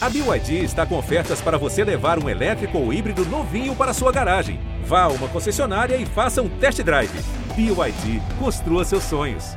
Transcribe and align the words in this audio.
A 0.00 0.08
BYD 0.08 0.62
está 0.62 0.86
com 0.86 0.96
ofertas 0.96 1.40
para 1.40 1.58
você 1.58 1.82
levar 1.82 2.22
um 2.22 2.28
elétrico 2.28 2.78
ou 2.78 2.92
híbrido 2.92 3.24
novinho 3.24 3.74
para 3.74 3.92
sua 3.92 4.12
garagem. 4.12 4.60
Vá 4.84 5.02
a 5.02 5.08
uma 5.08 5.26
concessionária 5.28 5.96
e 5.96 6.06
faça 6.06 6.40
um 6.40 6.48
test 6.60 6.80
drive. 6.82 7.10
BYD, 7.56 8.22
construa 8.38 8.84
seus 8.84 9.02
sonhos. 9.02 9.56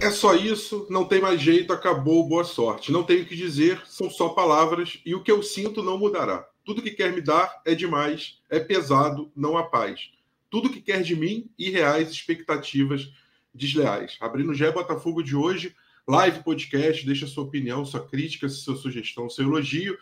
É 0.00 0.12
só 0.12 0.36
isso, 0.36 0.86
não 0.88 1.04
tem 1.04 1.20
mais 1.20 1.40
jeito, 1.40 1.72
acabou, 1.72 2.28
boa 2.28 2.44
sorte. 2.44 2.92
Não 2.92 3.02
tenho 3.02 3.24
o 3.24 3.26
que 3.26 3.34
dizer, 3.34 3.82
são 3.84 4.08
só 4.08 4.28
palavras 4.28 5.00
e 5.04 5.12
o 5.12 5.24
que 5.24 5.32
eu 5.32 5.42
sinto 5.42 5.82
não 5.82 5.98
mudará. 5.98 6.46
Tudo 6.64 6.80
que 6.80 6.92
quer 6.92 7.12
me 7.12 7.20
dar 7.20 7.62
é 7.64 7.74
demais, 7.74 8.38
é 8.48 8.60
pesado, 8.60 9.28
não 9.34 9.58
há 9.58 9.64
paz. 9.64 10.08
Tudo 10.48 10.70
que 10.70 10.80
quer 10.80 11.02
de 11.02 11.16
mim, 11.16 11.50
irreais 11.58 12.12
expectativas 12.12 13.10
desleais. 13.58 14.16
Abrindo 14.20 14.52
o 14.52 14.54
GE 14.54 14.70
Botafogo 14.70 15.22
de 15.22 15.36
hoje, 15.36 15.74
live 16.06 16.42
podcast, 16.42 17.04
deixa 17.04 17.26
sua 17.26 17.44
opinião, 17.44 17.84
sua 17.84 18.06
crítica, 18.06 18.48
sua 18.48 18.76
sugestão, 18.76 19.28
seu 19.28 19.44
elogio, 19.44 19.98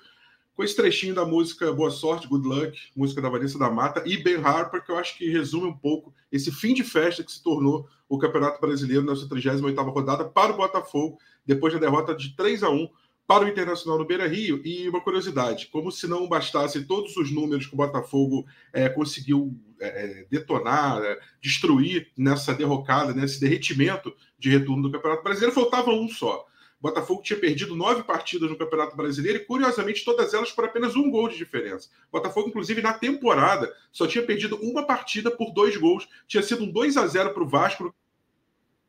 com 0.55 0.63
esse 0.63 0.77
trechinho 0.77 1.15
da 1.15 1.25
música 1.25 1.73
Boa 1.73 1.91
Sorte, 1.91 2.29
Good 2.29 2.47
Luck, 2.47 2.79
música 2.95 3.21
da 3.21 3.29
Vanessa 3.29 3.59
da 3.59 3.71
Mata 3.71 4.03
e 4.07 4.17
Ben 4.17 4.37
Harper, 4.37 4.85
que 4.85 4.93
eu 4.93 4.99
acho 4.99 5.19
que 5.19 5.29
resume 5.31 5.67
um 5.67 5.77
pouco 5.77 6.15
esse 6.31 6.53
fim 6.53 6.73
de 6.73 6.85
festa 6.85 7.25
que 7.25 7.33
se 7.33 7.43
tornou 7.43 7.89
o 8.09 8.19
Campeonato 8.19 8.61
Brasileiro 8.61 9.05
na 9.05 9.17
sua 9.17 9.29
38ª 9.29 9.93
rodada 9.93 10.25
para 10.25 10.53
o 10.53 10.57
Botafogo, 10.57 11.19
depois 11.45 11.75
da 11.75 11.81
derrota 11.81 12.15
de 12.15 12.37
3 12.37 12.63
a 12.63 12.71
1 12.71 12.89
para 13.27 13.45
o 13.45 13.49
Internacional 13.49 13.99
no 13.99 14.07
Beira 14.07 14.27
Rio. 14.27 14.61
E 14.65 14.89
uma 14.89 15.01
curiosidade: 15.01 15.67
como 15.67 15.91
se 15.91 16.07
não 16.07 16.29
bastasse 16.29 16.85
todos 16.85 17.17
os 17.17 17.31
números 17.31 17.67
que 17.67 17.75
o 17.75 17.77
Botafogo 17.77 18.47
é, 18.73 18.89
conseguiu 18.89 19.55
é, 19.81 20.21
é 20.21 20.27
detonar, 20.31 21.03
é, 21.03 21.19
destruir 21.41 22.11
nessa 22.17 22.55
derrocada, 22.55 23.13
nesse 23.13 23.41
derretimento 23.41 24.15
de 24.39 24.51
retorno 24.51 24.83
do 24.83 24.93
Campeonato 24.93 25.25
Brasileiro, 25.25 25.55
faltava 25.55 25.91
um 25.91 26.09
só. 26.09 26.47
O 26.79 26.83
Botafogo 26.89 27.23
tinha 27.23 27.39
perdido 27.39 27.75
nove 27.75 28.03
partidas 28.03 28.51
no 28.51 28.57
Campeonato 28.57 28.97
Brasileiro 28.97 29.39
e, 29.39 29.45
curiosamente, 29.45 30.05
todas 30.05 30.35
elas 30.35 30.53
por 30.53 30.67
apenas 30.67 30.95
um 30.95 31.11
gol 31.11 31.29
de 31.29 31.37
diferença. 31.37 31.89
O 32.11 32.19
Botafogo, 32.19 32.51
inclusive, 32.51 32.83
na 32.83 32.93
temporada, 32.93 33.75
só 33.91 34.07
tinha 34.07 34.25
perdido 34.25 34.57
uma 34.57 34.87
partida 34.87 35.31
por 35.31 35.53
dois 35.53 35.77
gols. 35.77 36.07
Tinha 36.29 36.43
sido 36.43 36.65
um 36.65 36.71
2 36.71 36.99
a 36.99 37.07
0 37.07 37.33
para 37.33 37.43
o 37.43 37.49
Vasco. 37.49 37.95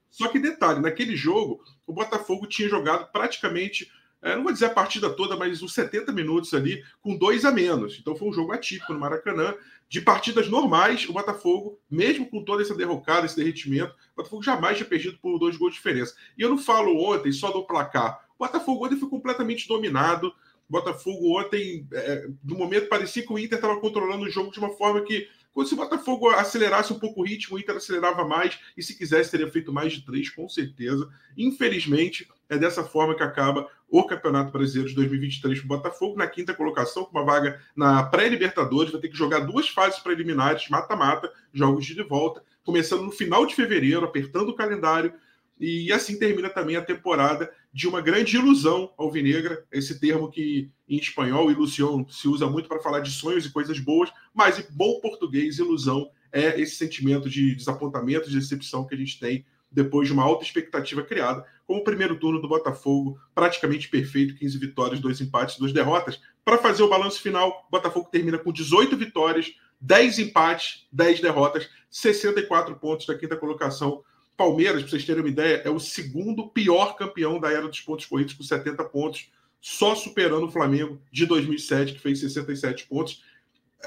Só 0.09 0.28
que, 0.28 0.38
detalhe, 0.38 0.81
naquele 0.81 1.16
jogo, 1.16 1.64
o 1.86 1.94
Botafogo 1.94 2.45
tinha 2.45 2.67
jogado 2.67 3.09
praticamente 3.12 3.90
é, 4.22 4.36
não 4.36 4.44
vou 4.44 4.52
dizer 4.52 4.66
a 4.66 4.72
partida 4.72 5.10
toda, 5.10 5.36
mas 5.36 5.62
uns 5.62 5.73
70 5.73 6.12
minutos 6.12 6.54
ali, 6.54 6.84
com 7.02 7.16
dois 7.16 7.46
a 7.46 7.52
menos. 7.52 7.98
Então 8.00 8.16
foi 8.16 8.28
um 8.28 8.34
jogo 8.34 8.52
atípico 8.52 8.94
no 8.94 9.00
Maracanã. 9.00 9.54
De 9.90 10.02
partidas 10.02 10.50
normais, 10.50 11.08
o 11.08 11.14
Botafogo, 11.14 11.80
mesmo 11.90 12.30
com 12.30 12.44
toda 12.44 12.62
essa 12.62 12.76
derrocada, 12.76 13.26
esse 13.26 13.38
derretimento, 13.38 13.94
o 14.14 14.18
Botafogo 14.18 14.44
jamais 14.44 14.76
tinha 14.76 14.90
perdido 14.90 15.18
por 15.22 15.40
dois 15.40 15.56
gols 15.56 15.72
de 15.72 15.78
diferença. 15.78 16.14
E 16.38 16.42
eu 16.42 16.50
não 16.50 16.58
falo 16.58 16.98
ontem 17.09 17.32
só 17.32 17.52
do 17.52 17.66
placar. 17.66 18.28
O 18.38 18.44
Botafogo 18.44 18.86
ontem 18.86 18.98
foi 18.98 19.08
completamente 19.08 19.66
dominado. 19.66 20.28
O 20.68 20.74
Botafogo 20.74 21.40
ontem, 21.40 21.88
é, 21.94 22.28
no 22.44 22.58
momento, 22.58 22.90
parecia 22.90 23.26
que 23.26 23.31
o 23.31 23.40
Inter 23.40 23.58
estava 23.58 23.80
controlando 23.80 24.26
o 24.26 24.30
jogo 24.30 24.52
de 24.52 24.59
uma 24.59 24.72
forma 24.72 25.02
que 25.04 25.30
se 25.66 25.74
o 25.74 25.78
Botafogo 25.78 26.30
acelerasse 26.30 26.94
um 26.94 27.00
pouco 27.00 27.22
o 27.22 27.26
ritmo, 27.26 27.56
o 27.56 27.59
Inter 27.59 27.78
acelerava 27.78 28.26
mais 28.26 28.59
e, 28.76 28.84
se 28.84 28.96
quisesse, 28.96 29.31
teria 29.31 29.50
feito 29.50 29.72
mais 29.74 29.94
de 29.94 30.06
três, 30.06 30.30
com 30.30 30.48
certeza. 30.48 31.09
Infelizmente, 31.36 32.28
é 32.50 32.58
dessa 32.58 32.84
forma 32.84 33.16
que 33.16 33.23
acaba 33.23 33.67
o 33.90 34.03
Campeonato 34.03 34.52
Brasileiro 34.52 34.90
de 34.90 34.95
2023 34.95 35.59
para 35.59 35.66
o 35.66 35.78
Botafogo, 35.78 36.17
na 36.17 36.28
quinta 36.28 36.53
colocação, 36.53 37.06
com 37.06 37.17
uma 37.17 37.26
vaga 37.26 37.62
na 37.76 38.03
pré-Libertadores. 38.03 38.92
Vai 38.92 39.02
ter 39.02 39.09
que 39.09 39.17
jogar 39.17 39.40
duas 39.40 39.70
fases 39.70 40.00
preliminares, 40.00 40.70
mata-mata, 40.70 41.31
jogos 41.53 41.86
de 41.86 42.03
volta, 42.03 42.44
começando 42.64 43.03
no 43.03 43.12
final 43.12 43.45
de 43.45 43.56
fevereiro, 43.56 44.06
apertando 44.06 44.50
o 44.50 44.56
calendário. 44.56 45.14
E 45.59 45.92
assim 45.92 46.20
termina 46.20 46.50
também 46.50 46.75
a 46.75 46.81
temporada 46.81 47.52
de 47.73 47.88
uma 47.88 48.02
grande 48.02 48.36
ilusão 48.36 48.94
alvinegra, 48.98 49.66
esse 49.72 50.00
termo 50.00 50.30
que 50.30 50.72
em 50.88 50.98
espanhol, 50.98 51.52
ilusão, 51.52 52.08
se 52.09 52.28
usa 52.28 52.48
muito 52.48 52.70
para 52.70 52.80
falar 52.80 53.00
de 53.00 53.12
sonhos 53.12 53.45
e 53.45 53.52
coisas 53.52 53.80
boas, 53.80 54.12
mas 54.34 54.59
em 54.59 54.66
bom 54.72 55.00
português, 55.00 55.58
ilusão 55.58 56.09
é 56.31 56.59
esse 56.59 56.75
sentimento 56.75 57.29
de 57.29 57.56
desapontamento, 57.56 58.29
de 58.29 58.38
decepção 58.38 58.85
que 58.85 58.94
a 58.94 58.97
gente 58.97 59.19
tem 59.19 59.46
depois 59.72 60.08
de 60.08 60.14
uma 60.14 60.24
alta 60.24 60.44
expectativa 60.44 61.03
criada, 61.03 61.46
como 61.67 61.81
o 61.81 61.83
primeiro 61.83 62.17
turno 62.17 62.41
do 62.41 62.47
Botafogo, 62.47 63.19
praticamente 63.35 63.89
perfeito, 63.89 64.35
15 64.35 64.57
vitórias, 64.57 65.00
dois 65.01 65.19
empates, 65.19 65.57
duas 65.57 65.73
derrotas. 65.73 66.19
Para 66.44 66.57
fazer 66.57 66.81
o 66.81 66.88
balanço 66.88 67.22
final, 67.22 67.66
o 67.67 67.72
Botafogo 67.72 68.07
termina 68.09 68.38
com 68.38 68.53
18 68.53 68.95
vitórias, 68.95 69.53
10 69.81 70.19
empates, 70.19 70.88
10 70.94 71.19
derrotas, 71.19 71.69
64 71.91 72.73
pontos 72.78 73.05
da 73.05 73.16
quinta 73.16 73.35
colocação. 73.35 74.01
Palmeiras, 74.38 74.81
para 74.81 74.91
vocês 74.91 75.03
terem 75.03 75.22
uma 75.22 75.29
ideia, 75.29 75.61
é 75.66 75.69
o 75.69 75.79
segundo 75.79 76.47
pior 76.47 76.95
campeão 76.95 77.38
da 77.38 77.51
era 77.51 77.67
dos 77.67 77.81
pontos 77.81 78.05
corridos, 78.05 78.34
com 78.34 78.44
70 78.44 78.84
pontos, 78.85 79.29
só 79.59 79.94
superando 79.94 80.45
o 80.45 80.51
Flamengo 80.51 81.01
de 81.11 81.25
2007, 81.25 81.94
que 81.94 81.99
fez 81.99 82.22
67 82.22 82.88
pontos. 82.88 83.23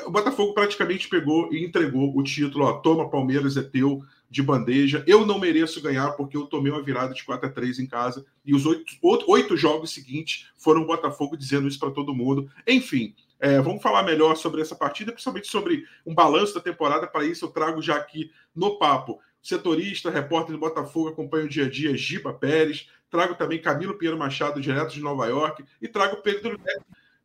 O 0.05 0.11
Botafogo 0.11 0.53
praticamente 0.53 1.09
pegou 1.09 1.53
e 1.53 1.65
entregou 1.65 2.17
o 2.17 2.23
título. 2.23 2.67
Ó, 2.67 2.75
toma, 2.75 3.09
Palmeiras, 3.09 3.57
é 3.57 3.63
teu 3.63 4.03
de 4.31 4.43
bandeja. 4.43 5.03
Eu 5.07 5.27
não 5.27 5.39
mereço 5.39 5.83
ganhar 5.83 6.13
porque 6.13 6.37
eu 6.37 6.47
tomei 6.47 6.71
uma 6.71 6.83
virada 6.83 7.13
de 7.13 7.25
4 7.25 7.49
a 7.49 7.53
3 7.53 7.81
em 7.81 7.87
casa 7.87 8.25
e 8.45 8.55
os 8.55 8.65
oito, 8.65 8.85
oito 9.27 9.57
jogos 9.57 9.93
seguintes 9.93 10.47
foram 10.57 10.83
o 10.83 10.87
Botafogo 10.87 11.37
dizendo 11.37 11.67
isso 11.67 11.81
para 11.81 11.91
todo 11.91 12.15
mundo. 12.15 12.49
Enfim, 12.67 13.15
é, 13.41 13.61
vamos 13.61 13.83
falar 13.83 14.05
melhor 14.05 14.37
sobre 14.37 14.61
essa 14.61 14.77
partida, 14.77 15.11
principalmente 15.11 15.49
sobre 15.49 15.85
um 16.07 16.15
balanço 16.15 16.55
da 16.55 16.61
temporada. 16.61 17.09
Para 17.09 17.25
isso, 17.25 17.45
eu 17.45 17.51
trago 17.51 17.83
já 17.83 17.97
aqui 17.97 18.31
no 18.55 18.79
papo 18.79 19.19
setorista, 19.43 20.11
repórter 20.11 20.53
do 20.53 20.61
Botafogo, 20.61 21.09
acompanha 21.09 21.47
o 21.47 21.49
dia 21.49 21.65
a 21.65 21.71
dia, 21.71 21.97
Giba 21.97 22.33
Pérez. 22.33 22.89
Trago 23.11 23.35
também 23.35 23.61
Camilo 23.61 23.99
Pinheiro 23.99 24.19
Machado, 24.19 24.61
direto 24.61 24.93
de 24.93 25.01
Nova 25.01 25.27
York. 25.27 25.65
E 25.83 25.89
trago 25.89 26.19
Pedro 26.19 26.61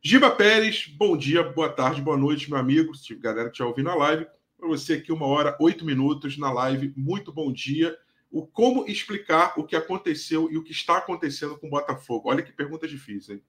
Giba 0.02 0.30
Pérez, 0.30 0.86
bom 0.96 1.16
dia, 1.16 1.42
boa 1.42 1.68
tarde, 1.68 2.00
boa 2.00 2.16
noite, 2.16 2.48
meu 2.48 2.58
amigo, 2.58 2.92
galera 3.20 3.48
que 3.48 3.54
está 3.54 3.66
ouvindo 3.66 3.90
a 3.90 3.94
live 3.94 4.26
para 4.58 4.68
você 4.68 4.94
aqui 4.94 5.12
uma 5.12 5.26
hora, 5.26 5.56
oito 5.60 5.84
minutos 5.84 6.38
na 6.38 6.52
live. 6.52 6.92
Muito 6.96 7.32
bom 7.32 7.52
dia. 7.52 7.96
O 8.30 8.46
como 8.46 8.86
explicar 8.86 9.54
o 9.56 9.64
que 9.64 9.76
aconteceu 9.76 10.50
e 10.50 10.56
o 10.56 10.62
que 10.62 10.72
está 10.72 10.98
acontecendo 10.98 11.56
com 11.58 11.66
o 11.66 11.70
Botafogo? 11.70 12.28
Olha 12.28 12.42
que 12.42 12.52
pergunta 12.52 12.88
difícil, 12.88 13.36
hein? 13.36 13.42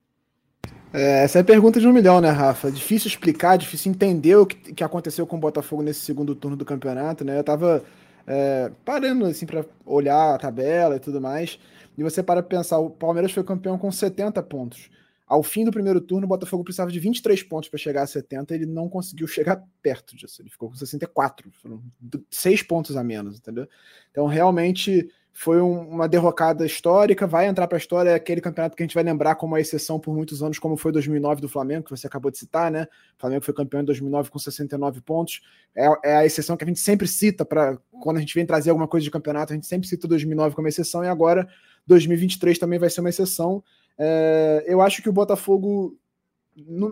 É, 0.94 1.24
essa 1.24 1.40
é 1.40 1.42
a 1.42 1.46
pergunta 1.46 1.80
de 1.80 1.88
um 1.88 1.92
milhão, 1.92 2.22
né, 2.22 2.30
Rafa? 2.30 2.72
Difícil 2.72 3.10
explicar, 3.10 3.58
difícil 3.58 3.92
entender 3.92 4.36
o 4.36 4.46
que, 4.46 4.74
que 4.74 4.84
aconteceu 4.84 5.28
com 5.28 5.36
o 5.36 5.40
Botafogo 5.40 5.82
nesse 5.82 6.02
segundo 6.02 6.34
turno 6.34 6.56
do 6.56 6.64
campeonato, 6.64 7.26
né? 7.26 7.38
Eu 7.38 7.44
tava 7.44 7.84
é, 8.26 8.72
parando 8.86 9.26
assim 9.26 9.46
para 9.46 9.66
olhar 9.86 10.36
a 10.36 10.38
tabela 10.38 10.96
e 10.96 11.00
tudo 11.00 11.20
mais, 11.20 11.60
e 11.98 12.04
você 12.04 12.24
para 12.24 12.42
pensar, 12.44 12.78
o 12.78 12.90
Palmeiras 12.90 13.32
foi 13.32 13.44
campeão 13.44 13.78
com 13.78 13.92
70 13.92 14.42
pontos. 14.44 14.90
Ao 15.28 15.44
fim 15.44 15.66
do 15.66 15.72
primeiro 15.72 16.00
turno, 16.00 16.26
o 16.26 16.30
Botafogo 16.30 16.64
precisava 16.64 16.90
de 16.90 17.00
23 17.02 17.44
pontos 17.44 17.68
para 17.70 17.78
chegar 17.78 18.04
a 18.04 18.08
70, 18.08 18.56
ele 18.56 18.66
não 18.66 18.88
conseguiu 18.88 19.28
chegar 19.28 19.62
perto 19.82 20.16
disso. 20.16 20.42
Ele 20.42 20.50
ficou 20.50 20.70
com 20.70 20.76
64, 20.76 21.52
foram 21.52 21.84
6 22.32 22.64
pontos 22.64 22.96
a 22.96 23.04
menos, 23.04 23.38
entendeu? 23.38 23.68
Então, 24.10 24.26
realmente 24.26 25.10
foi 25.40 25.62
um, 25.62 25.82
uma 25.82 26.08
derrocada 26.08 26.66
histórica, 26.66 27.28
vai 27.28 27.46
entrar 27.46 27.68
para 27.68 27.78
a 27.78 27.78
história, 27.78 28.16
aquele 28.16 28.42
campeonato 28.42 28.76
que 28.76 28.82
a 28.82 28.86
gente 28.86 28.96
vai 28.96 29.04
lembrar 29.04 29.36
como 29.36 29.54
a 29.54 29.62
exceção 29.62 30.00
por 30.00 30.16
muitos 30.16 30.42
anos, 30.42 30.58
como 30.58 30.76
foi 30.76 30.92
2009 30.92 31.42
do 31.42 31.48
Flamengo, 31.48 31.84
que 31.84 31.92
você 31.92 32.08
acabou 32.08 32.32
de 32.32 32.40
citar, 32.40 32.72
né? 32.72 32.88
O 33.16 33.20
Flamengo 33.20 33.46
foi 33.46 33.54
campeão 33.54 33.82
em 33.82 33.86
2009 33.86 34.32
com 34.32 34.40
69 34.40 35.00
pontos. 35.02 35.42
É, 35.76 35.88
é 36.06 36.16
a 36.16 36.26
exceção 36.26 36.58
que 36.58 36.64
a 36.64 36.68
gente 36.68 36.80
sempre 36.80 37.08
cita 37.08 37.46
para 37.46 37.78
quando 38.02 38.18
a 38.18 38.20
gente 38.20 38.34
vem 38.34 38.48
trazer 38.48 38.72
alguma 38.72 38.88
coisa 38.88 39.04
de 39.04 39.12
campeonato, 39.12 39.54
a 39.54 39.56
gente 39.56 39.68
sempre 39.68 39.88
cita 39.88 40.08
2009 40.08 40.56
como 40.56 40.68
exceção 40.68 41.04
e 41.04 41.08
agora 41.08 41.48
2023 41.86 42.58
também 42.58 42.80
vai 42.80 42.90
ser 42.90 43.02
uma 43.02 43.10
exceção. 43.10 43.64
É, 43.98 44.64
eu 44.68 44.82
acho 44.82 45.02
que 45.02 45.10
o 45.10 45.14
Botafogo 45.14 45.98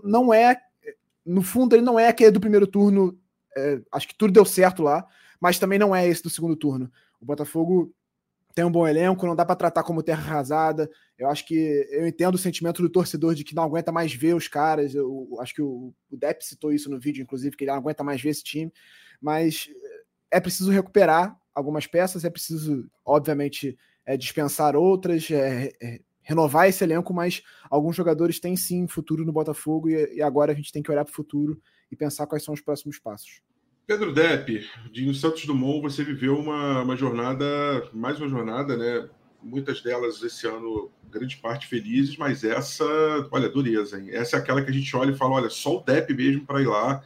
não 0.04 0.34
é, 0.34 0.60
no 1.26 1.42
fundo, 1.42 1.76
ele 1.76 1.84
não 1.84 2.00
é 2.00 2.08
aquele 2.08 2.32
do 2.32 2.40
primeiro 2.40 2.68
turno. 2.68 3.18
É, 3.58 3.82
acho 3.92 4.08
que 4.08 4.16
tudo 4.16 4.34
deu 4.34 4.46
certo 4.46 4.84
lá, 4.84 5.06
mas 5.40 5.60
também 5.60 5.80
não 5.80 5.96
é 5.96 6.08
esse 6.08 6.24
do 6.24 6.30
segundo 6.30 6.56
turno. 6.56 6.92
O 7.20 7.26
Botafogo 7.26 7.94
tem 8.54 8.64
um 8.64 8.72
bom 8.72 8.88
elenco, 8.88 9.26
não 9.28 9.36
dá 9.36 9.46
para 9.46 9.56
tratar 9.56 9.84
como 9.84 10.02
terra 10.02 10.24
arrasada. 10.24 10.90
Eu 11.18 11.30
acho 11.30 11.46
que 11.46 11.88
eu 11.92 12.08
entendo 12.08 12.36
o 12.36 12.38
sentimento 12.38 12.82
do 12.82 12.90
torcedor 12.90 13.36
de 13.36 13.44
que 13.44 13.54
não 13.54 13.64
aguenta 13.64 13.92
mais 13.92 14.14
ver 14.14 14.34
os 14.34 14.48
caras. 14.48 14.96
Eu 14.96 15.28
acho 15.42 15.54
que 15.54 15.62
o, 15.62 15.94
o 16.10 16.18
Depp 16.18 16.46
citou 16.46 16.72
isso 16.72 16.90
no 16.90 17.00
vídeo, 17.00 17.22
inclusive, 17.22 17.56
que 17.56 17.66
ele 17.66 17.72
não 17.72 17.78
aguenta 17.78 18.04
mais 18.04 18.22
ver 18.22 18.30
esse 18.30 18.44
time. 18.44 18.72
Mas 19.22 19.70
é 20.32 20.40
preciso 20.40 20.72
recuperar 20.72 21.38
algumas 21.54 21.86
peças, 21.86 22.24
é 22.24 22.30
preciso, 22.30 22.90
obviamente, 23.06 23.78
é, 24.06 24.16
dispensar 24.16 24.76
outras, 24.76 25.30
é, 25.32 25.72
é, 25.82 26.02
renovar 26.26 26.68
esse 26.68 26.84
elenco, 26.84 27.14
mas 27.14 27.44
alguns 27.70 27.96
jogadores 27.96 28.40
têm 28.40 28.58
sim 28.58 28.88
futuro 28.88 29.24
no 29.24 29.32
Botafogo 29.32 29.90
e, 29.90 30.16
e 30.16 30.22
agora 30.22 30.52
a 30.52 30.56
gente 30.56 30.72
tem 30.72 30.82
que 30.82 30.92
olhar 30.92 31.06
para 31.06 31.12
o 31.12 31.16
futuro 31.16 31.62
e 31.90 31.96
pensar 31.96 32.26
quais 32.26 32.44
são 32.44 32.54
os 32.54 32.60
próximos 32.60 33.00
passos. 33.00 33.42
Pedro 33.86 34.12
Depp, 34.12 34.68
de 34.92 35.14
Santos 35.14 35.46
Dumont, 35.46 35.84
você 35.84 36.04
viveu 36.04 36.36
uma, 36.38 36.82
uma 36.82 36.98
jornada, 36.98 37.46
mais 37.94 38.20
uma 38.20 38.28
jornada, 38.28 38.76
né? 38.76 39.08
Muitas 39.44 39.80
delas 39.82 40.24
esse 40.24 40.48
ano, 40.48 40.90
grande 41.12 41.38
parte 41.38 41.68
felizes, 41.68 42.18
mas 42.18 42.44
essa, 42.44 42.84
olha, 43.30 43.48
dureza, 43.48 44.00
hein? 44.00 44.10
Essa 44.12 44.38
é 44.38 44.40
aquela 44.40 44.64
que 44.64 44.72
a 44.72 44.74
gente 44.74 44.96
olha 44.96 45.12
e 45.12 45.16
fala: 45.16 45.36
olha, 45.36 45.50
só 45.52 45.78
o 45.78 45.84
Depp 45.84 46.12
mesmo 46.16 46.44
para 46.48 46.62
ir 46.62 46.68
lá. 46.68 47.04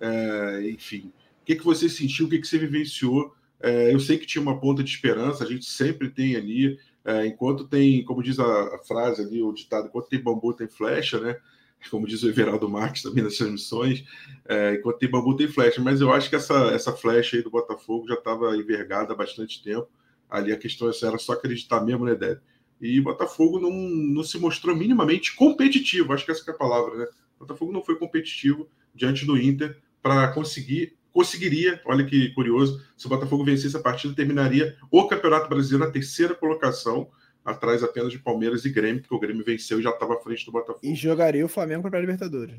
É, 0.00 0.70
enfim, 0.70 1.12
o 1.42 1.44
que, 1.44 1.56
que 1.56 1.64
você 1.64 1.86
sentiu, 1.86 2.24
o 2.26 2.30
que, 2.30 2.38
que 2.38 2.46
você 2.46 2.58
vivenciou? 2.58 3.34
É, 3.60 3.92
eu 3.92 4.00
sei 4.00 4.16
que 4.16 4.26
tinha 4.26 4.40
uma 4.40 4.58
ponta 4.58 4.82
de 4.82 4.90
esperança, 4.90 5.44
a 5.44 5.46
gente 5.46 5.66
sempre 5.66 6.08
tem 6.08 6.34
ali 6.34 6.78
É, 7.04 7.26
enquanto 7.26 7.66
tem, 7.66 8.04
como 8.04 8.22
diz 8.22 8.38
a, 8.38 8.76
a, 8.76 8.78
frase 8.78 9.22
ali, 9.22 9.42
o 9.42 9.52
ditado, 9.52 9.88
enquanto 9.88 10.08
tem 10.08 10.22
bambu, 10.22 10.54
tem 10.54 10.68
flecha, 10.68 11.20
né? 11.20 11.36
Como 11.90 12.06
diz 12.06 12.22
o 12.22 12.28
Everaldo 12.28 12.68
Marques 12.68 13.02
também 13.02 13.24
nas 13.24 13.36
transmissões, 13.36 14.04
é, 14.48 14.76
enquanto 14.76 14.98
tem 14.98 15.10
bambu, 15.10 15.34
tem 15.36 15.48
flecha. 15.48 15.80
Mas 15.80 16.00
eu 16.00 16.12
acho 16.12 16.30
que 16.30 16.36
essa, 16.36 16.68
essa 16.68 16.92
flecha 16.92 17.36
aí 17.36 17.42
do 17.42 17.50
Botafogo 17.50 18.06
já 18.06 18.14
estava 18.14 18.56
envergada 18.56 19.12
há 19.12 19.16
bastante 19.16 19.60
tempo. 19.64 19.88
Ali 20.30 20.52
a 20.52 20.56
questão 20.56 20.88
era 21.02 21.18
só 21.18 21.32
acreditar 21.32 21.80
mesmo, 21.80 22.04
né, 22.04 22.14
Débora? 22.14 22.40
E 22.80 23.00
Botafogo 23.00 23.60
não, 23.60 23.70
não 23.70 24.24
se 24.24 24.38
mostrou 24.38 24.74
minimamente 24.74 25.34
competitivo, 25.36 26.12
acho 26.12 26.24
que 26.24 26.32
essa 26.32 26.44
que 26.44 26.50
é 26.50 26.54
a 26.54 26.56
palavra, 26.56 26.96
né? 26.96 27.06
Botafogo 27.38 27.72
não 27.72 27.82
foi 27.82 27.96
competitivo 27.96 28.68
diante 28.94 29.26
do 29.26 29.36
Inter 29.36 29.76
para 30.00 30.32
conseguir 30.32 30.96
conseguiria, 31.12 31.80
olha 31.84 32.04
que 32.04 32.30
curioso, 32.34 32.82
se 32.96 33.06
o 33.06 33.08
Botafogo 33.08 33.44
vencesse 33.44 33.76
a 33.76 33.80
partida, 33.80 34.14
terminaria 34.14 34.76
o 34.90 35.06
Campeonato 35.06 35.48
Brasileiro 35.48 35.84
na 35.84 35.92
terceira 35.92 36.34
colocação, 36.34 37.08
atrás 37.44 37.82
apenas 37.82 38.12
de 38.12 38.18
Palmeiras 38.18 38.64
e 38.64 38.70
Grêmio, 38.70 39.00
porque 39.02 39.14
o 39.14 39.18
Grêmio 39.20 39.44
venceu 39.44 39.78
e 39.78 39.82
já 39.82 39.90
estava 39.90 40.14
à 40.14 40.20
frente 40.20 40.46
do 40.46 40.52
Botafogo. 40.52 40.80
E 40.82 40.94
jogaria 40.94 41.44
o 41.44 41.48
Flamengo 41.48 41.88
para 41.88 41.98
a 41.98 42.00
Libertadores. 42.00 42.56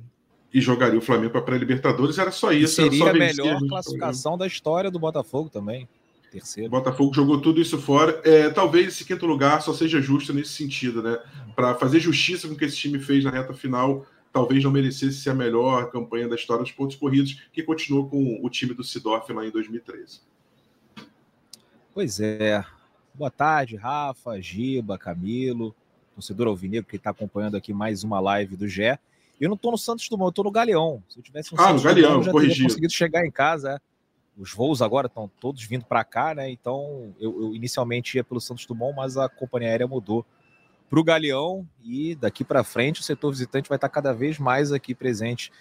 E 0.54 0.62
jogaria 0.62 1.00
o 1.00 1.02
Flamengo 1.02 1.32
para 1.32 1.42
a 1.42 1.44
pré-Libertadores, 1.44 2.20
era 2.20 2.30
só 2.30 2.52
isso. 2.52 2.80
E 2.80 2.86
seria 2.86 3.00
só 3.00 3.10
a 3.10 3.14
melhor 3.14 3.60
classificação 3.68 4.38
da 4.38 4.46
história 4.46 4.92
do 4.92 5.00
Botafogo 5.00 5.50
também. 5.50 5.88
Terceiro. 6.32 6.68
O 6.68 6.72
Botafogo 6.72 7.14
jogou 7.14 7.42
tudo 7.42 7.60
isso 7.60 7.80
fora. 7.80 8.22
É, 8.24 8.50
talvez 8.50 8.88
esse 8.88 9.06
quinto 9.06 9.26
lugar 9.26 9.62
só 9.64 9.74
seja 9.74 10.00
justo 10.00 10.32
nesse 10.32 10.52
sentido, 10.52 11.02
né? 11.02 11.18
Para 11.56 11.74
fazer 11.76 12.00
justiça 12.00 12.48
com 12.48 12.54
o 12.54 12.58
que 12.58 12.66
esse 12.66 12.78
time 12.78 13.00
fez 13.00 13.24
na 13.24 13.32
reta 13.32 13.54
final 13.54 14.06
talvez 14.34 14.64
não 14.64 14.72
merecesse 14.72 15.20
ser 15.20 15.30
a 15.30 15.36
melhor 15.36 15.92
campanha 15.92 16.28
da 16.28 16.36
história 16.36 16.64
dos 16.64 16.72
pontos 16.72 16.96
corridos, 16.96 17.40
que 17.54 17.62
continuou 17.62 18.10
com 18.10 18.40
o 18.44 18.50
time 18.50 18.74
do 18.74 18.84
Sidorf 18.84 19.32
lá 19.32 19.46
em 19.46 19.52
2013. 19.52 20.22
Pois 21.94 22.20
é. 22.20 22.66
Boa 23.14 23.30
tarde, 23.30 23.76
Rafa, 23.76 24.42
Giba, 24.42 24.98
Camilo, 24.98 25.76
torcedor 26.16 26.48
alvinegro 26.48 26.90
que 26.90 26.96
está 26.96 27.12
acompanhando 27.12 27.56
aqui 27.56 27.72
mais 27.72 28.04
uma 28.04 28.20
live 28.20 28.58
do 28.58 28.68
Gé. 28.68 28.98
Eu 29.40 29.50
não 29.50 29.56
estou 29.56 29.72
no 29.72 29.78
Santos 29.78 30.10
Dumont, 30.10 30.26
eu 30.26 30.30
estou 30.30 30.46
no 30.46 30.52
Galeão. 30.52 31.04
Se 31.08 31.20
eu 31.20 31.24
tivesse 31.24 31.54
um 31.54 31.60
ah, 31.60 31.68
Santos 31.68 31.84
no 31.84 31.90
Galeão, 31.90 32.10
Dumont, 32.10 32.20
eu 32.22 32.26
já 32.26 32.32
corrigido. 32.32 32.56
teria 32.56 32.70
conseguido 32.70 32.94
chegar 32.94 33.26
em 33.26 33.32
casa. 33.32 33.74
É. 33.74 33.80
Os 34.36 34.52
voos 34.52 34.82
agora 34.82 35.06
estão 35.06 35.30
todos 35.40 35.62
vindo 35.64 35.86
para 35.86 36.04
cá, 36.04 36.34
né? 36.34 36.50
Então, 36.50 37.14
eu, 37.20 37.40
eu 37.40 37.56
inicialmente 37.56 38.18
ia 38.18 38.24
pelo 38.24 38.42
Santos 38.42 38.66
Dumont, 38.66 38.96
mas 38.96 39.16
a 39.16 39.30
companhia 39.30 39.70
aérea 39.70 39.88
mudou 39.88 40.26
para 40.94 41.00
o 41.00 41.04
Galeão 41.04 41.68
e 41.84 42.14
daqui 42.14 42.44
para 42.44 42.64
frente 42.64 43.02
o 43.02 43.04
setor 43.04 43.32
visitante 43.32 43.68
vai 43.68 43.78
estar 43.78 43.90
cada 43.90 44.14
vez 44.14 44.38
mais 44.38 44.72
aqui 44.72 44.94
presente 44.94 45.52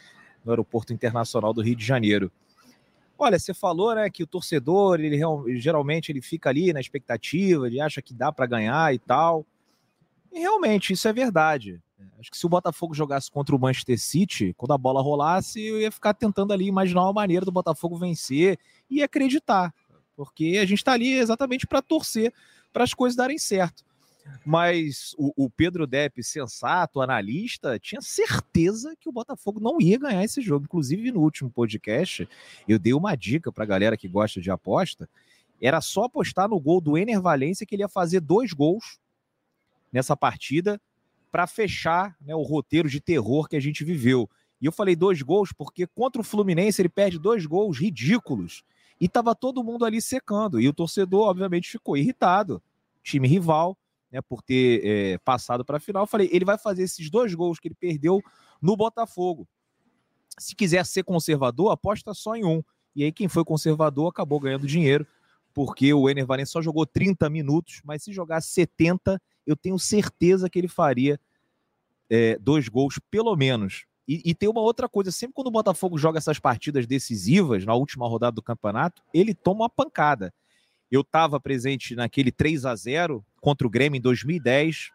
no 0.44 0.52
Aeroporto 0.52 0.92
Internacional 0.92 1.54
do 1.54 1.62
Rio 1.62 1.74
de 1.74 1.86
Janeiro. 1.86 2.30
Olha, 3.18 3.38
você 3.38 3.54
falou, 3.54 3.94
né, 3.94 4.10
que 4.10 4.22
o 4.22 4.26
torcedor, 4.26 5.00
ele 5.00 5.18
geralmente 5.58 6.12
ele 6.12 6.20
fica 6.20 6.50
ali 6.50 6.70
na 6.74 6.80
expectativa, 6.80 7.66
ele 7.66 7.80
acha 7.80 8.02
que 8.02 8.12
dá 8.12 8.30
para 8.30 8.44
ganhar 8.44 8.94
e 8.94 8.98
tal. 8.98 9.46
E 10.30 10.40
realmente 10.40 10.92
isso 10.92 11.08
é 11.08 11.14
verdade. 11.14 11.80
Acho 12.20 12.30
que 12.30 12.36
se 12.36 12.44
o 12.44 12.50
Botafogo 12.50 12.92
jogasse 12.92 13.30
contra 13.30 13.56
o 13.56 13.58
Manchester 13.58 13.98
City, 13.98 14.52
quando 14.54 14.72
a 14.72 14.78
bola 14.78 15.00
rolasse, 15.00 15.62
eu 15.62 15.80
ia 15.80 15.90
ficar 15.90 16.12
tentando 16.12 16.52
ali 16.52 16.66
imaginar 16.66 17.04
uma 17.04 17.12
maneira 17.14 17.46
do 17.46 17.50
Botafogo 17.50 17.96
vencer 17.96 18.58
e 18.90 19.02
acreditar, 19.02 19.72
porque 20.14 20.58
a 20.60 20.66
gente 20.66 20.80
está 20.80 20.92
ali 20.92 21.14
exatamente 21.14 21.66
para 21.66 21.80
torcer 21.80 22.34
para 22.70 22.84
as 22.84 22.92
coisas 22.92 23.16
darem 23.16 23.38
certo. 23.38 23.82
Mas 24.44 25.14
o, 25.16 25.44
o, 25.44 25.50
Pedro 25.50 25.86
Depp, 25.86 26.22
sensato, 26.22 27.00
analista, 27.00 27.78
tinha 27.78 28.00
certeza 28.00 28.94
que 28.98 29.08
o 29.08 29.12
Botafogo 29.12 29.60
não 29.60 29.80
ia 29.80 29.98
ganhar 29.98 30.24
esse 30.24 30.40
jogo. 30.40 30.64
Inclusive, 30.64 31.12
no 31.12 31.20
último 31.20 31.50
podcast, 31.50 32.28
eu 32.66 32.78
dei 32.78 32.92
uma 32.92 33.14
dica 33.14 33.52
para 33.52 33.64
a 33.64 33.66
galera 33.66 33.96
que 33.96 34.08
gosta 34.08 34.40
de 34.40 34.50
aposta. 34.50 35.08
Era 35.60 35.80
só 35.80 36.04
apostar 36.04 36.48
no 36.48 36.58
gol 36.58 36.80
do 36.80 36.98
Ener 36.98 37.20
Valência, 37.20 37.64
que 37.64 37.74
ele 37.74 37.82
ia 37.82 37.88
fazer 37.88 38.20
dois 38.20 38.52
gols 38.52 38.98
nessa 39.92 40.16
partida 40.16 40.80
para 41.30 41.46
fechar 41.46 42.16
né, 42.20 42.34
o 42.34 42.42
roteiro 42.42 42.88
de 42.88 43.00
terror 43.00 43.48
que 43.48 43.56
a 43.56 43.60
gente 43.60 43.84
viveu. 43.84 44.28
E 44.60 44.66
eu 44.66 44.72
falei 44.72 44.94
dois 44.94 45.22
gols 45.22 45.52
porque 45.52 45.86
contra 45.86 46.20
o 46.20 46.24
Fluminense 46.24 46.80
ele 46.80 46.88
perde 46.88 47.18
dois 47.18 47.46
gols 47.46 47.78
ridículos. 47.78 48.64
E 49.00 49.06
estava 49.06 49.34
todo 49.34 49.64
mundo 49.64 49.84
ali 49.84 50.00
secando. 50.00 50.60
E 50.60 50.68
o 50.68 50.72
torcedor, 50.72 51.28
obviamente, 51.28 51.70
ficou 51.70 51.96
irritado. 51.96 52.62
Time 53.02 53.26
rival 53.26 53.76
né, 54.12 54.20
por 54.20 54.42
ter 54.42 54.84
é, 54.84 55.18
passado 55.18 55.64
para 55.64 55.78
a 55.78 55.80
final. 55.80 56.02
Eu 56.02 56.06
falei, 56.06 56.28
ele 56.30 56.44
vai 56.44 56.58
fazer 56.58 56.82
esses 56.82 57.10
dois 57.10 57.34
gols 57.34 57.58
que 57.58 57.68
ele 57.68 57.74
perdeu 57.74 58.22
no 58.60 58.76
Botafogo. 58.76 59.48
Se 60.38 60.54
quiser 60.54 60.84
ser 60.84 61.02
conservador, 61.02 61.72
aposta 61.72 62.12
só 62.12 62.36
em 62.36 62.44
um. 62.44 62.62
E 62.94 63.04
aí 63.04 63.12
quem 63.12 63.26
foi 63.26 63.44
conservador 63.44 64.10
acabou 64.10 64.38
ganhando 64.38 64.66
dinheiro, 64.66 65.06
porque 65.54 65.92
o 65.94 66.08
Ener 66.08 66.26
Valencia 66.26 66.52
só 66.52 66.62
jogou 66.62 66.86
30 66.86 67.28
minutos, 67.30 67.80
mas 67.84 68.02
se 68.02 68.12
jogar 68.12 68.42
70, 68.42 69.20
eu 69.46 69.56
tenho 69.56 69.78
certeza 69.78 70.48
que 70.50 70.58
ele 70.58 70.68
faria 70.68 71.18
é, 72.10 72.38
dois 72.38 72.68
gols 72.68 72.98
pelo 73.10 73.34
menos. 73.34 73.86
E, 74.06 74.20
e, 74.24 74.34
tem 74.34 74.48
uma 74.48 74.60
outra 74.60 74.88
coisa, 74.88 75.12
sempre 75.12 75.34
quando 75.34 75.46
o 75.46 75.52
Botafogo 75.52 75.96
joga 75.96 76.18
essas 76.18 76.38
partidas 76.38 76.86
decisivas, 76.86 77.64
na 77.64 77.72
última 77.72 78.06
rodada 78.06 78.34
do 78.34 78.42
campeonato, 78.42 79.02
ele 79.14 79.32
toma 79.32 79.62
uma 79.62 79.70
pancada. 79.70 80.34
Eu 80.90 81.02
estava 81.02 81.40
presente 81.40 81.94
naquele 81.94 82.32
3 82.32 82.66
a 82.66 82.74
0 82.74 83.24
contra 83.42 83.66
o 83.66 83.70
Grêmio 83.70 83.98
em 83.98 84.00
2010, 84.00 84.90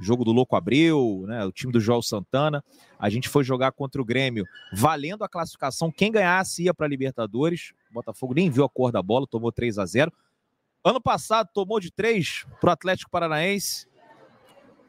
jogo 0.00 0.24
do 0.24 0.30
Louco 0.30 0.54
Abreu, 0.54 1.24
né, 1.26 1.44
o 1.44 1.50
time 1.50 1.72
do 1.72 1.80
João 1.80 2.00
Santana. 2.00 2.64
A 2.96 3.10
gente 3.10 3.28
foi 3.28 3.42
jogar 3.42 3.72
contra 3.72 4.00
o 4.00 4.04
Grêmio, 4.04 4.46
valendo 4.72 5.24
a 5.24 5.28
classificação. 5.28 5.90
Quem 5.90 6.12
ganhasse 6.12 6.62
ia 6.62 6.72
para 6.72 6.86
a 6.86 6.88
Libertadores. 6.88 7.72
O 7.90 7.94
Botafogo 7.94 8.32
nem 8.32 8.48
viu 8.48 8.64
a 8.64 8.68
cor 8.68 8.92
da 8.92 9.02
bola, 9.02 9.26
tomou 9.26 9.50
3 9.52 9.78
a 9.78 9.84
0 9.84 10.12
Ano 10.84 11.00
passado 11.00 11.50
tomou 11.52 11.80
de 11.80 11.90
3 11.90 12.46
para 12.60 12.70
o 12.70 12.72
Atlético 12.72 13.10
Paranaense. 13.10 13.86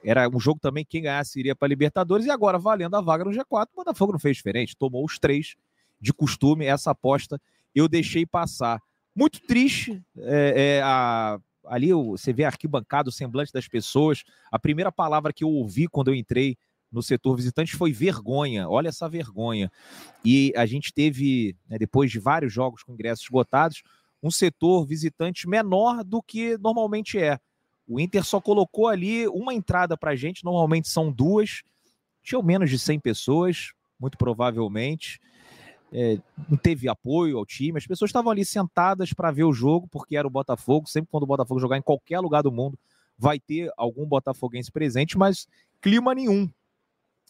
Era 0.03 0.29
um 0.29 0.39
jogo 0.39 0.59
também, 0.59 0.85
quem 0.85 1.01
ganhasse 1.01 1.39
iria 1.39 1.55
para 1.55 1.65
a 1.65 1.69
Libertadores. 1.69 2.25
E 2.25 2.29
agora, 2.29 2.57
valendo 2.57 2.95
a 2.95 3.01
vaga 3.01 3.25
no 3.25 3.31
G4, 3.31 3.67
o 3.73 3.75
Botafogo 3.75 4.13
não 4.13 4.19
fez 4.19 4.37
diferente. 4.37 4.77
Tomou 4.77 5.03
os 5.03 5.19
três 5.19 5.55
de 5.99 6.13
costume. 6.13 6.65
Essa 6.65 6.91
aposta 6.91 7.41
eu 7.75 7.87
deixei 7.87 8.25
passar. 8.25 8.81
Muito 9.15 9.41
triste 9.41 10.01
é, 10.17 10.77
é, 10.77 10.81
a, 10.81 11.39
ali 11.65 11.93
você 11.93 12.33
vê 12.33 12.43
arquibancado, 12.43 13.09
o 13.09 13.13
semblante 13.13 13.53
das 13.53 13.67
pessoas. 13.67 14.23
A 14.51 14.59
primeira 14.59 14.91
palavra 14.91 15.33
que 15.33 15.43
eu 15.43 15.49
ouvi 15.49 15.87
quando 15.87 16.09
eu 16.09 16.15
entrei 16.15 16.57
no 16.91 17.01
setor 17.01 17.35
visitante 17.35 17.75
foi 17.75 17.91
vergonha. 17.91 18.67
Olha 18.67 18.89
essa 18.89 19.07
vergonha. 19.07 19.71
E 20.25 20.53
a 20.55 20.65
gente 20.65 20.93
teve, 20.93 21.55
né, 21.69 21.77
depois 21.77 22.11
de 22.11 22.19
vários 22.19 22.51
jogos 22.51 22.83
com 22.83 22.93
ingressos 22.93 23.23
esgotados, 23.23 23.81
um 24.21 24.29
setor 24.29 24.85
visitante 24.85 25.47
menor 25.47 26.03
do 26.03 26.21
que 26.21 26.57
normalmente 26.57 27.17
é. 27.17 27.39
O 27.87 27.99
Inter 27.99 28.23
só 28.23 28.39
colocou 28.39 28.87
ali 28.87 29.27
uma 29.27 29.53
entrada 29.53 29.97
para 29.97 30.11
a 30.11 30.15
gente, 30.15 30.43
normalmente 30.43 30.87
são 30.87 31.11
duas. 31.11 31.63
Tinham 32.21 32.43
menos 32.43 32.69
de 32.69 32.77
100 32.77 32.99
pessoas, 32.99 33.71
muito 33.99 34.17
provavelmente 34.17 35.19
é, 35.93 36.17
não 36.49 36.57
teve 36.57 36.87
apoio 36.87 37.37
ao 37.37 37.45
time, 37.45 37.77
as 37.77 37.85
pessoas 37.85 38.09
estavam 38.09 38.31
ali 38.31 38.45
sentadas 38.45 39.13
para 39.13 39.31
ver 39.31 39.43
o 39.43 39.53
jogo, 39.53 39.87
porque 39.87 40.15
era 40.15 40.27
o 40.27 40.31
Botafogo. 40.31 40.87
Sempre 40.87 41.09
quando 41.11 41.23
o 41.23 41.27
Botafogo 41.27 41.59
jogar 41.59 41.77
em 41.77 41.81
qualquer 41.81 42.19
lugar 42.19 42.41
do 42.41 42.51
mundo, 42.51 42.77
vai 43.17 43.39
ter 43.39 43.71
algum 43.77 44.05
botafoguense 44.05 44.71
presente, 44.71 45.17
mas 45.17 45.47
clima 45.79 46.15
nenhum. 46.15 46.49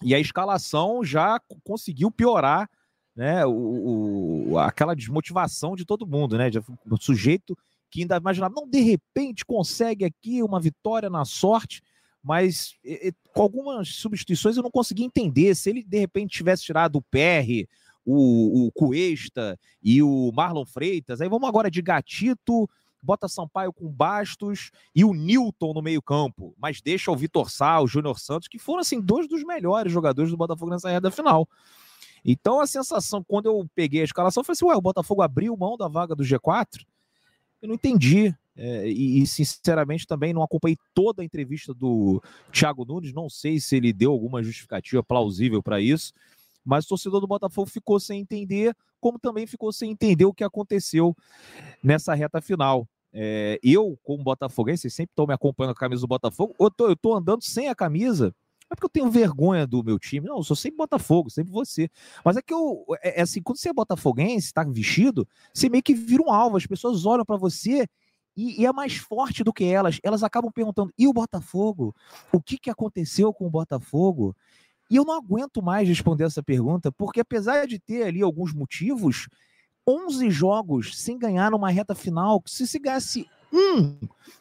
E 0.01 0.15
a 0.15 0.19
escalação 0.19 1.03
já 1.03 1.39
conseguiu 1.63 2.09
piorar 2.09 2.69
né, 3.15 3.45
o, 3.45 4.51
o, 4.51 4.57
aquela 4.57 4.95
desmotivação 4.95 5.75
de 5.75 5.85
todo 5.85 6.07
mundo, 6.07 6.37
né? 6.37 6.49
O 6.89 6.97
sujeito 6.97 7.57
que 7.89 8.01
ainda 8.01 8.15
imaginava, 8.15 8.55
não, 8.55 8.67
de 8.67 8.79
repente 8.79 9.43
consegue 9.43 10.05
aqui 10.05 10.41
uma 10.41 10.61
vitória 10.61 11.09
na 11.09 11.25
sorte, 11.25 11.83
mas 12.23 12.75
e, 12.85 13.13
com 13.33 13.41
algumas 13.41 13.89
substituições 13.89 14.55
eu 14.55 14.63
não 14.63 14.71
consegui 14.71 15.03
entender. 15.03 15.53
Se 15.55 15.69
ele 15.69 15.83
de 15.83 15.99
repente 15.99 16.37
tivesse 16.37 16.63
tirado 16.63 16.95
o 16.95 17.01
PR, 17.01 17.67
o, 18.05 18.67
o 18.67 18.71
Cuesta 18.71 19.59
e 19.81 20.01
o 20.01 20.31
Marlon 20.33 20.65
Freitas. 20.65 21.21
Aí 21.21 21.29
vamos 21.29 21.47
agora 21.47 21.69
de 21.69 21.81
Gatito, 21.81 22.69
bota 23.01 23.27
Sampaio 23.27 23.73
com 23.73 23.87
Bastos 23.87 24.71
e 24.95 25.03
o 25.03 25.13
Newton 25.13 25.73
no 25.73 25.81
meio-campo, 25.81 26.53
mas 26.57 26.81
deixa 26.81 27.11
o 27.11 27.15
Vitor 27.15 27.49
Sá, 27.49 27.79
o 27.81 27.87
Júnior 27.87 28.19
Santos, 28.19 28.47
que 28.47 28.59
foram 28.59 28.79
assim 28.79 29.01
dois 29.01 29.27
dos 29.27 29.43
melhores 29.43 29.91
jogadores 29.91 30.31
do 30.31 30.37
Botafogo 30.37 30.71
nessa 30.71 30.89
reta 30.89 31.09
final. 31.09 31.47
Então 32.23 32.59
a 32.59 32.67
sensação, 32.67 33.23
quando 33.23 33.47
eu 33.47 33.67
peguei 33.73 34.01
a 34.01 34.05
escalação, 34.05 34.43
foi 34.43 34.53
assim: 34.53 34.65
ué, 34.65 34.75
o 34.75 34.81
Botafogo 34.81 35.21
abriu 35.21 35.57
mão 35.57 35.75
da 35.75 35.87
vaga 35.87 36.15
do 36.15 36.23
G4? 36.23 36.85
Eu 37.61 37.67
não 37.67 37.75
entendi. 37.75 38.35
É, 38.53 38.85
e, 38.85 39.25
sinceramente 39.25 40.05
também 40.05 40.33
não 40.33 40.43
acompanhei 40.43 40.77
toda 40.93 41.21
a 41.21 41.25
entrevista 41.25 41.73
do 41.73 42.21
Thiago 42.51 42.83
Nunes, 42.83 43.13
não 43.13 43.29
sei 43.29 43.61
se 43.61 43.77
ele 43.77 43.93
deu 43.93 44.11
alguma 44.11 44.43
justificativa 44.43 45.01
plausível 45.01 45.63
para 45.63 45.79
isso. 45.79 46.13
Mas 46.63 46.85
o 46.85 46.89
torcedor 46.89 47.19
do 47.19 47.27
Botafogo 47.27 47.69
ficou 47.69 47.99
sem 47.99 48.21
entender, 48.21 48.75
como 48.99 49.19
também 49.19 49.47
ficou 49.47 49.71
sem 49.71 49.91
entender 49.91 50.25
o 50.25 50.33
que 50.33 50.43
aconteceu 50.43 51.15
nessa 51.83 52.13
reta 52.13 52.41
final. 52.41 52.87
É, 53.13 53.59
eu, 53.61 53.99
como 54.03 54.23
botafoguense, 54.23 54.89
sempre 54.89 55.11
estou 55.11 55.27
me 55.27 55.33
acompanhando 55.33 55.73
com 55.73 55.79
a 55.79 55.81
camisa 55.81 56.01
do 56.01 56.07
Botafogo, 56.07 56.55
eu 56.59 56.71
tô, 56.71 56.87
eu 56.87 56.95
tô 56.95 57.13
andando 57.13 57.43
sem 57.43 57.67
a 57.67 57.75
camisa, 57.75 58.33
é 58.69 58.75
porque 58.75 58.85
eu 58.85 58.89
tenho 58.89 59.11
vergonha 59.11 59.67
do 59.67 59.83
meu 59.83 59.99
time. 59.99 60.27
Não, 60.27 60.37
eu 60.37 60.43
sou 60.43 60.55
sempre 60.55 60.77
Botafogo, 60.77 61.29
sempre 61.29 61.51
você. 61.51 61.89
Mas 62.23 62.37
é 62.37 62.41
que 62.41 62.53
eu, 62.53 62.85
é, 63.03 63.19
é 63.19 63.21
assim, 63.21 63.41
quando 63.41 63.57
você 63.57 63.69
é 63.69 63.73
botafoguense, 63.73 64.47
está 64.47 64.63
vestido, 64.63 65.27
você 65.53 65.67
meio 65.67 65.83
que 65.83 65.93
vira 65.93 66.23
um 66.23 66.31
alvo, 66.31 66.55
as 66.55 66.65
pessoas 66.65 67.05
olham 67.05 67.25
para 67.25 67.35
você 67.35 67.85
e, 68.35 68.61
e, 68.61 68.65
é 68.65 68.71
mais 68.71 68.95
forte 68.95 69.43
do 69.43 69.51
que 69.51 69.65
elas. 69.65 69.99
Elas 70.01 70.23
acabam 70.23 70.51
perguntando: 70.51 70.91
e 70.97 71.07
o 71.07 71.13
Botafogo? 71.13 71.93
O 72.31 72.41
que, 72.41 72.57
que 72.57 72.69
aconteceu 72.69 73.33
com 73.33 73.45
o 73.45 73.49
Botafogo? 73.49 74.35
E 74.91 74.97
eu 74.97 75.05
não 75.05 75.15
aguento 75.15 75.63
mais 75.63 75.87
responder 75.87 76.25
essa 76.25 76.43
pergunta, 76.43 76.91
porque 76.91 77.21
apesar 77.21 77.65
de 77.65 77.79
ter 77.79 78.03
ali 78.03 78.21
alguns 78.21 78.53
motivos, 78.53 79.29
11 79.87 80.29
jogos 80.29 80.99
sem 80.99 81.17
ganhar 81.17 81.49
numa 81.49 81.71
reta 81.71 81.95
final, 81.95 82.43
se 82.45 82.67
se 82.67 82.77
ganhasse 82.77 83.25
um, 83.53 83.97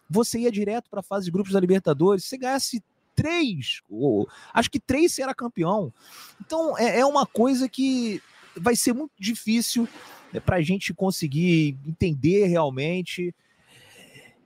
você 0.09 0.41
ia 0.41 0.51
direto 0.51 0.91
para 0.91 0.99
a 0.99 1.05
fase 1.05 1.27
de 1.27 1.31
grupos 1.31 1.53
da 1.53 1.61
Libertadores. 1.61 2.25
Se 2.25 2.37
ganhasse 2.37 2.83
três, 3.15 3.81
ou, 3.89 4.29
acho 4.53 4.69
que 4.69 4.81
três 4.81 5.13
será 5.13 5.33
campeão. 5.33 5.93
Então 6.41 6.77
é, 6.77 6.99
é 6.99 7.07
uma 7.07 7.27
coisa 7.27 7.69
que 7.69 8.21
vai 8.57 8.75
ser 8.75 8.93
muito 8.93 9.13
difícil 9.21 9.89
né, 10.33 10.41
para 10.41 10.57
a 10.57 10.63
gente 10.63 10.93
conseguir 10.93 11.79
entender 11.87 12.47
realmente. 12.47 13.33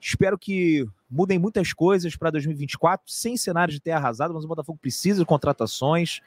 Espero 0.06 0.36
que 0.36 0.86
mudem 1.10 1.38
muitas 1.38 1.72
coisas 1.72 2.14
para 2.14 2.28
2024, 2.28 3.10
sem 3.10 3.38
cenário 3.38 3.72
de 3.72 3.80
terra 3.80 4.00
arrasada, 4.00 4.34
mas 4.34 4.44
o 4.44 4.48
Botafogo 4.48 4.78
precisa 4.78 5.20
de 5.20 5.24
contratações, 5.24 6.20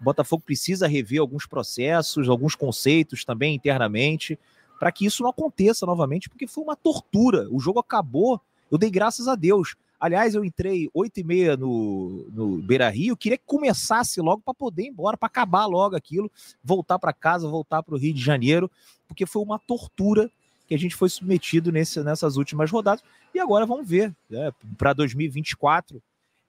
o 0.00 0.04
Botafogo 0.04 0.44
precisa 0.46 0.86
rever 0.86 1.20
alguns 1.20 1.44
processos, 1.44 2.28
alguns 2.28 2.54
conceitos 2.54 3.24
também 3.24 3.52
internamente, 3.52 4.38
para 4.78 4.92
que 4.92 5.04
isso 5.04 5.24
não 5.24 5.30
aconteça 5.30 5.84
novamente, 5.84 6.28
porque 6.28 6.46
foi 6.46 6.62
uma 6.62 6.76
tortura. 6.76 7.48
O 7.50 7.58
jogo 7.58 7.80
acabou, 7.80 8.40
eu 8.70 8.78
dei 8.78 8.88
graças 8.88 9.26
a 9.26 9.34
Deus. 9.34 9.74
Aliás, 9.98 10.36
eu 10.36 10.44
entrei 10.44 10.88
8 10.94 11.18
e 11.18 11.24
meia 11.24 11.56
no, 11.56 12.28
no 12.30 12.62
Beira 12.62 12.88
Rio, 12.88 13.16
queria 13.16 13.38
que 13.38 13.44
começasse 13.44 14.20
logo 14.20 14.42
para 14.44 14.54
poder 14.54 14.84
ir 14.84 14.88
embora, 14.90 15.16
para 15.16 15.26
acabar 15.26 15.66
logo 15.66 15.96
aquilo, 15.96 16.30
voltar 16.62 17.00
para 17.00 17.12
casa, 17.12 17.48
voltar 17.48 17.82
para 17.82 17.96
o 17.96 17.98
Rio 17.98 18.14
de 18.14 18.22
Janeiro, 18.22 18.70
porque 19.08 19.26
foi 19.26 19.42
uma 19.42 19.58
tortura 19.58 20.30
que 20.74 20.76
a 20.76 20.78
gente 20.78 20.96
foi 20.96 21.08
submetido 21.08 21.70
nesse, 21.70 22.02
nessas 22.02 22.36
últimas 22.36 22.70
rodadas. 22.70 23.02
E 23.32 23.38
agora 23.38 23.64
vamos 23.64 23.88
ver, 23.88 24.12
né, 24.28 24.50
para 24.76 24.92
2024. 24.92 26.02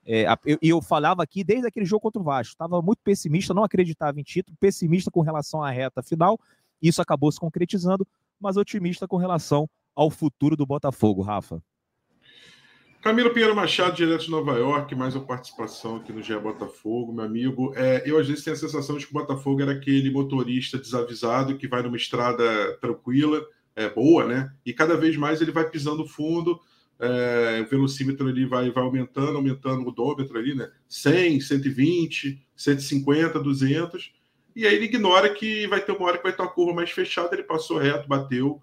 É, 0.03 0.25
eu, 0.45 0.57
eu 0.61 0.81
falava 0.81 1.21
aqui 1.21 1.43
desde 1.43 1.67
aquele 1.67 1.85
jogo 1.85 2.01
contra 2.01 2.21
o 2.21 2.25
Vasco, 2.25 2.53
estava 2.53 2.81
muito 2.81 2.99
pessimista, 3.03 3.53
não 3.53 3.63
acreditava 3.63 4.19
em 4.19 4.23
título, 4.23 4.57
pessimista 4.59 5.11
com 5.11 5.21
relação 5.21 5.63
à 5.63 5.69
reta 5.69 6.01
final. 6.01 6.39
Isso 6.81 7.01
acabou 7.01 7.31
se 7.31 7.39
concretizando, 7.39 8.05
mas 8.39 8.57
otimista 8.57 9.07
com 9.07 9.17
relação 9.17 9.69
ao 9.95 10.09
futuro 10.09 10.55
do 10.55 10.65
Botafogo, 10.65 11.21
Rafa. 11.21 11.61
Camilo 13.01 13.31
Pinheiro 13.31 13.55
Machado, 13.55 13.95
direto 13.95 14.25
de 14.25 14.31
Nova 14.31 14.53
York, 14.53 14.95
mais 14.95 15.15
uma 15.15 15.25
participação 15.25 15.97
aqui 15.97 16.11
no 16.11 16.23
GE 16.23 16.35
Botafogo, 16.39 17.13
meu 17.13 17.23
amigo. 17.23 17.71
É, 17.75 18.01
eu 18.03 18.17
às 18.17 18.27
vezes 18.27 18.43
tenho 18.43 18.55
a 18.55 18.59
sensação 18.59 18.97
de 18.97 19.05
que 19.05 19.11
o 19.11 19.19
Botafogo 19.19 19.61
era 19.61 19.73
aquele 19.73 20.09
motorista 20.09 20.79
desavisado 20.79 21.55
que 21.55 21.67
vai 21.67 21.83
numa 21.83 21.97
estrada 21.97 22.75
tranquila, 22.81 23.45
é, 23.75 23.89
boa, 23.89 24.25
né? 24.25 24.51
E 24.65 24.73
cada 24.73 24.95
vez 24.95 25.17
mais 25.17 25.41
ele 25.41 25.51
vai 25.51 25.69
pisando 25.69 26.07
fundo, 26.07 26.59
é, 26.99 27.61
o 27.65 27.69
velocímetro 27.69 28.27
ali 28.27 28.45
vai, 28.45 28.71
vai 28.71 28.83
aumentando, 28.83 29.35
aumentando 29.35 29.83
o 29.83 29.89
odômetro 29.89 30.37
ali, 30.37 30.55
né? 30.55 30.71
100, 30.87 31.41
120, 31.41 32.41
150, 32.55 33.39
200. 33.39 34.13
E 34.55 34.65
aí 34.65 34.75
ele 34.75 34.85
ignora 34.85 35.29
que 35.33 35.67
vai 35.67 35.81
ter 35.81 35.91
uma 35.91 36.05
hora 36.05 36.17
que 36.17 36.23
vai 36.23 36.33
ter 36.33 36.41
uma 36.41 36.51
curva 36.51 36.73
mais 36.73 36.89
fechada, 36.91 37.35
ele 37.35 37.43
passou 37.43 37.77
reto, 37.77 38.07
bateu 38.07 38.61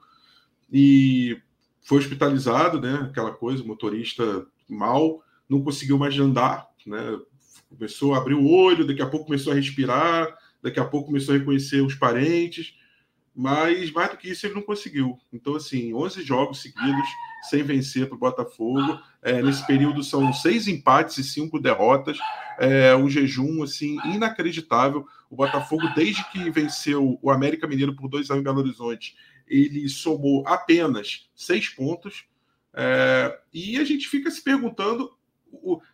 e 0.73 1.39
foi 1.83 1.99
hospitalizado, 1.99 2.81
né? 2.81 3.07
Aquela 3.11 3.33
coisa, 3.33 3.63
motorista 3.63 4.47
mal, 4.69 5.23
não 5.49 5.63
conseguiu 5.63 5.99
mais 5.99 6.19
andar, 6.19 6.67
né? 6.87 7.19
Começou 7.69 8.15
a 8.15 8.19
abrir 8.19 8.35
o 8.35 8.49
olho, 8.49 8.87
daqui 8.87 9.03
a 9.03 9.07
pouco 9.07 9.27
começou 9.27 9.53
a 9.53 9.57
respirar, 9.57 10.35
daqui 10.63 10.81
a 10.81 10.85
pouco 10.85 11.09
começou 11.09 11.35
a 11.35 11.39
reconhecer 11.39 11.83
os 11.83 11.95
parentes, 11.95 12.75
mas 13.35 13.91
mais 13.93 14.11
do 14.11 14.17
que 14.17 14.31
isso 14.31 14.47
ele 14.47 14.55
não 14.55 14.63
conseguiu. 14.63 15.19
Então, 15.33 15.57
assim, 15.57 15.95
11 15.95 16.23
jogos 16.23 16.61
seguidos 16.61 17.09
sem 17.49 17.63
vencer 17.63 18.07
para 18.07 18.15
o 18.15 18.19
Botafogo. 18.19 19.01
É, 19.23 19.43
nesse 19.43 19.67
período 19.67 20.03
são 20.03 20.33
seis 20.33 20.69
empates 20.69 21.19
e 21.19 21.25
cinco 21.25 21.59
derrotas. 21.59 22.19
É, 22.59 22.95
um 22.95 23.09
jejum 23.09 23.63
assim 23.63 23.97
inacreditável. 24.05 25.07
O 25.31 25.37
Botafogo, 25.37 25.89
desde 25.95 26.23
que 26.31 26.51
venceu 26.51 27.19
o 27.23 27.31
América 27.31 27.67
Mineiro 27.67 27.97
por 27.97 28.09
2 28.09 28.31
a 28.31 28.35
1 28.35 28.39
em 28.39 28.43
Belo 28.43 28.61
Horizonte, 28.61 29.17
ele 29.49 29.89
somou 29.89 30.47
apenas 30.47 31.29
seis 31.35 31.69
pontos. 31.69 32.25
É, 32.75 33.39
e 33.53 33.79
a 33.79 33.85
gente 33.85 34.09
fica 34.09 34.31
se 34.31 34.43
perguntando 34.43 35.11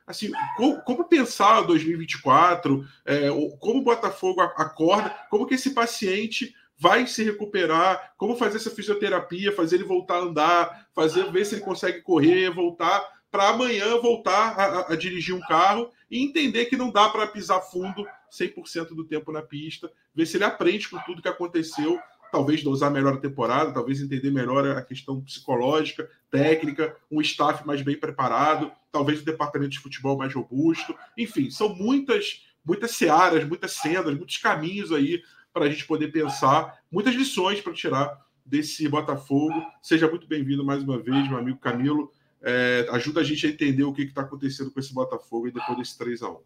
assim, 0.07 0.31
como, 0.57 0.81
como, 0.83 1.05
pensar 1.05 1.63
2024, 1.63 2.87
é, 3.05 3.29
como 3.59 3.81
o 3.81 3.85
Botafogo 3.85 4.41
acorda, 4.41 5.11
como 5.29 5.47
que 5.47 5.55
esse 5.55 5.71
paciente 5.71 6.55
vai 6.79 7.07
se 7.07 7.25
recuperar, 7.25 8.13
como 8.17 8.37
fazer 8.37 8.57
essa 8.57 8.71
fisioterapia, 8.71 9.55
fazer 9.55 9.77
ele 9.77 9.85
voltar 9.85 10.15
a 10.15 10.23
andar, 10.23 10.89
fazer 10.95 11.31
ver 11.33 11.45
se 11.45 11.57
ele 11.57 11.63
consegue 11.63 12.01
correr, 12.03 12.51
voltar 12.51 13.19
para 13.31 13.49
amanhã 13.49 13.99
voltar 14.01 14.59
a, 14.59 14.93
a, 14.93 14.97
dirigir 14.97 15.35
um 15.35 15.41
carro 15.41 15.91
e 16.11 16.23
entender 16.23 16.67
que 16.67 16.77
não 16.77 16.91
dá 16.91 17.09
para 17.09 17.27
pisar 17.27 17.61
fundo 17.61 18.07
100% 18.33 18.89
do 18.95 19.05
tempo 19.05 19.33
na 19.33 19.43
pista, 19.43 19.91
ver 20.15 20.27
se 20.27 20.37
ele 20.37 20.45
aprende 20.45 20.89
com 20.89 20.99
tudo 21.01 21.21
que 21.21 21.29
aconteceu, 21.29 21.99
talvez 22.33 22.63
dosar 22.63 22.91
melhor 22.91 23.15
a 23.15 23.21
temporada, 23.21 23.73
talvez 23.73 24.01
entender 24.01 24.31
melhor 24.31 24.67
a 24.67 24.83
questão 24.83 25.21
psicológica, 25.21 26.09
técnica, 26.31 26.97
um 27.11 27.21
staff 27.21 27.67
mais 27.67 27.83
bem 27.83 27.99
preparado, 27.99 28.73
talvez 28.91 29.21
o 29.21 29.25
departamento 29.25 29.73
de 29.73 29.81
futebol 29.81 30.17
mais 30.17 30.35
robusto, 30.35 30.95
enfim, 31.17 31.51
são 31.51 31.75
muitas 31.75 32.47
muitas 32.65 32.91
searas, 32.91 33.45
muitas 33.45 33.73
sendas, 33.73 34.15
muitos 34.15 34.37
caminhos 34.37 34.93
aí 34.93 35.23
para 35.59 35.67
a 35.67 35.71
gente 35.71 35.85
poder 35.87 36.13
pensar, 36.13 36.79
muitas 36.89 37.17
lições 37.17 37.61
para 37.61 37.73
tirar 37.73 38.17
desse 38.47 38.89
Botafogo. 38.89 39.61
Seja 39.83 40.09
muito 40.09 40.29
bem-vindo 40.29 40.65
mais 40.65 40.85
uma 40.85 41.03
vez, 41.03 41.29
meu 41.29 41.37
amigo 41.37 41.59
Camilo. 41.59 42.13
É, 42.41 42.87
ajuda 42.93 43.23
a 43.23 43.25
gente 43.25 43.45
a 43.45 43.51
entender 43.51 43.83
o 43.83 43.93
que 43.93 44.03
está 44.03 44.21
acontecendo 44.21 44.71
com 44.71 44.79
esse 44.79 44.95
Botafogo 44.95 45.49
e 45.49 45.51
depois 45.51 45.77
desse 45.77 45.99
3 45.99 46.23
a 46.23 46.31
1 46.31 46.39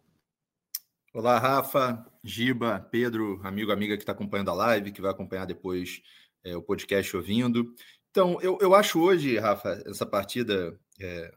Olá, 1.13 1.37
Rafa, 1.37 2.03
Giba, 2.23 2.79
Pedro, 2.91 3.39
amigo, 3.43 3.71
amiga 3.71 3.95
que 3.95 4.01
está 4.01 4.13
acompanhando 4.13 4.49
a 4.49 4.55
live, 4.55 4.91
que 4.91 4.99
vai 4.99 5.11
acompanhar 5.11 5.45
depois 5.45 6.01
é, 6.43 6.57
o 6.57 6.63
podcast 6.63 7.15
ouvindo. 7.15 7.71
Então, 8.09 8.41
eu, 8.41 8.57
eu 8.61 8.73
acho 8.73 8.99
hoje, 8.99 9.37
Rafa, 9.37 9.79
essa 9.85 10.07
partida, 10.07 10.75
é, 10.99 11.31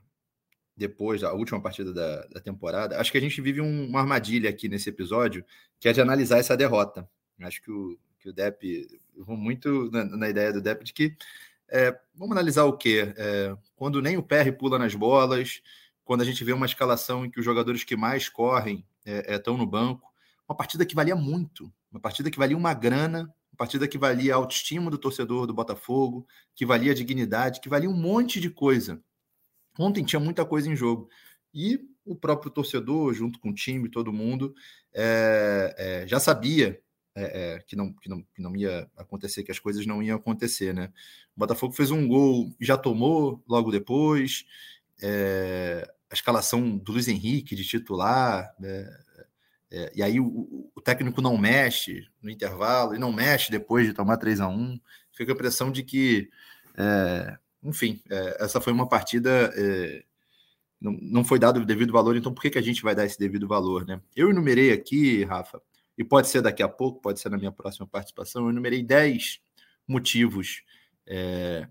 depois 0.74 1.20
da 1.20 1.34
última 1.34 1.60
partida 1.60 1.92
da, 1.92 2.26
da, 2.28 2.40
temporada, 2.40 2.98
acho 2.98 3.12
que 3.12 3.18
a 3.18 3.20
gente 3.20 3.38
vive 3.42 3.60
um, 3.60 3.86
uma 3.86 4.00
armadilha 4.00 4.48
aqui 4.48 4.66
nesse 4.66 4.88
episódio, 4.88 5.44
que 5.78 5.90
é 5.90 5.92
de 5.92 6.00
analisar 6.00 6.38
essa 6.38 6.56
derrota. 6.56 7.06
Acho 7.40 7.62
que 7.62 7.70
o, 7.70 7.98
que 8.18 8.28
o 8.28 8.32
Depp, 8.32 9.00
eu 9.16 9.24
vou 9.24 9.36
muito 9.36 9.90
na, 9.90 10.04
na 10.04 10.28
ideia 10.28 10.52
do 10.52 10.60
Depp 10.60 10.84
de 10.84 10.92
que 10.92 11.16
é, 11.68 11.98
vamos 12.14 12.32
analisar 12.32 12.64
o 12.64 12.76
quê? 12.76 13.12
É, 13.16 13.56
quando 13.74 14.00
nem 14.00 14.16
o 14.16 14.22
PR 14.22 14.52
pula 14.56 14.78
nas 14.78 14.94
bolas, 14.94 15.60
quando 16.04 16.22
a 16.22 16.24
gente 16.24 16.42
vê 16.44 16.52
uma 16.52 16.66
escalação 16.66 17.24
em 17.24 17.30
que 17.30 17.40
os 17.40 17.44
jogadores 17.44 17.84
que 17.84 17.96
mais 17.96 18.28
correm 18.28 18.86
estão 19.04 19.54
é, 19.54 19.56
é 19.56 19.58
no 19.58 19.66
banco, 19.66 20.12
uma 20.48 20.56
partida 20.56 20.86
que 20.86 20.94
valia 20.94 21.16
muito, 21.16 21.72
uma 21.90 22.00
partida 22.00 22.30
que 22.30 22.38
valia 22.38 22.56
uma 22.56 22.72
grana, 22.72 23.22
uma 23.52 23.56
partida 23.56 23.88
que 23.88 23.98
valia 23.98 24.34
a 24.34 24.36
autoestima 24.36 24.90
do 24.90 24.98
torcedor 24.98 25.46
do 25.46 25.54
Botafogo, 25.54 26.26
que 26.54 26.64
valia 26.64 26.92
a 26.92 26.94
dignidade, 26.94 27.60
que 27.60 27.68
valia 27.68 27.90
um 27.90 27.96
monte 27.96 28.40
de 28.40 28.50
coisa. 28.50 29.02
Ontem 29.78 30.04
tinha 30.04 30.20
muita 30.20 30.44
coisa 30.44 30.70
em 30.70 30.76
jogo. 30.76 31.08
E 31.52 31.80
o 32.04 32.14
próprio 32.14 32.50
torcedor, 32.50 33.12
junto 33.12 33.40
com 33.40 33.50
o 33.50 33.54
time, 33.54 33.88
todo 33.88 34.12
mundo, 34.12 34.54
é, 34.94 35.74
é, 35.76 36.06
já 36.06 36.20
sabia 36.20 36.80
é, 37.16 37.54
é, 37.54 37.58
que, 37.60 37.74
não, 37.74 37.92
que, 37.94 38.10
não, 38.10 38.22
que 38.34 38.42
não 38.42 38.54
ia 38.54 38.88
acontecer, 38.94 39.42
que 39.42 39.50
as 39.50 39.58
coisas 39.58 39.86
não 39.86 40.02
iam 40.02 40.18
acontecer, 40.18 40.74
né? 40.74 40.92
O 41.34 41.40
Botafogo 41.40 41.72
fez 41.72 41.90
um 41.90 42.06
gol, 42.06 42.54
já 42.60 42.76
tomou 42.76 43.42
logo 43.48 43.70
depois, 43.70 44.44
é, 45.02 45.90
a 46.10 46.14
escalação 46.14 46.76
do 46.76 46.92
Luiz 46.92 47.08
Henrique 47.08 47.56
de 47.56 47.64
titular, 47.64 48.54
né? 48.60 48.86
É, 49.70 49.92
e 49.96 50.02
aí 50.02 50.20
o, 50.20 50.70
o, 50.74 50.80
técnico 50.80 51.20
não 51.20 51.36
mexe 51.36 52.06
no 52.22 52.30
intervalo 52.30 52.94
e 52.94 52.98
não 52.98 53.12
mexe 53.12 53.50
depois 53.50 53.84
de 53.84 53.92
tomar 53.92 54.16
3 54.16 54.40
a 54.40 54.48
1 54.48 54.78
Fica 55.10 55.32
a 55.32 55.34
impressão 55.34 55.72
de 55.72 55.82
que, 55.82 56.30
é, 56.76 57.36
enfim, 57.64 58.00
é, 58.08 58.44
essa 58.44 58.60
foi 58.60 58.72
uma 58.72 58.88
partida 58.88 59.52
não, 60.80 60.92
não 61.00 61.24
foi 61.24 61.38
dado 61.38 61.60
o 61.60 61.66
devido 61.66 61.92
valor, 61.92 62.14
então 62.14 62.32
por 62.32 62.42
que, 62.42 62.50
que 62.50 62.58
a 62.58 62.62
gente 62.62 62.82
vai 62.82 62.94
dar 62.94 63.06
esse 63.06 63.18
devido 63.18 63.48
valor, 63.48 63.86
né? 63.86 64.00
Eu 64.14 64.30
enumerei 64.30 64.70
aqui, 64.70 65.24
Rafa, 65.24 65.60
e 65.96 66.04
pode 66.04 66.28
ser 66.28 66.42
daqui 66.42 66.62
a 66.62 66.68
pouco, 66.68 67.00
pode 67.00 67.20
ser 67.20 67.30
na 67.30 67.38
minha 67.38 67.52
próxima 67.52 67.86
participação, 67.86 68.44
eu 68.44 68.50
enumerei 68.50 68.82
10 68.82 69.40
motivos 69.88 70.62
é, 71.06 71.68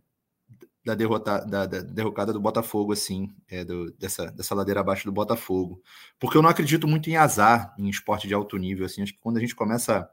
da, 0.86 0.96
derrota, 0.96 1.46
da, 1.46 1.66
da, 1.66 1.82
derrocada 1.82 2.32
do 2.32 2.40
Botafogo, 2.40 2.94
assim, 2.94 3.34
é, 3.50 3.66
do, 3.66 3.92
dessa, 3.94 4.32
dessa 4.32 4.54
ladeira 4.54 4.80
abaixo 4.80 5.06
do 5.06 5.12
Botafogo. 5.12 5.82
Porque 6.20 6.38
eu 6.38 6.42
não 6.42 6.50
acredito 6.50 6.88
muito 6.88 7.10
em 7.10 7.18
azar 7.18 7.74
em 7.78 7.90
esporte 7.90 8.28
de 8.28 8.34
alto 8.34 8.58
nível, 8.58 8.86
assim, 8.86 9.02
acho 9.02 9.14
que 9.14 9.20
quando 9.20 9.38
a 9.38 9.42
gente 9.42 9.56
começa 9.56 10.10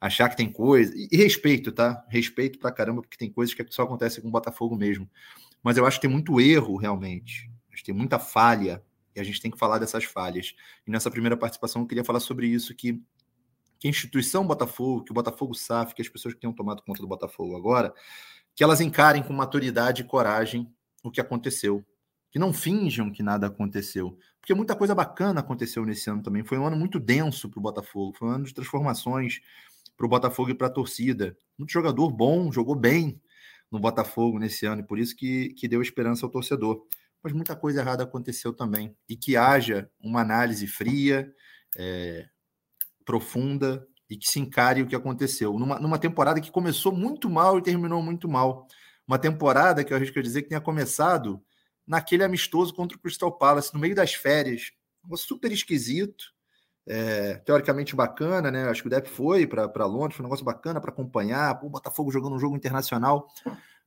a 0.00 0.06
achar 0.06 0.28
que 0.28 0.36
tem 0.36 0.50
coisa, 0.50 0.92
e, 0.96 1.16
respeito, 1.16 1.70
tá? 1.70 2.04
Respeito 2.08 2.58
pra 2.58 2.72
caramba, 2.72 3.02
porque 3.02 3.16
tem 3.16 3.30
coisas 3.30 3.54
que 3.54 3.64
só 3.70 3.82
acontecem 3.82 4.22
com 4.22 4.28
o 4.28 4.32
Botafogo 4.32 4.74
mesmo. 4.74 5.08
Mas 5.62 5.76
eu 5.76 5.86
acho 5.86 5.98
que 5.98 6.06
tem 6.06 6.10
muito 6.10 6.40
erro, 6.40 6.76
realmente. 6.76 7.50
Acho 7.70 7.82
que 7.82 7.86
tem 7.86 7.94
muita 7.94 8.18
falha, 8.18 8.82
e 9.14 9.20
a 9.20 9.24
gente 9.24 9.40
tem 9.40 9.50
que 9.50 9.58
falar 9.58 9.78
dessas 9.78 10.04
falhas. 10.04 10.54
E 10.86 10.90
nessa 10.90 11.10
primeira 11.10 11.36
participação 11.36 11.82
eu 11.82 11.86
queria 11.86 12.04
falar 12.04 12.20
sobre 12.20 12.46
isso, 12.46 12.74
que 12.74 13.00
que 13.84 13.88
a 13.88 13.90
instituição 13.90 14.46
Botafogo, 14.46 15.04
que 15.04 15.10
o 15.10 15.14
Botafogo 15.14 15.52
SAF, 15.52 15.94
que 15.94 16.00
as 16.00 16.08
pessoas 16.08 16.32
que 16.32 16.40
tenham 16.40 16.54
tomado 16.54 16.82
conta 16.82 17.02
do 17.02 17.06
Botafogo 17.06 17.54
agora, 17.54 17.92
que 18.54 18.64
elas 18.64 18.80
encarem 18.80 19.22
com 19.22 19.34
maturidade 19.34 20.00
e 20.00 20.06
coragem 20.06 20.72
o 21.02 21.10
que 21.10 21.20
aconteceu. 21.20 21.84
Que 22.30 22.38
não 22.38 22.50
finjam 22.50 23.12
que 23.12 23.22
nada 23.22 23.46
aconteceu. 23.46 24.18
Porque 24.40 24.54
muita 24.54 24.74
coisa 24.74 24.94
bacana 24.94 25.40
aconteceu 25.40 25.84
nesse 25.84 26.08
ano 26.08 26.22
também. 26.22 26.42
Foi 26.42 26.56
um 26.56 26.66
ano 26.66 26.78
muito 26.78 26.98
denso 26.98 27.46
para 27.50 27.58
o 27.58 27.62
Botafogo. 27.62 28.16
Foi 28.16 28.26
um 28.26 28.30
ano 28.30 28.46
de 28.46 28.54
transformações 28.54 29.42
para 29.94 30.06
o 30.06 30.08
Botafogo 30.08 30.48
e 30.48 30.54
para 30.54 30.68
a 30.68 30.70
torcida. 30.70 31.36
Muito 31.58 31.70
jogador 31.70 32.10
bom, 32.10 32.50
jogou 32.50 32.74
bem 32.74 33.20
no 33.70 33.78
Botafogo 33.78 34.38
nesse 34.38 34.64
ano, 34.64 34.80
e 34.80 34.86
por 34.86 34.98
isso 34.98 35.14
que, 35.14 35.50
que 35.50 35.68
deu 35.68 35.82
esperança 35.82 36.24
ao 36.24 36.32
torcedor. 36.32 36.86
Mas 37.22 37.34
muita 37.34 37.54
coisa 37.54 37.80
errada 37.80 38.02
aconteceu 38.02 38.54
também. 38.54 38.96
E 39.06 39.14
que 39.14 39.36
haja 39.36 39.90
uma 40.00 40.22
análise 40.22 40.66
fria, 40.66 41.30
é, 41.76 42.26
profunda, 43.04 43.86
e 44.08 44.16
que 44.16 44.28
se 44.28 44.38
encare 44.38 44.82
o 44.82 44.86
que 44.86 44.94
aconteceu. 44.94 45.58
Numa, 45.58 45.78
numa 45.78 45.98
temporada 45.98 46.40
que 46.40 46.50
começou 46.50 46.92
muito 46.92 47.28
mal 47.30 47.58
e 47.58 47.62
terminou 47.62 48.02
muito 48.02 48.28
mal. 48.28 48.66
Uma 49.06 49.18
temporada 49.18 49.82
que 49.82 49.92
eu 49.92 49.96
arrisco 49.96 50.22
dizer 50.22 50.42
que 50.42 50.48
tenha 50.48 50.60
começado 50.60 51.42
naquele 51.86 52.24
amistoso 52.24 52.74
contra 52.74 52.96
o 52.96 53.00
Crystal 53.00 53.30
Palace, 53.36 53.72
no 53.74 53.80
meio 53.80 53.94
das 53.94 54.14
férias. 54.14 54.72
super 55.16 55.52
esquisito, 55.52 56.24
é, 56.86 57.36
teoricamente 57.36 57.94
bacana, 57.96 58.50
né? 58.50 58.68
Acho 58.68 58.82
que 58.82 58.88
o 58.88 58.90
Depp 58.90 59.08
foi 59.08 59.46
para 59.46 59.86
Londres, 59.86 60.16
foi 60.16 60.24
um 60.24 60.28
negócio 60.28 60.44
bacana 60.44 60.80
para 60.80 60.90
acompanhar. 60.90 61.58
o 61.62 61.70
Botafogo 61.70 62.10
jogando 62.10 62.36
um 62.36 62.38
jogo 62.38 62.56
internacional, 62.56 63.28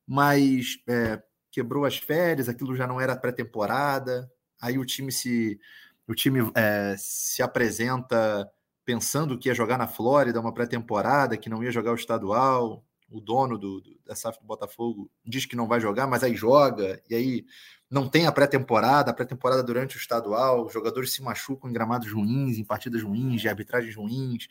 mas 0.06 0.78
é, 0.88 1.22
quebrou 1.52 1.86
as 1.86 1.98
férias, 1.98 2.50
aquilo 2.50 2.76
já 2.76 2.88
não 2.88 3.00
era 3.00 3.16
pré-temporada. 3.16 4.32
Aí 4.60 4.78
o 4.78 4.86
time 4.86 5.12
se 5.12 5.60
o 6.08 6.16
time 6.16 6.52
é, 6.56 6.96
se 6.98 7.44
apresenta 7.44 8.50
pensando 8.88 9.38
que 9.38 9.50
ia 9.50 9.54
jogar 9.54 9.78
na 9.78 9.86
Flórida 9.86 10.40
uma 10.40 10.54
pré-temporada, 10.54 11.36
que 11.36 11.50
não 11.50 11.62
ia 11.62 11.70
jogar 11.70 11.92
o 11.92 11.96
estadual. 11.96 12.86
O 13.10 13.20
dono 13.20 13.58
do, 13.58 13.82
do, 13.82 14.00
da 14.06 14.16
SAF 14.16 14.40
do 14.40 14.46
Botafogo 14.46 15.12
diz 15.26 15.46
que 15.46 15.58
não 15.58 15.68
vai 15.68 15.82
jogar, 15.82 16.08
mas 16.08 16.24
aí 16.24 16.34
joga, 16.34 17.02
e 17.10 17.14
aí 17.14 17.46
não 17.90 18.08
tem 18.08 18.28
a 18.28 18.32
pré-temporada, 18.32 19.12
a 19.12 19.14
pré-temporada 19.14 19.62
durante 19.62 19.98
o 19.98 20.00
estadual, 20.00 20.66
os 20.66 20.74
jogadores 20.74 21.12
se 21.12 21.22
machucam 21.22 21.70
em 21.70 21.74
gramados 21.74 22.10
ruins, 22.10 22.58
em 22.58 22.64
partidas 22.64 23.04
ruins, 23.04 23.42
de 23.42 23.50
arbitragens 23.50 23.94
ruins, 23.94 24.48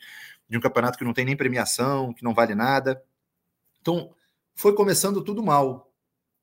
de 0.47 0.55
um 0.55 0.61
campeonato 0.61 0.99
que 0.99 1.03
não 1.03 1.13
tem 1.13 1.25
nem 1.25 1.35
premiação, 1.35 2.13
que 2.13 2.23
não 2.23 2.35
vale 2.35 2.53
nada. 2.53 3.03
Então, 3.81 4.13
foi 4.53 4.75
começando 4.75 5.23
tudo 5.23 5.41
mal. 5.41 5.91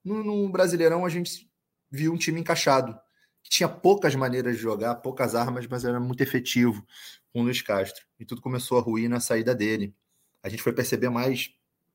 No, 0.05 0.25
no 0.25 0.49
Brasileirão, 0.49 1.07
a 1.07 1.09
gente 1.09 1.49
viu 1.89 2.13
um 2.13 2.19
time 2.19 2.41
encaixado, 2.41 2.99
tinha 3.51 3.69
poucas 3.69 4.15
maneiras 4.15 4.57
de 4.57 4.63
jogar, 4.63 4.97
poucas 4.97 5.35
armas, 5.35 5.67
mas 5.67 5.85
era 5.85 6.01
muito 6.01 6.23
efetivo 6.23 6.85
com 7.33 7.41
o 7.41 7.43
Luiz 7.45 7.63
Castro. 7.63 8.05
E 8.19 8.25
tudo 8.25 8.41
começou 8.41 8.79
a 8.79 8.81
ruir 8.81 9.09
na 9.09 9.21
saída 9.21 9.55
dele. 9.55 9.95
A 10.43 10.49
gente 10.49 10.63
foi 10.63 10.73
perceber 10.73 11.09
mais 11.09 11.51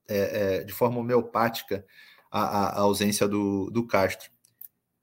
é, 0.07 0.57
é, 0.57 0.63
de 0.63 0.73
forma 0.73 0.99
homeopática 0.99 1.85
a, 2.31 2.41
a, 2.41 2.69
a 2.69 2.79
ausência 2.81 3.27
do, 3.27 3.69
do 3.69 3.85
Castro. 3.85 4.29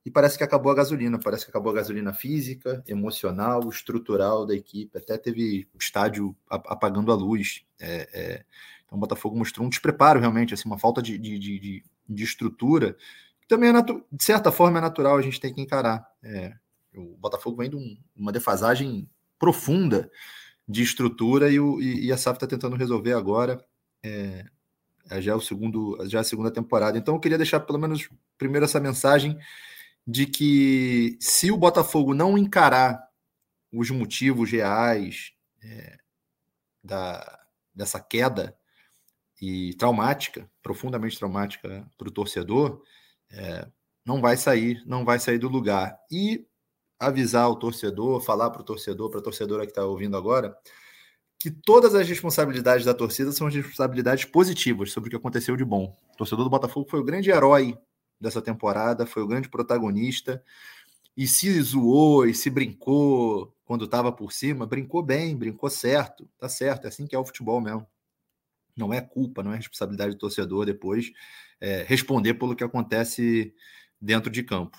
E 0.05 0.09
parece 0.09 0.37
que 0.37 0.43
acabou 0.43 0.71
a 0.71 0.75
gasolina, 0.75 1.19
parece 1.19 1.43
que 1.43 1.51
acabou 1.51 1.69
a 1.71 1.75
gasolina 1.75 2.13
física, 2.13 2.81
emocional, 2.87 3.67
estrutural 3.67 4.45
da 4.45 4.55
equipe. 4.55 4.97
Até 4.97 5.17
teve 5.17 5.67
o 5.73 5.77
estádio 5.77 6.33
apagando 6.49 7.11
a 7.11 7.15
luz. 7.15 7.65
É, 7.77 8.07
é, 8.13 8.45
então 8.85 8.97
o 8.97 9.01
Botafogo 9.01 9.37
mostrou 9.37 9.65
um 9.65 9.69
despreparo 9.69 10.21
realmente, 10.21 10.53
assim, 10.53 10.63
uma 10.65 10.79
falta 10.79 11.01
de, 11.01 11.17
de, 11.17 11.37
de, 11.37 11.83
de 12.07 12.23
estrutura. 12.23 12.95
Também, 13.47 13.69
é 13.69 13.81
de 13.81 14.23
certa 14.23 14.51
forma, 14.51 14.79
é 14.79 14.81
natural, 14.81 15.17
a 15.17 15.21
gente 15.21 15.39
tem 15.39 15.53
que 15.53 15.61
encarar. 15.61 16.05
É, 16.21 16.53
o 16.95 17.15
Botafogo 17.17 17.57
vem 17.57 17.69
de 17.69 17.75
um, 17.75 17.97
uma 18.15 18.31
defasagem 18.31 19.09
profunda 19.39 20.11
de 20.67 20.83
estrutura 20.83 21.49
e, 21.49 21.59
o, 21.59 21.79
e, 21.81 22.07
e 22.07 22.11
a 22.11 22.17
SAF 22.17 22.37
está 22.37 22.47
tentando 22.47 22.75
resolver 22.75 23.13
agora. 23.13 23.63
É, 24.03 24.45
é, 25.09 25.21
já 25.21 25.31
é 25.31 25.35
o 25.35 25.41
segundo, 25.41 25.97
já 26.07 26.19
é 26.19 26.21
a 26.21 26.25
segunda 26.25 26.51
temporada. 26.51 26.97
Então 26.97 27.15
eu 27.15 27.19
queria 27.19 27.37
deixar 27.37 27.61
pelo 27.61 27.79
menos 27.79 28.09
primeiro 28.37 28.65
essa 28.65 28.79
mensagem 28.79 29.37
de 30.05 30.25
que 30.25 31.17
se 31.19 31.51
o 31.51 31.57
Botafogo 31.57 32.13
não 32.13 32.37
encarar 32.37 33.07
os 33.71 33.89
motivos 33.89 34.51
reais 34.51 35.33
é, 35.61 35.97
da, 36.83 37.45
dessa 37.73 37.99
queda 37.99 38.57
e 39.41 39.73
traumática, 39.75 40.49
profundamente 40.63 41.17
traumática 41.17 41.89
para 41.97 42.07
o 42.07 42.11
torcedor, 42.11 42.81
é, 43.31 43.67
não 44.05 44.21
vai 44.21 44.37
sair, 44.37 44.81
não 44.85 45.03
vai 45.03 45.19
sair 45.19 45.37
do 45.37 45.49
lugar. 45.49 45.97
E 46.11 46.45
avisar 46.99 47.49
o 47.49 47.55
torcedor, 47.55 48.21
falar 48.21 48.49
para 48.49 48.61
o 48.61 48.65
torcedor, 48.65 49.09
para 49.09 49.19
a 49.19 49.23
torcedora 49.23 49.65
que 49.65 49.71
está 49.71 49.85
ouvindo 49.85 50.17
agora, 50.17 50.57
que 51.39 51.51
todas 51.51 51.93
as 51.93 52.07
responsabilidades 52.07 52.85
da 52.85 52.93
torcida 52.93 53.31
são 53.31 53.47
responsabilidades 53.47 54.25
positivas 54.25 54.91
sobre 54.91 55.07
o 55.07 55.11
que 55.11 55.15
aconteceu 55.17 55.55
de 55.55 55.63
bom. 55.63 55.95
O 56.13 56.17
torcedor 56.17 56.43
do 56.43 56.49
Botafogo 56.49 56.89
foi 56.89 56.99
o 56.99 57.03
grande 57.03 57.29
herói 57.29 57.77
dessa 58.19 58.41
temporada, 58.41 59.05
foi 59.05 59.21
o 59.21 59.27
grande 59.27 59.49
protagonista. 59.49 60.43
E 61.15 61.27
se 61.27 61.61
zoou 61.61 62.25
e 62.25 62.33
se 62.33 62.49
brincou 62.49 63.53
quando 63.65 63.85
estava 63.85 64.11
por 64.11 64.31
cima, 64.31 64.65
brincou 64.65 65.03
bem, 65.03 65.35
brincou 65.35 65.69
certo, 65.69 66.27
tá 66.39 66.47
certo, 66.47 66.85
é 66.85 66.87
assim 66.87 67.05
que 67.05 67.15
é 67.15 67.19
o 67.19 67.25
futebol 67.25 67.59
mesmo. 67.59 67.85
Não 68.75 68.93
é 68.93 69.01
culpa, 69.01 69.43
não 69.43 69.51
é 69.51 69.57
responsabilidade 69.57 70.13
do 70.13 70.19
torcedor 70.19 70.65
depois 70.65 71.11
é, 71.61 71.83
responder 71.83 72.35
pelo 72.35 72.55
que 72.55 72.63
acontece 72.63 73.53
dentro 73.99 74.31
de 74.31 74.43
campo. 74.43 74.77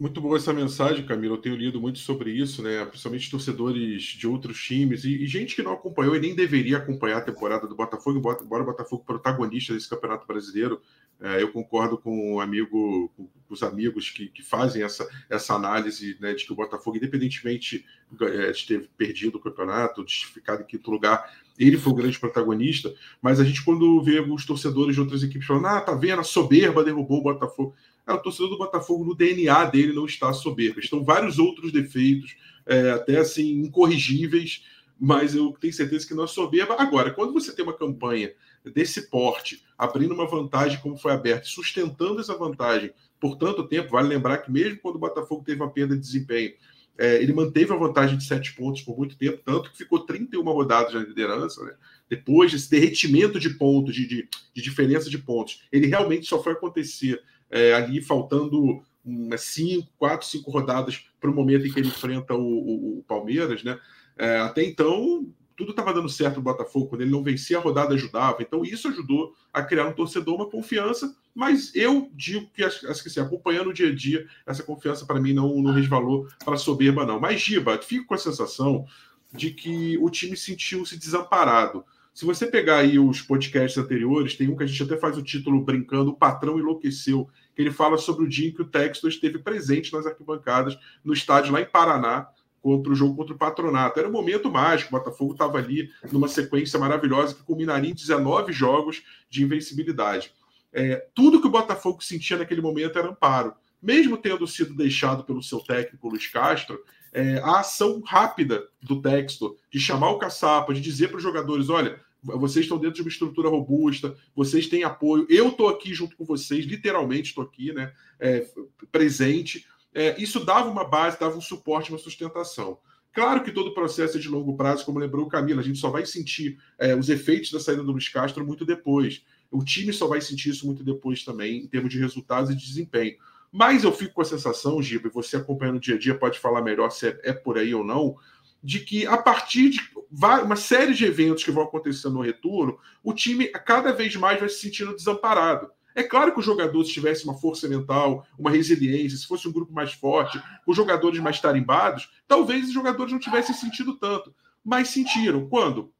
Muito 0.00 0.20
boa 0.20 0.36
essa 0.36 0.52
mensagem, 0.52 1.04
Camila. 1.04 1.34
Eu 1.34 1.40
tenho 1.40 1.56
lido 1.56 1.80
muito 1.80 1.98
sobre 1.98 2.30
isso, 2.30 2.62
né? 2.62 2.84
Principalmente 2.84 3.28
torcedores 3.28 4.02
de 4.04 4.28
outros 4.28 4.62
times 4.62 5.02
e, 5.02 5.24
e 5.24 5.26
gente 5.26 5.56
que 5.56 5.62
não 5.62 5.72
acompanhou 5.72 6.14
e 6.14 6.20
nem 6.20 6.36
deveria 6.36 6.76
acompanhar 6.76 7.18
a 7.18 7.22
temporada 7.22 7.66
do 7.66 7.74
Botafogo, 7.74 8.16
embora 8.16 8.62
o 8.62 8.66
Botafogo 8.66 9.02
protagonista 9.04 9.74
desse 9.74 9.88
Campeonato 9.88 10.24
Brasileiro. 10.24 10.80
É, 11.20 11.42
eu 11.42 11.50
concordo 11.50 11.98
com 11.98 12.34
o 12.34 12.40
amigo, 12.40 13.10
com 13.16 13.28
os 13.50 13.60
amigos 13.64 14.08
que, 14.08 14.28
que 14.28 14.40
fazem 14.40 14.84
essa, 14.84 15.04
essa 15.28 15.54
análise 15.54 16.16
né, 16.20 16.32
de 16.32 16.46
que 16.46 16.52
o 16.52 16.56
Botafogo, 16.56 16.96
independentemente 16.96 17.84
é, 18.20 18.52
de 18.52 18.66
ter 18.66 18.88
perdido 18.96 19.38
o 19.38 19.40
campeonato, 19.40 20.04
de 20.04 20.26
ficar 20.26 20.60
em 20.60 20.64
quinto 20.64 20.92
lugar, 20.92 21.28
ele 21.58 21.76
foi 21.76 21.92
o 21.92 21.96
grande 21.96 22.20
protagonista. 22.20 22.94
Mas 23.20 23.40
a 23.40 23.44
gente, 23.44 23.64
quando 23.64 24.00
vê 24.00 24.20
os 24.20 24.46
torcedores 24.46 24.94
de 24.94 25.00
outras 25.00 25.24
equipes 25.24 25.48
falando, 25.48 25.66
ah, 25.66 25.80
tá 25.80 25.92
vendo, 25.92 26.20
a 26.20 26.24
soberba 26.24 26.84
derrubou 26.84 27.18
o 27.18 27.24
Botafogo 27.24 27.74
é, 28.08 28.12
o 28.12 28.18
torcedor 28.18 28.48
do 28.48 28.58
Botafogo, 28.58 29.04
no 29.04 29.14
DNA 29.14 29.66
dele, 29.66 29.92
não 29.92 30.06
está 30.06 30.32
soberbo. 30.32 30.80
Estão 30.80 31.04
vários 31.04 31.38
outros 31.38 31.70
defeitos, 31.70 32.36
é, 32.66 32.90
até 32.90 33.18
assim, 33.18 33.60
incorrigíveis, 33.60 34.64
mas 34.98 35.34
eu 35.34 35.54
tenho 35.60 35.72
certeza 35.72 36.06
que 36.06 36.14
não 36.14 36.24
é 36.24 36.26
soberba. 36.26 36.76
Agora, 36.78 37.12
quando 37.12 37.32
você 37.32 37.54
tem 37.54 37.64
uma 37.64 37.76
campanha 37.76 38.32
desse 38.64 39.10
porte, 39.10 39.62
abrindo 39.76 40.14
uma 40.14 40.26
vantagem 40.26 40.80
como 40.80 40.96
foi 40.96 41.12
aberta, 41.12 41.44
sustentando 41.44 42.20
essa 42.20 42.36
vantagem 42.36 42.92
por 43.20 43.36
tanto 43.36 43.66
tempo, 43.68 43.90
vale 43.90 44.08
lembrar 44.08 44.38
que 44.38 44.50
mesmo 44.50 44.78
quando 44.80 44.96
o 44.96 45.00
Botafogo 45.00 45.44
teve 45.44 45.60
uma 45.60 45.70
perda 45.70 45.94
de 45.94 46.00
desempenho, 46.00 46.54
é, 46.96 47.22
ele 47.22 47.32
manteve 47.32 47.72
a 47.72 47.76
vantagem 47.76 48.18
de 48.18 48.24
sete 48.24 48.54
pontos 48.54 48.82
por 48.82 48.96
muito 48.96 49.16
tempo, 49.16 49.40
tanto 49.44 49.70
que 49.70 49.78
ficou 49.78 50.00
31 50.00 50.42
rodadas 50.42 50.92
na 50.94 51.00
liderança, 51.00 51.64
né? 51.64 51.74
Depois 52.08 52.50
desse 52.50 52.68
derretimento 52.70 53.38
de 53.38 53.50
pontos, 53.50 53.94
de, 53.94 54.06
de, 54.06 54.28
de 54.54 54.62
diferença 54.62 55.08
de 55.08 55.18
pontos, 55.18 55.62
ele 55.70 55.86
realmente 55.86 56.26
só 56.26 56.42
foi 56.42 56.54
acontecer 56.54 57.22
é, 57.50 57.74
ali 57.74 58.00
faltando 58.00 58.82
umas 59.04 59.42
cinco, 59.42 59.88
quatro, 59.96 60.26
cinco 60.26 60.50
rodadas 60.50 61.04
para 61.20 61.30
o 61.30 61.34
momento 61.34 61.66
em 61.66 61.72
que 61.72 61.80
ele 61.80 61.88
enfrenta 61.88 62.34
o, 62.34 62.42
o, 62.42 62.98
o 62.98 63.04
Palmeiras, 63.04 63.62
né? 63.64 63.78
É, 64.16 64.38
até 64.38 64.64
então, 64.64 65.26
tudo 65.58 65.70
estava 65.70 65.92
dando 65.92 66.08
certo 66.08 66.36
no 66.36 66.42
Botafogo, 66.42 66.86
quando 66.86 67.00
ele 67.00 67.10
não 67.10 67.22
vencia, 67.22 67.58
a 67.58 67.60
rodada 67.60 67.94
ajudava. 67.94 68.42
Então, 68.42 68.64
isso 68.64 68.86
ajudou 68.88 69.34
a 69.52 69.60
criar 69.62 69.84
no 69.84 69.94
torcedor 69.94 70.36
uma 70.36 70.48
confiança, 70.48 71.16
mas 71.34 71.74
eu 71.74 72.10
digo 72.14 72.48
que 72.54 72.62
assim, 72.62 73.20
acompanhando 73.20 73.70
o 73.70 73.72
dia 73.72 73.88
a 73.88 73.94
dia, 73.94 74.26
essa 74.46 74.62
confiança 74.62 75.04
para 75.04 75.20
mim 75.20 75.32
não, 75.32 75.60
não 75.60 75.72
resvalou 75.72 76.28
para 76.44 76.56
soberba, 76.56 77.04
não. 77.04 77.18
Mas, 77.18 77.40
Giba, 77.40 77.76
fico 77.78 78.06
com 78.06 78.14
a 78.14 78.18
sensação 78.18 78.86
de 79.32 79.50
que 79.50 79.98
o 79.98 80.08
time 80.10 80.36
sentiu-se 80.36 80.96
desamparado. 80.96 81.84
Se 82.14 82.24
você 82.24 82.46
pegar 82.46 82.78
aí 82.78 82.98
os 82.98 83.22
podcasts 83.22 83.78
anteriores, 83.78 84.34
tem 84.34 84.48
um 84.48 84.56
que 84.56 84.64
a 84.64 84.66
gente 84.66 84.82
até 84.82 84.96
faz 84.96 85.16
o 85.16 85.22
título 85.22 85.64
brincando, 85.64 86.10
O 86.10 86.16
Patrão 86.16 86.58
Enlouqueceu, 86.58 87.28
que 87.54 87.62
ele 87.62 87.70
fala 87.70 87.96
sobre 87.96 88.24
o 88.24 88.28
dia 88.28 88.48
em 88.48 88.52
que 88.52 88.62
o 88.62 88.66
Texas 88.66 89.14
esteve 89.14 89.38
presente 89.38 89.92
nas 89.92 90.06
arquibancadas 90.06 90.76
no 91.04 91.12
estádio 91.12 91.52
lá 91.52 91.60
em 91.60 91.66
Paraná, 91.66 92.28
contra 92.60 92.92
o 92.92 92.94
jogo 92.94 93.16
contra 93.16 93.34
o 93.34 93.38
Patronato. 93.38 93.98
Era 93.98 94.08
um 94.08 94.12
momento 94.12 94.50
mágico, 94.50 94.94
o 94.94 94.98
Botafogo 94.98 95.32
estava 95.32 95.58
ali 95.58 95.90
numa 96.10 96.28
sequência 96.28 96.78
maravilhosa 96.78 97.34
que 97.34 97.42
culminaria 97.42 97.90
em 97.90 97.94
19 97.94 98.52
jogos 98.52 99.02
de 99.30 99.42
invencibilidade. 99.42 100.32
É, 100.72 101.06
tudo 101.14 101.40
que 101.40 101.46
o 101.46 101.50
Botafogo 101.50 102.02
sentia 102.02 102.36
naquele 102.36 102.60
momento 102.60 102.98
era 102.98 103.08
amparo. 103.08 103.54
Mesmo 103.80 104.16
tendo 104.16 104.46
sido 104.46 104.74
deixado 104.74 105.24
pelo 105.24 105.42
seu 105.42 105.60
técnico 105.60 106.08
Luiz 106.08 106.26
Castro, 106.26 106.82
é, 107.12 107.38
a 107.38 107.60
ação 107.60 108.00
rápida 108.04 108.66
do 108.82 109.00
texto 109.00 109.56
de 109.70 109.78
chamar 109.78 110.10
o 110.10 110.18
caçapa, 110.18 110.74
de 110.74 110.80
dizer 110.80 111.08
para 111.08 111.16
os 111.16 111.22
jogadores: 111.22 111.68
olha, 111.68 112.00
vocês 112.22 112.64
estão 112.64 112.78
dentro 112.78 112.96
de 112.96 113.02
uma 113.02 113.10
estrutura 113.10 113.48
robusta, 113.48 114.16
vocês 114.34 114.66
têm 114.66 114.84
apoio, 114.84 115.26
eu 115.28 115.48
estou 115.48 115.68
aqui 115.68 115.94
junto 115.94 116.16
com 116.16 116.24
vocês, 116.24 116.64
literalmente 116.64 117.30
estou 117.30 117.44
aqui, 117.44 117.72
né, 117.72 117.92
é, 118.18 118.46
presente. 118.90 119.66
É, 119.94 120.20
isso 120.20 120.44
dava 120.44 120.68
uma 120.68 120.84
base, 120.84 121.18
dava 121.18 121.36
um 121.36 121.40
suporte, 121.40 121.90
uma 121.90 121.98
sustentação. 121.98 122.78
Claro 123.12 123.42
que 123.42 123.50
todo 123.50 123.70
o 123.70 123.74
processo 123.74 124.16
é 124.16 124.20
de 124.20 124.28
longo 124.28 124.56
prazo, 124.56 124.84
como 124.84 124.98
lembrou 124.98 125.26
o 125.26 125.28
Camilo, 125.28 125.60
a 125.60 125.62
gente 125.62 125.78
só 125.78 125.90
vai 125.90 126.04
sentir 126.04 126.58
é, 126.78 126.94
os 126.94 127.08
efeitos 127.08 127.50
da 127.50 127.58
saída 127.58 127.82
do 127.82 127.90
Luiz 127.90 128.08
Castro 128.08 128.46
muito 128.46 128.64
depois. 128.64 129.24
O 129.50 129.64
time 129.64 129.92
só 129.92 130.06
vai 130.06 130.20
sentir 130.20 130.50
isso 130.50 130.66
muito 130.66 130.84
depois 130.84 131.24
também, 131.24 131.58
em 131.58 131.66
termos 131.66 131.90
de 131.90 131.98
resultados 131.98 132.50
e 132.50 132.54
de 132.54 132.64
desempenho. 132.64 133.16
Mas 133.52 133.84
eu 133.84 133.92
fico 133.92 134.14
com 134.14 134.22
a 134.22 134.26
sensação, 134.26 134.82
Giba, 134.82 135.08
e 135.08 135.12
você 135.12 135.36
acompanhando 135.36 135.76
o 135.76 135.80
dia 135.80 135.94
a 135.94 135.98
dia 135.98 136.18
pode 136.18 136.38
falar 136.38 136.62
melhor 136.62 136.90
se 136.90 137.08
é, 137.08 137.20
é 137.24 137.32
por 137.32 137.58
aí 137.58 137.74
ou 137.74 137.84
não, 137.84 138.16
de 138.62 138.80
que 138.80 139.06
a 139.06 139.16
partir 139.16 139.70
de 139.70 139.80
uma 140.10 140.56
série 140.56 140.94
de 140.94 141.04
eventos 141.04 141.44
que 141.44 141.50
vão 141.50 141.64
acontecer 141.64 142.08
no 142.08 142.20
retorno, 142.20 142.78
o 143.02 143.12
time 143.12 143.46
cada 143.48 143.92
vez 143.92 144.14
mais 144.16 144.40
vai 144.40 144.48
se 144.48 144.60
sentindo 144.60 144.94
desamparado. 144.94 145.70
É 145.94 146.02
claro 146.02 146.32
que 146.32 146.38
os 146.38 146.46
jogadores 146.46 146.88
tivessem 146.88 147.24
uma 147.24 147.38
força 147.38 147.68
mental, 147.68 148.26
uma 148.38 148.50
resiliência, 148.50 149.18
se 149.18 149.26
fosse 149.26 149.48
um 149.48 149.52
grupo 149.52 149.72
mais 149.72 149.92
forte, 149.92 150.40
os 150.66 150.76
jogadores 150.76 151.18
mais 151.18 151.40
tarimbados, 151.40 152.08
talvez 152.26 152.68
os 152.68 152.72
jogadores 152.72 153.12
não 153.12 153.18
tivessem 153.18 153.54
sentido 153.54 153.96
tanto. 153.96 154.32
Mas 154.64 154.90
sentiram. 154.90 155.48
Quando? 155.48 155.92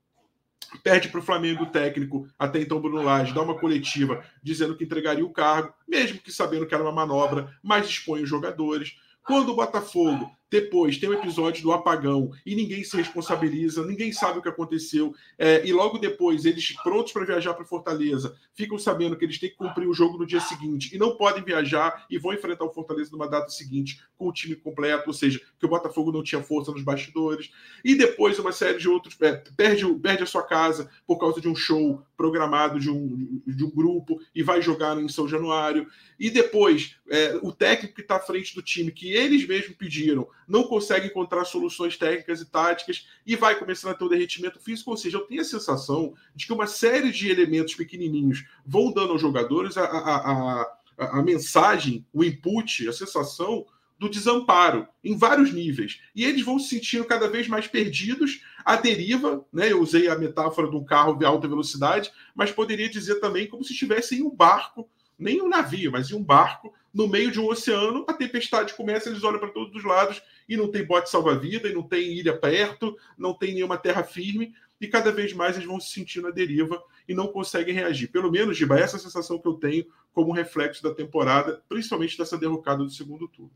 Perde 0.82 1.08
para 1.08 1.20
o 1.20 1.22
Flamengo 1.22 1.64
o 1.64 1.70
técnico, 1.70 2.28
até 2.38 2.60
então 2.60 2.80
Bruno 2.80 3.02
Lage, 3.02 3.32
dá 3.32 3.42
uma 3.42 3.58
coletiva 3.58 4.22
dizendo 4.42 4.76
que 4.76 4.84
entregaria 4.84 5.24
o 5.24 5.32
cargo, 5.32 5.72
mesmo 5.86 6.20
que 6.20 6.30
sabendo 6.30 6.66
que 6.66 6.74
era 6.74 6.82
uma 6.82 6.92
manobra, 6.92 7.52
mas 7.62 7.88
expõe 7.88 8.22
os 8.22 8.28
jogadores. 8.28 8.96
Quando 9.22 9.50
o 9.50 9.56
Botafogo 9.56 10.30
depois 10.50 10.96
tem 10.96 11.08
o 11.08 11.14
episódio 11.14 11.62
do 11.62 11.72
apagão 11.72 12.30
e 12.44 12.54
ninguém 12.54 12.82
se 12.82 12.96
responsabiliza, 12.96 13.84
ninguém 13.84 14.12
sabe 14.12 14.38
o 14.38 14.42
que 14.42 14.48
aconteceu. 14.48 15.14
É, 15.38 15.66
e 15.66 15.72
logo 15.72 15.98
depois, 15.98 16.44
eles 16.44 16.72
prontos 16.82 17.12
para 17.12 17.24
viajar 17.24 17.54
para 17.54 17.64
Fortaleza, 17.64 18.34
ficam 18.54 18.78
sabendo 18.78 19.16
que 19.16 19.24
eles 19.24 19.38
têm 19.38 19.50
que 19.50 19.56
cumprir 19.56 19.86
o 19.86 19.94
jogo 19.94 20.18
no 20.18 20.26
dia 20.26 20.40
seguinte 20.40 20.94
e 20.94 20.98
não 20.98 21.16
podem 21.16 21.42
viajar 21.42 22.06
e 22.10 22.18
vão 22.18 22.32
enfrentar 22.32 22.64
o 22.64 22.72
Fortaleza 22.72 23.10
numa 23.12 23.28
data 23.28 23.50
seguinte 23.50 24.02
com 24.16 24.28
o 24.28 24.32
time 24.32 24.56
completo, 24.56 25.04
ou 25.08 25.12
seja, 25.12 25.40
que 25.58 25.66
o 25.66 25.68
Botafogo 25.68 26.10
não 26.10 26.22
tinha 26.22 26.42
força 26.42 26.72
nos 26.72 26.82
bastidores. 26.82 27.50
E 27.84 27.94
depois, 27.94 28.38
uma 28.38 28.52
série 28.52 28.78
de 28.78 28.88
outros. 28.88 29.16
É, 29.20 29.32
perde, 29.56 29.86
perde 29.94 30.22
a 30.22 30.26
sua 30.26 30.42
casa 30.42 30.90
por 31.06 31.18
causa 31.18 31.40
de 31.40 31.48
um 31.48 31.54
show 31.54 32.02
programado 32.16 32.80
de 32.80 32.90
um, 32.90 33.40
de 33.46 33.64
um 33.64 33.70
grupo 33.70 34.20
e 34.34 34.42
vai 34.42 34.60
jogar 34.60 34.98
em 34.98 35.08
São 35.08 35.28
Januário. 35.28 35.86
E 36.18 36.30
depois, 36.30 36.96
é, 37.08 37.38
o 37.42 37.52
técnico 37.52 37.94
que 37.94 38.00
está 38.02 38.16
à 38.16 38.20
frente 38.20 38.54
do 38.54 38.62
time, 38.62 38.90
que 38.90 39.12
eles 39.12 39.46
mesmos 39.46 39.76
pediram, 39.76 40.28
não 40.48 40.64
consegue 40.64 41.08
encontrar 41.08 41.44
soluções 41.44 41.96
técnicas 41.96 42.40
e 42.40 42.46
táticas 42.46 43.06
e 43.26 43.36
vai 43.36 43.58
começando 43.58 43.92
a 43.92 43.94
ter 43.94 44.04
o 44.04 44.08
derretimento 44.08 44.58
físico. 44.58 44.90
Ou 44.90 44.96
seja, 44.96 45.18
eu 45.18 45.26
tenho 45.26 45.42
a 45.42 45.44
sensação 45.44 46.14
de 46.34 46.46
que 46.46 46.52
uma 46.52 46.66
série 46.66 47.12
de 47.12 47.30
elementos 47.30 47.74
pequenininhos 47.74 48.44
vão 48.64 48.90
dando 48.90 49.12
aos 49.12 49.20
jogadores 49.20 49.76
a, 49.76 49.84
a, 49.84 50.62
a, 50.96 51.18
a 51.18 51.22
mensagem, 51.22 52.06
o 52.12 52.24
input, 52.24 52.88
a 52.88 52.92
sensação 52.92 53.66
do 53.98 54.08
desamparo 54.08 54.86
em 55.02 55.16
vários 55.16 55.52
níveis. 55.52 56.00
E 56.14 56.24
eles 56.24 56.42
vão 56.42 56.58
se 56.58 56.68
sentindo 56.68 57.04
cada 57.04 57.28
vez 57.28 57.48
mais 57.48 57.66
perdidos 57.66 58.42
à 58.64 58.76
deriva, 58.76 59.44
né? 59.52 59.72
Eu 59.72 59.82
usei 59.82 60.08
a 60.08 60.16
metáfora 60.16 60.70
de 60.70 60.76
um 60.76 60.84
carro 60.84 61.14
de 61.14 61.24
alta 61.24 61.48
velocidade, 61.48 62.12
mas 62.34 62.52
poderia 62.52 62.88
dizer 62.88 63.16
também 63.16 63.48
como 63.48 63.64
se 63.64 63.72
estivesse 63.72 64.16
em 64.16 64.22
um 64.22 64.30
barco 64.30 64.88
nem 65.18 65.42
um 65.42 65.48
navio, 65.48 65.90
mas 65.90 66.10
em 66.10 66.14
um 66.14 66.22
barco, 66.22 66.72
no 66.98 67.06
meio 67.06 67.30
de 67.30 67.38
um 67.38 67.46
oceano, 67.46 68.04
a 68.08 68.12
tempestade 68.12 68.74
começa, 68.74 69.08
eles 69.08 69.22
olham 69.22 69.38
para 69.38 69.52
todos 69.52 69.72
os 69.72 69.84
lados 69.84 70.20
e 70.48 70.56
não 70.56 70.68
tem 70.68 70.84
bote 70.84 71.08
salva-vida, 71.08 71.68
e 71.68 71.72
não 71.72 71.84
tem 71.84 72.12
ilha 72.12 72.36
perto, 72.36 72.98
não 73.16 73.32
tem 73.32 73.54
nenhuma 73.54 73.78
terra 73.78 74.02
firme, 74.02 74.52
e 74.80 74.88
cada 74.88 75.12
vez 75.12 75.32
mais 75.32 75.54
eles 75.54 75.68
vão 75.68 75.78
se 75.78 75.92
sentindo 75.92 76.26
à 76.26 76.32
deriva 76.32 76.82
e 77.08 77.14
não 77.14 77.28
conseguem 77.28 77.72
reagir. 77.72 78.08
Pelo 78.08 78.32
menos, 78.32 78.58
Giba, 78.58 78.80
essa 78.80 78.96
é 78.96 78.98
a 78.98 79.00
sensação 79.00 79.38
que 79.38 79.46
eu 79.46 79.54
tenho 79.54 79.86
como 80.12 80.32
reflexo 80.32 80.82
da 80.82 80.92
temporada, 80.92 81.62
principalmente 81.68 82.18
dessa 82.18 82.36
derrocada 82.36 82.82
do 82.82 82.90
segundo 82.90 83.28
turno. 83.28 83.52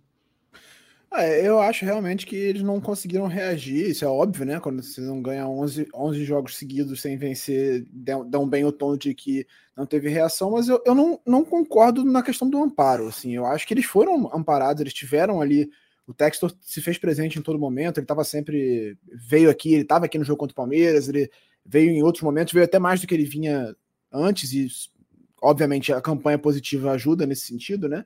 É, 1.14 1.46
eu 1.46 1.60
acho 1.60 1.84
realmente 1.84 2.24
que 2.24 2.34
eles 2.34 2.62
não 2.62 2.80
conseguiram 2.80 3.26
reagir, 3.26 3.90
isso 3.90 4.04
é 4.04 4.08
óbvio, 4.08 4.46
né? 4.46 4.58
Quando 4.58 4.82
você 4.82 5.00
não 5.00 5.20
ganha 5.20 5.46
11, 5.46 5.88
11 5.94 6.24
jogos 6.24 6.56
seguidos 6.56 7.02
sem 7.02 7.18
vencer, 7.18 7.84
dão 7.90 8.48
bem 8.48 8.64
o 8.64 8.72
tom 8.72 8.96
de 8.96 9.14
que 9.14 9.46
não 9.76 9.84
teve 9.84 10.08
reação, 10.08 10.52
mas 10.52 10.68
eu, 10.68 10.82
eu 10.86 10.94
não, 10.94 11.20
não 11.26 11.44
concordo 11.44 12.02
na 12.02 12.22
questão 12.22 12.48
do 12.48 12.62
amparo. 12.62 13.08
Assim, 13.08 13.34
eu 13.34 13.44
acho 13.44 13.66
que 13.66 13.74
eles 13.74 13.84
foram 13.84 14.30
amparados, 14.34 14.80
eles 14.80 14.94
tiveram 14.94 15.40
ali. 15.40 15.68
O 16.06 16.14
Textor 16.14 16.52
se 16.62 16.80
fez 16.80 16.96
presente 16.98 17.38
em 17.38 17.42
todo 17.42 17.58
momento, 17.58 17.98
ele 17.98 18.04
estava 18.04 18.24
sempre. 18.24 18.96
Veio 19.12 19.50
aqui, 19.50 19.74
ele 19.74 19.82
estava 19.82 20.06
aqui 20.06 20.18
no 20.18 20.24
jogo 20.24 20.38
contra 20.38 20.52
o 20.52 20.56
Palmeiras, 20.56 21.08
ele 21.08 21.30
veio 21.64 21.90
em 21.90 22.02
outros 22.02 22.22
momentos, 22.22 22.54
veio 22.54 22.64
até 22.64 22.78
mais 22.78 23.00
do 23.00 23.06
que 23.06 23.14
ele 23.14 23.24
vinha 23.24 23.76
antes, 24.10 24.52
e 24.52 24.66
obviamente 25.42 25.92
a 25.92 26.00
campanha 26.00 26.38
positiva 26.38 26.92
ajuda 26.92 27.26
nesse 27.26 27.46
sentido, 27.46 27.88
né? 27.88 28.04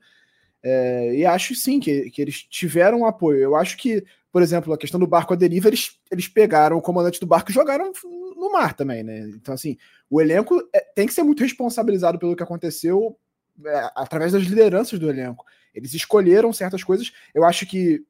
É, 0.69 1.15
e 1.15 1.25
acho 1.25 1.55
sim 1.55 1.79
que, 1.79 2.09
que 2.09 2.21
eles 2.21 2.43
tiveram 2.43 3.05
apoio. 3.05 3.39
Eu 3.39 3.55
acho 3.55 3.77
que, 3.77 4.03
por 4.29 4.41
exemplo, 4.41 4.73
a 4.73 4.77
questão 4.77 4.99
do 4.99 5.07
barco 5.07 5.33
à 5.33 5.37
deriva, 5.37 5.69
eles, 5.69 5.97
eles 6.11 6.27
pegaram 6.27 6.75
o 6.77 6.81
comandante 6.81 7.21
do 7.21 7.25
barco 7.25 7.49
e 7.49 7.53
jogaram 7.53 7.93
no 8.03 8.51
mar 8.51 8.73
também, 8.73 9.01
né? 9.01 9.19
Então, 9.29 9.53
assim, 9.53 9.77
o 10.09 10.19
elenco 10.19 10.61
é, 10.75 10.81
tem 10.93 11.07
que 11.07 11.13
ser 11.13 11.23
muito 11.23 11.41
responsabilizado 11.41 12.19
pelo 12.19 12.35
que 12.35 12.43
aconteceu 12.43 13.17
é, 13.65 13.91
através 13.95 14.33
das 14.33 14.43
lideranças 14.43 14.99
do 14.99 15.09
elenco. 15.09 15.45
Eles 15.73 15.93
escolheram 15.93 16.51
certas 16.51 16.83
coisas. 16.83 17.13
Eu 17.33 17.45
acho 17.45 17.65
que 17.65 18.03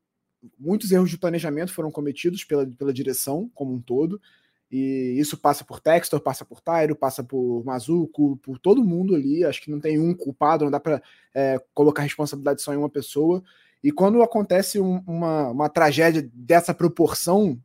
muitos 0.60 0.92
erros 0.92 1.12
de 1.12 1.18
planejamento 1.18 1.72
foram 1.72 1.92
cometidos 1.92 2.44
pela, 2.44 2.66
pela 2.66 2.92
direção 2.92 3.52
como 3.54 3.72
um 3.72 3.80
todo. 3.80 4.20
E 4.70 5.16
isso 5.18 5.38
passa 5.38 5.64
por 5.64 5.80
Textor, 5.80 6.20
passa 6.20 6.44
por 6.44 6.60
Tyro, 6.60 6.96
passa 6.96 7.24
por 7.24 7.64
Mazuco, 7.64 8.38
por 8.38 8.60
todo 8.60 8.84
mundo 8.84 9.16
ali. 9.16 9.46
Acho 9.46 9.62
que 9.62 9.72
não 9.72 9.80
tem 9.80 9.98
um 9.98 10.14
culpado, 10.14 10.66
não 10.66 10.72
dá 10.72 10.80
para 10.80 11.02
é, 11.34 11.60
colocar 11.74 12.04
responsabilidade 12.04 12.62
só 12.62 12.74
em 12.74 12.78
uma 12.78 12.90
pessoa. 12.90 13.42
E 13.84 13.92
quando 13.92 14.22
acontece 14.22 14.80
um, 14.80 15.02
uma, 15.08 15.50
uma 15.50 15.70
tragédia 15.70 16.30
dessa 16.34 16.74
proporção, 16.74 17.58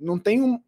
não 0.00 0.18
tem 0.18 0.42
um, 0.42 0.60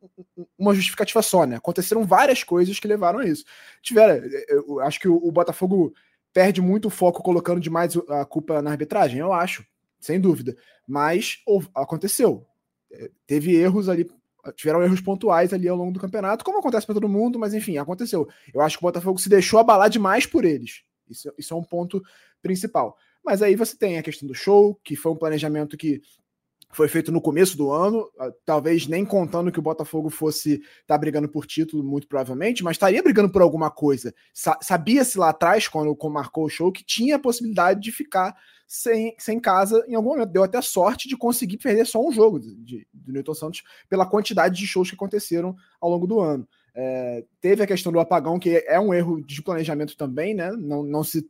uma 0.58 0.74
justificativa 0.74 1.22
só, 1.22 1.44
né? 1.44 1.56
Aconteceram 1.56 2.04
várias 2.04 2.44
coisas 2.44 2.78
que 2.78 2.88
levaram 2.88 3.20
a 3.20 3.26
isso. 3.26 3.44
Tiveram, 3.82 4.24
eu 4.48 4.80
acho 4.80 5.00
que 5.00 5.08
o, 5.08 5.16
o 5.16 5.32
Botafogo 5.32 5.92
perde 6.32 6.60
muito 6.60 6.86
o 6.86 6.90
foco 6.90 7.22
colocando 7.22 7.60
demais 7.60 7.96
a 8.08 8.24
culpa 8.24 8.62
na 8.62 8.70
arbitragem, 8.70 9.18
eu 9.18 9.32
acho, 9.32 9.64
sem 9.98 10.20
dúvida. 10.20 10.56
Mas 10.86 11.38
aconteceu. 11.74 12.46
É, 12.92 13.10
teve 13.26 13.54
erros 13.54 13.88
ali 13.88 14.08
tiveram 14.54 14.82
erros 14.82 15.00
pontuais 15.00 15.52
ali 15.52 15.68
ao 15.68 15.76
longo 15.76 15.92
do 15.92 16.00
campeonato, 16.00 16.44
como 16.44 16.58
acontece 16.58 16.86
para 16.86 16.94
todo 16.94 17.08
mundo, 17.08 17.38
mas 17.38 17.54
enfim, 17.54 17.78
aconteceu. 17.78 18.28
Eu 18.52 18.60
acho 18.60 18.78
que 18.78 18.84
o 18.84 18.86
Botafogo 18.86 19.18
se 19.18 19.28
deixou 19.28 19.58
abalar 19.58 19.90
demais 19.90 20.26
por 20.26 20.44
eles. 20.44 20.82
Isso, 21.08 21.32
isso 21.36 21.54
é 21.54 21.56
um 21.56 21.64
ponto 21.64 22.02
principal. 22.42 22.96
Mas 23.24 23.42
aí 23.42 23.54
você 23.54 23.76
tem 23.76 23.98
a 23.98 24.02
questão 24.02 24.26
do 24.26 24.34
show, 24.34 24.78
que 24.82 24.96
foi 24.96 25.12
um 25.12 25.16
planejamento 25.16 25.76
que 25.76 26.00
foi 26.72 26.88
feito 26.88 27.10
no 27.10 27.20
começo 27.20 27.56
do 27.56 27.70
ano, 27.70 28.08
ah, 28.18 28.30
talvez 28.44 28.86
nem 28.86 29.04
contando 29.04 29.50
que 29.50 29.58
o 29.58 29.62
Botafogo 29.62 30.08
fosse 30.08 30.54
estar 30.54 30.74
tá 30.86 30.98
brigando 30.98 31.28
por 31.28 31.46
título, 31.46 31.82
muito 31.82 32.06
provavelmente, 32.06 32.62
mas 32.62 32.74
estaria 32.74 33.02
brigando 33.02 33.30
por 33.30 33.42
alguma 33.42 33.70
coisa. 33.70 34.14
Sabia-se 34.32 35.18
lá 35.18 35.30
atrás, 35.30 35.66
quando 35.66 35.96
marcou 36.08 36.44
o 36.44 36.48
show, 36.48 36.70
que 36.70 36.84
tinha 36.84 37.16
a 37.16 37.18
possibilidade 37.18 37.80
de 37.80 37.90
ficar 37.90 38.36
sem, 38.66 39.16
sem 39.18 39.40
casa 39.40 39.84
em 39.88 39.96
algum 39.96 40.10
momento. 40.10 40.30
Deu 40.30 40.44
até 40.44 40.62
sorte 40.62 41.08
de 41.08 41.16
conseguir 41.16 41.58
perder 41.58 41.84
só 41.86 42.00
um 42.00 42.12
jogo 42.12 42.38
de, 42.38 42.54
de, 42.54 42.86
do 42.94 43.12
Newton 43.12 43.34
Santos 43.34 43.62
pela 43.88 44.06
quantidade 44.06 44.56
de 44.56 44.66
shows 44.66 44.88
que 44.88 44.94
aconteceram 44.94 45.56
ao 45.80 45.90
longo 45.90 46.06
do 46.06 46.20
ano. 46.20 46.48
É, 46.72 47.24
teve 47.40 47.64
a 47.64 47.66
questão 47.66 47.90
do 47.90 47.98
apagão, 47.98 48.38
que 48.38 48.64
é 48.66 48.78
um 48.78 48.94
erro 48.94 49.20
de 49.20 49.42
planejamento 49.42 49.96
também, 49.96 50.34
né? 50.34 50.52
Não, 50.52 50.84
não 50.84 51.02
se 51.02 51.28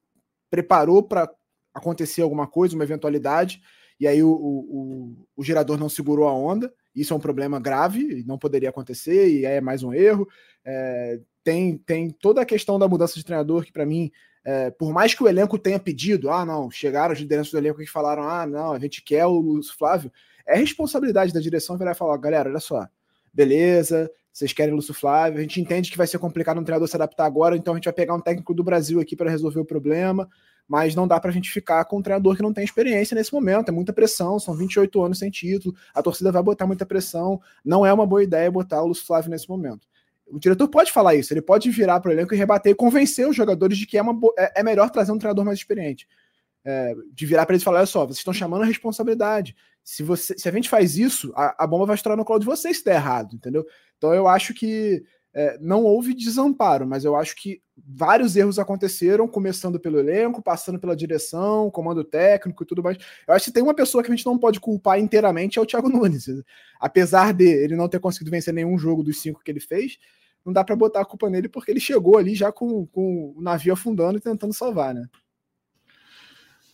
preparou 0.51 1.03
para 1.03 1.31
acontecer 1.73 2.21
alguma 2.21 2.47
coisa, 2.47 2.75
uma 2.75 2.85
eventualidade, 2.85 3.63
e 4.01 4.09
aí 4.09 4.23
o, 4.23 4.33
o, 4.33 5.17
o, 5.37 5.45
gerador 5.45 5.79
não 5.79 5.89
segurou 5.89 6.27
a 6.27 6.33
onda. 6.33 6.73
Isso 6.97 7.13
é 7.13 7.17
um 7.17 7.21
problema 7.21 7.61
grave, 7.61 8.25
não 8.27 8.39
poderia 8.39 8.71
acontecer, 8.71 9.29
e 9.29 9.47
aí 9.47 9.57
é 9.57 9.61
mais 9.61 9.83
um 9.83 9.93
erro. 9.93 10.27
É, 10.65 11.21
tem, 11.45 11.77
tem 11.77 12.11
toda 12.11 12.41
a 12.41 12.47
questão 12.47 12.79
da 12.79 12.89
mudança 12.89 13.15
de 13.15 13.25
treinador, 13.25 13.65
que 13.65 13.73
para 13.73 13.85
mim 13.85 14.11
é, 14.45 14.71
por 14.71 14.93
mais 14.93 15.15
que 15.15 15.23
o 15.23 15.29
elenco 15.29 15.59
tenha 15.59 15.79
pedido, 15.79 16.31
ah, 16.31 16.45
não, 16.45 16.71
chegaram 16.71 17.13
as 17.13 17.19
lideranças 17.19 17.53
do 17.53 17.59
elenco 17.59 17.79
que 17.79 17.87
falaram, 17.87 18.23
ah, 18.23 18.47
não, 18.47 18.73
a 18.73 18.79
gente 18.79 19.03
quer 19.03 19.27
o 19.27 19.39
Lúcio 19.39 19.77
Flávio, 19.77 20.11
é 20.47 20.57
responsabilidade 20.57 21.33
da 21.33 21.41
direção 21.41 21.77
virar 21.77 21.93
e 21.93 21.95
falar, 21.95 22.17
galera, 22.17 22.49
olha 22.49 22.61
só, 22.61 22.89
beleza, 23.33 24.11
vocês 24.33 24.53
querem 24.53 24.73
o 24.73 24.77
Lúcio 24.77 24.95
Flávio, 24.95 25.39
a 25.39 25.43
gente 25.43 25.61
entende 25.61 25.91
que 25.91 25.97
vai 25.99 26.07
ser 26.07 26.19
complicado 26.19 26.59
um 26.59 26.65
treinador 26.65 26.89
se 26.89 26.97
adaptar 26.97 27.27
agora, 27.27 27.57
então 27.57 27.75
a 27.75 27.77
gente 27.77 27.85
vai 27.85 27.93
pegar 27.93 28.15
um 28.15 28.21
técnico 28.21 28.55
do 28.55 28.65
Brasil 28.65 28.99
aqui 28.99 29.15
para 29.15 29.31
resolver 29.31 29.61
o 29.61 29.65
problema, 29.65 30.29
mas 30.71 30.95
não 30.95 31.09
dá 31.09 31.19
para 31.19 31.31
a 31.31 31.33
gente 31.33 31.51
ficar 31.51 31.85
com 31.87 31.99
um 31.99 32.03
treinador 32.03 32.37
que 32.37 32.43
não 32.43 32.53
tem 32.53 32.63
experiência 32.63 33.13
nesse 33.17 33.33
momento, 33.33 33.71
é 33.71 33.73
muita 33.73 33.93
pressão, 33.93 34.39
são 34.39 34.55
28 34.55 35.03
anos 35.03 35.19
sem 35.19 35.29
título, 35.29 35.75
a 35.93 36.01
torcida 36.01 36.31
vai 36.31 36.41
botar 36.45 36.65
muita 36.65 36.87
pressão, 36.87 37.41
não 37.65 37.85
é 37.85 37.93
uma 37.93 38.07
boa 38.07 38.23
ideia 38.23 38.49
botar 38.53 38.81
o 38.81 38.87
Lúcio 38.87 39.05
Flávio 39.05 39.33
nesse 39.33 39.49
momento. 39.49 39.85
O 40.29 40.39
diretor 40.39 40.69
pode 40.69 40.93
falar 40.93 41.17
isso, 41.17 41.35
ele 41.35 41.43
pode 41.43 41.69
virar 41.73 41.99
para 41.99 42.11
o 42.11 42.13
elenco 42.13 42.33
e 42.33 42.37
rebater 42.37 42.71
e 42.71 42.75
convencer 42.77 43.29
os 43.29 43.35
jogadores 43.35 43.77
de 43.77 43.85
que 43.85 43.99
é, 43.99 44.03
uma, 44.03 44.17
é, 44.39 44.61
é 44.61 44.63
melhor 44.63 44.91
trazer 44.91 45.11
um 45.11 45.19
treinador 45.19 45.45
mais 45.45 45.59
experiente. 45.59 46.07
É, 46.65 46.95
de 47.13 47.27
virar 47.27 47.47
para 47.47 47.55
eles 47.55 47.63
e 47.63 47.65
falar: 47.65 47.79
olha 47.79 47.87
só, 47.87 48.05
vocês 48.05 48.19
estão 48.19 48.33
chamando 48.33 48.63
a 48.63 48.67
responsabilidade. 48.67 49.57
Se, 49.83 50.05
você, 50.05 50.39
se 50.39 50.49
a 50.49 50.53
gente 50.53 50.69
faz 50.69 50.97
isso, 50.97 51.33
a, 51.35 51.65
a 51.65 51.67
bomba 51.67 51.87
vai 51.87 51.97
estourar 51.97 52.17
no 52.17 52.25
colo 52.25 52.39
de 52.39 52.47
vocês 52.47 52.79
se 52.79 52.85
der 52.85 52.95
errado, 52.95 53.35
entendeu? 53.35 53.67
Então 53.97 54.15
eu 54.15 54.29
acho 54.29 54.55
que 54.55 55.03
é, 55.35 55.59
não 55.61 55.83
houve 55.83 56.15
desamparo, 56.15 56.87
mas 56.87 57.05
eu 57.05 57.17
acho 57.17 57.35
que 57.35 57.61
vários 57.87 58.37
erros 58.37 58.59
aconteceram, 58.59 59.27
começando 59.29 59.79
pelo 59.79 59.99
elenco, 59.99 60.43
passando 60.43 60.79
pela 60.79 60.97
direção, 60.97 61.71
comando 61.71 62.05
técnico 62.05 62.63
e 62.63 62.67
tudo 62.67 62.83
mais. 62.83 62.99
Eu 63.27 63.35
acho 63.35 63.47
que 63.47 63.53
tem 63.53 63.63
uma 63.63 63.75
pessoa 63.75 64.03
que 64.03 64.11
a 64.11 64.15
gente 64.15 64.27
não 64.27 64.39
pode 64.39 64.61
culpar 64.61 64.99
inteiramente, 64.99 65.59
é 65.59 65.63
o 65.63 65.67
Thiago 65.67 65.89
Nunes. 65.91 66.27
Apesar 66.79 67.33
de 67.33 67.45
ele 67.45 67.77
não 67.77 67.89
ter 67.89 68.01
conseguido 68.01 68.31
vencer 68.31 68.55
nenhum 68.55 68.79
jogo 68.79 69.03
dos 69.03 69.21
cinco 69.21 69.43
que 69.43 69.51
ele 69.51 69.61
fez, 69.61 69.99
não 70.45 70.53
dá 70.53 70.65
para 70.65 70.77
botar 70.77 71.01
a 71.01 71.05
culpa 71.05 71.29
nele 71.29 71.49
porque 71.49 71.71
ele 71.71 71.81
chegou 71.81 72.17
ali 72.17 72.35
já 72.35 72.51
com, 72.51 72.87
com 72.87 73.35
o 73.37 73.43
navio 73.43 73.73
afundando 73.73 74.19
e 74.19 74.21
tentando 74.21 74.55
salvar, 74.55 74.95
né? 74.95 75.07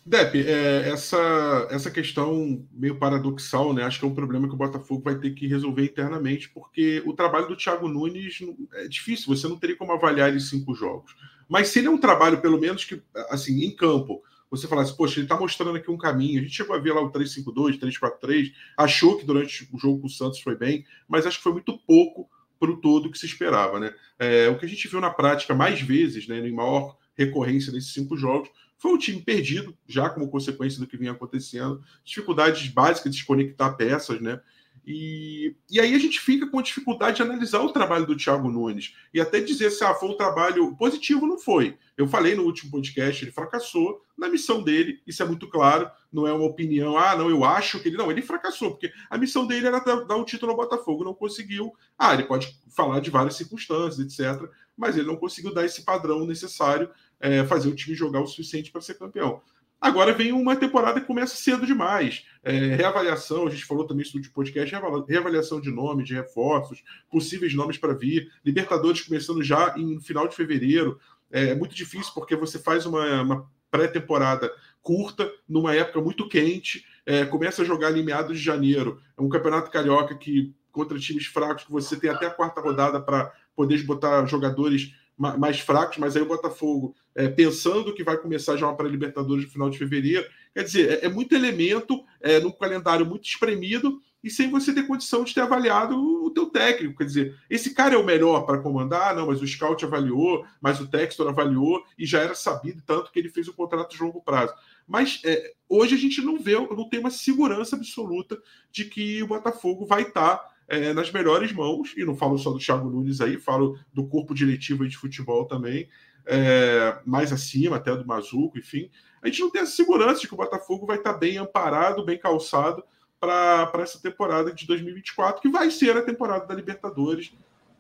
Depp, 0.09 0.39
é, 0.39 0.89
essa, 0.89 1.67
essa 1.69 1.91
questão 1.91 2.65
meio 2.71 2.97
paradoxal, 2.97 3.75
né? 3.75 3.83
Acho 3.83 3.99
que 3.99 4.05
é 4.05 4.09
um 4.09 4.15
problema 4.15 4.47
que 4.47 4.55
o 4.55 4.57
Botafogo 4.57 5.03
vai 5.03 5.19
ter 5.19 5.31
que 5.31 5.49
resolver 5.49 5.83
internamente, 5.83 6.49
porque 6.49 7.03
o 7.05 7.13
trabalho 7.13 7.49
do 7.49 7.57
Thiago 7.57 7.89
Nunes 7.89 8.39
é 8.75 8.87
difícil, 8.87 9.35
você 9.35 9.49
não 9.49 9.59
teria 9.59 9.75
como 9.75 9.93
avaliar 9.93 10.33
em 10.33 10.39
cinco 10.39 10.77
jogos. 10.77 11.17
Mas 11.49 11.69
se 11.69 11.81
ele 11.81 11.89
é 11.89 11.91
um 11.91 11.99
trabalho, 11.99 12.41
pelo 12.41 12.61
menos, 12.61 12.85
que, 12.85 13.03
assim, 13.31 13.65
em 13.65 13.75
campo, 13.75 14.23
você 14.49 14.69
falasse, 14.69 14.97
poxa, 14.97 15.19
ele 15.19 15.25
está 15.25 15.37
mostrando 15.37 15.77
aqui 15.77 15.91
um 15.91 15.99
caminho. 15.99 16.39
A 16.39 16.43
gente 16.45 16.55
chegou 16.55 16.77
a 16.77 16.79
ver 16.79 16.93
lá 16.93 17.01
o 17.01 17.11
3-5-2, 17.11 17.77
3-4-3, 17.81 18.53
achou 18.77 19.19
que 19.19 19.27
durante 19.27 19.69
o 19.73 19.79
jogo 19.79 20.03
com 20.03 20.07
o 20.07 20.11
Santos 20.11 20.39
foi 20.39 20.57
bem, 20.57 20.85
mas 21.09 21.27
acho 21.27 21.39
que 21.39 21.43
foi 21.43 21.53
muito 21.53 21.77
pouco 21.79 22.31
para 22.61 22.71
o 22.71 22.81
todo 22.81 23.11
que 23.11 23.19
se 23.19 23.27
esperava, 23.27 23.81
né? 23.81 23.93
É, 24.21 24.49
o 24.49 24.57
que 24.57 24.67
a 24.67 24.69
gente 24.69 24.87
viu 24.87 25.01
na 25.01 25.11
prática 25.11 25.53
mais 25.53 25.81
vezes, 25.81 26.29
né, 26.29 26.39
em 26.39 26.55
maior 26.55 26.97
recorrência 27.17 27.73
nesses 27.73 27.93
cinco 27.93 28.17
jogos, 28.17 28.49
foi 28.79 28.93
um 28.93 28.99
time 28.99 29.21
perdido, 29.21 29.77
já 29.87 30.09
como 30.11 30.29
consequência 30.29 30.79
do 30.79 30.87
que 30.87 30.97
vinha 30.97 31.13
acontecendo, 31.13 31.83
dificuldades 32.05 32.69
básicas 32.69 33.13
de 33.13 33.19
desconectar 33.19 33.77
peças, 33.77 34.21
né? 34.21 34.41
E, 34.87 35.57
e 35.69 35.81
aí 35.81 35.95
a 35.95 35.99
gente 35.99 36.21
fica 36.21 36.49
com 36.49 36.63
dificuldade 36.63 37.17
de 37.17 37.23
analisar 37.23 37.61
o 37.61 37.73
trabalho 37.73 38.07
do 38.07 38.17
Thiago 38.17 38.49
Nunes 38.49 38.95
e 39.13 39.21
até 39.21 39.41
dizer 39.41 39.71
se 39.71 39.83
ah, 39.83 39.93
foi 39.95 40.11
um 40.11 40.17
trabalho 40.17 40.77
positivo, 40.77 41.27
não 41.27 41.39
foi. 41.39 41.77
Eu 41.97 42.07
falei 42.07 42.37
no 42.37 42.45
último 42.45 42.71
podcast, 42.71 43.25
ele 43.25 43.33
fracassou 43.33 44.01
na 44.17 44.29
missão 44.29 44.63
dele, 44.63 45.01
isso 45.05 45.23
é 45.23 45.27
muito 45.27 45.49
claro, 45.49 45.91
não 46.13 46.25
é 46.25 46.33
uma 46.33 46.47
opinião, 46.47 46.97
ah, 46.97 47.17
não, 47.17 47.29
eu 47.29 47.45
acho 47.45 47.81
que 47.81 47.89
ele. 47.89 47.97
Não, 47.97 48.11
ele 48.11 48.23
fracassou, 48.23 48.71
porque 48.71 48.93
a 49.11 49.19
missão 49.19 49.45
dele 49.45 49.67
era 49.67 49.81
dar, 49.81 50.17
o 50.17 50.25
título 50.25 50.53
ao 50.53 50.57
Botafogo, 50.57 51.03
não 51.03 51.15
conseguiu. 51.15 51.73
Ah, 51.99 52.15
ele 52.15 52.23
pode 52.23 52.57
falar 52.69 53.01
de 53.01 53.11
várias 53.11 53.35
circunstâncias, 53.35 53.99
etc., 53.99 54.49
mas 54.77 54.97
ele 54.97 55.07
não 55.07 55.17
conseguiu 55.17 55.53
dar 55.53 55.65
esse 55.65 55.85
padrão 55.85 56.27
necessário, 56.27 56.91
é, 57.21 57.45
fazer 57.45 57.69
o 57.69 57.75
time 57.75 57.97
jogar 57.97 58.21
o 58.21 58.27
suficiente 58.27 58.71
para 58.71 58.81
ser 58.81 58.95
campeão. 58.95 59.41
Agora 59.81 60.13
vem 60.13 60.33
uma 60.33 60.57
temporada 60.57 61.01
que 61.01 61.07
começa 61.07 61.37
cedo 61.37 61.67
demais. 61.67 62.25
É, 62.43 62.75
reavaliação, 62.75 63.47
a 63.47 63.51
gente 63.51 63.65
falou 63.65 63.87
também 63.87 64.05
isso 64.05 64.17
no 64.17 64.31
podcast, 64.31 64.75
reavaliação 65.07 65.61
de 65.61 65.71
nomes, 65.71 66.07
de 66.07 66.15
reforços, 66.15 66.83
possíveis 67.11 67.55
nomes 67.55 67.77
para 67.77 67.93
vir. 67.93 68.31
Libertadores 68.45 69.03
começando 69.03 69.43
já 69.43 69.75
em 69.77 70.01
final 70.01 70.27
de 70.27 70.35
fevereiro. 70.35 70.99
É, 71.31 71.51
é 71.51 71.55
muito 71.55 71.75
difícil 71.75 72.13
porque 72.15 72.35
você 72.35 72.59
faz 72.59 72.87
uma, 72.87 73.23
uma 73.23 73.51
pré-temporada 73.71 74.51
curta, 74.83 75.31
numa 75.49 75.75
época 75.75 76.01
muito 76.01 76.29
quente, 76.29 76.87
é, 77.05 77.25
começa 77.25 77.63
a 77.63 77.65
jogar 77.65 77.97
em 77.97 78.05
meados 78.05 78.39
de 78.39 78.45
janeiro. 78.45 79.01
É 79.17 79.21
um 79.21 79.29
campeonato 79.29 79.71
carioca 79.71 80.17
que, 80.17 80.55
contra 80.73 80.99
times 80.99 81.27
fracos, 81.27 81.65
que 81.65 81.73
você 81.73 81.97
tem 81.97 82.09
até 82.09 82.27
a 82.27 82.31
quarta 82.31 82.61
rodada 82.61 83.01
para 83.01 83.33
poder 83.57 83.83
botar 83.85 84.27
jogadores 84.27 84.93
mais 85.19 85.59
fracos, 85.59 85.97
mas 85.97 86.15
aí 86.15 86.23
o 86.23 86.29
Botafogo, 86.29 86.95
é, 87.15 87.27
pensando 87.27 87.95
que 87.95 88.05
vai 88.05 88.19
começar 88.19 88.57
já 88.57 88.67
uma 88.67 88.77
pré-Libertadores 88.77 89.47
no 89.47 89.51
final 89.51 89.71
de 89.71 89.79
fevereiro, 89.79 90.27
quer 90.55 90.63
dizer, 90.63 91.03
é, 91.03 91.07
é 91.07 91.09
muito 91.09 91.35
elemento 91.35 92.05
é, 92.21 92.39
num 92.39 92.53
calendário 92.53 93.07
muito 93.07 93.25
espremido 93.25 93.99
e 94.23 94.31
sem 94.31 94.51
você 94.51 94.75
ter 94.75 94.87
condição 94.87 95.25
de 95.25 95.33
ter 95.33 95.41
avaliado 95.41 95.97
o 95.97 96.31
teu 96.33 96.47
técnico. 96.47 96.99
Quer 96.99 97.05
dizer, 97.05 97.39
esse 97.49 97.73
cara 97.73 97.95
é 97.95 97.97
o 97.97 98.05
melhor 98.05 98.45
para 98.45 98.59
comandar? 98.59 99.15
Não, 99.15 99.29
mas 99.29 99.41
o 99.41 99.47
scout 99.47 99.85
avaliou, 99.85 100.45
mas 100.61 100.81
o 100.81 100.87
Textor 100.89 101.29
avaliou 101.29 101.85
e 101.97 102.05
já 102.05 102.21
era 102.21 102.35
sabido, 102.35 102.83
tanto 102.85 103.13
que 103.13 103.19
ele 103.19 103.31
fez 103.31 103.49
o 103.49 103.55
contrato 103.55 103.93
de 103.93 104.03
longo 104.03 104.21
prazo. 104.21 104.53
Mas 104.87 105.23
é, 105.25 105.53
hoje 105.69 105.95
a 105.95 105.99
gente 105.99 106.21
não 106.21 106.39
vê, 106.39 106.55
não 106.55 106.89
tem 106.89 107.01
uma 107.01 107.11
segurança 107.11 107.77
absoluta 107.77 108.39
de 108.71 108.85
que 108.85 109.23
o 109.23 109.29
Botafogo 109.29 109.87
vai 109.87 110.03
estar 110.03 110.37
tá 110.37 110.56
é, 110.69 110.93
nas 110.93 111.11
melhores 111.13 111.53
mãos, 111.53 111.95
e 111.97 112.05
não 112.05 112.17
falo 112.17 112.39
só 112.39 112.51
do 112.51 112.59
Thiago 112.59 112.91
Nunes 112.91 113.21
aí, 113.21 113.39
falo 113.39 113.79
do 113.93 114.07
corpo 114.07 114.35
diretivo 114.35 114.89
de 114.89 114.97
futebol 114.97 115.45
também, 115.47 115.89
é, 116.27 116.99
mais 117.05 117.33
acima 117.33 117.77
até 117.77 117.95
do 117.95 118.07
Mazuco, 118.07 118.59
enfim. 118.59 118.91
A 119.23 119.29
gente 119.29 119.41
não 119.41 119.51
tem 119.51 119.63
a 119.63 119.67
segurança 119.67 120.21
de 120.21 120.29
que 120.29 120.35
o 120.35 120.37
Botafogo 120.37 120.87
vai 120.87 120.99
estar 120.99 121.15
bem 121.15 121.39
amparado, 121.39 122.05
bem 122.05 122.19
calçado 122.19 122.83
para 123.21 123.71
essa 123.77 124.01
temporada 124.01 124.53
de 124.53 124.67
2024, 124.67 125.41
que 125.41 125.49
vai 125.49 125.71
ser 125.71 125.97
a 125.97 126.03
temporada 126.03 126.47
da 126.47 126.55
Libertadores, 126.55 127.33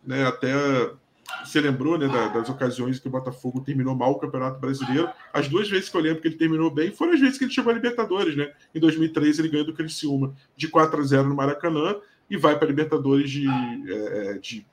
né? 0.05 0.27
Até 0.27 0.53
você 1.44 1.61
lembrou 1.61 1.99
né, 1.99 2.09
das 2.33 2.49
ocasiões 2.49 2.99
que 2.99 3.09
o 3.09 3.11
Botafogo 3.11 3.61
terminou 3.61 3.94
mal 3.94 4.12
o 4.12 4.18
Campeonato 4.18 4.61
Brasileiro. 4.61 5.11
As 5.33 5.49
duas 5.49 5.68
vezes 5.68 5.88
que 5.88 5.96
eu 5.96 6.01
lembro 6.01 6.22
que 6.22 6.29
ele 6.29 6.37
terminou 6.37 6.70
bem 6.70 6.92
foram 6.92 7.12
as 7.12 7.20
vezes 7.20 7.37
que 7.37 7.44
ele 7.44 7.53
chegou 7.53 7.72
à 7.72 7.75
Libertadores, 7.75 8.37
né? 8.37 8.53
Em 8.75 8.81
2003 8.81 9.38
ele 9.38 9.49
ganhou 9.49 9.66
do 9.66 9.75
Criciúma 9.75 10.35
de 10.57 10.68
4 10.68 11.01
a 11.01 11.05
0 11.05 11.29
no 11.29 11.35
Maracanã 11.35 11.96
e 12.28 12.36
vai 12.36 12.56
para 12.56 12.66
a 12.66 12.68
Libertadores 12.68 13.30
de, 13.30 13.46
é, 13.48 14.30
é, 14.30 14.38
de 14.38 14.66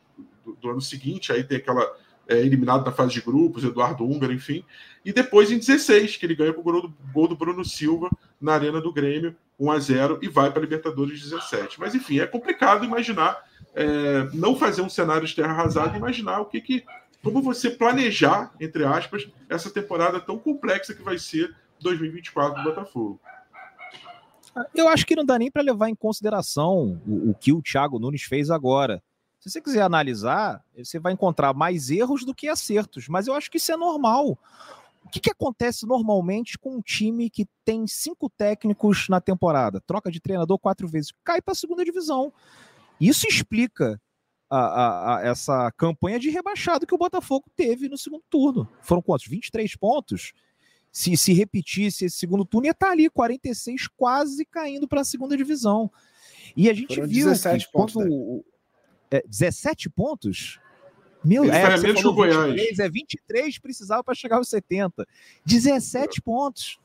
do, 0.44 0.54
do, 0.56 0.70
ano 0.70 0.82
seguinte. 0.82 1.32
Aí 1.32 1.44
tem 1.44 1.58
aquela 1.58 1.92
é, 2.28 2.38
eliminado 2.40 2.84
da 2.84 2.92
fase 2.92 3.14
de 3.14 3.22
grupos, 3.22 3.64
Eduardo 3.64 4.06
Húngaro, 4.06 4.34
enfim. 4.34 4.64
E 5.04 5.12
depois 5.12 5.52
em 5.52 5.58
16, 5.58 6.18
que 6.18 6.26
ele 6.26 6.36
ganha 6.36 6.54
com 6.54 6.62
o 6.62 6.64
gol 6.64 6.82
do, 6.82 6.94
gol 7.14 7.28
do 7.28 7.36
Bruno 7.36 7.64
Silva 7.64 8.10
na 8.40 8.54
Arena 8.54 8.82
do 8.82 8.94
Grêmio, 8.94 9.36
1 9.60 9.72
a 9.72 9.80
0 9.80 10.20
e 10.22 10.28
vai 10.28 10.50
para 10.50 10.60
a 10.60 10.64
Libertadores 10.64 11.22
17. 11.22 11.80
Mas 11.80 11.94
enfim, 11.94 12.20
é 12.20 12.26
complicado 12.26 12.86
imaginar, 12.86 13.44
é, 13.76 14.30
não 14.34 14.56
fazer 14.56 14.82
um 14.82 14.90
cenário 14.90 15.28
de 15.28 15.36
terra 15.36 15.52
arrasada, 15.52 15.98
imaginar 15.98 16.40
o 16.40 16.46
que 16.46 16.62
que. 16.62 16.84
Como 17.22 17.42
você 17.42 17.70
planejar, 17.70 18.52
entre 18.60 18.84
aspas, 18.84 19.30
essa 19.48 19.70
temporada 19.70 20.20
tão 20.20 20.38
complexa 20.38 20.94
que 20.94 21.02
vai 21.02 21.18
ser 21.18 21.56
2024 21.80 22.62
do 22.62 22.70
Botafogo. 22.70 23.20
Eu 24.74 24.88
acho 24.88 25.06
que 25.06 25.16
não 25.16 25.26
dá 25.26 25.38
nem 25.40 25.52
para 25.52 25.62
levar 25.62 25.90
em 25.90 25.96
consideração 25.96 27.02
o, 27.08 27.32
o, 27.32 27.34
que 27.34 27.52
o 27.52 27.62
Thiago 27.62 28.00
Nunes 28.00 28.24
fez 28.24 28.50
agora. 28.50 29.02
Se 29.40 29.50
você 29.50 29.60
quiser 29.60 29.82
analisar, 29.82 30.64
você 30.78 31.00
vai 31.00 31.14
encontrar 31.14 31.54
mais 31.54 31.90
erros 31.90 32.24
do 32.24 32.34
que 32.34 32.48
acertos, 32.48 33.08
mas 33.08 33.28
eu 33.28 33.34
acho 33.34 33.52
que 33.52 33.58
isso 33.58 33.72
é 33.72 33.78
normal. 33.78 34.38
O 35.04 35.10
que, 35.10 35.20
que 35.20 35.32
acontece 35.32 35.86
normalmente 35.86 36.58
com 36.58 36.78
um 36.78 36.82
time 36.82 37.30
que 37.30 37.46
tem 37.66 37.86
cinco 37.86 38.30
técnicos 38.30 39.10
na 39.10 39.20
temporada? 39.20 39.82
Troca 39.82 40.10
de 40.10 40.22
treinador 40.22 40.58
quatro 40.58 40.88
vezes, 40.88 41.12
cai 41.24 41.42
para 41.42 41.52
a 41.52 41.56
segunda 41.56 41.84
divisão. 41.84 42.32
Isso 43.02 43.28
explica 43.28 44.00
a, 44.50 44.60
a, 44.60 45.18
a, 45.18 45.22
essa 45.28 45.72
campanha 45.72 46.20
de 46.20 46.30
rebaixado 46.30 46.88
que 46.88 46.96
o 46.96 46.98
Botafogo 46.98 47.46
teve 47.56 47.90
no 47.90 47.98
segundo 47.98 48.24
turno. 48.30 48.68
Foram 48.82 49.02
quantos? 49.02 49.28
23 49.28 49.76
pontos? 49.76 50.32
Se, 50.94 51.18
se 51.18 51.34
repetisse 51.34 52.06
esse 52.06 52.16
segundo 52.16 52.46
turno, 52.46 52.68
ia 52.68 52.72
estar 52.72 52.86
tá 52.86 52.92
ali, 52.92 53.10
46, 53.10 53.88
quase 53.98 54.46
caindo 54.46 54.88
para 54.88 55.02
a 55.02 55.04
segunda 55.04 55.36
divisão. 55.36 55.92
E 56.56 56.70
a 56.70 56.74
gente 56.74 56.96
Foram 56.96 57.08
viu 57.08 57.26
17 57.26 57.66
que 57.66 57.72
pontos, 57.72 57.94
quando. 57.96 58.10
Né? 58.10 58.42
É, 59.10 59.24
17 59.28 59.90
pontos? 59.90 60.60
Meu, 61.26 61.46
Ele 61.46 61.52
é, 61.52 61.78
menos 61.80 62.00
que 62.00 62.08
o 62.08 62.14
Goiás. 62.14 62.54
23, 62.54 62.80
é 62.80 62.90
23, 62.90 63.58
precisava 63.58 64.04
para 64.04 64.14
chegar 64.14 64.38
aos 64.38 64.50
70. 64.50 65.08
17 65.44 66.20
é. 66.20 66.22
pontos. 66.22 66.78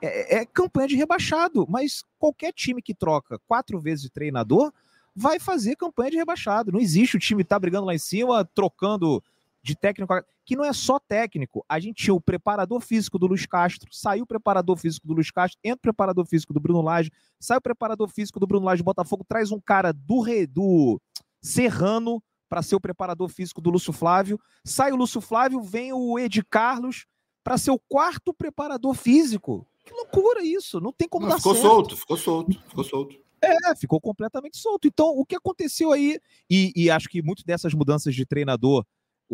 É, 0.00 0.36
é, 0.36 0.46
campanha 0.46 0.86
de 0.86 0.96
rebaixado, 0.96 1.66
mas 1.68 2.04
qualquer 2.18 2.52
time 2.52 2.80
que 2.80 2.94
troca 2.94 3.40
quatro 3.48 3.80
vezes 3.80 4.04
de 4.04 4.10
treinador 4.10 4.72
vai 5.16 5.40
fazer 5.40 5.74
campanha 5.76 6.10
de 6.12 6.16
rebaixado. 6.18 6.70
Não 6.70 6.78
existe 6.78 7.16
o 7.16 7.20
time 7.20 7.42
tá 7.42 7.58
brigando 7.58 7.86
lá 7.86 7.94
em 7.94 7.98
cima, 7.98 8.44
trocando 8.54 9.22
de 9.64 9.74
técnico, 9.74 10.12
que 10.44 10.54
não 10.54 10.64
é 10.64 10.72
só 10.74 10.98
técnico. 10.98 11.64
A 11.66 11.80
gente 11.80 12.04
tinha 12.04 12.14
o 12.14 12.20
preparador 12.20 12.82
físico 12.82 13.18
do 13.18 13.26
Luiz 13.26 13.46
Castro, 13.46 13.88
saiu 13.90 14.24
o 14.24 14.26
preparador 14.26 14.76
físico 14.76 15.06
do 15.06 15.14
Luiz 15.14 15.30
Castro, 15.30 15.58
entra 15.64 15.78
o 15.78 15.82
preparador 15.82 16.26
físico 16.26 16.52
do 16.52 16.60
Bruno 16.60 16.82
Lage, 16.82 17.10
sai 17.40 17.56
o 17.56 17.62
preparador 17.62 18.08
físico 18.10 18.38
do 18.38 18.46
Bruno 18.46 18.66
Lage 18.66 18.82
Botafogo, 18.82 19.24
traz 19.26 19.50
um 19.50 19.58
cara 19.58 19.90
do, 19.90 20.22
do 20.50 21.00
Serrano 21.40 22.22
para 22.46 22.60
ser 22.60 22.76
o 22.76 22.80
preparador 22.80 23.30
físico 23.30 23.62
do 23.62 23.70
Lúcio 23.70 23.92
Flávio, 23.92 24.38
sai 24.62 24.92
o 24.92 24.96
Lúcio 24.96 25.22
Flávio, 25.22 25.62
vem 25.62 25.94
o 25.94 26.18
Ed 26.18 26.44
Carlos 26.44 27.06
para 27.42 27.56
ser 27.56 27.70
o 27.70 27.80
quarto 27.88 28.34
preparador 28.34 28.94
físico. 28.94 29.66
Que 29.82 29.94
loucura 29.94 30.44
isso, 30.44 30.78
não 30.78 30.92
tem 30.92 31.08
como 31.08 31.24
não, 31.24 31.32
dar 31.32 31.38
ficou 31.38 31.54
certo. 31.54 31.66
solto, 31.66 31.96
ficou 31.96 32.16
solto, 32.18 32.62
ficou 32.68 32.84
solto. 32.84 33.16
É, 33.42 33.74
ficou 33.76 34.00
completamente 34.00 34.56
solto. 34.58 34.88
Então, 34.88 35.08
o 35.08 35.24
que 35.24 35.36
aconteceu 35.36 35.92
aí, 35.92 36.18
e, 36.48 36.72
e 36.76 36.90
acho 36.90 37.08
que 37.08 37.22
muitas 37.22 37.44
dessas 37.44 37.74
mudanças 37.74 38.14
de 38.14 38.24
treinador 38.24 38.84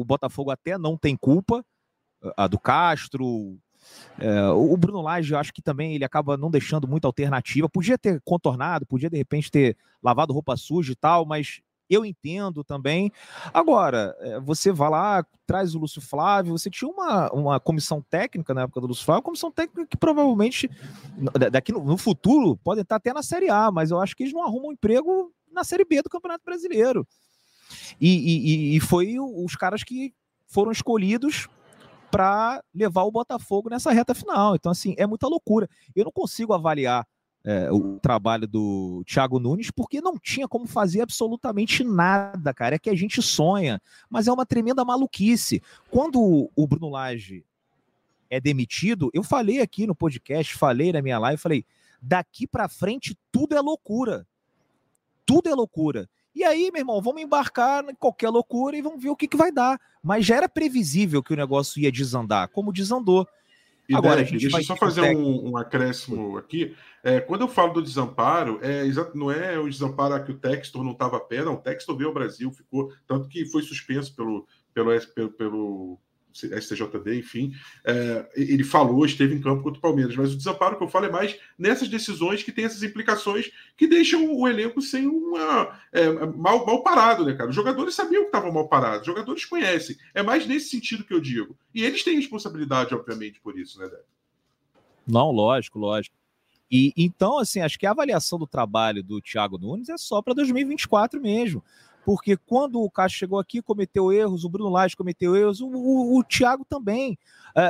o 0.01 0.05
Botafogo 0.05 0.51
até 0.51 0.79
não 0.79 0.97
tem 0.97 1.17
culpa, 1.17 1.65
a 2.37 2.47
do 2.47 2.59
Castro. 2.59 3.59
É, 4.19 4.49
o 4.49 4.77
Bruno 4.77 5.01
Lage, 5.01 5.33
eu 5.33 5.39
acho 5.39 5.53
que 5.53 5.63
também 5.63 5.95
ele 5.95 6.05
acaba 6.05 6.37
não 6.37 6.51
deixando 6.51 6.87
muita 6.87 7.09
alternativa. 7.09 7.69
Podia 7.69 7.99
ter 7.99 8.21
contornado, 8.23 8.87
podia 8.87 9.11
de 9.11 9.17
repente 9.17 9.51
ter 9.51 9.77
lavado 10.03 10.33
roupa 10.33 10.57
suja 10.57 10.93
e 10.93 10.97
tal, 10.97 11.25
mas 11.25 11.61
eu 11.89 12.05
entendo 12.05 12.63
também. 12.63 13.11
Agora, 13.53 14.15
é, 14.21 14.39
você 14.39 14.71
vai 14.71 14.89
lá, 14.91 15.27
traz 15.45 15.75
o 15.75 15.79
Lúcio 15.79 16.01
Flávio, 16.01 16.57
você 16.57 16.71
tinha 16.71 16.89
uma, 16.89 17.31
uma 17.33 17.61
comissão 17.61 18.01
técnica 18.01 18.55
na 18.55 18.63
época 18.63 18.81
do 18.81 18.87
Lúcio 18.87 19.05
Flávio, 19.05 19.25
comissão 19.25 19.51
técnica 19.51 19.87
que 19.87 19.97
provavelmente, 19.97 20.71
daqui 21.51 21.73
no, 21.73 21.83
no 21.83 21.99
futuro, 21.99 22.57
podem 22.59 22.83
estar 22.83 22.97
até 22.97 23.13
na 23.13 23.23
Série 23.23 23.51
A, 23.51 23.73
mas 23.73 23.91
eu 23.91 23.99
acho 24.01 24.15
que 24.15 24.23
eles 24.23 24.33
não 24.33 24.45
arrumam 24.45 24.73
emprego 24.73 25.33
na 25.51 25.65
Série 25.65 25.85
B 25.85 26.01
do 26.01 26.09
Campeonato 26.09 26.45
Brasileiro. 26.45 27.05
E, 28.01 28.75
e, 28.75 28.77
e 28.77 28.81
foi 28.81 29.17
os 29.19 29.57
caras 29.57 29.83
que 29.83 30.15
foram 30.47 30.73
escolhidos 30.73 31.49
para 32.11 32.63
levar 32.75 33.05
o 33.05 33.11
Botafogo 33.11 33.71
nessa 33.71 33.93
reta 33.93 34.15
final. 34.15 34.57
Então, 34.57 34.73
assim, 34.73 34.95
é 34.99 35.07
muita 35.07 35.29
loucura. 35.29 35.69
Eu 35.95 36.05
não 36.05 36.13
consigo 36.13 36.53
avaliar 36.53 37.07
é, 37.45 37.71
o 37.71 37.99
trabalho 38.01 38.47
do 38.47 39.03
Thiago 39.07 39.39
Nunes, 39.39 39.71
porque 39.71 40.01
não 40.01 40.19
tinha 40.19 40.49
como 40.49 40.67
fazer 40.67 41.01
absolutamente 41.01 41.85
nada, 41.85 42.53
cara. 42.53 42.75
É 42.75 42.79
que 42.79 42.91
a 42.91 42.95
gente 42.95 43.23
sonha, 43.23 43.81
mas 44.09 44.27
é 44.27 44.33
uma 44.33 44.45
tremenda 44.45 44.85
maluquice. 44.85 45.63
Quando 45.91 46.51
o 46.55 46.67
Bruno 46.67 46.91
Lage 46.91 47.45
é 48.29 48.41
demitido, 48.41 49.11
eu 49.15 49.23
falei 49.23 49.61
aqui 49.61 49.87
no 49.87 49.95
podcast, 49.95 50.55
falei 50.55 50.93
na 50.93 51.03
minha 51.03 51.19
live, 51.19 51.41
falei, 51.41 51.65
daqui 52.01 52.47
para 52.47 52.69
frente 52.69 53.17
tudo 53.33 53.57
é 53.57 53.61
loucura. 53.61 54.27
Tudo 55.25 55.49
é 55.49 55.55
loucura. 55.55 56.09
E 56.35 56.45
aí, 56.45 56.71
meu 56.73 56.81
irmão, 56.81 57.03
vamos 57.03 57.23
embarcar 57.23 57.85
em 57.89 57.95
qualquer 57.95 58.29
loucura 58.29 58.77
e 58.77 58.83
vamos 58.83 59.03
ver 59.03 59.11
o 59.11 59.17
que, 59.17 59.27
que 59.27 59.37
vai 59.37 59.51
dar. 59.51 59.81
Mas 60.03 60.25
já 60.25 60.37
era 60.37 60.49
previsível 60.49 61.23
que 61.23 61.33
o 61.33 61.37
negócio 61.37 61.81
ia 61.81 61.91
desandar, 61.91 62.49
como 62.49 62.73
desandou. 62.73 63.27
E 63.89 63.95
Agora, 63.95 64.17
Derek, 64.17 64.39
deixa 64.39 64.59
eu 64.59 64.63
só 64.63 64.77
fazer 64.77 65.17
um, 65.17 65.51
um, 65.51 65.57
acréscimo 65.57 66.39
aqui. 66.39 66.77
É, 67.03 67.19
quando 67.21 67.41
eu 67.41 67.49
falo 67.49 67.73
do 67.73 67.83
desamparo, 67.83 68.61
é, 68.63 68.85
não 69.15 69.33
é 69.33 69.59
o 69.59 69.69
desamparo 69.69 70.25
que 70.25 70.31
o 70.31 70.39
Textor 70.39 70.85
não 70.85 70.93
estava 70.93 71.17
a 71.17 71.21
pé, 71.21 71.45
não. 71.45 71.55
O 71.55 71.61
Textor 71.61 71.97
veio 71.97 72.09
ao 72.09 72.15
Brasil, 72.15 72.53
ficou. 72.53 72.93
Tanto 73.05 73.29
que 73.29 73.45
foi 73.47 73.63
suspenso 73.63 74.15
pelo, 74.15 74.47
pelo, 74.73 74.91
pelo, 75.13 75.31
pelo 75.33 76.01
STJD, 76.33 77.19
enfim, 77.19 77.53
é, 77.85 78.29
ele 78.35 78.65
falou, 78.65 79.05
esteve 79.05 79.35
em 79.35 79.41
campo 79.41 79.63
contra 79.63 79.79
o 79.79 79.83
Palmeiras, 79.83 80.17
mas 80.17 80.33
o 80.33 80.37
desamparo 80.37 80.77
que 80.77 80.85
eu 80.85 80.89
falo 80.89 81.07
é 81.07 81.11
mais 81.11 81.39
nessas 81.59 81.89
decisões 81.89 82.43
que 82.43 82.53
tem 82.53 82.65
essas 82.65 82.83
implicações 82.83 83.51
que 83.77 83.87
deixam 83.87 84.33
o 84.33 84.49
elenco 84.49 84.81
sem 84.81 85.07
uma. 85.07 85.79
É, 85.93 86.09
mal, 86.27 86.65
mal 86.65 86.83
parado, 86.83 87.25
né, 87.25 87.35
cara? 87.35 87.51
Os 87.51 87.57
jogadores 87.57 87.95
sabiam 87.95 88.23
que 88.23 88.29
estavam 88.29 88.53
mal 88.53 88.69
parados, 88.69 89.01
os 89.01 89.07
jogadores 89.07 89.45
conhecem. 89.45 89.97
É 90.15 90.23
mais 90.23 90.47
nesse 90.47 90.71
sentido 90.71 91.05
que 91.05 91.15
eu 91.15 91.21
digo. 91.21 91.57
E 91.75 91.85
eles 91.85 92.05
têm 92.05 92.17
responsabilidade, 92.17 92.95
obviamente, 92.95 93.41
por 93.41 93.59
isso, 93.59 93.79
né, 93.79 93.85
Débora? 93.87 94.05
Não, 95.07 95.31
lógico, 95.31 95.79
lógico. 95.79 96.15
E 96.71 96.93
então, 96.97 97.39
assim, 97.39 97.61
acho 97.61 97.79
que 97.79 97.87
a 97.87 97.91
avaliação 97.91 98.39
do 98.39 98.47
trabalho 98.47 99.03
do 99.03 99.21
Thiago 99.21 99.59
Nunes 99.59 99.89
é 99.89 99.99
só 99.99 100.23
para 100.23 100.35
2024 100.35 101.21
mesmo 101.21 101.65
porque 102.05 102.37
quando 102.37 102.81
o 102.81 102.91
Cássio 102.91 103.19
chegou 103.19 103.39
aqui, 103.39 103.63
cometeu 103.63 104.13
erros, 104.13 104.45
o 104.45 104.49
Bruno 104.49 104.71
Lage 104.71 104.97
cometeu 104.97 105.37
erros, 105.37 105.61
o, 105.61 105.69
o, 105.69 106.19
o 106.19 106.25
Thiago 106.25 106.65
também. 106.65 107.19
É, 107.57 107.63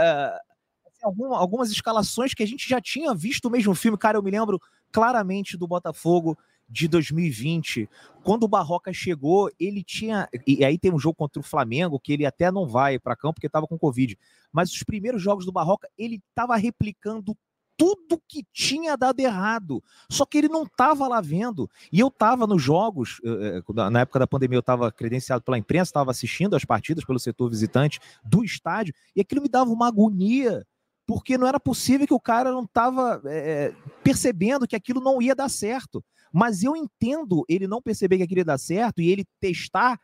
assim, 0.87 1.05
algum, 1.05 1.35
algumas 1.35 1.71
escalações 1.71 2.35
que 2.35 2.43
a 2.43 2.47
gente 2.47 2.69
já 2.69 2.81
tinha 2.81 3.15
visto 3.15 3.45
no 3.45 3.51
mesmo 3.51 3.75
filme, 3.75 3.99
cara, 3.99 4.19
eu 4.19 4.23
me 4.23 4.31
lembro 4.31 4.61
claramente 4.93 5.57
do 5.57 5.67
Botafogo 5.67 6.39
de 6.69 6.87
2020, 6.87 7.89
quando 8.23 8.45
o 8.45 8.49
Barroca 8.49 8.93
chegou, 8.93 9.51
ele 9.59 9.83
tinha. 9.83 10.29
E 10.47 10.65
aí 10.65 10.79
tem 10.79 10.93
um 10.93 10.99
jogo 11.01 11.17
contra 11.17 11.41
o 11.41 11.45
Flamengo, 11.45 11.99
que 11.99 12.13
ele 12.13 12.25
até 12.25 12.51
não 12.53 12.65
vai 12.65 12.97
para 12.97 13.17
campo 13.17 13.35
porque 13.35 13.49
estava 13.49 13.67
com 13.67 13.77
Covid. 13.77 14.17
Mas 14.53 14.73
os 14.73 14.85
primeiros 14.85 15.21
jogos 15.21 15.45
do 15.45 15.51
Barroca, 15.51 15.89
ele 15.99 16.23
estava 16.31 16.55
replicando 16.57 17.37
tudo 17.81 18.21
que 18.29 18.45
tinha 18.53 18.95
dado 18.95 19.21
errado. 19.21 19.83
Só 20.11 20.27
que 20.27 20.37
ele 20.37 20.49
não 20.49 20.65
estava 20.65 21.09
lá 21.09 21.19
vendo. 21.23 21.67
E 21.91 21.99
eu 21.99 22.09
estava 22.09 22.47
nos 22.47 22.63
jogos, 22.63 23.23
eh, 23.25 23.63
eh, 23.67 23.91
na 23.91 24.01
época 24.01 24.19
da 24.19 24.27
pandemia, 24.27 24.59
eu 24.59 24.61
estava 24.61 24.93
credenciado 24.93 25.43
pela 25.43 25.57
imprensa, 25.57 25.89
estava 25.89 26.11
assistindo 26.11 26.55
as 26.55 26.63
partidas 26.63 27.07
pelo 27.07 27.19
setor 27.19 27.49
visitante 27.49 27.99
do 28.23 28.45
estádio, 28.45 28.93
e 29.17 29.23
aquilo 29.23 29.41
me 29.41 29.49
dava 29.49 29.71
uma 29.71 29.89
agonia. 29.89 30.63
Porque 31.07 31.39
não 31.39 31.47
era 31.47 31.59
possível 31.59 32.07
que 32.07 32.13
o 32.13 32.21
cara 32.21 32.53
não 32.53 32.65
estava 32.65 33.21
é, 33.25 33.75
percebendo 34.05 34.69
que 34.69 34.77
aquilo 34.77 35.01
não 35.01 35.23
ia 35.23 35.35
dar 35.35 35.49
certo. 35.49 36.05
Mas 36.31 36.63
eu 36.63 36.77
entendo 36.77 37.47
ele 37.49 37.67
não 37.67 37.81
perceber 37.81 38.19
que 38.19 38.25
aquilo 38.25 38.41
ia 38.41 38.45
dar 38.45 38.59
certo 38.59 39.01
e 39.01 39.09
ele 39.09 39.25
testar 39.41 39.99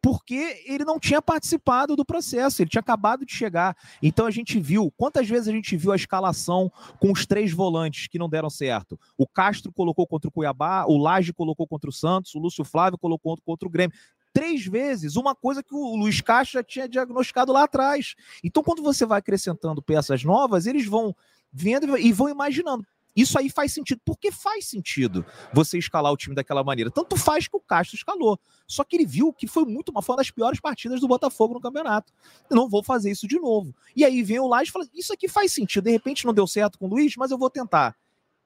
porque 0.00 0.62
ele 0.66 0.84
não 0.84 0.98
tinha 0.98 1.20
participado 1.20 1.96
do 1.96 2.04
processo, 2.04 2.62
ele 2.62 2.70
tinha 2.70 2.80
acabado 2.80 3.26
de 3.26 3.32
chegar. 3.32 3.76
Então 4.02 4.26
a 4.26 4.30
gente 4.30 4.58
viu, 4.60 4.92
quantas 4.96 5.28
vezes 5.28 5.48
a 5.48 5.52
gente 5.52 5.76
viu 5.76 5.92
a 5.92 5.96
escalação 5.96 6.70
com 7.00 7.12
os 7.12 7.26
três 7.26 7.52
volantes 7.52 8.06
que 8.06 8.18
não 8.18 8.28
deram 8.28 8.50
certo? 8.50 8.98
O 9.16 9.26
Castro 9.26 9.72
colocou 9.72 10.06
contra 10.06 10.28
o 10.28 10.32
Cuiabá, 10.32 10.84
o 10.86 10.96
Laje 10.96 11.32
colocou 11.32 11.66
contra 11.66 11.90
o 11.90 11.92
Santos, 11.92 12.34
o 12.34 12.38
Lúcio 12.38 12.64
Flávio 12.64 12.98
colocou 12.98 13.36
contra 13.44 13.66
o 13.66 13.70
Grêmio 13.70 13.96
três 14.32 14.64
vezes, 14.64 15.16
uma 15.16 15.34
coisa 15.34 15.62
que 15.62 15.74
o 15.74 15.96
Luiz 15.96 16.20
Caixa 16.20 16.62
tinha 16.62 16.88
diagnosticado 16.88 17.52
lá 17.52 17.64
atrás. 17.64 18.14
Então, 18.44 18.62
quando 18.62 18.82
você 18.82 19.04
vai 19.04 19.18
acrescentando 19.18 19.82
peças 19.82 20.22
novas, 20.22 20.66
eles 20.66 20.86
vão 20.86 21.14
vendo 21.52 21.98
e 21.98 22.12
vão 22.12 22.28
imaginando. 22.28 22.86
Isso 23.14 23.38
aí 23.38 23.50
faz 23.50 23.72
sentido. 23.72 24.00
Porque 24.04 24.30
faz 24.30 24.66
sentido 24.66 25.24
você 25.52 25.78
escalar 25.78 26.12
o 26.12 26.16
time 26.16 26.34
daquela 26.34 26.62
maneira. 26.62 26.90
Tanto 26.90 27.16
faz 27.16 27.48
que 27.48 27.56
o 27.56 27.60
Castro 27.60 27.96
escalou. 27.96 28.38
Só 28.66 28.84
que 28.84 28.96
ele 28.96 29.06
viu 29.06 29.32
que 29.32 29.46
foi 29.46 29.64
muito 29.64 29.90
uma, 29.90 30.02
foi 30.02 30.14
uma 30.14 30.18
das 30.18 30.30
piores 30.30 30.60
partidas 30.60 31.00
do 31.00 31.08
Botafogo 31.08 31.54
no 31.54 31.60
campeonato. 31.60 32.12
Eu 32.48 32.56
não 32.56 32.68
vou 32.68 32.82
fazer 32.82 33.10
isso 33.10 33.26
de 33.26 33.38
novo. 33.38 33.74
E 33.96 34.04
aí 34.04 34.22
vem 34.22 34.38
o 34.38 34.46
Laje 34.46 34.70
e 34.70 34.72
fala: 34.72 34.86
Isso 34.94 35.12
aqui 35.12 35.28
faz 35.28 35.52
sentido. 35.52 35.84
De 35.84 35.90
repente 35.90 36.24
não 36.24 36.34
deu 36.34 36.46
certo 36.46 36.78
com 36.78 36.86
o 36.86 36.88
Luiz, 36.88 37.14
mas 37.16 37.30
eu 37.30 37.38
vou 37.38 37.50
tentar. 37.50 37.96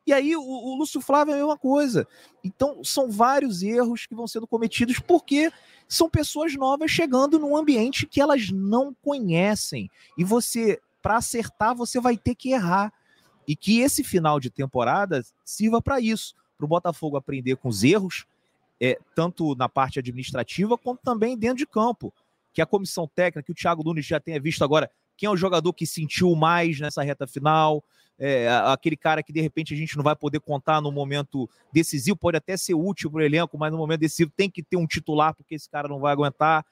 E 0.07 0.13
aí 0.13 0.35
o, 0.35 0.43
o 0.43 0.77
Lúcio 0.77 1.01
Flávio 1.01 1.33
é 1.33 1.35
a 1.35 1.39
mesma 1.39 1.57
coisa. 1.57 2.07
Então 2.43 2.83
são 2.83 3.11
vários 3.11 3.63
erros 3.63 4.07
que 4.07 4.15
vão 4.15 4.27
sendo 4.27 4.47
cometidos 4.47 4.99
porque 4.99 5.53
são 5.89 6.09
pessoas 6.09 6.55
novas 6.55 6.91
chegando 6.91 7.39
num 7.39 7.57
ambiente 7.57 8.07
que 8.07 8.21
elas 8.21 8.51
não 8.51 8.95
conhecem. 9.03 9.91
E 10.19 10.25
você, 10.25 10.81
para 11.01 11.17
acertar, 11.17 11.75
você 11.75 12.01
vai 12.01 12.17
ter 12.17 12.35
que 12.35 12.53
errar. 12.53 12.93
E 13.47 13.57
que 13.57 13.81
esse 13.81 14.05
final 14.05 14.39
de 14.39 14.51
temporada 14.51 15.23
sirva 15.45 15.81
para 15.81 16.01
isso, 16.01 16.35
para 16.57 16.65
o 16.65 16.69
Botafogo 16.69 17.17
aprender 17.17 17.57
com 17.57 17.69
os 17.69 17.83
erros, 17.83 18.25
é, 18.81 18.99
tanto 19.15 19.55
na 19.55 19.69
parte 19.69 19.99
administrativa 19.99 20.77
quanto 20.77 21.01
também 21.03 21.37
dentro 21.37 21.59
de 21.59 21.67
campo. 21.67 22.13
Que 22.53 22.61
a 22.61 22.67
comissão 22.67 23.09
técnica, 23.09 23.43
que 23.43 23.53
o 23.53 23.55
Thiago 23.55 23.83
Nunes 23.83 24.05
já 24.05 24.21
tenha 24.21 24.41
visto 24.41 24.63
agora, 24.63 24.91
quem 25.17 25.27
é 25.27 25.31
o 25.31 25.37
jogador 25.37 25.73
que 25.73 25.87
sentiu 25.87 26.35
mais 26.35 26.79
nessa 26.81 27.03
reta 27.03 27.27
final, 27.27 27.83
é, 28.19 28.49
aquele 28.67 28.97
cara 28.97 29.23
que 29.23 29.33
de 29.33 29.41
repente 29.41 29.75
a 29.75 29.77
gente 29.77 29.97
não 29.97 30.05
vai 30.05 30.15
poder 30.15 30.41
contar 30.41 30.81
no 30.81 30.93
momento 30.93 31.49
decisivo, 31.73 32.17
pode 32.17 32.37
até 32.37 32.57
ser 32.57 32.75
útil 32.75 33.11
para 33.11 33.19
o 33.19 33.23
elenco, 33.23 33.59
mas 33.59 33.73
no 33.73 33.79
momento 33.79 34.01
decisivo 34.01 34.33
tem 34.37 34.51
que 34.51 34.63
ter 34.63 34.77
um 34.77 34.87
titular, 34.87 35.35
porque 35.35 35.55
esse 35.55 35.69
cara 35.69 35.89
não 35.89 35.99
vai 35.99 36.13
aguentar. 36.13 36.65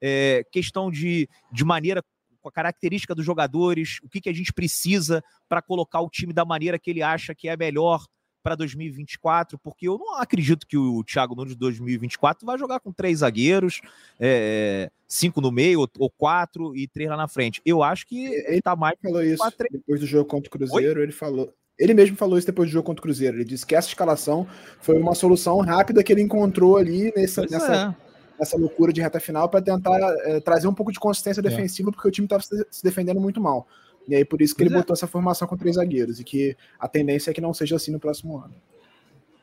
É, 0.00 0.44
questão 0.52 0.90
de, 0.90 1.28
de 1.50 1.64
maneira 1.64 2.04
com 2.48 2.50
a 2.50 2.52
característica 2.52 3.14
dos 3.14 3.24
jogadores, 3.24 3.98
o 4.02 4.08
que, 4.08 4.20
que 4.20 4.28
a 4.28 4.32
gente 4.32 4.52
precisa 4.52 5.22
para 5.48 5.60
colocar 5.60 6.00
o 6.00 6.08
time 6.08 6.32
da 6.32 6.44
maneira 6.44 6.78
que 6.78 6.90
ele 6.90 7.02
acha 7.02 7.34
que 7.34 7.48
é 7.48 7.56
melhor 7.56 8.04
para 8.42 8.54
2024, 8.54 9.58
porque 9.58 9.86
eu 9.88 9.98
não 9.98 10.14
acredito 10.14 10.66
que 10.66 10.76
o 10.76 11.04
Thiago 11.04 11.34
Nunes 11.34 11.52
de 11.52 11.58
2024 11.58 12.46
vai 12.46 12.56
jogar 12.56 12.80
com 12.80 12.92
três 12.92 13.18
zagueiros, 13.18 13.80
é, 14.18 14.90
cinco 15.06 15.40
no 15.40 15.52
meio, 15.52 15.80
ou, 15.80 15.88
ou, 15.98 16.08
quatro 16.08 16.74
e 16.74 16.86
três 16.86 17.10
lá 17.10 17.16
na 17.16 17.28
frente. 17.28 17.60
Eu 17.66 17.82
acho 17.82 18.06
que 18.06 18.26
ele 18.26 18.62
tá 18.62 18.74
mais. 18.74 18.96
falou 19.02 19.22
isso 19.22 19.38
quatro, 19.38 19.66
depois 19.70 20.00
do 20.00 20.06
jogo 20.06 20.24
contra 20.24 20.48
o 20.48 20.50
Cruzeiro, 20.50 21.00
Oi? 21.00 21.04
ele 21.04 21.12
falou. 21.12 21.52
Ele 21.78 21.94
mesmo 21.94 22.16
falou 22.16 22.38
isso 22.38 22.46
depois 22.46 22.70
do 22.70 22.72
jogo 22.72 22.86
contra 22.86 23.00
o 23.00 23.02
Cruzeiro. 23.02 23.36
Ele 23.36 23.44
disse 23.44 23.66
que 23.66 23.74
essa 23.74 23.88
escalação 23.88 24.48
foi 24.80 24.98
uma 24.98 25.14
solução 25.14 25.60
rápida 25.60 26.02
que 26.02 26.12
ele 26.12 26.22
encontrou 26.22 26.76
ali 26.76 27.12
nessa, 27.14 27.42
nessa, 27.42 27.96
é 27.98 28.07
essa 28.38 28.56
loucura 28.56 28.92
de 28.92 29.00
reta 29.00 29.18
final 29.20 29.48
para 29.48 29.60
tentar 29.62 29.98
é, 30.24 30.40
trazer 30.40 30.68
um 30.68 30.74
pouco 30.74 30.92
de 30.92 30.98
consistência 30.98 31.40
é. 31.40 31.42
defensiva, 31.42 31.90
é. 31.90 31.92
porque 31.92 32.08
o 32.08 32.10
time 32.10 32.26
estava 32.26 32.42
se 32.42 32.82
defendendo 32.82 33.20
muito 33.20 33.40
mal. 33.40 33.66
E 34.06 34.14
aí 34.14 34.24
por 34.24 34.40
isso 34.40 34.54
que 34.54 34.62
pois 34.62 34.70
ele 34.70 34.76
é. 34.76 34.80
botou 34.80 34.94
essa 34.94 35.06
formação 35.06 35.46
com 35.46 35.56
três 35.56 35.76
zagueiros, 35.76 36.20
e 36.20 36.24
que 36.24 36.56
a 36.78 36.88
tendência 36.88 37.30
é 37.30 37.34
que 37.34 37.40
não 37.40 37.52
seja 37.52 37.76
assim 37.76 37.90
no 37.90 38.00
próximo 38.00 38.38
ano. 38.38 38.54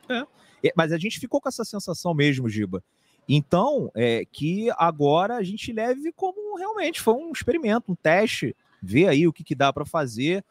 É. 0.08 0.26
Mas 0.74 0.92
a 0.92 0.98
gente 0.98 1.20
ficou 1.20 1.40
com 1.40 1.48
essa 1.48 1.64
sensação 1.64 2.14
mesmo, 2.14 2.48
Giba. 2.48 2.82
Então, 3.28 3.90
é, 3.94 4.24
que 4.24 4.68
agora 4.76 5.36
a 5.36 5.42
gente 5.42 5.72
leve 5.72 6.12
como 6.12 6.56
realmente 6.56 7.00
foi 7.00 7.14
um 7.14 7.32
experimento, 7.32 7.92
um 7.92 7.94
teste, 7.94 8.56
ver 8.82 9.08
aí 9.08 9.26
o 9.26 9.32
que, 9.32 9.44
que 9.44 9.54
dá 9.54 9.72
para 9.72 9.84
fazer 9.84 10.44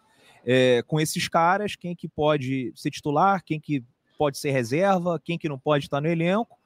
é, 0.45 0.83
com 0.85 0.99
esses 0.99 1.27
caras, 1.27 1.75
quem 1.75 1.95
que 1.95 2.07
pode 2.07 2.71
ser 2.75 2.91
titular, 2.91 3.43
quem 3.43 3.59
que 3.59 3.83
pode 4.17 4.37
ser 4.37 4.51
reserva, 4.51 5.19
quem 5.23 5.37
que 5.37 5.49
não 5.49 5.57
pode 5.57 5.85
estar 5.85 5.99
no 5.99 6.07
elenco, 6.07 6.57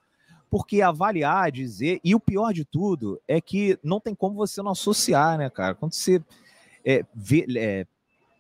porque 0.50 0.82
avaliar, 0.82 1.52
dizer, 1.52 2.00
e 2.04 2.16
o 2.16 2.20
pior 2.20 2.54
de 2.54 2.66
tudo 2.66 3.22
é 3.28 3.40
que 3.40 3.78
não 3.84 4.00
tem 4.00 4.16
como 4.16 4.36
você 4.36 4.62
não 4.62 4.72
associar, 4.72 5.38
né, 5.38 5.50
cara? 5.50 5.76
Quando 5.76 5.94
você 5.94 6.22
é, 6.84 7.06
vê, 7.14 7.46
é, 7.56 7.86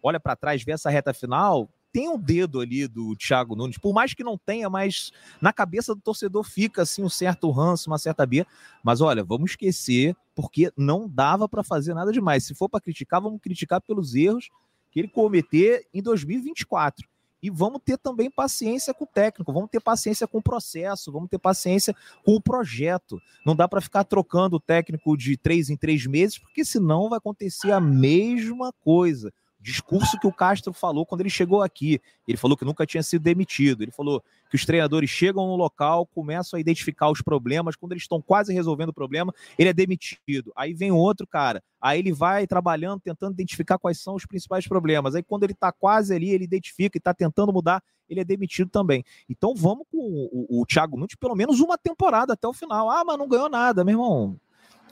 olha 0.01 0.19
para 0.19 0.35
trás, 0.35 0.63
vê 0.63 0.71
essa 0.71 0.89
reta 0.89 1.13
final, 1.13 1.69
tem 1.91 2.09
um 2.09 2.19
dedo 2.19 2.59
ali 2.59 2.87
do 2.87 3.15
Thiago 3.15 3.55
Nunes, 3.55 3.77
por 3.77 3.93
mais 3.93 4.13
que 4.13 4.23
não 4.23 4.37
tenha, 4.37 4.69
mas 4.69 5.11
na 5.41 5.51
cabeça 5.51 5.93
do 5.93 6.01
torcedor 6.01 6.43
fica 6.43 6.83
assim 6.83 7.03
um 7.03 7.09
certo 7.09 7.49
ranço, 7.51 7.89
uma 7.89 7.97
certa 7.97 8.25
bia. 8.25 8.45
Mas 8.83 9.01
olha, 9.01 9.23
vamos 9.23 9.51
esquecer, 9.51 10.15
porque 10.35 10.71
não 10.77 11.07
dava 11.07 11.47
para 11.49 11.63
fazer 11.63 11.93
nada 11.93 12.11
demais. 12.11 12.45
Se 12.45 12.53
for 12.53 12.69
para 12.69 12.81
criticar, 12.81 13.21
vamos 13.21 13.41
criticar 13.41 13.81
pelos 13.81 14.15
erros 14.15 14.49
que 14.91 14.99
ele 14.99 15.07
cometer 15.07 15.87
em 15.93 16.01
2024 16.01 17.07
e 17.41 17.49
vamos 17.49 17.81
ter 17.83 17.97
também 17.97 18.29
paciência 18.29 18.93
com 18.93 19.03
o 19.05 19.07
técnico, 19.07 19.53
vamos 19.53 19.69
ter 19.69 19.79
paciência 19.79 20.27
com 20.27 20.39
o 20.39 20.43
processo, 20.43 21.11
vamos 21.11 21.29
ter 21.29 21.39
paciência 21.39 21.95
com 22.23 22.35
o 22.35 22.41
projeto. 22.41 23.21
Não 23.45 23.55
dá 23.55 23.67
para 23.67 23.81
ficar 23.81 24.03
trocando 24.03 24.57
o 24.57 24.59
técnico 24.59 25.17
de 25.17 25.37
três 25.37 25.69
em 25.69 25.77
três 25.77 26.05
meses, 26.05 26.37
porque 26.37 26.65
senão 26.65 27.09
vai 27.09 27.17
acontecer 27.17 27.71
a 27.71 27.79
mesma 27.79 28.73
coisa. 28.83 29.31
Discurso 29.59 30.17
que 30.19 30.27
o 30.27 30.31
Castro 30.31 30.71
falou 30.71 31.05
quando 31.05 31.21
ele 31.21 31.29
chegou 31.29 31.61
aqui. 31.61 32.01
Ele 32.27 32.37
falou 32.37 32.55
que 32.55 32.63
nunca 32.63 32.85
tinha 32.85 33.03
sido 33.03 33.21
demitido. 33.21 33.83
Ele 33.83 33.91
falou 33.91 34.23
que 34.49 34.55
os 34.55 34.65
treinadores 34.65 35.09
chegam 35.09 35.45
no 35.47 35.55
local, 35.55 36.05
começam 36.05 36.57
a 36.57 36.61
identificar 36.61 37.09
os 37.09 37.21
problemas. 37.21 37.75
Quando 37.75 37.91
eles 37.91 38.03
estão 38.03 38.21
quase 38.21 38.53
resolvendo 38.53 38.89
o 38.89 38.93
problema, 38.93 39.33
ele 39.57 39.69
é 39.69 39.73
demitido. 39.73 40.51
Aí 40.55 40.73
vem 40.73 40.91
outro 40.91 41.27
cara. 41.27 41.61
Aí 41.81 41.99
ele 41.99 42.13
vai 42.13 42.47
trabalhando, 42.47 43.01
tentando 43.01 43.33
identificar 43.33 43.77
quais 43.77 43.99
são 43.99 44.15
os 44.15 44.25
principais 44.25 44.67
problemas. 44.67 45.15
Aí 45.15 45.23
quando 45.23 45.43
ele 45.43 45.53
está 45.53 45.71
quase 45.71 46.13
ali, 46.13 46.29
ele 46.29 46.45
identifica 46.45 46.97
e 46.97 46.99
está 46.99 47.13
tentando 47.13 47.51
mudar, 47.51 47.83
ele 48.09 48.21
é 48.21 48.23
demitido 48.23 48.69
também. 48.69 49.03
Então 49.29 49.53
vamos 49.55 49.85
com 49.91 49.97
o, 49.97 50.57
o, 50.57 50.61
o 50.61 50.65
Thiago 50.65 50.97
Nunes 50.97 51.15
pelo 51.15 51.35
menos 51.35 51.59
uma 51.59 51.77
temporada 51.77 52.33
até 52.33 52.47
o 52.47 52.53
final. 52.53 52.89
Ah, 52.89 53.03
mas 53.05 53.17
não 53.17 53.27
ganhou 53.27 53.49
nada, 53.49 53.83
meu 53.83 53.93
irmão 53.93 54.39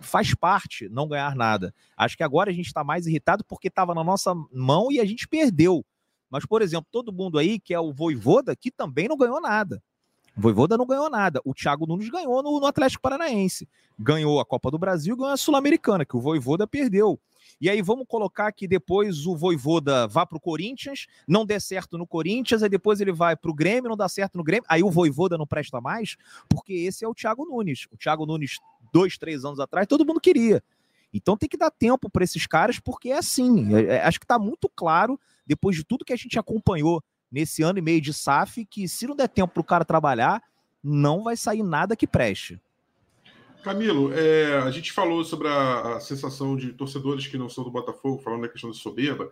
faz 0.01 0.33
parte 0.33 0.87
não 0.89 1.07
ganhar 1.07 1.35
nada. 1.35 1.73
Acho 1.95 2.17
que 2.17 2.23
agora 2.23 2.49
a 2.49 2.53
gente 2.53 2.67
está 2.67 2.83
mais 2.83 3.07
irritado 3.07 3.43
porque 3.43 3.67
estava 3.67 3.93
na 3.93 4.03
nossa 4.03 4.33
mão 4.51 4.91
e 4.91 4.99
a 4.99 5.05
gente 5.05 5.27
perdeu. 5.27 5.85
Mas, 6.29 6.45
por 6.45 6.61
exemplo, 6.61 6.87
todo 6.91 7.13
mundo 7.13 7.39
aí 7.39 7.59
que 7.59 7.73
é 7.73 7.79
o 7.79 7.93
Voivoda, 7.93 8.55
que 8.55 8.69
também 8.69 9.07
não 9.07 9.17
ganhou 9.17 9.41
nada. 9.41 9.81
O 10.37 10.41
Voivoda 10.41 10.77
não 10.77 10.85
ganhou 10.85 11.09
nada. 11.09 11.41
O 11.43 11.53
Thiago 11.53 11.87
Nunes 11.87 12.09
ganhou 12.09 12.43
no, 12.43 12.59
no 12.59 12.65
Atlético 12.67 13.01
Paranaense. 13.01 13.67
Ganhou 13.97 14.39
a 14.39 14.45
Copa 14.45 14.69
do 14.69 14.77
Brasil 14.77 15.15
ganhou 15.15 15.33
a 15.33 15.37
Sul-Americana, 15.37 16.05
que 16.05 16.15
o 16.15 16.21
Voivoda 16.21 16.67
perdeu. 16.67 17.19
E 17.59 17.69
aí 17.69 17.81
vamos 17.81 18.05
colocar 18.07 18.51
que 18.51 18.67
depois 18.67 19.25
o 19.25 19.35
Voivoda 19.35 20.07
vá 20.07 20.27
para 20.27 20.37
o 20.37 20.41
Corinthians, 20.41 21.07
não 21.27 21.43
der 21.43 21.59
certo 21.59 21.97
no 21.97 22.05
Corinthians, 22.05 22.61
aí 22.61 22.69
depois 22.69 23.01
ele 23.01 23.11
vai 23.11 23.35
para 23.35 23.49
o 23.49 23.53
Grêmio, 23.53 23.89
não 23.89 23.97
dá 23.97 24.07
certo 24.07 24.37
no 24.37 24.43
Grêmio, 24.43 24.65
aí 24.69 24.83
o 24.83 24.91
Voivoda 24.91 25.37
não 25.37 25.47
presta 25.47 25.81
mais, 25.81 26.17
porque 26.47 26.73
esse 26.73 27.03
é 27.03 27.07
o 27.07 27.15
Thiago 27.15 27.45
Nunes. 27.45 27.87
O 27.91 27.97
Thiago 27.97 28.25
Nunes, 28.27 28.59
dois, 28.97 29.15
três 29.15 29.45
anos 29.45 29.59
atrás, 29.59 29.85
todo 29.85 30.05
mundo 30.05 30.19
queria. 30.19 30.63
Então 31.13 31.37
tem 31.37 31.47
que 31.47 31.55
dar 31.55 31.69
tempo 31.69 32.09
para 32.09 32.23
esses 32.23 32.47
caras, 32.47 32.79
porque 32.79 33.09
é 33.09 33.17
assim. 33.19 33.75
É, 33.75 33.95
é, 33.95 34.03
acho 34.03 34.19
que 34.19 34.25
está 34.25 34.39
muito 34.39 34.67
claro, 34.75 35.19
depois 35.45 35.75
de 35.75 35.83
tudo 35.83 36.03
que 36.03 36.13
a 36.13 36.17
gente 36.17 36.39
acompanhou 36.39 37.03
nesse 37.31 37.61
ano 37.61 37.77
e 37.77 37.81
meio 37.81 38.01
de 38.01 38.11
SAF, 38.11 38.65
que 38.65 38.87
se 38.87 39.05
não 39.05 39.15
der 39.15 39.29
tempo 39.29 39.53
para 39.53 39.61
o 39.61 39.63
cara 39.63 39.85
trabalhar, 39.85 40.41
não 40.83 41.23
vai 41.23 41.37
sair 41.37 41.61
nada 41.61 41.95
que 41.95 42.07
preste. 42.07 42.59
Camilo, 43.63 44.11
é, 44.13 44.57
a 44.59 44.71
gente 44.71 44.91
falou 44.91 45.23
sobre 45.23 45.47
a, 45.47 45.97
a, 45.97 45.99
sensação 45.99 46.55
de 46.55 46.73
torcedores 46.73 47.27
que 47.27 47.37
não 47.37 47.49
são 47.49 47.63
do 47.63 47.71
Botafogo, 47.71 48.21
falando 48.23 48.41
da 48.41 48.49
questão 48.49 48.69
da 48.69 48.75
soberba, 48.75 49.29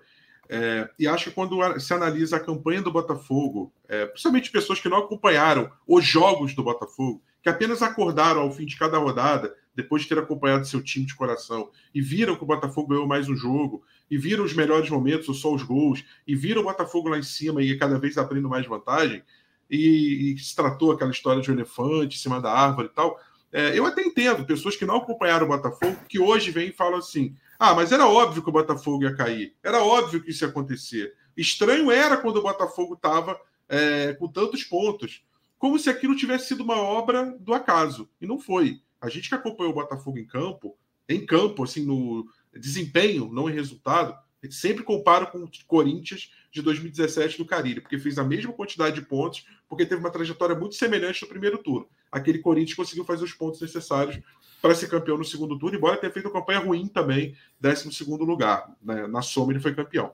é, 0.47 0.87
e 0.99 1.07
acho 1.07 1.25
que 1.25 1.31
quando 1.31 1.57
se 1.79 1.93
analisa 1.93 2.37
a 2.37 2.39
campanha 2.39 2.81
do 2.81 2.91
Botafogo, 2.91 3.73
é, 3.87 4.05
principalmente 4.05 4.51
pessoas 4.51 4.79
que 4.79 4.89
não 4.89 4.97
acompanharam 4.97 5.71
os 5.87 6.05
jogos 6.05 6.53
do 6.53 6.63
Botafogo, 6.63 7.23
que 7.45 7.49
apenas 7.49 7.83
acordaram 7.83 8.41
ao 8.41 8.51
fim 8.51 8.65
de 8.65 8.75
cada 8.75 8.97
rodada, 8.97 9.55
depois 9.75 10.01
de 10.01 10.09
ter 10.09 10.17
acompanhado 10.17 10.65
seu 10.65 10.81
time 10.81 11.05
de 11.05 11.13
coração, 11.13 11.69
e 11.93 12.01
viram 12.01 12.35
que 12.35 12.41
o 12.41 12.47
Botafogo 12.47 12.87
ganhou 12.87 13.05
mais 13.05 13.29
um 13.29 13.35
jogo, 13.35 13.83
e 14.09 14.17
viram 14.17 14.43
os 14.43 14.55
melhores 14.55 14.89
momentos, 14.89 15.29
ou 15.29 15.35
só 15.35 15.53
os 15.53 15.61
gols, 15.61 16.03
e 16.25 16.35
viram 16.35 16.61
o 16.61 16.65
Botafogo 16.65 17.07
lá 17.07 17.19
em 17.19 17.23
cima 17.23 17.61
e 17.61 17.77
cada 17.77 17.99
vez 17.99 18.17
abrindo 18.17 18.49
mais 18.49 18.65
vantagem, 18.65 19.21
e, 19.69 20.33
e 20.33 20.39
se 20.39 20.55
tratou 20.55 20.91
aquela 20.91 21.11
história 21.11 21.39
de 21.39 21.51
um 21.51 21.53
elefante 21.53 22.17
em 22.17 22.19
cima 22.19 22.41
da 22.41 22.51
árvore 22.51 22.87
e 22.87 22.95
tal 22.95 23.19
é, 23.51 23.77
eu 23.77 23.85
até 23.85 24.01
entendo 24.01 24.43
pessoas 24.43 24.75
que 24.75 24.85
não 24.85 24.97
acompanharam 24.97 25.45
o 25.45 25.49
Botafogo, 25.49 25.97
que 26.09 26.19
hoje 26.19 26.49
vêm 26.49 26.69
e 26.69 26.73
falam 26.73 26.97
assim: 26.97 27.37
ah, 27.59 27.75
mas 27.75 27.91
era 27.91 28.07
óbvio 28.07 28.41
que 28.41 28.49
o 28.49 28.51
Botafogo 28.51 29.03
ia 29.03 29.15
cair, 29.15 29.53
era 29.63 29.83
óbvio 29.83 30.21
que 30.21 30.31
isso 30.31 30.43
ia 30.43 30.49
acontecer. 30.49 31.13
Estranho 31.37 31.91
era 31.91 32.17
quando 32.17 32.37
o 32.37 32.41
Botafogo 32.41 32.95
estava 32.95 33.39
é, 33.69 34.13
com 34.13 34.27
tantos 34.27 34.63
pontos, 34.63 35.23
como 35.65 35.79
se 35.79 35.89
aquilo 35.89 36.15
tivesse 36.15 36.49
sido 36.49 36.63
uma 36.63 36.77
obra 36.77 37.35
do 37.39 37.51
acaso, 37.51 38.07
e 38.21 38.27
não 38.27 38.37
foi. 38.37 38.83
A 39.01 39.09
gente 39.09 39.29
que 39.29 39.33
acompanhou 39.33 39.71
o 39.71 39.75
Botafogo 39.75 40.19
em 40.19 40.23
campo, 40.23 40.77
em 41.09 41.25
campo, 41.25 41.63
assim, 41.63 41.83
no 41.83 42.23
desempenho, 42.53 43.33
não 43.33 43.49
em 43.49 43.53
resultado, 43.53 44.15
sempre 44.51 44.83
comparo 44.83 45.25
com 45.25 45.39
o 45.39 45.49
Corinthians 45.65 46.29
de 46.51 46.61
2017 46.61 47.39
do 47.39 47.45
Carilho, 47.45 47.81
porque 47.81 47.97
fez 47.97 48.19
a 48.19 48.23
mesma 48.23 48.53
quantidade 48.53 48.93
de 48.93 49.07
pontos, 49.07 49.43
porque 49.67 49.87
teve 49.87 49.99
uma 50.01 50.11
trajetória 50.11 50.55
muito 50.55 50.75
semelhante 50.75 51.23
no 51.23 51.29
primeiro 51.29 51.57
turno. 51.57 51.89
Aquele 52.11 52.37
Corinthians 52.37 52.75
conseguiu 52.75 53.03
fazer 53.03 53.23
os 53.23 53.33
pontos 53.33 53.59
necessários 53.59 54.19
para 54.61 54.75
ser 54.75 54.87
campeão 54.87 55.17
no 55.17 55.25
segundo 55.25 55.57
turno, 55.57 55.79
embora 55.79 55.97
tenha 55.97 56.13
feito 56.13 56.27
uma 56.27 56.39
campanha 56.39 56.59
ruim 56.59 56.85
também, 56.85 57.35
12 57.59 57.89
lugar. 58.19 58.71
Né? 58.83 59.07
Na 59.07 59.23
soma, 59.23 59.51
ele 59.51 59.59
foi 59.59 59.73
campeão. 59.73 60.13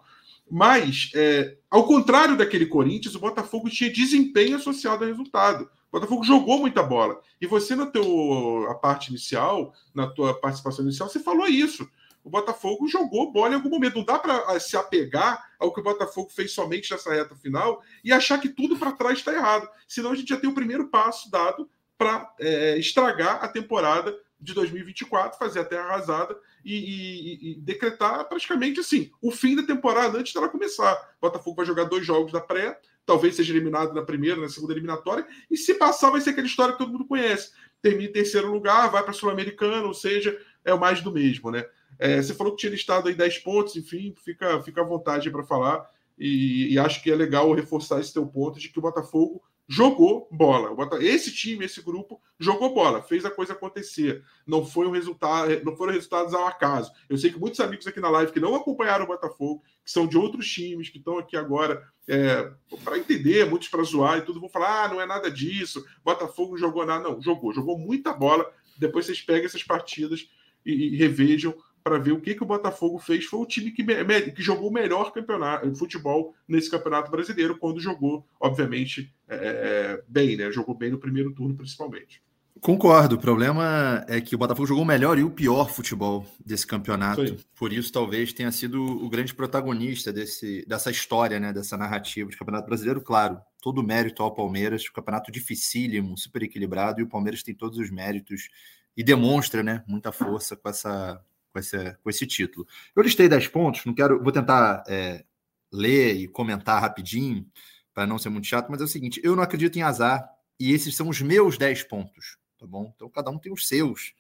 Mas, 0.52 1.12
é, 1.16 1.56
ao 1.70 1.86
contrário 1.86 2.36
daquele 2.36 2.66
Corinthians, 2.66 3.16
o 3.16 3.20
Botafogo 3.20 3.70
tinha 3.70 3.92
desempenho 3.92 4.58
associado 4.58 5.04
ao 5.04 5.10
resultado. 5.10 5.70
O 5.90 6.00
Botafogo 6.00 6.24
jogou 6.24 6.60
muita 6.60 6.84
bola. 6.84 7.22
E 7.40 7.48
você, 7.48 7.76
na 7.76 7.86
tua 7.86 8.76
parte 8.76 9.10
inicial, 9.10 9.74
na 9.96 10.08
tua 10.08 10.34
participação 10.34 10.84
inicial, 10.84 11.08
você 11.08 11.20
falou 11.20 11.48
isso 11.48 11.88
o 12.24 12.30
Botafogo 12.30 12.88
jogou 12.88 13.32
bola 13.32 13.54
em 13.54 13.56
algum 13.56 13.70
momento. 13.70 13.98
Não 13.98 14.06
dá 14.06 14.20
para 14.20 14.60
se 14.60 14.78
apegar 14.78 15.44
ao 15.60 15.74
que 15.74 15.80
o 15.80 15.84
Botafogo 15.84 16.30
fez 16.30 16.52
somente 16.52 16.92
nessa 16.92 17.12
reta 17.12 17.36
final 17.36 17.82
e 18.04 18.12
achar 18.12 18.40
que 18.40 18.50
tudo 18.50 18.78
para 18.78 18.92
trás 18.92 19.20
está 19.20 19.34
errado. 19.34 19.68
Senão 19.88 20.12
a 20.12 20.16
gente 20.16 20.30
já 20.30 20.38
tem 20.38 20.50
o 20.50 20.56
primeiro 20.56 20.88
passo 20.88 21.30
dado 21.32 21.70
para 21.98 22.34
é, 22.40 22.78
estragar 22.78 23.44
a 23.44 23.48
temporada 23.48 24.16
de 24.40 24.54
2024, 24.54 25.38
fazer 25.38 25.60
a 25.60 25.66
terra 25.66 25.84
arrasada 25.84 26.36
e, 26.64 26.76
e, 26.76 27.52
e, 27.52 27.56
decretar 27.62 28.28
praticamente 28.28 28.80
assim 28.80 29.12
o 29.22 29.32
fim 29.32 29.56
da 29.56 29.64
temporada 29.64 30.18
antes 30.18 30.34
dela 30.34 30.50
começar. 30.50 30.94
O 31.18 31.22
Botafogo 31.22 31.58
vai 31.58 31.66
jogar 31.66 31.86
dois 31.86 32.06
jogos 32.06 32.32
da 32.32 32.40
pré, 32.40 32.80
talvez 33.06 33.36
seja 33.36 33.54
eliminado 33.54 33.94
na 33.94 34.04
primeira, 34.04 34.40
na 34.40 34.50
segunda 34.50 34.74
eliminatória, 34.74 35.26
e 35.50 35.58
se 35.58 35.74
passar 35.74 36.12
vai 36.12 36.22
ser 36.22 36.32
aquela 36.32 36.48
história 36.48 36.74
que 36.74 36.80
todo 36.80 36.92
mundo 36.92 37.06
conhece. 37.06 37.52
Termina 37.82 38.10
em 38.10 38.14
terceiro 38.14 38.52
lugar, 38.52 38.92
vai 38.92 39.04
para 39.04 39.14
Sul-Americana, 39.14 39.88
ou 39.88 39.94
seja, 39.94 40.40
é 40.64 40.74
o 40.74 40.80
mais 40.80 41.02
do 41.02 41.12
mesmo, 41.12 41.50
né? 41.52 41.66
É, 41.98 42.22
você 42.22 42.34
falou 42.34 42.56
que 42.56 42.62
tinha 42.62 42.72
listado 42.72 43.08
aí 43.08 43.16
10 43.16 43.40
pontos, 43.40 43.76
enfim, 43.76 44.14
fica, 44.24 44.62
fica 44.62 44.82
à 44.82 44.84
vontade 44.84 45.30
para 45.30 45.44
falar. 45.44 45.88
E, 46.18 46.74
e, 46.74 46.80
acho 46.80 47.02
que 47.02 47.12
é 47.12 47.16
legal 47.16 47.52
reforçar 47.54 48.00
esse 48.00 48.14
teu 48.14 48.26
ponto 48.28 48.60
de 48.60 48.70
que 48.70 48.78
o 48.78 48.82
Botafogo 48.82 49.42
jogou 49.72 50.28
bola. 50.30 50.76
Esse 51.00 51.34
time, 51.34 51.64
esse 51.64 51.82
grupo, 51.82 52.22
jogou 52.38 52.74
bola, 52.74 53.02
fez 53.02 53.24
a 53.24 53.32
coisa 53.32 53.54
acontecer. 53.54 54.22
Não 54.46 54.66
foi 54.66 54.86
um 54.86 54.92
resultado, 54.92 55.64
não 55.64 55.78
foram 55.78 55.94
resultados 55.94 56.34
ao 56.34 56.46
acaso. 56.46 56.92
Eu 57.08 57.18
sei 57.18 57.32
que 57.32 57.40
muitos 57.40 57.62
amigos 57.62 57.88
aqui 57.88 58.02
na 58.02 58.10
live 58.10 58.34
que 58.34 58.40
não 58.42 58.54
acompanharam 58.54 59.06
o 59.06 59.08
Botafogo, 59.08 59.64
que 59.86 59.90
são 59.90 60.06
de 60.06 60.18
outros 60.18 60.46
times, 60.52 60.90
que 60.90 60.98
estão 60.98 61.18
aqui 61.18 61.38
agora 61.38 61.88
é, 62.06 62.52
para 62.84 62.98
entender, 62.98 63.50
muitos 63.50 63.70
para 63.70 63.82
zoar 63.84 64.18
e 64.18 64.24
tudo, 64.24 64.42
vão 64.42 64.50
falar: 64.50 64.84
ah, 64.84 64.88
não 64.90 65.00
é 65.00 65.06
nada 65.06 65.32
disso, 65.32 65.86
Botafogo 66.04 66.58
jogou 66.58 66.86
nada. 66.86 67.08
Não, 67.08 67.22
jogou, 67.22 67.54
jogou 67.54 67.78
muita 67.78 68.12
bola. 68.12 68.52
Depois 68.78 69.06
vocês 69.06 69.22
pegam 69.22 69.46
essas 69.46 69.64
partidas 69.64 70.30
e, 70.66 70.96
e 70.96 70.98
revejam 70.98 71.56
para 71.84 71.98
ver 71.98 72.12
o 72.12 72.22
que, 72.22 72.36
que 72.36 72.44
o 72.44 72.48
Botafogo 72.48 73.00
fez. 73.00 73.26
Foi 73.26 73.40
o 73.40 73.46
time 73.46 73.72
que, 73.72 73.84
que 73.84 74.42
jogou 74.42 74.70
o 74.70 74.74
melhor 74.74 75.12
campeonato 75.12 75.74
futebol 75.76 76.34
nesse 76.48 76.70
campeonato 76.70 77.10
brasileiro, 77.12 77.58
quando 77.58 77.80
jogou, 77.80 78.26
obviamente, 78.40 79.14
é, 79.28 80.04
bem, 80.08 80.38
né? 80.38 80.52
Jogou 80.52 80.76
bem 80.76 80.92
no 80.92 81.00
primeiro 81.00 81.34
turno, 81.34 81.56
principalmente. 81.56 82.22
Concordo. 82.60 83.16
O 83.16 83.20
problema 83.20 84.06
é 84.08 84.22
que 84.22 84.36
o 84.36 84.38
Botafogo 84.38 84.68
jogou 84.68 84.84
o 84.84 84.88
melhor 84.88 85.18
e 85.18 85.24
o 85.24 85.32
pior 85.32 85.70
futebol 85.72 86.28
desse 86.46 86.68
campeonato. 86.68 87.28
Sim. 87.28 87.38
Por 87.56 87.74
isso, 87.74 87.92
talvez 87.92 88.32
tenha 88.34 88.52
sido 88.52 88.80
o 88.84 89.10
grande 89.10 89.34
protagonista 89.34 90.14
desse, 90.14 90.64
dessa 90.68 90.92
história, 90.92 91.40
né? 91.40 91.52
Dessa 91.52 91.76
narrativa 91.76 92.30
de 92.30 92.38
Campeonato 92.38 92.68
Brasileiro. 92.68 93.02
Claro, 93.02 93.40
todo 93.62 93.80
o 93.80 93.84
mérito 93.84 94.22
ao 94.22 94.34
Palmeiras. 94.34 94.88
Campeonato 94.90 95.32
dificílimo, 95.32 96.16
super 96.16 96.44
equilibrado. 96.44 97.00
E 97.00 97.04
o 97.04 97.10
Palmeiras 97.10 97.42
tem 97.42 97.56
todos 97.56 97.80
os 97.80 97.90
méritos 97.90 98.50
e 98.96 99.04
demonstra, 99.04 99.64
né? 99.64 99.84
Muita 99.88 100.12
força 100.12 100.56
com 100.56 100.70
essa 100.70 101.20
com 101.52 101.60
com 102.04 102.10
esse 102.10 102.26
título. 102.26 102.68
Eu 102.96 103.04
listei 103.04 103.28
10 103.28 103.48
pontos, 103.50 103.86
não 103.86 103.94
quero, 103.94 104.22
vou 104.22 104.32
tentar 104.32 104.84
é, 104.88 105.24
ler 105.72 106.16
e 106.16 106.28
comentar 106.28 106.82
rapidinho, 106.82 107.46
para 107.94 108.08
não 108.08 108.18
ser 108.18 108.30
muito 108.30 108.48
chato, 108.48 108.70
mas 108.70 108.82
é 108.82 108.84
o 108.84 108.88
seguinte: 108.88 109.22
eu 109.24 109.36
não 109.36 109.44
acredito 109.44 109.78
em 109.78 109.82
azar, 109.82 110.28
e 110.60 110.72
esses 110.72 110.96
são 110.96 111.10
os 111.10 111.22
meus 111.22 111.58
10 111.58 111.84
pontos, 111.84 112.38
tá 112.58 112.66
bom? 112.66 112.92
Então 112.96 113.10
cada 113.10 113.30
um 113.30 113.38
tem 113.38 113.52
os 113.52 113.68
seus. 113.68 114.14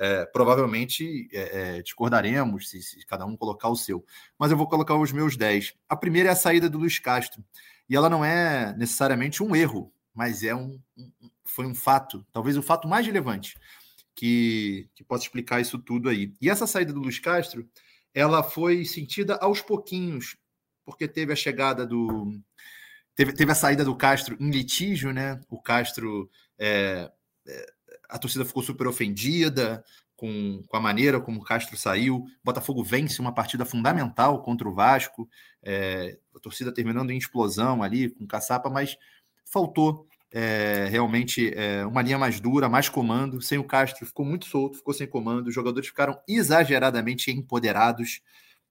É, 0.00 0.24
provavelmente 0.26 1.28
é, 1.32 1.78
é, 1.78 1.82
discordaremos 1.82 2.70
se, 2.70 2.80
se, 2.80 3.04
cada 3.04 3.26
um 3.26 3.36
colocar 3.36 3.68
o 3.68 3.74
seu, 3.74 4.04
mas 4.38 4.52
eu 4.52 4.56
vou 4.56 4.68
colocar 4.68 4.94
os 4.94 5.10
meus 5.10 5.36
10. 5.36 5.74
A 5.88 5.96
primeira 5.96 6.28
é 6.28 6.32
a 6.32 6.36
saída 6.36 6.70
do 6.70 6.78
Luiz 6.78 7.00
Castro, 7.00 7.44
e 7.88 7.96
ela 7.96 8.08
não 8.08 8.24
é 8.24 8.72
necessariamente 8.76 9.42
um 9.42 9.56
erro, 9.56 9.92
mas 10.14 10.44
é 10.44 10.54
um, 10.54 10.78
um 10.96 11.10
foi 11.44 11.66
um 11.66 11.74
fato, 11.74 12.24
talvez 12.32 12.56
o 12.56 12.62
fato 12.62 12.86
mais 12.86 13.04
relevante 13.06 13.56
que, 14.18 14.90
que 14.96 15.04
possa 15.04 15.22
explicar 15.22 15.60
isso 15.60 15.78
tudo 15.78 16.08
aí. 16.08 16.34
E 16.40 16.50
essa 16.50 16.66
saída 16.66 16.92
do 16.92 16.98
Luiz 16.98 17.20
Castro, 17.20 17.64
ela 18.12 18.42
foi 18.42 18.84
sentida 18.84 19.36
aos 19.36 19.62
pouquinhos, 19.62 20.36
porque 20.84 21.06
teve 21.06 21.32
a 21.32 21.36
chegada 21.36 21.86
do. 21.86 22.36
Teve, 23.14 23.32
teve 23.32 23.52
a 23.52 23.54
saída 23.54 23.84
do 23.84 23.94
Castro 23.94 24.36
em 24.40 24.50
litígio, 24.50 25.12
né? 25.12 25.40
O 25.48 25.62
Castro. 25.62 26.28
É, 26.58 27.08
é, 27.46 27.72
a 28.08 28.18
torcida 28.18 28.44
ficou 28.44 28.60
super 28.60 28.88
ofendida 28.88 29.84
com, 30.16 30.64
com 30.66 30.76
a 30.76 30.80
maneira 30.80 31.20
como 31.20 31.38
o 31.38 31.44
Castro 31.44 31.76
saiu. 31.76 32.16
O 32.16 32.28
Botafogo 32.42 32.82
vence 32.82 33.20
uma 33.20 33.32
partida 33.32 33.64
fundamental 33.64 34.42
contra 34.42 34.68
o 34.68 34.74
Vasco. 34.74 35.28
É, 35.62 36.18
a 36.34 36.40
torcida 36.40 36.74
terminando 36.74 37.12
em 37.12 37.18
explosão 37.18 37.84
ali 37.84 38.10
com 38.10 38.26
caçapa, 38.26 38.68
mas 38.68 38.96
faltou 39.44 40.07
é, 40.30 40.86
realmente 40.90 41.52
é, 41.54 41.86
uma 41.86 42.02
linha 42.02 42.18
mais 42.18 42.40
dura, 42.40 42.68
mais 42.68 42.88
comando. 42.88 43.40
Sem 43.40 43.58
o 43.58 43.64
Castro, 43.64 44.06
ficou 44.06 44.24
muito 44.26 44.46
solto, 44.46 44.78
ficou 44.78 44.92
sem 44.94 45.06
comando. 45.06 45.48
Os 45.48 45.54
jogadores 45.54 45.88
ficaram 45.88 46.18
exageradamente 46.28 47.30
empoderados. 47.30 48.20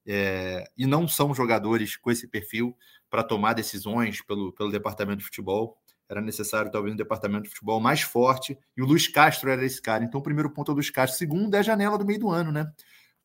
é, 0.05 0.63
e 0.77 0.85
não 0.85 1.07
são 1.07 1.33
jogadores 1.33 1.97
com 1.97 2.09
esse 2.09 2.27
perfil 2.27 2.75
para 3.09 3.23
tomar 3.23 3.53
decisões 3.53 4.21
pelo, 4.21 4.53
pelo 4.53 4.71
departamento 4.71 5.19
de 5.19 5.25
futebol. 5.25 5.77
Era 6.09 6.21
necessário, 6.21 6.71
talvez, 6.71 6.93
um 6.93 6.97
departamento 6.97 7.43
de 7.43 7.49
futebol 7.49 7.81
mais 7.81 8.01
forte, 8.01 8.57
e 8.77 8.81
o 8.81 8.85
Luiz 8.85 9.07
Castro 9.09 9.49
era 9.49 9.65
esse 9.65 9.81
cara. 9.81 10.05
Então, 10.05 10.21
o 10.21 10.23
primeiro 10.23 10.49
ponto 10.49 10.71
é 10.71 10.73
o 10.73 10.75
Luiz 10.75 10.89
Castro. 10.89 11.17
Segundo 11.17 11.53
é 11.55 11.59
a 11.59 11.63
janela 11.63 11.97
do 11.97 12.05
meio 12.05 12.19
do 12.19 12.29
ano, 12.29 12.51
né? 12.51 12.71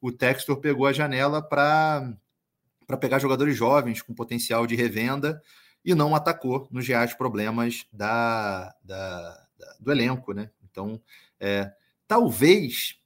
O 0.00 0.10
Textor 0.10 0.56
pegou 0.56 0.86
a 0.86 0.92
janela 0.92 1.40
para 1.40 2.16
pegar 3.00 3.20
jogadores 3.20 3.56
jovens 3.56 4.02
com 4.02 4.12
potencial 4.12 4.66
de 4.66 4.74
revenda 4.74 5.40
e 5.84 5.94
não 5.94 6.14
atacou 6.14 6.68
nos 6.70 6.86
reais 6.86 7.14
problemas 7.14 7.86
da, 7.92 8.74
da, 8.82 9.46
da 9.58 9.76
do 9.80 9.90
elenco, 9.90 10.32
né? 10.32 10.50
Então, 10.70 11.00
é, 11.40 11.72
talvez 12.06 12.96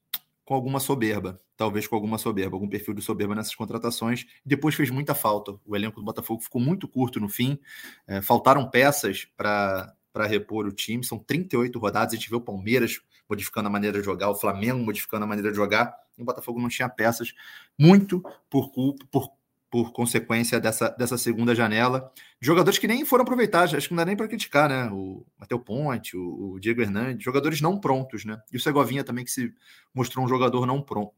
com 0.44 0.54
alguma 0.54 0.78
soberba, 0.78 1.40
talvez 1.56 1.86
com 1.86 1.96
alguma 1.96 2.18
soberba, 2.18 2.54
algum 2.56 2.68
perfil 2.68 2.94
de 2.94 3.02
soberba 3.02 3.34
nessas 3.34 3.54
contratações. 3.54 4.26
Depois 4.44 4.74
fez 4.74 4.90
muita 4.90 5.14
falta. 5.14 5.58
O 5.64 5.74
elenco 5.74 6.00
do 6.00 6.04
Botafogo 6.04 6.40
ficou 6.40 6.60
muito 6.60 6.86
curto 6.86 7.18
no 7.18 7.28
fim. 7.28 7.58
É, 8.06 8.22
faltaram 8.22 8.70
peças 8.70 9.26
para 9.36 9.96
repor 10.26 10.66
o 10.66 10.72
time. 10.72 11.04
São 11.04 11.18
38 11.18 11.78
rodadas. 11.78 12.12
A 12.12 12.16
gente 12.16 12.30
vê 12.30 12.36
o 12.36 12.40
Palmeiras 12.40 13.00
modificando 13.28 13.66
a 13.66 13.70
maneira 13.70 13.98
de 13.98 14.04
jogar, 14.04 14.30
o 14.30 14.36
Flamengo 14.36 14.84
modificando 14.84 15.24
a 15.24 15.26
maneira 15.26 15.50
de 15.50 15.56
jogar. 15.56 15.96
E 16.16 16.22
o 16.22 16.24
Botafogo 16.24 16.60
não 16.60 16.68
tinha 16.68 16.88
peças, 16.88 17.34
muito 17.78 18.22
por 18.48 18.70
culpa, 18.70 19.04
por 19.10 19.32
por 19.70 19.92
consequência 19.92 20.60
dessa, 20.60 20.88
dessa 20.90 21.18
segunda 21.18 21.54
janela. 21.54 22.12
Jogadores 22.40 22.78
que 22.78 22.86
nem 22.86 23.04
foram 23.04 23.22
aproveitados, 23.22 23.74
acho 23.74 23.88
que 23.88 23.94
não 23.94 24.02
dá 24.02 24.04
nem 24.04 24.16
para 24.16 24.28
criticar, 24.28 24.68
né? 24.68 24.88
O 24.92 25.26
Matheus 25.38 25.62
Ponte, 25.64 26.16
o, 26.16 26.52
o, 26.52 26.60
Diego 26.60 26.82
Hernandes, 26.82 27.24
jogadores 27.24 27.60
não 27.60 27.78
prontos, 27.78 28.24
né? 28.24 28.40
E 28.52 28.56
o 28.56 28.60
Segovinha 28.60 29.02
também, 29.02 29.24
que 29.24 29.30
se 29.30 29.52
mostrou 29.94 30.24
um 30.24 30.28
jogador 30.28 30.66
não 30.66 30.80
pronto. 30.80 31.14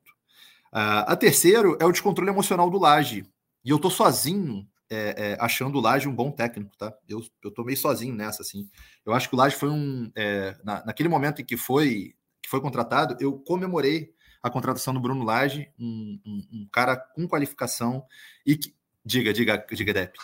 Uh, 0.73 1.05
a 1.07 1.17
terceiro 1.17 1.77
é 1.81 1.85
o 1.85 1.93
descontrole 1.93 2.31
emocional 2.31 2.71
do 2.71 2.79
Laje. 2.79 3.25
E 3.65 3.71
eu 3.71 3.79
tô 3.79 3.91
sozinho 3.91 4.67
é, 4.91 5.33
é, 5.33 5.37
achando 5.41 5.79
o 5.79 5.81
Laje 5.81 6.09
um 6.09 6.15
bom 6.15 6.31
técnico, 6.31 6.77
tá? 6.77 6.93
Eu, 7.09 7.23
eu 7.45 7.51
tô 7.51 7.63
meio 7.63 7.77
sozinho 7.77 8.15
nessa, 8.15 8.43
assim. 8.43 8.69
Eu 9.05 9.13
acho 9.13 9.29
que 9.29 9.35
o 9.35 9.39
Laje 9.39 9.57
foi 9.57 9.69
um. 9.69 10.11
É, 10.17 10.57
na, 10.65 10.85
naquele 10.87 11.09
momento 11.09 11.43
em 11.43 11.45
que 11.45 11.57
foi, 11.57 12.15
que 12.43 12.49
foi 12.49 12.61
contratado, 12.61 13.17
eu 13.21 13.39
comemorei 13.39 14.13
a 14.43 14.51
contratação 14.51 14.95
do 14.95 15.01
Bruno 15.01 15.25
Lage, 15.25 15.69
um, 15.79 16.19
um, 16.25 16.43
um, 16.53 16.69
cara 16.71 16.97
com 16.97 17.27
qualificação 17.27 18.05
e 18.47 18.57
que. 18.57 18.77
Diga, 19.05 19.33
diga, 19.33 19.65
diga, 19.73 19.95
Depp. 19.95 20.19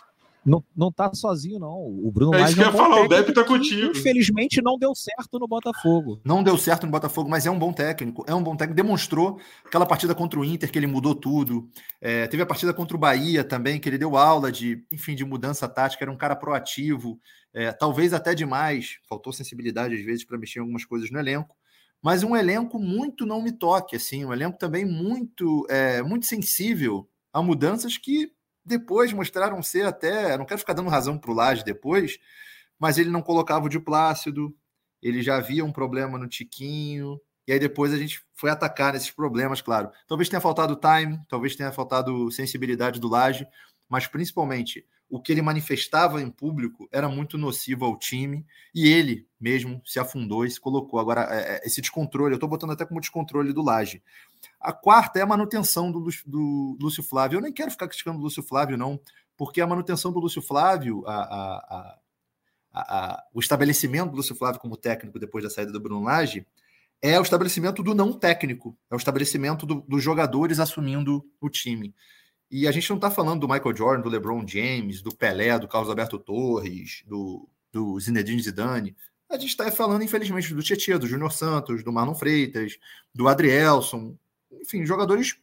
Não, 0.45 0.63
não 0.77 0.93
tá 0.93 1.11
sozinho, 1.15 1.59
não. 1.59 1.87
O 1.87 2.13
Bruno 2.13 2.35
é 2.35 2.41
Lage. 2.41 2.45
É 2.45 2.49
isso 2.49 2.57
que 2.57 2.63
eu 2.63 2.67
ia 2.67 2.73
falar, 2.73 3.03
o 3.03 3.09
Depp 3.09 3.33
tá 3.33 3.45
contigo. 3.45 3.93
Infelizmente 3.93 4.61
não 4.61 4.79
deu 4.79 4.95
certo 4.95 5.39
no 5.39 5.49
Botafogo. 5.49 6.21
Não 6.23 6.43
deu 6.43 6.59
certo 6.59 6.85
no 6.85 6.93
Botafogo, 6.93 7.31
mas 7.31 7.47
é 7.47 7.51
um 7.51 7.59
bom 7.59 7.73
técnico. 7.73 8.23
É 8.29 8.35
um 8.35 8.43
bom 8.43 8.55
técnico. 8.55 8.77
Demonstrou 8.77 9.41
aquela 9.65 9.87
partida 9.87 10.15
contra 10.15 10.39
o 10.39 10.45
Inter 10.45 10.71
que 10.71 10.79
ele 10.79 10.87
mudou 10.87 11.15
tudo. 11.15 11.67
É, 11.99 12.27
teve 12.27 12.43
a 12.43 12.47
partida 12.47 12.75
contra 12.75 12.95
o 12.95 13.01
Bahia 13.01 13.43
também, 13.43 13.81
que 13.81 13.89
ele 13.89 13.97
deu 13.97 14.19
aula 14.19 14.53
de, 14.53 14.85
enfim, 14.93 15.15
de 15.15 15.25
mudança 15.25 15.67
tática. 15.67 16.05
Era 16.05 16.13
um 16.13 16.17
cara 16.17 16.37
proativo, 16.37 17.19
é, 17.55 17.73
talvez 17.73 18.13
até 18.13 18.35
demais. 18.35 18.99
Faltou 19.09 19.33
sensibilidade 19.33 19.95
às 19.95 20.05
vezes 20.05 20.25
para 20.25 20.37
mexer 20.37 20.59
em 20.59 20.63
algumas 20.63 20.85
coisas 20.85 21.11
no 21.11 21.19
elenco 21.19 21.57
mas 22.05 22.23
um 22.23 22.37
elenco 22.37 22.79
muito 22.79 23.25
não 23.25 23.41
me 23.41 23.51
toque, 23.51 23.97
assim, 23.97 24.27
um 24.27 24.33
elenco 24.33 24.59
também 24.59 24.85
muito, 24.85 25.67
é, 25.71 26.03
muito 26.03 26.27
sensível 26.27 27.09
a 27.33 27.43
mudanças 27.43 27.97
que 27.97 28.31
depois 28.63 29.11
mostraram 29.11 29.63
ser 29.63 29.87
até, 29.87 30.37
não 30.37 30.45
quero 30.45 30.61
ficar 30.61 30.75
dando 30.75 30.91
razão 30.91 31.17
para 31.17 31.31
o 31.31 31.35
Laje 31.35 31.65
depois, 31.65 32.19
mas 32.79 32.99
ele 32.99 33.09
não 33.09 33.23
colocava 33.23 33.65
o 33.65 33.69
de 33.71 33.81
Plácido, 33.81 34.55
ele 35.01 35.23
já 35.23 35.37
havia 35.39 35.65
um 35.65 35.73
problema 35.73 36.19
no 36.19 36.29
Tiquinho, 36.29 37.19
e 37.49 37.53
aí 37.55 37.59
depois 37.59 37.91
a 37.91 37.97
gente 37.97 38.23
foi 38.35 38.51
atacar 38.51 38.93
nesses 38.93 39.11
problemas, 39.11 39.63
claro. 39.63 39.91
Talvez 40.07 40.29
tenha 40.29 40.43
faltado 40.43 40.77
time, 40.77 41.19
talvez 41.27 41.57
tenha 41.57 41.73
faltado 41.73 42.31
sensibilidade 42.31 43.01
do 43.01 43.09
Laje, 43.09 43.47
mas 43.89 44.07
principalmente 44.07 44.87
o 45.09 45.21
que 45.21 45.33
ele 45.33 45.43
manifestava 45.43 46.21
em 46.21 46.31
público 46.31 46.89
era 46.91 47.09
muito 47.09 47.39
nocivo 47.39 47.85
ao 47.85 47.97
time 47.97 48.45
e 48.75 48.89
ele 48.89 49.27
mesmo 49.39 49.81
se 49.85 49.99
afundou 49.99 50.45
e 50.45 50.51
se 50.51 50.61
colocou. 50.61 50.99
Agora, 50.99 51.29
é, 51.31 51.57
é 51.57 51.67
esse 51.67 51.81
descontrole, 51.81 52.33
eu 52.33 52.37
estou 52.37 52.49
botando 52.49 52.73
até 52.73 52.85
como 52.85 53.01
descontrole 53.01 53.53
do 53.53 53.63
Laje. 53.63 54.03
A 54.61 54.73
quarta 54.73 55.19
é 55.19 55.23
a 55.23 55.27
manutenção 55.27 55.93
do, 55.93 56.07
do, 56.27 56.77
Lúcio 56.81 57.03
Flávio. 57.03 57.37
Eu 57.37 57.43
nem 57.43 57.53
quero 57.53 57.71
ficar 57.71 57.87
criticando 57.87 58.19
o 58.19 58.23
Lúcio 58.23 58.43
Flávio, 58.43 58.77
não, 58.77 58.99
porque 59.37 59.61
a 59.61 59.67
manutenção 59.67 60.13
do 60.13 60.19
Lúcio 60.19 60.43
Flávio, 60.43 61.05
a, 61.07 61.15
a, 61.15 61.99
a, 62.73 63.25
o 63.33 63.41
estabelecimento 63.41 64.11
do 64.11 64.17
Lúcio 64.17 64.35
Flávio 64.35 64.61
como 64.61 64.77
técnico 64.77 65.19
depois 65.19 65.45
da 65.45 65.51
saída 65.51 65.71
do 65.71 65.81
Bruno 65.81 66.03
Lage 66.03 66.47
é 67.01 67.19
o 67.21 67.23
estabelecimento 67.23 67.83
do 67.83 67.95
não 67.95 68.13
técnico, 68.13 68.77
é 68.91 68.95
o 68.95 68.97
estabelecimento 68.97 69.67
do, 69.67 69.83
dos 69.83 70.03
jogadores 70.03 70.59
assumindo 70.59 71.23
o 71.39 71.51
time. 71.51 71.95
E 72.57 72.69
a 72.69 72.71
gente 72.71 72.89
não 72.89 72.99
está 72.99 73.11
falando 73.11 73.41
do 73.41 73.49
Michael 73.49 73.77
Jordan, 73.77 74.03
do 74.03 74.09
LeBron 74.09 74.47
James, 74.47 75.03
do 75.03 75.13
Pelé, 75.13 75.59
do 75.59 75.67
Carlos 75.67 75.91
Alberto 75.91 76.21
Torres, 76.21 77.03
do, 77.05 77.49
do 77.73 77.99
Zinedine 77.99 78.41
Zidane. 78.41 78.97
A 79.29 79.37
gente 79.37 79.49
está 79.49 79.69
falando, 79.73 80.05
infelizmente, 80.05 80.55
do 80.55 80.63
Tietchan, 80.63 81.01
do 81.01 81.09
Júnior 81.09 81.33
Santos, 81.33 81.83
do 81.83 81.93
Marlon 81.93 82.15
Freitas, 82.15 82.79
do 83.13 83.27
Adrielson, 83.27 84.17
enfim, 84.53 84.87
jogadores 84.87 85.37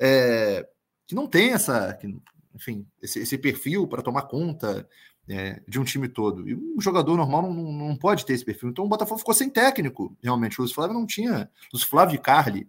é, 0.00 0.68
que 1.06 1.14
não 1.14 1.28
têm 1.28 1.52
essa, 1.52 1.94
que, 1.94 2.12
enfim, 2.52 2.84
esse, 3.00 3.20
esse 3.20 3.38
perfil 3.38 3.86
para 3.86 4.02
tomar 4.02 4.22
conta 4.22 4.84
é, 5.28 5.62
de 5.68 5.78
um 5.78 5.84
time 5.84 6.08
todo. 6.08 6.48
E 6.48 6.56
um 6.56 6.80
jogador 6.80 7.16
normal 7.16 7.42
não, 7.42 7.70
não, 7.70 7.96
pode 7.96 8.26
ter 8.26 8.32
esse 8.32 8.44
perfil. 8.44 8.70
Então 8.70 8.84
o 8.84 8.88
Botafogo 8.88 9.20
ficou 9.20 9.32
sem 9.32 9.48
técnico, 9.48 10.12
realmente. 10.20 10.60
O 10.60 10.66
Flávio 10.66 10.94
não 10.94 11.06
tinha. 11.06 11.48
Lúcio 11.72 11.86
Flávio 11.86 12.20
Carli 12.20 12.68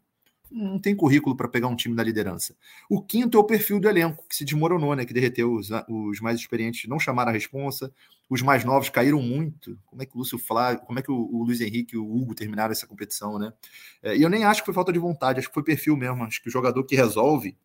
não 0.52 0.80
tem 0.80 0.96
currículo 0.96 1.36
para 1.36 1.48
pegar 1.48 1.68
um 1.68 1.76
time 1.76 1.96
na 1.96 2.04
liderança. 2.04 2.56
O 2.90 3.02
quinto 3.02 3.38
é 3.38 3.42
o 3.42 3.44
perfil 3.44 3.80
do 3.80 3.88
elenco, 3.88 4.26
que 4.28 4.36
se 4.36 4.44
desmoronou, 4.44 4.96
né? 4.96 5.06
Que 5.06 5.14
derreteu 5.14 5.54
os, 5.54 5.70
os 5.88 6.20
mais 6.20 6.40
experientes, 6.40 6.90
não 6.90 7.00
chamaram 7.00 7.30
a 7.30 7.34
responsa, 7.34 7.94
os 8.30 8.42
mais 8.42 8.64
novos 8.64 8.90
caíram 8.90 9.22
muito. 9.22 9.78
Como 9.86 10.02
é 10.02 10.06
que 10.06 10.16
o 10.16 10.20
Lúcio 10.20 10.38
Flávio, 10.38 10.82
como 10.82 11.00
é 11.00 11.02
que 11.02 11.12
o, 11.12 11.16
o 11.16 11.44
Luiz 11.44 11.62
Henrique 11.62 11.96
e 11.96 11.98
o 11.98 12.06
Hugo 12.06 12.36
terminaram 12.36 12.72
essa 12.72 12.88
competição, 12.88 13.38
né? 13.38 13.54
É, 14.02 14.16
e 14.16 14.22
eu 14.22 14.30
nem 14.30 14.44
acho 14.44 14.62
que 14.62 14.66
foi 14.66 14.74
falta 14.74 14.94
de 14.94 15.00
vontade, 15.00 15.40
acho 15.40 15.48
que 15.48 15.54
foi 15.54 15.64
perfil 15.64 15.96
mesmo. 15.96 16.24
Acho 16.24 16.42
que 16.42 16.50
o 16.50 16.52
jogador 16.52 16.84
que 16.84 16.96
resolve, 16.96 17.58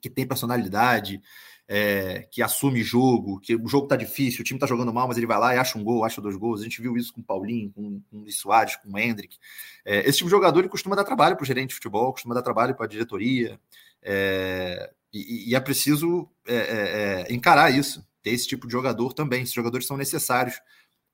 que 0.00 0.10
tem 0.10 0.26
personalidade, 0.26 1.20
é, 1.66 2.28
que 2.30 2.42
assume 2.42 2.82
jogo, 2.82 3.40
que 3.40 3.56
o 3.56 3.66
jogo 3.66 3.86
tá 3.86 3.96
difícil, 3.96 4.42
o 4.42 4.44
time 4.44 4.60
tá 4.60 4.66
jogando 4.66 4.92
mal, 4.92 5.08
mas 5.08 5.16
ele 5.16 5.26
vai 5.26 5.38
lá 5.38 5.54
e 5.54 5.58
acha 5.58 5.78
um 5.78 5.84
gol, 5.84 6.04
acha 6.04 6.20
dois 6.20 6.36
gols. 6.36 6.60
A 6.60 6.64
gente 6.64 6.80
viu 6.80 6.96
isso 6.96 7.12
com 7.12 7.20
o 7.20 7.24
Paulinho, 7.24 7.72
com, 7.72 8.00
com 8.10 8.22
o 8.22 8.32
Soares, 8.32 8.76
com 8.76 8.92
o 8.92 8.98
Hendrick. 8.98 9.38
É, 9.84 10.00
esse 10.08 10.18
tipo 10.18 10.28
de 10.28 10.32
jogador 10.32 10.60
ele 10.60 10.68
costuma 10.68 10.96
dar 10.96 11.04
trabalho 11.04 11.36
para 11.36 11.42
o 11.42 11.46
gerente 11.46 11.70
de 11.70 11.74
futebol, 11.74 12.12
costuma 12.12 12.34
dar 12.34 12.42
trabalho 12.42 12.74
para 12.74 12.84
a 12.84 12.88
diretoria. 12.88 13.58
É, 14.02 14.92
e, 15.12 15.50
e, 15.50 15.54
é 15.54 15.60
preciso 15.60 16.28
é, 16.46 16.54
é, 16.54 16.60
é, 17.30 17.32
encarar 17.32 17.70
isso, 17.70 18.06
ter 18.22 18.30
esse 18.30 18.46
tipo 18.46 18.66
de 18.66 18.72
jogador 18.72 19.14
também. 19.14 19.42
Esses 19.42 19.54
jogadores 19.54 19.86
são 19.86 19.96
necessários 19.96 20.60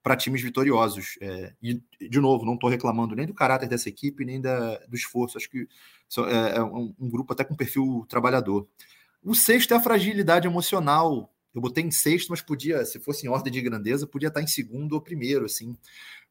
para 0.03 0.17
times 0.17 0.43
vitoriosos. 0.43 1.19
e, 1.63 1.81
de 2.01 2.21
novo, 2.21 2.45
não 2.45 2.55
estou 2.55 2.71
reclamando 2.71 3.15
nem 3.15 3.27
do 3.27 3.35
caráter 3.35 3.69
dessa 3.69 3.89
equipe, 3.89 4.25
nem 4.25 4.41
da, 4.41 4.79
do 4.87 4.97
esforço. 4.97 5.37
Acho 5.37 5.49
que 5.49 5.69
é 6.55 6.63
um, 6.63 6.93
um 6.99 7.09
grupo 7.09 7.35
até 7.35 7.45
com 7.45 7.55
perfil 7.55 8.05
trabalhador. 8.09 8.67
O 9.23 9.35
sexto 9.35 9.75
é 9.75 9.77
a 9.77 9.83
fragilidade 9.83 10.47
emocional. 10.47 11.31
Eu 11.55 11.61
botei 11.61 11.85
em 11.85 11.91
sexto, 11.91 12.31
mas 12.31 12.41
podia, 12.41 12.85
se 12.87 12.99
fosse 12.99 13.27
em 13.27 13.29
ordem 13.29 13.53
de 13.53 13.61
grandeza, 13.61 14.07
podia 14.07 14.29
estar 14.29 14.41
em 14.41 14.47
segundo 14.47 14.95
ou 14.95 15.01
primeiro, 15.01 15.45
assim. 15.45 15.77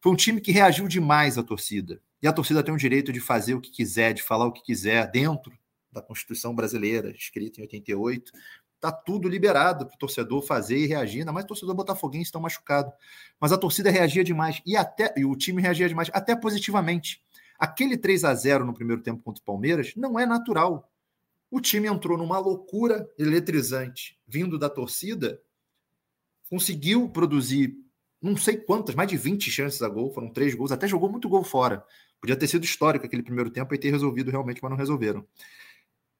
Foi 0.01 0.11
um 0.11 0.15
time 0.15 0.41
que 0.41 0.51
reagiu 0.51 0.87
demais 0.87 1.37
à 1.37 1.43
torcida. 1.43 2.01
E 2.21 2.27
a 2.27 2.33
torcida 2.33 2.63
tem 2.63 2.73
o 2.73 2.77
direito 2.77 3.13
de 3.13 3.19
fazer 3.19 3.53
o 3.53 3.61
que 3.61 3.69
quiser, 3.69 4.13
de 4.13 4.23
falar 4.23 4.45
o 4.45 4.51
que 4.51 4.63
quiser 4.63 5.09
dentro 5.11 5.51
da 5.91 6.01
Constituição 6.01 6.55
brasileira, 6.55 7.11
escrita 7.11 7.59
em 7.59 7.63
88. 7.63 8.31
Tá 8.79 8.91
tudo 8.91 9.27
liberado 9.27 9.85
para 9.85 9.95
o 9.95 9.99
torcedor 9.99 10.41
fazer 10.41 10.77
e 10.77 10.87
reagir, 10.87 11.19
ainda 11.19 11.33
mais 11.33 11.43
o 11.43 11.49
torcedor 11.49 11.75
botafoguense 11.75 12.25
estão 12.25 12.41
machucado. 12.41 12.91
Mas 13.39 13.51
a 13.51 13.57
torcida 13.57 13.91
reagia 13.91 14.23
demais 14.23 14.61
e 14.65 14.75
até 14.75 15.13
e 15.17 15.25
o 15.25 15.35
time 15.35 15.61
reagia 15.61 15.87
demais, 15.87 16.09
até 16.13 16.35
positivamente. 16.35 17.21
Aquele 17.59 17.97
3 17.97 18.23
a 18.23 18.33
0 18.33 18.65
no 18.65 18.73
primeiro 18.73 19.01
tempo 19.01 19.21
contra 19.21 19.41
o 19.41 19.45
Palmeiras 19.45 19.93
não 19.97 20.17
é 20.17 20.25
natural. 20.25 20.88
O 21.51 21.59
time 21.59 21.87
entrou 21.87 22.17
numa 22.17 22.37
loucura 22.37 23.09
eletrizante 23.17 24.19
vindo 24.27 24.57
da 24.57 24.69
torcida, 24.69 25.41
conseguiu 26.49 27.09
produzir 27.09 27.75
não 28.21 28.35
sei 28.35 28.57
quantas, 28.57 28.95
mais 28.95 29.09
de 29.09 29.15
20 29.15 29.49
chances 29.49 29.81
a 29.81 29.87
gol, 29.87 30.11
foram 30.11 30.29
três 30.29 30.53
gols, 30.53 30.71
até 30.71 30.87
jogou 30.87 31.09
muito 31.09 31.29
gol 31.29 31.43
fora. 31.43 31.85
Podia 32.19 32.35
ter 32.35 32.47
sido 32.47 32.65
histórico 32.65 33.05
aquele 33.05 33.23
primeiro 33.23 33.49
tempo 33.49 33.73
e 33.73 33.77
ter 33.77 33.91
resolvido 33.91 34.29
realmente, 34.29 34.59
mas 34.61 34.69
não 34.69 34.77
resolveram. 34.77 35.25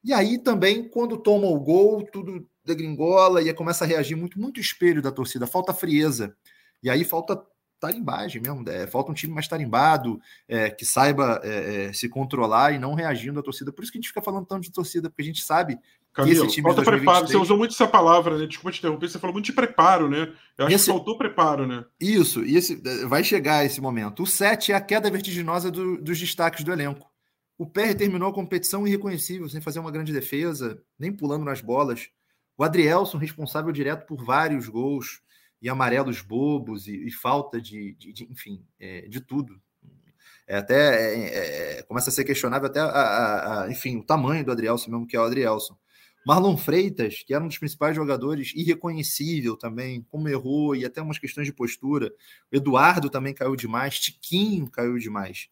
E 0.01 0.13
aí 0.13 0.39
também, 0.39 0.87
quando 0.87 1.17
toma 1.17 1.47
o 1.47 1.59
gol, 1.59 2.05
tudo 2.05 2.47
degringola 2.63 3.41
e 3.41 3.53
começa 3.53 3.83
a 3.83 3.87
reagir 3.87 4.15
muito, 4.15 4.39
muito 4.39 4.61
espelho 4.61 5.01
da 5.01 5.11
torcida, 5.11 5.45
falta 5.45 5.73
frieza. 5.73 6.35
E 6.81 6.89
aí 6.89 7.03
falta 7.03 7.41
tarimbagem 7.79 8.41
mesmo. 8.41 8.67
É, 8.69 8.85
falta 8.85 9.11
um 9.11 9.15
time 9.15 9.33
mais 9.33 9.47
tarimbado, 9.47 10.19
é, 10.47 10.69
que 10.69 10.85
saiba 10.85 11.39
é, 11.43 11.85
é, 11.85 11.93
se 11.93 12.09
controlar 12.09 12.73
e 12.73 12.79
não 12.79 12.93
reagindo 12.93 13.39
à 13.39 13.43
torcida. 13.43 13.71
Por 13.71 13.83
isso 13.83 13.91
que 13.91 13.97
a 13.97 14.01
gente 14.01 14.09
fica 14.09 14.21
falando 14.21 14.45
tanto 14.45 14.63
de 14.63 14.71
torcida, 14.71 15.09
porque 15.09 15.21
a 15.21 15.25
gente 15.25 15.41
sabe 15.41 15.79
Camilo, 16.13 16.41
que 16.41 16.45
esse 16.47 16.55
time 16.55 16.63
falta 16.63 16.81
2023... 16.81 17.01
preparo. 17.01 17.27
Você 17.27 17.37
usou 17.37 17.57
muito 17.57 17.73
essa 17.73 17.87
palavra, 17.87 18.37
né? 18.37 18.45
Desculpa 18.45 18.71
te 18.71 18.79
interromper, 18.79 19.09
você 19.09 19.19
falou 19.19 19.33
muito 19.33 19.45
de 19.45 19.53
preparo, 19.53 20.09
né? 20.09 20.33
Eu 20.57 20.65
acho 20.65 20.75
esse... 20.75 20.85
que 20.85 20.91
faltou 20.91 21.17
preparo, 21.17 21.65
né? 21.65 21.85
Isso, 21.99 22.43
e 22.43 22.55
esse, 22.55 22.75
vai 23.07 23.23
chegar 23.23 23.65
esse 23.65 23.79
momento. 23.79 24.23
O 24.23 24.27
7 24.27 24.71
é 24.71 24.75
a 24.75 24.81
queda 24.81 25.09
vertiginosa 25.09 25.71
do, 25.71 26.01
dos 26.01 26.19
destaques 26.19 26.63
do 26.63 26.71
elenco. 26.71 27.09
O 27.57 27.65
PR 27.65 27.93
terminou 27.97 28.29
a 28.29 28.33
competição 28.33 28.87
irreconhecível, 28.87 29.49
sem 29.49 29.61
fazer 29.61 29.79
uma 29.79 29.91
grande 29.91 30.13
defesa, 30.13 30.81
nem 30.97 31.11
pulando 31.11 31.43
nas 31.43 31.61
bolas. 31.61 32.09
O 32.57 32.63
Adrielson, 32.63 33.17
responsável 33.17 33.71
direto 33.71 34.05
por 34.05 34.23
vários 34.23 34.67
gols 34.67 35.21
e 35.61 35.69
amarelos 35.69 36.21
bobos 36.21 36.87
e, 36.87 37.07
e 37.07 37.11
falta 37.11 37.61
de, 37.61 37.93
de, 37.95 38.13
de 38.13 38.23
enfim, 38.31 38.65
é, 38.79 39.07
de 39.07 39.19
tudo. 39.19 39.59
É 40.47 40.57
até 40.57 41.13
é, 41.13 41.77
é, 41.77 41.83
começa 41.83 42.09
a 42.09 42.13
ser 42.13 42.23
questionável 42.23 42.67
até 42.67 42.79
a, 42.79 42.85
a, 42.85 43.63
a, 43.63 43.71
enfim, 43.71 43.97
o 43.97 44.03
tamanho 44.03 44.43
do 44.43 44.51
Adrielson 44.51 44.89
mesmo, 44.89 45.05
que 45.05 45.15
é 45.15 45.19
o 45.19 45.23
Adrielson. 45.23 45.77
Marlon 46.25 46.57
Freitas, 46.57 47.23
que 47.23 47.33
era 47.33 47.43
um 47.43 47.47
dos 47.47 47.57
principais 47.57 47.95
jogadores, 47.95 48.51
irreconhecível 48.55 49.55
também, 49.55 50.01
como 50.09 50.27
errou 50.27 50.75
e 50.75 50.85
até 50.85 51.01
umas 51.01 51.17
questões 51.17 51.47
de 51.47 51.53
postura. 51.53 52.13
O 52.51 52.55
Eduardo 52.55 53.09
também 53.09 53.33
caiu 53.33 53.55
demais, 53.55 53.99
Tiquinho 53.99 54.69
caiu 54.69 54.97
demais. 54.97 55.49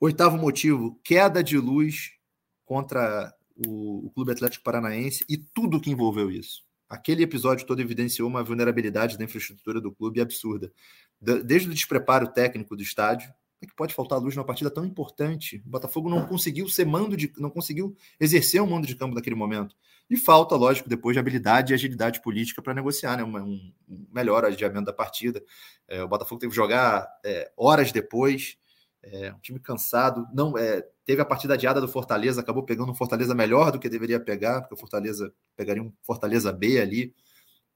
Oitavo 0.00 0.36
motivo, 0.36 0.98
queda 1.04 1.42
de 1.42 1.58
luz 1.58 2.12
contra 2.64 3.34
o, 3.54 4.06
o 4.06 4.10
Clube 4.10 4.32
Atlético 4.32 4.64
Paranaense 4.64 5.24
e 5.28 5.36
tudo 5.36 5.80
que 5.80 5.90
envolveu 5.90 6.30
isso. 6.30 6.64
Aquele 6.90 7.22
episódio 7.22 7.64
todo 7.64 7.80
evidenciou 7.80 8.28
uma 8.28 8.42
vulnerabilidade 8.42 9.16
da 9.16 9.22
infraestrutura 9.22 9.80
do 9.80 9.92
clube 9.92 10.20
absurda. 10.20 10.72
Desde 11.20 11.68
o 11.68 11.72
despreparo 11.72 12.26
técnico 12.26 12.76
do 12.76 12.82
estádio, 12.82 13.32
é 13.62 13.66
que 13.66 13.74
pode 13.76 13.94
faltar 13.94 14.18
luz 14.18 14.34
numa 14.34 14.44
partida 14.44 14.70
tão 14.70 14.84
importante? 14.84 15.62
O 15.64 15.68
Botafogo 15.68 16.08
não 16.08 16.26
conseguiu 16.26 16.68
ser 16.68 16.84
mando 16.86 17.16
de, 17.16 17.32
não 17.38 17.48
conseguiu 17.48 17.94
exercer 18.18 18.60
um 18.60 18.66
mando 18.66 18.88
de 18.88 18.96
campo 18.96 19.14
naquele 19.14 19.36
momento. 19.36 19.76
E 20.08 20.16
falta, 20.16 20.56
lógico, 20.56 20.88
depois 20.88 21.14
de 21.14 21.20
habilidade 21.20 21.72
e 21.72 21.74
agilidade 21.74 22.20
política 22.22 22.60
para 22.60 22.74
negociar, 22.74 23.18
né? 23.18 23.22
Um, 23.22 23.72
um 23.88 24.06
melhor 24.12 24.44
adiamento 24.44 24.86
da 24.86 24.92
partida. 24.92 25.40
É, 25.86 26.02
o 26.02 26.08
Botafogo 26.08 26.40
teve 26.40 26.50
que 26.50 26.56
jogar 26.56 27.06
é, 27.24 27.52
horas 27.56 27.92
depois. 27.92 28.56
É, 29.02 29.32
um 29.32 29.38
time 29.38 29.58
cansado, 29.58 30.26
não 30.32 30.58
é, 30.58 30.86
teve 31.06 31.22
a 31.22 31.24
partida 31.24 31.54
adiada 31.54 31.80
do 31.80 31.88
Fortaleza, 31.88 32.40
acabou 32.40 32.62
pegando 32.62 32.92
um 32.92 32.94
Fortaleza 32.94 33.34
melhor 33.34 33.72
do 33.72 33.78
que 33.78 33.88
deveria 33.88 34.20
pegar, 34.20 34.60
porque 34.60 34.74
o 34.74 34.78
Fortaleza 34.78 35.32
pegaria 35.56 35.82
um 35.82 35.92
Fortaleza 36.02 36.52
B 36.52 36.80
ali 36.80 37.14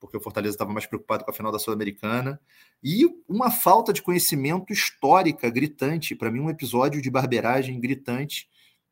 porque 0.04 0.18
o 0.18 0.20
Fortaleza 0.20 0.54
estava 0.54 0.70
mais 0.70 0.84
preocupado 0.84 1.24
com 1.24 1.30
a 1.30 1.34
final 1.34 1.50
da 1.50 1.58
Sul-Americana, 1.58 2.38
e 2.82 3.06
uma 3.26 3.50
falta 3.50 3.90
de 3.90 4.02
conhecimento 4.02 4.70
histórica 4.70 5.48
gritante, 5.48 6.14
para 6.14 6.30
mim, 6.30 6.40
um 6.40 6.50
episódio 6.50 7.00
de 7.00 7.10
barberagem 7.10 7.80
gritante, 7.80 8.46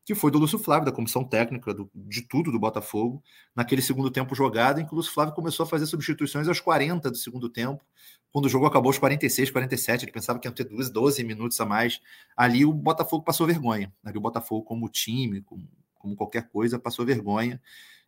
que 0.05 0.15
foi 0.15 0.31
do 0.31 0.39
Lúcio 0.39 0.59
Flávio, 0.59 0.87
da 0.87 0.93
comissão 0.93 1.25
técnica 1.25 1.73
do, 1.73 1.91
de 1.95 2.23
tudo 2.23 2.51
do 2.51 2.59
Botafogo, 2.59 3.23
naquele 3.55 3.81
segundo 3.81 4.11
tempo 4.11 4.35
jogado, 4.35 4.81
em 4.81 4.87
que 4.87 4.93
o 4.93 4.97
Lúcio 4.97 5.13
Flávio 5.13 5.35
começou 5.35 5.65
a 5.65 5.67
fazer 5.67 5.87
substituições 5.87 6.49
aos 6.49 6.61
40 6.61 7.11
do 7.11 7.17
segundo 7.17 7.49
tempo, 7.49 7.85
quando 8.33 8.47
o 8.47 8.49
jogo 8.49 8.67
acabou 8.67 8.89
aos 8.89 8.99
46, 8.99 9.51
47, 9.51 10.05
ele 10.05 10.13
pensava 10.13 10.39
que 10.39 10.49
ia 10.49 10.53
ter 10.53 10.65
12, 10.65 10.91
12 10.91 11.23
minutos 11.23 11.61
a 11.61 11.67
mais. 11.67 12.01
Ali 12.35 12.65
o 12.65 12.73
Botafogo 12.73 13.23
passou 13.23 13.47
vergonha. 13.47 13.93
Ali 14.03 14.17
o 14.17 14.21
Botafogo, 14.23 14.65
como 14.65 14.89
time, 14.89 15.43
como, 15.43 15.69
como 15.99 16.17
qualquer 16.17 16.49
coisa, 16.49 16.79
passou 16.79 17.05
vergonha. 17.05 17.61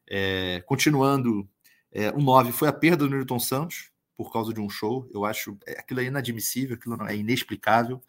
É, 0.08 0.62
continuando 0.66 1.48
é, 1.92 2.10
o 2.10 2.20
9 2.20 2.52
foi 2.52 2.68
a 2.68 2.72
perda 2.72 3.06
do 3.06 3.10
Newton 3.10 3.38
Santos, 3.38 3.90
por 4.16 4.32
causa 4.32 4.52
de 4.52 4.60
um 4.60 4.68
show. 4.68 5.06
Eu 5.12 5.26
acho 5.26 5.58
é, 5.66 5.78
aquilo 5.78 6.00
é 6.00 6.04
inadmissível, 6.04 6.76
aquilo 6.76 7.00
é 7.06 7.16
inexplicável. 7.16 8.02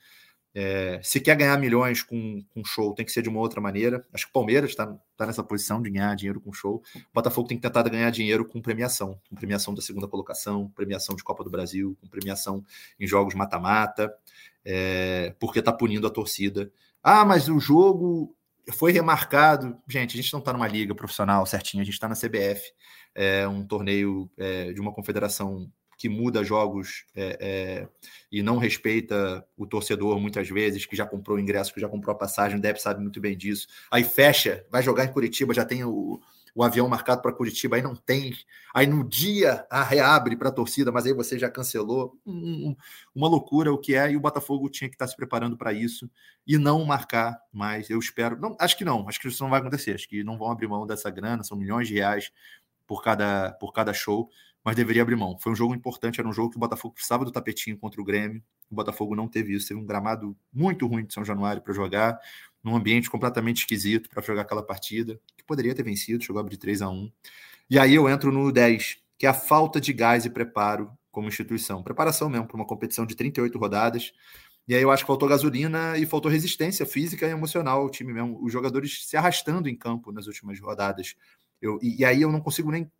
É, 0.57 1.01
se 1.03 1.19
quer 1.19 1.35
ganhar 1.35 1.57
milhões 1.57 2.01
com, 2.01 2.41
com 2.53 2.63
show, 2.63 2.93
tem 2.93 3.05
que 3.05 3.11
ser 3.11 3.21
de 3.21 3.27
uma 3.27 3.41
outra 3.41 3.59
maneira. 3.59 4.05
Acho 4.13 4.23
que 4.23 4.29
o 4.29 4.33
Palmeiras 4.33 4.69
está 4.69 4.87
tá 5.17 5.25
nessa 5.25 5.43
posição 5.43 5.81
de 5.81 5.89
ganhar 5.89 6.15
dinheiro 6.15 6.39
com 6.39 6.53
show. 6.53 6.81
O 6.95 7.13
Botafogo 7.13 7.47
tem 7.47 7.57
que 7.57 7.61
tentar 7.61 7.83
ganhar 7.89 8.09
dinheiro 8.09 8.45
com 8.45 8.61
premiação, 8.61 9.19
com 9.29 9.35
premiação 9.35 9.73
da 9.73 9.81
segunda 9.81 10.07
colocação, 10.07 10.71
premiação 10.73 11.13
de 11.13 11.23
Copa 11.23 11.43
do 11.43 11.49
Brasil, 11.49 11.97
com 11.99 12.07
premiação 12.07 12.63
em 12.97 13.05
jogos 13.05 13.35
mata-mata, 13.35 14.15
é, 14.63 15.35
porque 15.39 15.59
está 15.59 15.73
punindo 15.73 16.07
a 16.07 16.09
torcida. 16.09 16.71
Ah, 17.03 17.25
mas 17.25 17.49
o 17.49 17.59
jogo 17.59 18.33
foi 18.71 18.93
remarcado. 18.93 19.77
Gente, 19.87 20.17
a 20.17 20.21
gente 20.21 20.31
não 20.31 20.39
está 20.39 20.53
numa 20.53 20.67
liga 20.67 20.95
profissional 20.95 21.45
certinho, 21.45 21.81
a 21.81 21.85
gente 21.85 21.95
está 21.95 22.07
na 22.07 22.15
CBF 22.15 22.71
é 23.15 23.47
um 23.47 23.65
torneio 23.65 24.29
é, 24.37 24.73
de 24.73 24.81
uma 24.81 24.91
confederação 24.91 25.71
que 25.97 26.09
muda 26.09 26.43
jogos 26.43 27.05
é, 27.15 27.37
é, 27.39 27.87
e 28.31 28.43
não 28.43 28.57
respeita 28.57 29.45
o 29.57 29.65
torcedor 29.65 30.19
muitas 30.19 30.49
vezes, 30.49 30.85
que 30.85 30.95
já 30.95 31.05
comprou 31.05 31.37
o 31.37 31.39
ingresso, 31.39 31.73
que 31.73 31.79
já 31.79 31.87
comprou 31.87 32.13
a 32.13 32.17
passagem, 32.17 32.59
deve 32.59 32.79
sabe 32.79 33.01
muito 33.01 33.21
bem 33.21 33.37
disso. 33.37 33.67
Aí 33.89 34.03
fecha, 34.03 34.65
vai 34.69 34.83
jogar 34.83 35.05
em 35.05 35.11
Curitiba, 35.11 35.53
já 35.53 35.63
tem 35.63 35.83
o, 35.83 36.19
o 36.55 36.63
avião 36.63 36.87
marcado 36.87 37.21
para 37.21 37.33
Curitiba, 37.33 37.75
aí 37.75 37.81
não 37.81 37.95
tem. 37.95 38.33
Aí 38.73 38.87
no 38.87 39.03
dia 39.03 39.67
a 39.69 39.83
reabre 39.83 40.37
para 40.37 40.47
a 40.47 40.51
torcida, 40.51 40.89
mas 40.89 41.05
aí 41.05 41.13
você 41.13 41.37
já 41.37 41.49
cancelou. 41.49 42.17
Um, 42.25 42.73
uma 43.13 43.27
loucura 43.27 43.73
o 43.73 43.77
que 43.77 43.93
é, 43.93 44.11
e 44.11 44.15
o 44.15 44.21
Botafogo 44.21 44.69
tinha 44.69 44.89
que 44.89 44.95
estar 44.95 45.05
tá 45.05 45.09
se 45.09 45.17
preparando 45.17 45.57
para 45.57 45.73
isso 45.73 46.09
e 46.47 46.57
não 46.57 46.85
marcar 46.85 47.37
mais. 47.51 47.89
Eu 47.89 47.99
espero. 47.99 48.39
Não, 48.39 48.55
acho 48.57 48.77
que 48.77 48.85
não, 48.85 49.07
acho 49.07 49.19
que 49.19 49.27
isso 49.27 49.43
não 49.43 49.49
vai 49.49 49.59
acontecer. 49.59 49.95
Acho 49.95 50.07
que 50.07 50.23
não 50.23 50.37
vão 50.37 50.49
abrir 50.49 50.67
mão 50.67 50.87
dessa 50.87 51.09
grana, 51.09 51.43
são 51.43 51.57
milhões 51.57 51.89
de 51.89 51.95
reais 51.95 52.31
por 52.87 53.03
cada, 53.03 53.51
por 53.53 53.73
cada 53.73 53.93
show, 53.93 54.29
mas 54.65 54.75
deveria 54.75 55.03
abrir 55.03 55.15
mão. 55.15 55.37
Foi 55.37 55.51
um 55.51 55.55
jogo 55.55 55.75
importante, 55.75 56.19
era 56.19 56.27
um 56.27 56.33
jogo 56.33 56.49
que 56.49 56.57
o 56.57 56.59
Botafogo 56.59 56.95
precisava 56.95 57.23
do 57.23 57.31
tapetinho 57.31 57.77
contra 57.77 58.01
o 58.01 58.03
Grêmio. 58.03 58.41
O 58.69 58.73
Botafogo 58.73 59.15
não 59.15 59.27
teve 59.27 59.53
isso, 59.53 59.67
teve 59.67 59.79
um 59.79 59.85
gramado 59.85 60.35
muito 60.51 60.87
ruim 60.87 61.05
de 61.05 61.13
São 61.13 61.23
Januário 61.23 61.61
para 61.61 61.71
jogar, 61.71 62.19
num 62.63 62.75
ambiente 62.75 63.07
completamente 63.07 63.59
esquisito 63.59 64.09
para 64.09 64.23
jogar 64.23 64.41
aquela 64.41 64.63
partida, 64.63 65.21
que 65.37 65.43
poderia 65.43 65.75
ter 65.75 65.83
vencido, 65.83 66.23
chegou 66.23 66.39
a 66.39 66.41
abrir 66.41 66.57
3 66.57 66.81
a 66.81 66.89
1 66.89 67.11
E 67.69 67.77
aí 67.77 67.93
eu 67.93 68.09
entro 68.09 68.31
no 68.31 68.51
10, 68.51 68.97
que 69.19 69.27
é 69.27 69.29
a 69.29 69.33
falta 69.35 69.79
de 69.79 69.93
gás 69.93 70.25
e 70.25 70.31
preparo 70.31 70.91
como 71.11 71.27
instituição. 71.27 71.83
Preparação 71.83 72.27
mesmo 72.27 72.47
para 72.47 72.57
uma 72.57 72.65
competição 72.65 73.05
de 73.05 73.15
38 73.15 73.57
rodadas. 73.59 74.13
E 74.67 74.73
aí 74.73 74.81
eu 74.81 74.89
acho 74.89 75.03
que 75.03 75.07
faltou 75.07 75.29
gasolina 75.29 75.95
e 75.95 76.07
faltou 76.07 76.29
resistência 76.31 76.87
física 76.87 77.27
e 77.27 77.29
emocional 77.29 77.81
ao 77.81 77.89
time 77.89 78.11
mesmo. 78.11 78.43
Os 78.43 78.51
jogadores 78.51 79.05
se 79.07 79.15
arrastando 79.15 79.69
em 79.69 79.75
campo 79.75 80.11
nas 80.11 80.25
últimas 80.25 80.59
rodadas. 80.59 81.15
Eu, 81.61 81.79
e, 81.81 82.01
e, 82.01 82.05
aí 82.05 82.21
eu 82.21 82.31
não 82.31 82.41
consigo 82.41 82.71
nem. 82.71 82.91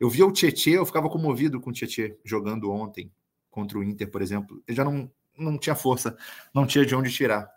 Eu 0.00 0.08
via 0.08 0.26
o 0.26 0.32
Tietê, 0.32 0.70
eu 0.70 0.86
ficava 0.86 1.10
comovido 1.10 1.60
com 1.60 1.68
o 1.68 1.72
Tietê 1.72 2.18
jogando 2.24 2.72
ontem 2.72 3.12
contra 3.50 3.78
o 3.78 3.84
Inter, 3.84 4.10
por 4.10 4.22
exemplo. 4.22 4.62
Ele 4.66 4.74
já 4.74 4.82
não, 4.82 5.10
não 5.36 5.58
tinha 5.58 5.74
força, 5.74 6.16
não 6.54 6.66
tinha 6.66 6.86
de 6.86 6.94
onde 6.94 7.12
tirar. 7.12 7.48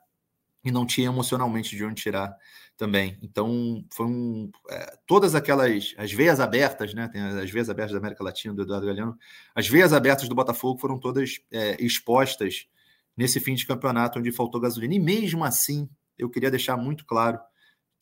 E 0.66 0.72
não 0.72 0.86
tinha 0.86 1.08
emocionalmente 1.08 1.76
de 1.76 1.84
onde 1.84 2.02
tirar 2.02 2.36
também. 2.78 3.18
Então, 3.22 3.86
foi 3.92 4.06
um. 4.06 4.52
É, 4.70 4.98
todas 5.06 5.36
aquelas. 5.36 5.94
As 5.98 6.12
veias 6.12 6.40
abertas, 6.40 6.94
né? 6.94 7.10
Tem 7.10 7.22
as 7.22 7.50
veias 7.50 7.70
abertas 7.70 7.94
da 7.94 8.00
América 8.00 8.24
Latina, 8.24 8.54
do 8.54 8.62
Eduardo 8.62 8.88
Galeano. 8.88 9.18
As 9.54 9.68
veias 9.68 9.92
abertas 9.92 10.30
do 10.30 10.36
Botafogo 10.36 10.80
foram 10.80 10.98
todas 10.98 11.42
é, 11.52 11.76
expostas 11.84 12.68
nesse 13.16 13.40
fim 13.42 13.56
de 13.56 13.68
campeonato, 13.68 14.20
onde 14.20 14.32
faltou 14.32 14.60
gasolina. 14.60 14.96
E 14.96 15.00
mesmo 15.00 15.44
assim, 15.44 15.90
eu 16.18 16.30
queria 16.30 16.50
deixar 16.50 16.78
muito 16.78 17.06
claro 17.06 17.40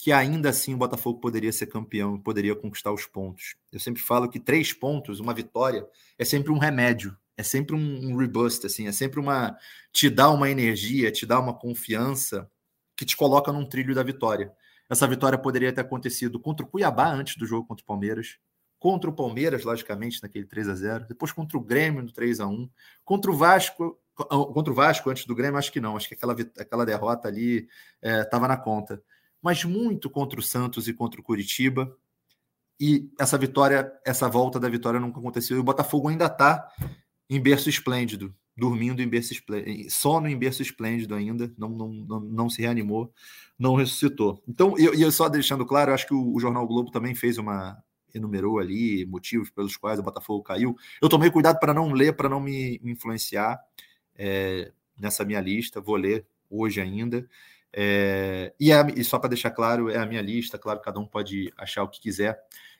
que 0.01 0.11
ainda 0.11 0.49
assim 0.49 0.73
o 0.73 0.77
Botafogo 0.77 1.19
poderia 1.19 1.51
ser 1.51 1.67
campeão, 1.67 2.19
poderia 2.19 2.55
conquistar 2.55 2.91
os 2.91 3.05
pontos. 3.05 3.55
Eu 3.71 3.79
sempre 3.79 4.01
falo 4.01 4.27
que 4.27 4.39
três 4.39 4.73
pontos, 4.73 5.19
uma 5.19 5.31
vitória, 5.31 5.87
é 6.17 6.25
sempre 6.25 6.51
um 6.51 6.57
remédio, 6.57 7.15
é 7.37 7.43
sempre 7.43 7.75
um, 7.75 8.09
um 8.09 8.17
reboost, 8.17 8.65
assim, 8.65 8.87
é 8.87 8.91
sempre 8.91 9.19
uma 9.19 9.55
te 9.93 10.09
dá 10.09 10.31
uma 10.31 10.49
energia, 10.49 11.11
te 11.11 11.23
dá 11.23 11.39
uma 11.39 11.53
confiança 11.53 12.49
que 12.97 13.05
te 13.05 13.15
coloca 13.15 13.51
num 13.51 13.63
trilho 13.63 13.93
da 13.93 14.01
vitória. 14.01 14.51
Essa 14.89 15.07
vitória 15.07 15.37
poderia 15.37 15.71
ter 15.71 15.81
acontecido 15.81 16.39
contra 16.39 16.65
o 16.65 16.67
Cuiabá 16.67 17.13
antes 17.13 17.37
do 17.37 17.45
jogo 17.45 17.67
contra 17.67 17.83
o 17.83 17.85
Palmeiras, 17.85 18.39
contra 18.79 19.07
o 19.07 19.13
Palmeiras, 19.13 19.63
logicamente, 19.63 20.19
naquele 20.23 20.45
3 20.45 20.67
a 20.67 20.73
0 20.73 21.05
depois 21.09 21.31
contra 21.31 21.55
o 21.55 21.61
Grêmio 21.61 22.01
no 22.01 22.11
3 22.11 22.39
a 22.39 22.47
1 22.47 22.67
contra 23.05 23.29
o 23.29 23.35
Vasco, 23.35 23.99
contra 24.15 24.73
o 24.73 24.75
Vasco 24.75 25.11
antes 25.11 25.27
do 25.27 25.35
Grêmio, 25.35 25.59
acho 25.59 25.71
que 25.71 25.79
não, 25.79 25.95
acho 25.95 26.07
que 26.07 26.15
aquela, 26.15 26.35
aquela 26.57 26.85
derrota 26.87 27.27
ali 27.27 27.69
estava 28.01 28.47
é, 28.47 28.49
na 28.49 28.57
conta 28.57 28.99
mas 29.41 29.63
muito 29.63 30.09
contra 30.09 30.39
o 30.39 30.43
Santos 30.43 30.87
e 30.87 30.93
contra 30.93 31.19
o 31.19 31.23
Curitiba. 31.23 31.95
E 32.79 33.09
essa 33.19 33.37
vitória, 33.37 33.91
essa 34.05 34.27
volta 34.27 34.59
da 34.59 34.69
vitória 34.69 34.99
nunca 34.99 35.19
aconteceu. 35.19 35.57
E 35.57 35.59
o 35.59 35.63
Botafogo 35.63 36.09
ainda 36.09 36.25
está 36.25 36.67
em 37.29 37.39
berço 37.39 37.69
esplêndido, 37.69 38.35
dormindo 38.57 39.01
em 39.01 39.07
berço 39.07 39.33
esplêndido, 39.33 39.89
sono 39.89 40.27
em 40.27 40.37
berço 40.37 40.61
esplêndido 40.61 41.15
ainda, 41.15 41.53
não, 41.57 41.69
não, 41.69 41.87
não, 41.89 42.19
não 42.19 42.49
se 42.49 42.61
reanimou, 42.61 43.13
não 43.57 43.75
ressuscitou. 43.75 44.43
Então, 44.47 44.77
e 44.77 44.85
eu, 44.85 44.93
eu, 44.93 45.11
só 45.11 45.29
deixando 45.29 45.65
claro, 45.65 45.91
eu 45.91 45.95
acho 45.95 46.07
que 46.07 46.13
o, 46.13 46.33
o 46.33 46.39
Jornal 46.39 46.67
Globo 46.67 46.91
também 46.91 47.15
fez 47.15 47.37
uma, 47.37 47.81
enumerou 48.13 48.59
ali 48.59 49.05
motivos 49.05 49.49
pelos 49.49 49.77
quais 49.77 49.99
o 49.99 50.03
Botafogo 50.03 50.43
caiu. 50.43 50.75
Eu 51.01 51.09
tomei 51.09 51.31
cuidado 51.31 51.59
para 51.59 51.73
não 51.73 51.91
ler, 51.91 52.15
para 52.15 52.29
não 52.29 52.39
me, 52.39 52.79
influenciar 52.83 53.59
é, 54.15 54.71
nessa 54.97 55.23
minha 55.23 55.39
lista. 55.39 55.81
Vou 55.81 55.95
ler 55.95 56.25
hoje 56.49 56.81
ainda. 56.81 57.27
É, 57.73 58.53
e, 58.59 58.69
e, 58.71 59.03
só 59.03 59.17
para 59.17 59.29
deixar 59.29 59.51
claro, 59.51 59.89
é 59.89 59.97
a 59.97 60.05
minha 60.05 60.21
lista, 60.21 60.57
claro, 60.57 60.81
cada 60.81 60.99
um 60.99 61.05
pode 61.05 61.51
achar 61.57 61.83
o 61.83 61.87
que 61.87 62.01
quiser. 62.01 62.37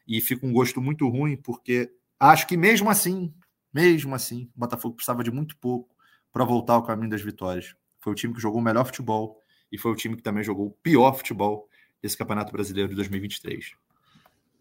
E 0.08 0.20
fica 0.20 0.46
um 0.46 0.52
gosto 0.52 0.82
muito 0.82 1.08
ruim, 1.08 1.38
porque 1.38 1.94
acho 2.20 2.48
que 2.48 2.58
mesmo 2.58 2.90
assim, 2.90 3.34
mesmo 3.74 4.14
assim, 4.14 4.50
o 4.56 4.60
Botafogo 4.60 4.96
precisava 4.96 5.24
de 5.24 5.32
muito 5.32 5.56
pouco 5.58 5.96
para 6.32 6.44
voltar 6.44 6.74
ao 6.74 6.84
caminho 6.84 7.10
das 7.10 7.22
vitórias. 7.22 7.76
Foi 8.00 8.12
o 8.12 8.16
time 8.16 8.34
que 8.34 8.42
jogou 8.42 8.60
o 8.60 8.64
melhor 8.64 8.86
futebol 8.86 9.40
e 9.72 9.78
foi 9.78 9.92
o 9.92 9.96
time 9.96 10.16
que 10.16 10.24
também 10.24 10.44
jogou 10.44 10.68
o 10.68 10.72
pior 10.72 11.14
futebol 11.14 11.70
desse 12.02 12.18
Campeonato 12.18 12.52
Brasileiro 12.52 12.90
de 12.90 12.96
2023. 12.96 13.74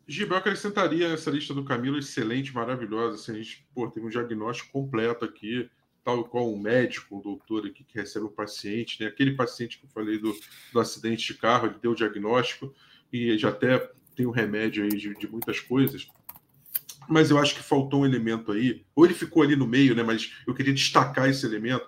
Giba, 0.06 0.34
eu 0.34 0.38
acrescentaria 0.38 1.08
essa 1.08 1.30
lista 1.30 1.54
do 1.54 1.64
Camilo 1.64 1.98
excelente, 1.98 2.52
maravilhosa. 2.52 3.14
Assim, 3.14 3.32
a 3.32 3.36
gente 3.36 3.66
pô, 3.74 3.88
teve 3.88 4.06
um 4.06 4.10
diagnóstico 4.10 4.72
completo 4.72 5.24
aqui 5.24 5.70
tal 6.04 6.24
qual 6.24 6.52
um 6.52 6.58
médico, 6.58 7.16
um 7.16 7.20
doutor 7.20 7.66
aqui 7.66 7.84
que 7.84 7.98
recebe 7.98 8.26
um 8.26 8.30
paciente, 8.30 9.02
né? 9.02 9.08
Aquele 9.08 9.32
paciente 9.32 9.78
que 9.78 9.84
eu 9.84 9.90
falei 9.90 10.18
do, 10.18 10.34
do 10.72 10.80
acidente 10.80 11.32
de 11.32 11.38
carro, 11.38 11.66
ele 11.66 11.76
deu 11.80 11.92
o 11.92 11.94
diagnóstico 11.94 12.74
e 13.12 13.36
já 13.36 13.50
até 13.50 13.90
tem 14.14 14.26
um 14.26 14.30
remédio 14.30 14.84
aí 14.84 14.90
de, 14.90 15.14
de 15.14 15.28
muitas 15.28 15.60
coisas. 15.60 16.08
Mas 17.08 17.30
eu 17.30 17.38
acho 17.38 17.54
que 17.54 17.62
faltou 17.62 18.02
um 18.02 18.06
elemento 18.06 18.52
aí, 18.52 18.84
ou 18.94 19.04
ele 19.04 19.14
ficou 19.14 19.42
ali 19.42 19.56
no 19.56 19.66
meio, 19.66 19.94
né? 19.94 20.02
Mas 20.02 20.32
eu 20.46 20.54
queria 20.54 20.72
destacar 20.72 21.28
esse 21.28 21.44
elemento, 21.44 21.86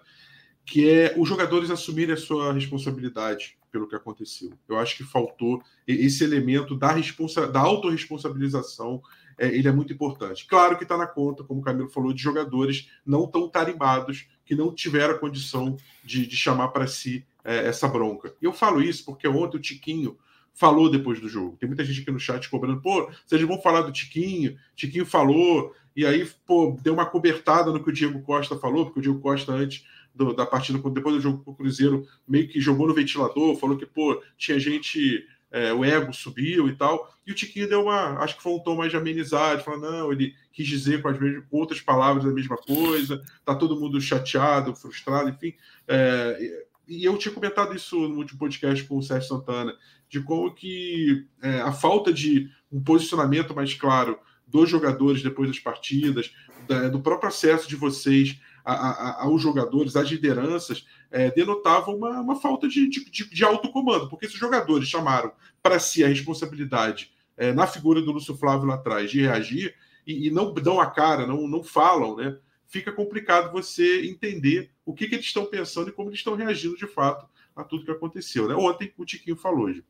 que 0.64 0.88
é 0.88 1.14
os 1.16 1.28
jogadores 1.28 1.70
assumirem 1.70 2.14
a 2.14 2.18
sua 2.18 2.52
responsabilidade 2.52 3.56
pelo 3.70 3.88
que 3.88 3.96
aconteceu. 3.96 4.52
Eu 4.68 4.78
acho 4.78 4.96
que 4.96 5.02
faltou 5.02 5.62
esse 5.86 6.22
elemento 6.22 6.76
da, 6.76 6.92
responsa 6.92 7.48
da 7.48 7.60
autorresponsabilização, 7.60 9.02
é, 9.38 9.48
ele 9.48 9.66
é 9.66 9.72
muito 9.72 9.92
importante. 9.92 10.46
Claro 10.46 10.76
que 10.76 10.84
está 10.84 10.96
na 10.96 11.06
conta, 11.06 11.42
como 11.42 11.60
o 11.60 11.64
Camilo 11.64 11.88
falou, 11.88 12.12
de 12.12 12.22
jogadores 12.22 12.90
não 13.04 13.26
tão 13.26 13.48
tarimbados, 13.48 14.28
que 14.44 14.54
não 14.54 14.74
tiveram 14.74 15.14
a 15.14 15.18
condição 15.18 15.76
de, 16.04 16.26
de 16.26 16.36
chamar 16.36 16.68
para 16.68 16.86
si 16.86 17.24
é, 17.42 17.66
essa 17.68 17.88
bronca. 17.88 18.34
Eu 18.42 18.52
falo 18.52 18.82
isso 18.82 19.04
porque 19.04 19.26
ontem 19.26 19.56
o 19.56 19.60
Tiquinho 19.60 20.18
falou 20.52 20.90
depois 20.90 21.18
do 21.18 21.28
jogo. 21.28 21.56
Tem 21.56 21.66
muita 21.66 21.84
gente 21.84 22.02
aqui 22.02 22.10
no 22.10 22.20
chat 22.20 22.48
cobrando, 22.50 22.80
pô, 22.80 23.10
vocês 23.26 23.40
vão 23.42 23.60
falar 23.60 23.82
do 23.82 23.92
Tiquinho, 23.92 24.56
Tiquinho 24.76 25.06
falou, 25.06 25.74
e 25.96 26.04
aí, 26.06 26.28
pô, 26.46 26.76
deu 26.82 26.92
uma 26.94 27.06
cobertada 27.06 27.70
no 27.70 27.82
que 27.82 27.90
o 27.90 27.92
Diego 27.92 28.20
Costa 28.22 28.58
falou, 28.58 28.84
porque 28.84 29.00
o 29.00 29.02
Diego 29.02 29.20
Costa 29.20 29.52
antes 29.52 29.86
do, 30.14 30.32
da 30.32 30.46
partida, 30.46 30.78
depois 30.90 31.16
do 31.16 31.20
jogo 31.20 31.42
com 31.44 31.50
o 31.52 31.54
Cruzeiro, 31.54 32.06
meio 32.26 32.48
que 32.48 32.60
jogou 32.60 32.86
no 32.86 32.94
ventilador, 32.94 33.56
falou 33.56 33.76
que, 33.76 33.86
pô, 33.86 34.22
tinha 34.36 34.58
gente, 34.58 35.26
é, 35.50 35.72
o 35.72 35.84
ego 35.84 36.12
subiu 36.12 36.68
e 36.68 36.76
tal. 36.76 37.12
E 37.26 37.32
o 37.32 37.34
Tiquinho 37.34 37.68
deu 37.68 37.82
uma, 37.82 38.18
acho 38.18 38.36
que 38.36 38.42
foi 38.42 38.52
um 38.52 38.58
tom 38.58 38.76
mais 38.76 38.90
de 38.90 38.96
amenizade, 38.96 39.64
falou, 39.64 39.80
não, 39.80 40.12
ele 40.12 40.34
quis 40.52 40.66
dizer 40.66 41.00
com 41.00 41.08
as 41.08 41.18
mesmas, 41.18 41.44
outras 41.50 41.80
palavras 41.80 42.26
a 42.26 42.32
mesma 42.32 42.56
coisa, 42.56 43.22
tá 43.44 43.54
todo 43.54 43.78
mundo 43.78 44.00
chateado, 44.00 44.74
frustrado, 44.74 45.28
enfim. 45.28 45.54
É, 45.88 46.64
e 46.86 47.04
eu 47.04 47.16
tinha 47.16 47.32
comentado 47.32 47.74
isso 47.74 47.96
no 48.08 48.16
último 48.16 48.38
podcast 48.38 48.84
com 48.84 48.98
o 48.98 49.02
Sérgio 49.02 49.28
Santana, 49.28 49.74
de 50.08 50.20
como 50.20 50.52
que 50.52 51.26
é, 51.40 51.60
a 51.60 51.72
falta 51.72 52.12
de 52.12 52.50
um 52.70 52.82
posicionamento 52.82 53.54
mais 53.54 53.72
claro 53.74 54.18
dos 54.46 54.68
jogadores 54.68 55.22
depois 55.22 55.48
das 55.48 55.58
partidas, 55.58 56.34
da, 56.68 56.88
do 56.88 57.00
próprio 57.00 57.28
acesso 57.28 57.66
de 57.68 57.76
vocês 57.76 58.38
aos 58.64 59.42
jogadores, 59.42 59.96
às 59.96 60.08
lideranças, 60.08 60.86
é, 61.10 61.30
denotava 61.30 61.90
uma, 61.90 62.20
uma 62.20 62.36
falta 62.36 62.68
de, 62.68 62.88
de, 62.88 63.04
de, 63.10 63.44
autocomando, 63.44 64.08
porque 64.08 64.28
se 64.28 64.34
os 64.34 64.40
jogadores 64.40 64.88
chamaram 64.88 65.32
para 65.62 65.78
si 65.78 66.04
a 66.04 66.08
responsabilidade 66.08 67.12
é, 67.36 67.52
na 67.52 67.66
figura 67.66 68.00
do 68.00 68.12
Lúcio 68.12 68.36
Flávio 68.36 68.66
lá 68.66 68.74
atrás 68.74 69.10
de 69.10 69.22
reagir 69.22 69.74
e, 70.06 70.28
e, 70.28 70.30
não 70.30 70.52
dão 70.54 70.80
a 70.80 70.86
cara, 70.86 71.26
não, 71.26 71.48
não 71.48 71.62
falam, 71.62 72.16
né? 72.16 72.36
Fica 72.66 72.90
complicado 72.90 73.52
você 73.52 74.06
entender 74.06 74.70
o 74.84 74.94
que, 74.94 75.06
que 75.06 75.14
eles 75.14 75.26
estão 75.26 75.44
pensando 75.44 75.90
e 75.90 75.92
como 75.92 76.08
eles 76.08 76.20
estão 76.20 76.34
reagindo 76.34 76.76
de 76.76 76.86
fato 76.86 77.26
a 77.54 77.62
tudo 77.62 77.84
que 77.84 77.90
aconteceu. 77.90 78.48
Né? 78.48 78.54
Ontem 78.54 78.92
o 78.96 79.04
Tiquinho 79.04 79.36
falou 79.36 79.66
hoje. 79.66 79.84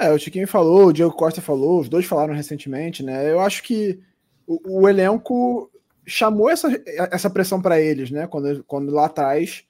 É, 0.00 0.12
o 0.12 0.18
Tiquinho 0.18 0.48
falou, 0.48 0.86
o 0.86 0.92
Diego 0.92 1.12
Costa 1.12 1.40
falou, 1.40 1.80
os 1.80 1.88
dois 1.88 2.04
falaram 2.04 2.34
recentemente, 2.34 3.02
né? 3.02 3.30
Eu 3.30 3.38
acho 3.38 3.62
que 3.62 4.00
o, 4.44 4.80
o 4.80 4.88
elenco 4.88 5.70
chamou 6.06 6.50
essa, 6.50 6.68
essa 7.10 7.30
pressão 7.30 7.60
para 7.60 7.80
eles, 7.80 8.10
né? 8.10 8.26
Quando, 8.26 8.64
quando 8.64 8.92
lá 8.92 9.06
atrás 9.06 9.64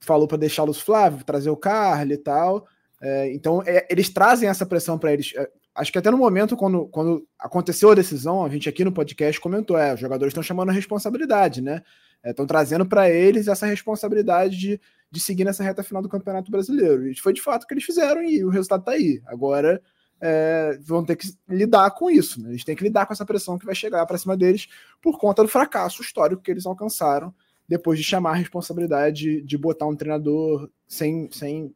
falou 0.00 0.28
para 0.28 0.38
deixar 0.38 0.64
o 0.64 0.74
Flávio, 0.74 1.24
trazer 1.24 1.50
o 1.50 1.56
Carly 1.56 2.14
e 2.14 2.18
tal. 2.18 2.66
É, 3.00 3.32
então, 3.32 3.62
é, 3.66 3.86
eles 3.90 4.08
trazem 4.08 4.48
essa 4.48 4.66
pressão 4.66 4.98
para 4.98 5.12
eles. 5.12 5.32
É, 5.36 5.48
acho 5.74 5.92
que 5.92 5.98
até 5.98 6.10
no 6.10 6.18
momento, 6.18 6.56
quando, 6.56 6.86
quando 6.88 7.26
aconteceu 7.38 7.90
a 7.90 7.94
decisão, 7.94 8.44
a 8.44 8.48
gente 8.48 8.68
aqui 8.68 8.84
no 8.84 8.92
podcast 8.92 9.40
comentou: 9.40 9.76
é, 9.76 9.94
os 9.94 10.00
jogadores 10.00 10.30
estão 10.30 10.42
chamando 10.42 10.70
a 10.70 10.72
responsabilidade, 10.72 11.60
né? 11.60 11.82
Estão 12.24 12.44
é, 12.44 12.48
trazendo 12.48 12.86
para 12.86 13.10
eles 13.10 13.48
essa 13.48 13.66
responsabilidade 13.66 14.56
de, 14.56 14.80
de 15.10 15.20
seguir 15.20 15.44
nessa 15.44 15.62
reta 15.62 15.82
final 15.82 16.02
do 16.02 16.08
Campeonato 16.08 16.50
Brasileiro. 16.50 17.08
E 17.08 17.14
foi 17.16 17.32
de 17.32 17.42
fato 17.42 17.64
o 17.64 17.66
que 17.66 17.74
eles 17.74 17.84
fizeram 17.84 18.22
e 18.22 18.44
o 18.44 18.48
resultado 18.48 18.80
está 18.80 18.92
aí. 18.92 19.20
Agora 19.26 19.80
é, 20.20 20.78
vão 20.82 21.04
ter 21.04 21.16
que 21.16 21.28
lidar 21.48 21.90
com 21.92 22.10
isso. 22.10 22.40
Né? 22.42 22.50
Eles 22.50 22.64
têm 22.64 22.76
que 22.76 22.84
lidar 22.84 23.06
com 23.06 23.12
essa 23.12 23.26
pressão 23.26 23.58
que 23.58 23.66
vai 23.66 23.74
chegar 23.74 24.04
para 24.06 24.18
cima 24.18 24.36
deles 24.36 24.68
por 25.02 25.18
conta 25.18 25.42
do 25.42 25.48
fracasso 25.48 26.02
histórico 26.02 26.42
que 26.42 26.50
eles 26.50 26.66
alcançaram 26.66 27.34
depois 27.68 27.98
de 27.98 28.04
chamar 28.04 28.30
a 28.30 28.36
responsabilidade 28.36 29.20
de, 29.20 29.42
de 29.42 29.58
botar 29.58 29.86
um 29.86 29.96
treinador 29.96 30.70
sem, 30.86 31.28
sem, 31.32 31.74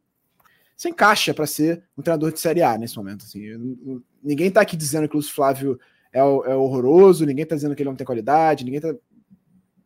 sem 0.75 0.93
caixa 0.93 1.33
para 1.33 1.45
ser 1.45 1.83
um 1.97 2.01
treinador 2.01 2.31
de 2.31 2.39
Série 2.39 2.63
A 2.63 2.77
nesse 2.77 2.97
momento. 2.97 3.25
Assim. 3.25 4.01
Ninguém 4.23 4.47
está 4.47 4.61
aqui 4.61 4.77
dizendo 4.77 5.07
que 5.07 5.15
o 5.15 5.17
Lúcio 5.17 5.33
Flávio 5.33 5.79
é, 6.13 6.19
é, 6.19 6.23
horroroso, 6.23 7.25
ninguém 7.25 7.43
está 7.43 7.55
dizendo 7.55 7.75
que 7.75 7.81
ele 7.81 7.89
não 7.89 7.95
tem 7.95 8.05
qualidade, 8.05 8.63
ninguém 8.63 8.79
está 8.79 8.93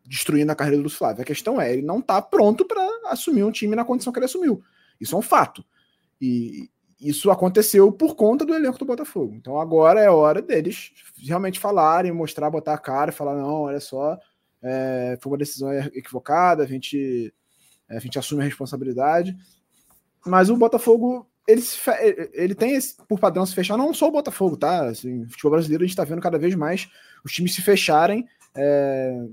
destruindo 0.04 0.52
a 0.52 0.54
carreira 0.54 0.76
do 0.76 0.84
Lúcio 0.84 0.98
Flávio. 0.98 1.22
A 1.22 1.26
questão 1.26 1.60
é, 1.60 1.72
ele 1.72 1.82
não 1.82 1.98
está 1.98 2.22
pronto 2.22 2.64
para 2.64 2.82
assumir 3.06 3.42
um 3.42 3.50
time 3.50 3.74
na 3.74 3.84
condição 3.84 4.12
que 4.12 4.18
ele 4.18 4.26
assumiu. 4.26 4.62
Isso 5.00 5.14
é 5.14 5.18
um 5.18 5.22
fato. 5.22 5.64
E, 6.20 6.70
isso 7.00 7.30
aconteceu 7.30 7.92
por 7.92 8.14
conta 8.14 8.44
do 8.44 8.54
elenco 8.54 8.78
do 8.78 8.84
Botafogo. 8.84 9.34
Então 9.34 9.60
agora 9.60 10.00
é 10.00 10.10
hora 10.10 10.40
deles 10.40 10.92
realmente 11.18 11.60
falarem, 11.60 12.12
mostrar, 12.12 12.50
botar 12.50 12.74
a 12.74 12.78
cara 12.78 13.12
falar: 13.12 13.34
não, 13.34 13.62
olha 13.62 13.80
só, 13.80 14.18
é, 14.62 15.18
foi 15.20 15.32
uma 15.32 15.38
decisão 15.38 15.72
equivocada, 15.72 16.62
a 16.62 16.66
gente, 16.66 17.32
a 17.88 17.98
gente 17.98 18.18
assume 18.18 18.42
a 18.42 18.44
responsabilidade. 18.44 19.36
Mas 20.24 20.50
o 20.50 20.56
Botafogo, 20.56 21.28
ele, 21.46 21.62
ele 22.32 22.54
tem 22.54 22.74
esse, 22.74 22.96
por 23.06 23.20
padrão 23.20 23.46
se 23.46 23.54
fechar, 23.54 23.76
não 23.76 23.94
só 23.94 24.08
o 24.08 24.12
Botafogo, 24.12 24.56
tá? 24.56 24.86
Assim, 24.86 25.22
o 25.22 25.30
futebol 25.30 25.52
brasileiro 25.52 25.84
a 25.84 25.86
gente 25.86 25.92
está 25.92 26.04
vendo 26.04 26.20
cada 26.20 26.38
vez 26.38 26.54
mais 26.54 26.88
os 27.24 27.32
times 27.32 27.54
se 27.54 27.62
fecharem, 27.62 28.26
é, 28.56 29.26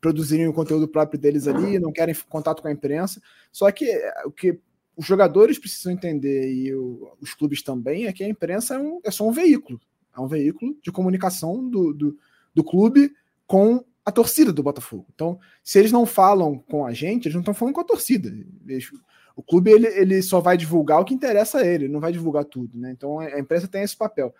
produzirem 0.00 0.46
o 0.46 0.52
conteúdo 0.52 0.86
próprio 0.86 1.18
deles 1.18 1.48
ali, 1.48 1.78
não 1.78 1.92
querem 1.92 2.14
contato 2.28 2.62
com 2.62 2.68
a 2.68 2.72
imprensa. 2.72 3.20
Só 3.50 3.70
que 3.70 3.86
o 4.24 4.30
que 4.30 4.58
os 4.96 5.06
jogadores 5.06 5.58
precisam 5.58 5.92
entender 5.92 6.52
e 6.52 6.74
o, 6.74 7.16
os 7.20 7.34
clubes 7.34 7.62
também 7.62 8.06
é 8.06 8.12
que 8.12 8.22
a 8.22 8.28
imprensa 8.28 8.74
é, 8.74 8.78
um, 8.78 9.00
é, 9.04 9.10
só 9.10 9.26
um 9.28 9.32
veículo, 9.32 9.80
é 10.16 10.20
um 10.20 10.26
veículo 10.26 10.76
de 10.82 10.92
comunicação 10.92 11.68
do, 11.68 11.92
do, 11.92 12.18
do, 12.54 12.64
clube 12.64 13.12
com 13.46 13.84
a 14.04 14.12
torcida 14.12 14.52
do 14.52 14.62
Botafogo. 14.62 15.06
Então, 15.14 15.38
se 15.62 15.78
eles 15.78 15.90
não 15.90 16.06
falam 16.06 16.58
com 16.58 16.86
a 16.86 16.92
gente, 16.92 17.26
eles 17.26 17.34
não 17.34 17.40
estão 17.40 17.54
falando 17.54 17.74
com 17.74 17.80
a 17.80 17.84
torcida. 17.84 18.28
Eles, 18.66 18.90
o 19.34 19.42
clube 19.42 19.70
ele, 19.70 19.88
ele 19.88 20.22
só 20.22 20.40
vai 20.40 20.56
divulgar 20.56 21.00
o 21.00 21.04
que 21.04 21.14
interessa 21.14 21.58
a 21.58 21.66
ele, 21.66 21.88
não 21.88 22.00
vai 22.00 22.12
divulgar 22.12 22.44
tudo, 22.44 22.78
né? 22.78 22.92
Então 22.92 23.18
a 23.18 23.38
imprensa 23.38 23.66
tem 23.66 23.82
esse 23.82 23.96
papel. 23.96 24.32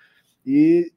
E 0.46 0.92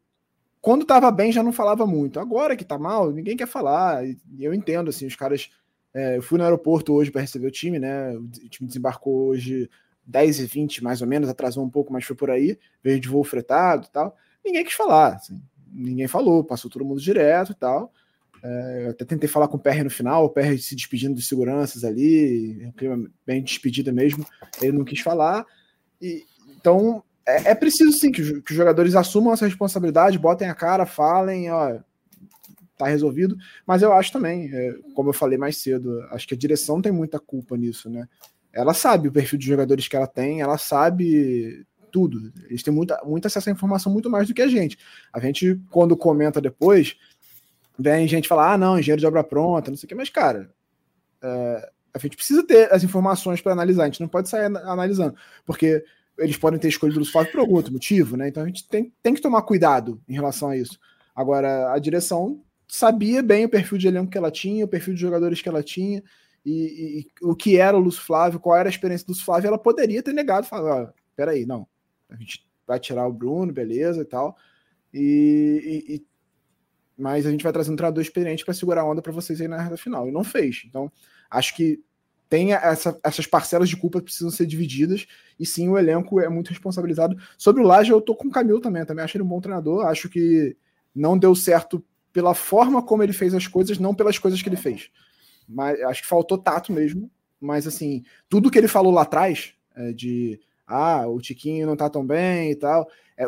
quando 0.61 0.81
estava 0.81 1.09
bem 1.09 1.31
já 1.31 1.41
não 1.41 1.53
falava 1.53 1.87
muito. 1.87 2.19
Agora 2.19 2.55
que 2.55 2.63
está 2.63 2.77
mal, 2.77 3.11
ninguém 3.11 3.37
quer 3.37 3.47
falar. 3.47 4.05
E 4.05 4.17
eu 4.39 4.53
entendo 4.53 4.89
assim, 4.89 5.07
os 5.07 5.15
caras 5.15 5.49
é, 5.97 6.15
eu 6.15 6.21
fui 6.21 6.37
no 6.37 6.43
aeroporto 6.43 6.93
hoje 6.93 7.09
para 7.09 7.21
receber 7.21 7.47
o 7.47 7.51
time, 7.51 7.79
né? 7.79 8.15
O 8.15 8.29
time 8.49 8.67
desembarcou 8.67 9.29
hoje 9.29 9.67
10 10.05 10.41
e 10.41 10.45
20 10.45 10.83
mais 10.83 11.01
ou 11.01 11.07
menos, 11.07 11.27
atrasou 11.27 11.65
um 11.65 11.69
pouco, 11.69 11.91
mas 11.91 12.05
foi 12.05 12.15
por 12.15 12.29
aí, 12.29 12.55
veio 12.83 12.99
de 12.99 13.09
voo 13.09 13.23
fretado 13.23 13.87
e 13.87 13.91
tal. 13.91 14.15
Ninguém 14.45 14.63
quis 14.63 14.75
falar, 14.75 15.15
assim, 15.15 15.41
ninguém 15.71 16.07
falou, 16.07 16.43
passou 16.43 16.69
todo 16.69 16.85
mundo 16.85 17.01
direto 17.01 17.51
e 17.51 17.55
tal. 17.55 17.91
É, 18.43 18.83
eu 18.85 18.91
até 18.91 19.05
tentei 19.05 19.27
falar 19.27 19.47
com 19.47 19.57
o 19.57 19.59
PR 19.59 19.83
no 19.83 19.89
final, 19.89 20.25
o 20.25 20.29
PR 20.29 20.55
se 20.59 20.75
despedindo 20.75 21.15
dos 21.15 21.27
seguranças 21.27 21.83
ali, 21.83 22.71
bem 23.25 23.41
despedida 23.41 23.91
mesmo, 23.91 24.23
ele 24.61 24.77
não 24.77 24.85
quis 24.85 24.99
falar. 24.99 25.47
E, 25.99 26.23
então 26.55 27.03
é, 27.25 27.49
é 27.49 27.55
preciso 27.55 27.91
sim 27.91 28.11
que, 28.11 28.39
que, 28.41 28.51
os 28.51 28.55
jogadores 28.55 28.93
assumam 28.93 29.33
essa 29.33 29.47
responsabilidade, 29.47 30.19
botem 30.19 30.47
a 30.47 30.53
cara, 30.53 30.85
falem, 30.85 31.49
ó, 31.49 31.79
tá 32.77 32.87
resolvido. 32.87 33.37
Mas 33.65 33.81
eu 33.81 33.91
acho 33.93 34.11
também, 34.11 34.49
é, 34.53 34.75
como 34.93 35.09
eu 35.09 35.13
falei 35.13 35.37
mais 35.37 35.57
cedo, 35.57 36.01
acho 36.11 36.27
que 36.27 36.33
a 36.33 36.37
direção 36.37 36.81
tem 36.81 36.91
muita 36.91 37.19
culpa 37.19 37.57
nisso, 37.57 37.89
né? 37.89 38.07
Ela 38.53 38.73
sabe 38.73 39.07
o 39.07 39.11
perfil 39.11 39.37
de 39.37 39.45
jogadores 39.45 39.87
que 39.87 39.95
ela 39.95 40.07
tem, 40.07 40.41
ela 40.41 40.57
sabe 40.57 41.65
tudo. 41.91 42.31
Eles 42.49 42.63
têm 42.63 42.73
muita, 42.73 42.99
muito 43.05 43.25
acesso 43.27 43.49
à 43.49 43.51
informação 43.51 43.91
muito 43.91 44.09
mais 44.09 44.27
do 44.27 44.33
que 44.33 44.41
a 44.41 44.47
gente. 44.47 44.77
A 45.11 45.19
gente, 45.19 45.59
quando 45.69 45.95
comenta 45.95 46.41
depois, 46.41 46.95
vem 47.77 48.07
gente 48.07 48.27
falar: 48.27 48.53
ah, 48.53 48.57
não, 48.57 48.79
engenheiro 48.79 48.99
de 48.99 49.07
obra 49.07 49.23
pronta, 49.23 49.69
não 49.69 49.77
sei 49.77 49.85
o 49.85 49.89
que, 49.89 49.95
mas, 49.95 50.09
cara, 50.09 50.49
é, 51.21 51.71
a 51.93 51.99
gente 51.99 52.15
precisa 52.15 52.45
ter 52.45 52.71
as 52.71 52.83
informações 52.83 53.41
para 53.41 53.51
analisar, 53.51 53.83
a 53.83 53.85
gente 53.87 54.01
não 54.01 54.07
pode 54.07 54.29
sair 54.29 54.45
analisando, 54.45 55.15
porque 55.45 55.83
eles 56.17 56.37
podem 56.37 56.59
ter 56.59 56.67
escolhido 56.67 56.99
o 56.99 57.05
Flávio 57.05 57.31
por 57.31 57.39
algum 57.39 57.55
outro 57.55 57.73
motivo, 57.73 58.17
né? 58.17 58.27
Então 58.27 58.43
a 58.43 58.47
gente 58.47 58.67
tem, 58.67 58.91
tem 59.03 59.13
que 59.13 59.21
tomar 59.21 59.43
cuidado 59.43 60.01
em 60.07 60.13
relação 60.13 60.49
a 60.49 60.57
isso. 60.57 60.79
Agora, 61.15 61.71
a 61.71 61.79
direção 61.79 62.43
sabia 62.67 63.23
bem 63.23 63.45
o 63.45 63.49
perfil 63.49 63.77
de 63.77 63.87
elenco 63.87 64.11
que 64.11 64.17
ela 64.17 64.29
tinha, 64.29 64.65
o 64.65 64.67
perfil 64.67 64.93
de 64.93 64.99
jogadores 64.99 65.41
que 65.41 65.47
ela 65.47 65.63
tinha, 65.63 66.03
e, 66.45 66.99
e, 66.99 67.25
o 67.25 67.35
que 67.35 67.57
era 67.57 67.77
o 67.77 67.79
Lúcio 67.79 68.01
Flávio, 68.01 68.39
qual 68.39 68.57
era 68.57 68.67
a 68.67 68.71
experiência 68.71 69.05
do 69.05 69.11
Lúcio 69.11 69.25
Flávio, 69.25 69.47
ela 69.47 69.57
poderia 69.57 70.03
ter 70.03 70.13
negado, 70.13 70.45
falar, 70.45 70.83
ó, 70.83 70.89
peraí, 71.15 71.45
não, 71.45 71.67
a 72.09 72.15
gente 72.15 72.45
vai 72.65 72.79
tirar 72.79 73.07
o 73.07 73.13
Bruno, 73.13 73.53
beleza 73.53 74.01
e 74.01 74.05
tal, 74.05 74.35
e, 74.93 75.83
e 75.87 76.05
mas 76.97 77.25
a 77.25 77.31
gente 77.31 77.43
vai 77.43 77.53
trazer 77.53 77.71
um 77.71 77.75
treinador 77.75 78.01
experiente 78.01 78.43
para 78.43 78.53
segurar 78.53 78.81
a 78.81 78.85
onda 78.85 79.01
para 79.01 79.11
vocês 79.11 79.39
aí 79.39 79.47
na 79.47 79.61
reta 79.61 79.77
final, 79.77 80.07
e 80.07 80.11
não 80.11 80.23
fez, 80.23 80.63
então 80.65 80.91
acho 81.29 81.55
que 81.55 81.81
tem 82.29 82.53
essa, 82.53 82.99
essas 83.03 83.25
parcelas 83.25 83.69
de 83.69 83.77
culpa 83.77 83.99
que 83.99 84.05
precisam 84.05 84.29
ser 84.29 84.45
divididas, 84.45 85.07
e 85.39 85.45
sim, 85.45 85.69
o 85.69 85.77
elenco 85.77 86.19
é 86.19 86.27
muito 86.27 86.49
responsabilizado. 86.49 87.17
Sobre 87.37 87.61
o 87.61 87.65
Laje, 87.65 87.91
eu 87.91 88.01
tô 88.01 88.15
com 88.15 88.27
o 88.27 88.31
Camilo 88.31 88.59
também, 88.59 88.85
também 88.85 89.03
acho 89.03 89.15
ele 89.15 89.23
um 89.23 89.27
bom 89.27 89.39
treinador, 89.39 89.85
acho 89.85 90.09
que 90.09 90.57
não 90.93 91.17
deu 91.17 91.33
certo 91.33 91.81
pela 92.17 92.33
forma 92.33 92.81
como 92.81 93.03
ele 93.03 93.13
fez 93.13 93.35
as 93.35 93.45
coisas, 93.45 93.77
não 93.77 93.93
pelas 93.93 94.17
coisas 94.17 94.41
que 94.41 94.49
ele 94.49 94.55
fez. 94.55 94.89
Mas 95.47 95.79
acho 95.81 96.01
que 96.01 96.07
faltou 96.07 96.35
tato 96.35 96.73
mesmo. 96.73 97.11
Mas 97.39 97.67
assim, 97.67 98.03
tudo 98.27 98.49
que 98.49 98.57
ele 98.57 98.67
falou 98.67 98.91
lá 98.91 99.03
atrás, 99.03 99.53
é, 99.75 99.93
de 99.93 100.39
ah, 100.65 101.07
o 101.07 101.21
Tiquinho 101.21 101.67
não 101.67 101.75
tá 101.75 101.87
tão 101.91 102.03
bem 102.03 102.49
e 102.49 102.55
tal. 102.55 102.89
É, 103.15 103.25
é, 103.25 103.27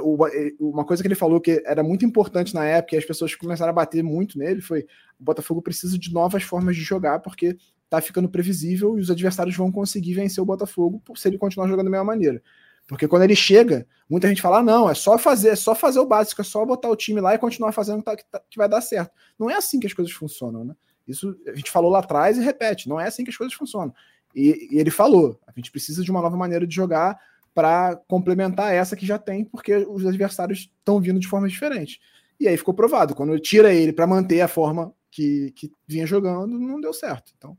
uma 0.59 0.83
coisa 0.83 1.03
que 1.03 1.07
ele 1.07 1.13
falou 1.13 1.39
que 1.39 1.61
era 1.67 1.83
muito 1.83 2.03
importante 2.03 2.51
na 2.51 2.65
época 2.65 2.95
e 2.95 2.97
as 2.97 3.05
pessoas 3.05 3.35
começaram 3.35 3.69
a 3.69 3.73
bater 3.73 4.03
muito 4.03 4.39
nele 4.39 4.59
foi 4.59 4.87
o 5.19 5.23
Botafogo 5.23 5.61
precisa 5.61 5.95
de 5.95 6.11
novas 6.11 6.41
formas 6.41 6.75
de 6.75 6.81
jogar 6.81 7.19
porque 7.19 7.55
tá 7.91 8.01
ficando 8.01 8.27
previsível 8.27 8.97
e 8.97 9.01
os 9.01 9.11
adversários 9.11 9.55
vão 9.55 9.71
conseguir 9.71 10.15
vencer 10.15 10.41
o 10.41 10.47
Botafogo 10.47 10.99
se 11.15 11.27
ele 11.27 11.37
continuar 11.37 11.67
jogando 11.67 11.85
da 11.85 11.91
mesma 11.91 12.05
maneira. 12.05 12.41
Porque 12.89 13.07
quando 13.07 13.21
ele 13.21 13.35
chega, 13.35 13.85
muita 14.09 14.27
gente 14.27 14.41
fala: 14.41 14.57
ah, 14.57 14.63
não, 14.63 14.89
é 14.89 14.95
só 14.95 15.15
fazer, 15.15 15.49
é 15.49 15.55
só 15.55 15.75
fazer 15.75 15.99
o 15.99 16.07
básico, 16.07 16.41
é 16.41 16.43
só 16.43 16.65
botar 16.65 16.89
o 16.89 16.95
time 16.95 17.21
lá 17.21 17.35
e 17.35 17.37
continuar 17.37 17.71
fazendo 17.71 18.03
que, 18.03 18.25
tá, 18.25 18.41
que 18.49 18.57
vai 18.57 18.67
dar 18.67 18.81
certo. 18.81 19.11
Não 19.37 19.47
é 19.47 19.55
assim 19.55 19.79
que 19.79 19.85
as 19.85 19.93
coisas 19.93 20.11
funcionam, 20.11 20.65
né? 20.65 20.75
Isso 21.07 21.39
a 21.47 21.53
gente 21.53 21.69
falou 21.69 21.91
lá 21.91 21.99
atrás 21.99 22.35
e 22.37 22.41
repete, 22.41 22.89
não 22.89 22.99
é 22.99 23.05
assim 23.05 23.23
que 23.23 23.29
as 23.29 23.37
coisas 23.37 23.53
funcionam. 23.53 23.93
E, 24.35 24.69
e 24.71 24.79
ele 24.79 24.89
falou: 24.89 25.39
a 25.45 25.51
gente 25.55 25.69
precisa 25.69 26.03
de 26.03 26.09
uma 26.09 26.19
nova 26.19 26.35
maneira 26.35 26.65
de 26.65 26.75
jogar 26.75 27.19
para 27.53 27.95
complementar 28.07 28.73
essa 28.73 28.95
que 28.95 29.05
já 29.05 29.19
tem, 29.19 29.45
porque 29.45 29.75
os 29.75 30.03
adversários 30.07 30.71
estão 30.79 30.99
vindo 30.99 31.19
de 31.19 31.27
formas 31.27 31.51
diferentes. 31.51 31.99
E 32.39 32.47
aí 32.47 32.57
ficou 32.57 32.73
provado. 32.73 33.13
Quando 33.13 33.39
tira 33.39 33.71
ele 33.71 33.93
para 33.93 34.07
manter 34.07 34.41
a 34.41 34.47
forma 34.47 34.91
que, 35.11 35.51
que 35.51 35.71
vinha 35.87 36.07
jogando, 36.07 36.57
não 36.57 36.81
deu 36.81 36.93
certo. 36.93 37.33
Então, 37.37 37.55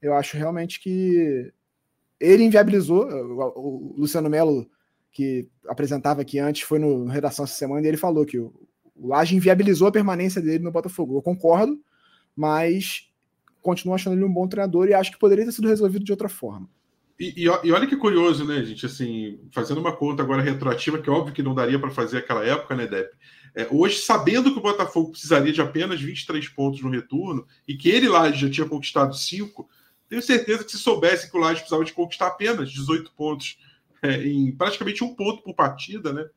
eu 0.00 0.14
acho 0.14 0.36
realmente 0.36 0.78
que 0.78 1.52
ele 2.20 2.44
inviabilizou. 2.44 3.08
O, 3.08 3.94
Luciano 3.96 4.28
Melo, 4.28 4.68
que 5.12 5.48
apresentava 5.66 6.22
aqui 6.22 6.38
antes, 6.38 6.62
foi 6.62 6.78
no 6.78 7.06
Redação 7.06 7.44
essa 7.44 7.54
semana 7.54 7.84
e 7.84 7.88
ele 7.88 7.96
falou 7.96 8.24
que 8.24 8.38
o, 8.38 8.52
o 8.94 9.08
Laje 9.08 9.36
inviabilizou 9.36 9.88
a 9.88 9.92
permanência 9.92 10.40
dele 10.40 10.64
no 10.64 10.72
Botafogo. 10.72 11.16
Eu 11.16 11.22
concordo, 11.22 11.80
mas 12.36 13.08
continuo 13.60 13.94
achando 13.94 14.16
ele 14.16 14.24
um 14.24 14.32
bom 14.32 14.48
treinador 14.48 14.88
e 14.88 14.94
acho 14.94 15.10
que 15.10 15.18
poderia 15.18 15.44
ter 15.44 15.52
sido 15.52 15.68
resolvido 15.68 16.04
de 16.04 16.12
outra 16.12 16.28
forma. 16.28 16.68
E, 17.18 17.34
e, 17.36 17.44
e, 17.44 17.72
olha 17.72 17.86
que 17.86 17.96
curioso, 17.96 18.44
né, 18.44 18.62
gente? 18.64 18.86
Assim, 18.86 19.40
fazendo 19.50 19.80
uma 19.80 19.94
conta 19.94 20.22
agora 20.22 20.40
retroativa, 20.40 20.98
que 20.98 21.10
é 21.10 21.12
óbvio 21.12 21.34
que 21.34 21.42
não 21.42 21.54
daria 21.54 21.78
para 21.78 21.90
fazer 21.90 22.18
aquela 22.18 22.44
época, 22.44 22.76
né, 22.76 22.86
Depp? 22.86 23.10
É, 23.56 23.66
hoje, 23.72 23.98
sabendo 23.98 24.52
que 24.52 24.58
o 24.58 24.62
Botafogo 24.62 25.10
precisaria 25.10 25.52
de 25.52 25.60
apenas 25.60 26.00
23 26.00 26.46
pontos 26.50 26.80
no 26.80 26.90
retorno 26.90 27.44
e 27.66 27.76
que 27.76 27.88
ele 27.88 28.08
lá 28.08 28.30
já 28.30 28.48
tinha 28.48 28.68
conquistado 28.68 29.16
5, 29.16 29.68
tenho 30.08 30.22
certeza 30.22 30.64
que 30.64 30.70
se 30.70 30.78
soubesse 30.78 31.30
que 31.30 31.36
o 31.36 31.40
Laje 31.40 31.60
precisava 31.60 31.84
de 31.84 31.92
conquistar 31.92 32.28
apenas 32.28 32.70
18 32.70 33.12
pontos 33.12 33.58
é, 34.02 34.26
em 34.26 34.52
praticamente 34.52 35.04
um 35.04 35.14
ponto 35.14 35.42
por 35.42 35.54
partida, 35.54 36.12
né? 36.12 36.28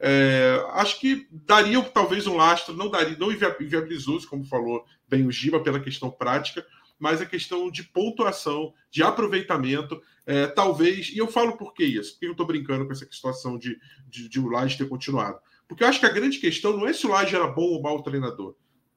É, 0.00 0.62
acho 0.74 1.00
que 1.00 1.26
daria 1.30 1.82
talvez 1.82 2.26
um 2.26 2.36
lastro, 2.36 2.74
não 2.74 2.90
daria, 2.90 3.16
não 3.18 3.32
inviabilizou, 3.32 4.20
como 4.28 4.44
falou 4.44 4.84
bem 5.08 5.26
o 5.26 5.32
Giba, 5.32 5.60
pela 5.60 5.80
questão 5.80 6.10
prática, 6.10 6.64
mas 6.98 7.20
a 7.20 7.26
questão 7.26 7.70
de 7.70 7.82
pontuação, 7.82 8.72
de 8.90 9.02
aproveitamento, 9.02 10.00
é, 10.26 10.46
talvez, 10.46 11.10
e 11.10 11.18
eu 11.18 11.26
falo 11.26 11.56
por 11.56 11.72
que 11.72 11.84
isso, 11.84 12.12
porque 12.12 12.26
eu 12.26 12.32
estou 12.32 12.46
brincando 12.46 12.86
com 12.86 12.92
essa 12.92 13.06
situação 13.10 13.58
de, 13.58 13.78
de, 14.06 14.28
de 14.28 14.40
o 14.40 14.48
Laje 14.48 14.76
ter 14.76 14.88
continuado. 14.88 15.38
Porque 15.66 15.84
eu 15.84 15.88
acho 15.88 16.00
que 16.00 16.06
a 16.06 16.12
grande 16.12 16.38
questão 16.38 16.76
não 16.76 16.86
é 16.86 16.92
se 16.92 17.06
o 17.06 17.10
Laje 17.10 17.34
era 17.34 17.46
bom 17.46 17.62
ou 17.62 17.82
mau 17.82 18.02
treinador. 18.02 18.54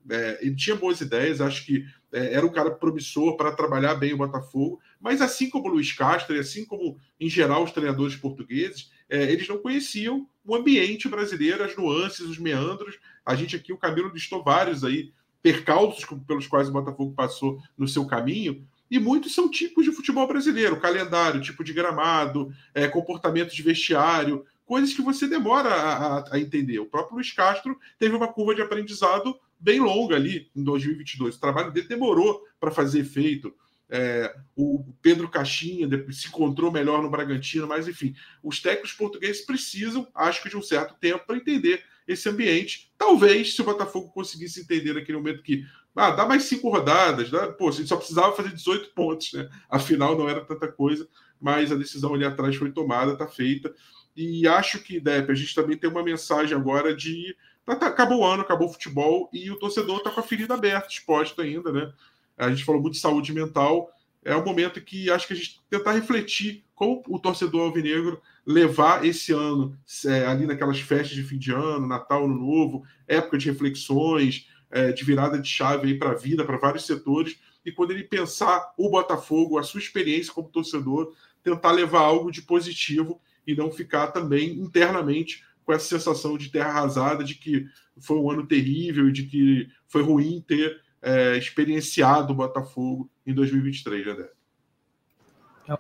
É, 0.10 0.40
ele 0.42 0.56
tinha 0.56 0.76
boas 0.76 1.00
ideias, 1.00 1.42
acho 1.42 1.66
que 1.66 1.86
era 2.12 2.46
um 2.46 2.52
cara 2.52 2.72
promissor 2.72 3.38
para 3.38 3.52
trabalhar 3.52 3.96
bem 3.96 4.14
o 4.14 4.18
Botafogo, 4.18 4.80
mas 5.00 5.22
assim 5.22 5.50
como 5.50 5.68
o 5.68 5.72
Luiz 5.72 5.94
Castro, 5.94 6.36
e 6.36 6.40
assim 6.40 6.66
como 6.66 6.98
em 7.20 7.30
geral 7.30 7.64
os 7.64 7.72
treinadores 7.72 8.16
portugueses, 8.16 8.92
é, 9.10 9.32
eles 9.32 9.48
não 9.48 9.58
conheciam 9.58 10.28
o 10.46 10.56
ambiente 10.56 11.08
brasileiro, 11.08 11.64
as 11.64 11.76
nuances, 11.76 12.22
os 12.22 12.38
meandros. 12.38 13.00
A 13.26 13.36
gente 13.36 13.56
aqui, 13.56 13.72
o 13.72 13.78
Camilo 13.78 14.10
listou 14.10 14.44
vários 14.44 14.84
aí 14.84 15.12
percalços 15.42 16.06
pelos 16.28 16.48
quais 16.48 16.70
o 16.70 16.72
Botafogo 16.72 17.14
passou 17.14 17.60
no 17.78 17.88
seu 17.88 18.06
caminho, 18.06 18.66
e 18.90 19.00
muitos 19.00 19.34
são 19.34 19.50
tipos 19.50 19.86
de 19.86 19.92
futebol 19.92 20.28
brasileiro, 20.28 20.80
calendário, 20.80 21.40
tipo 21.40 21.64
de 21.64 21.72
gramado, 21.72 22.54
é, 22.76 22.90
comportamento 22.90 23.56
de 23.56 23.64
vestiário, 23.64 24.46
coisas 24.66 24.94
que 24.94 25.02
você 25.02 25.28
demora 25.28 25.70
a, 25.70 26.18
a, 26.18 26.36
a, 26.36 26.40
entender. 26.40 26.80
O 26.80 26.86
próprio 26.86 27.16
Luiz 27.16 27.32
Castro 27.32 27.78
teve 27.98 28.16
uma 28.16 28.28
curva 28.28 28.54
de 28.54 28.62
aprendizado 28.62 29.40
bem 29.62 29.80
longa 29.80 30.16
ali 30.16 30.50
em 30.56 30.64
2022. 30.64 31.36
O 31.36 31.40
trabalho 31.40 31.72
dele 31.72 31.88
demorou 31.88 32.42
para 32.60 32.72
fazer 32.72 33.00
efeito. 33.00 33.54
É, 33.94 34.34
o 34.56 34.86
Pedro 35.02 35.30
Caixinha 35.30 35.88
se 36.12 36.28
encontrou 36.30 36.72
melhor 36.72 37.02
no 37.02 37.10
Bragantino, 37.10 37.68
mas 37.68 37.88
enfim, 37.88 38.16
os 38.42 38.62
técnicos 38.62 38.94
portugueses 38.94 39.46
precisam, 39.46 40.08
acho 40.16 40.42
que 40.42 40.50
de 40.50 40.56
um 40.56 40.62
certo 40.62 40.96
tempo, 41.00 41.26
para 41.28 41.36
entender 41.36 41.84
esse 42.08 42.28
ambiente. 42.30 42.92
Talvez, 42.98 43.54
se 43.54 43.62
o 43.62 43.66
Botafogo 43.66 44.10
conseguisse 44.10 44.62
entender 44.62 44.94
naquele 44.94 45.18
momento 45.18 45.44
que 45.44 45.66
ah, 45.96 46.12
dá 46.12 46.26
mais 46.26 46.44
cinco 46.44 46.70
rodadas, 46.70 47.30
dá, 47.30 47.52
pô, 47.52 47.68
a 47.68 47.72
gente 47.72 47.90
só 47.90 47.98
precisava 47.98 48.36
fazer 48.36 48.54
18 48.54 48.94
pontos, 48.94 49.34
né? 49.34 49.50
Afinal, 49.70 50.18
não 50.18 50.30
era 50.30 50.40
tanta 50.40 50.72
coisa, 50.72 51.08
mas 51.40 51.72
a 51.72 51.76
decisão 51.76 52.14
ali 52.14 52.24
atrás 52.24 52.56
foi 52.56 52.72
tomada, 52.72 53.14
está 53.14 53.28
feita. 53.28 53.74
E 54.16 54.48
acho 54.48 54.80
que, 54.80 55.00
Depp, 55.00 55.32
a 55.32 55.36
gente 55.36 55.56
também 55.56 55.78
tem 55.78 55.90
uma 55.90 56.04
mensagem 56.04 56.56
agora 56.56 56.96
de. 56.96 57.36
Tá, 57.76 57.88
acabou 57.88 58.20
o 58.20 58.26
ano, 58.26 58.42
acabou 58.42 58.68
o 58.68 58.72
futebol, 58.72 59.30
e 59.32 59.50
o 59.50 59.58
torcedor 59.58 59.98
está 59.98 60.10
com 60.10 60.20
a 60.20 60.24
ferida 60.24 60.54
aberta, 60.54 60.88
exposta 60.90 61.42
ainda, 61.42 61.72
né? 61.72 61.92
A 62.38 62.50
gente 62.50 62.66
falou 62.66 62.82
muito 62.82 62.96
de 62.96 63.00
saúde 63.00 63.34
mental. 63.34 63.92
É 64.24 64.36
um 64.36 64.44
momento 64.44 64.82
que 64.82 65.10
acho 65.10 65.28
que 65.28 65.34
a 65.34 65.36
gente 65.36 65.60
tentar 65.70 65.94
refletir 65.94 66.64
como 66.76 67.04
o 67.08 67.20
torcedor 67.20 67.62
alvinegro 67.62 68.22
levar 68.46 69.06
esse 69.06 69.32
ano 69.32 69.78
é, 70.06 70.26
ali 70.26 70.46
naquelas 70.46 70.80
festas 70.80 71.12
de 71.16 71.24
fim 71.24 71.38
de 71.38 71.52
ano, 71.52 71.88
Natal, 71.88 72.26
Ano 72.26 72.36
Novo, 72.36 72.84
época 73.08 73.38
de 73.38 73.50
reflexões, 73.50 74.48
é, 74.72 74.92
de 74.92 75.04
virada 75.04 75.38
de 75.38 75.48
chave 75.48 75.94
para 75.96 76.12
a 76.12 76.16
vida, 76.16 76.44
para 76.44 76.58
vários 76.58 76.86
setores, 76.86 77.40
e 77.64 77.72
quando 77.72 77.92
ele 77.92 78.04
pensar 78.04 78.74
o 78.78 78.90
Botafogo, 78.90 79.60
a 79.60 79.64
sua 79.64 79.80
experiência 79.80 80.34
como 80.34 80.50
torcedor, 80.50 81.14
tentar 81.44 81.72
levar 81.72 82.02
algo 82.02 82.32
de 82.32 82.42
positivo 82.42 83.22
e 83.46 83.56
não 83.56 83.72
ficar 83.72 84.08
também 84.08 84.54
internamente 84.54 85.44
com 85.72 85.76
essa 85.76 85.88
sensação 85.88 86.38
de 86.38 86.50
terra 86.50 86.70
arrasada, 86.70 87.24
de 87.24 87.36
que 87.36 87.66
foi 88.02 88.18
um 88.18 88.30
ano 88.30 88.46
terrível 88.46 89.08
e 89.08 89.12
de 89.14 89.24
que 89.24 89.70
foi 89.88 90.04
ruim 90.04 90.44
ter 90.46 90.82
é, 91.02 91.38
experienciado 91.38 92.34
o 92.34 92.36
Botafogo 92.36 93.10
em 93.26 93.34
2023, 93.34 94.06
né, 94.06 94.28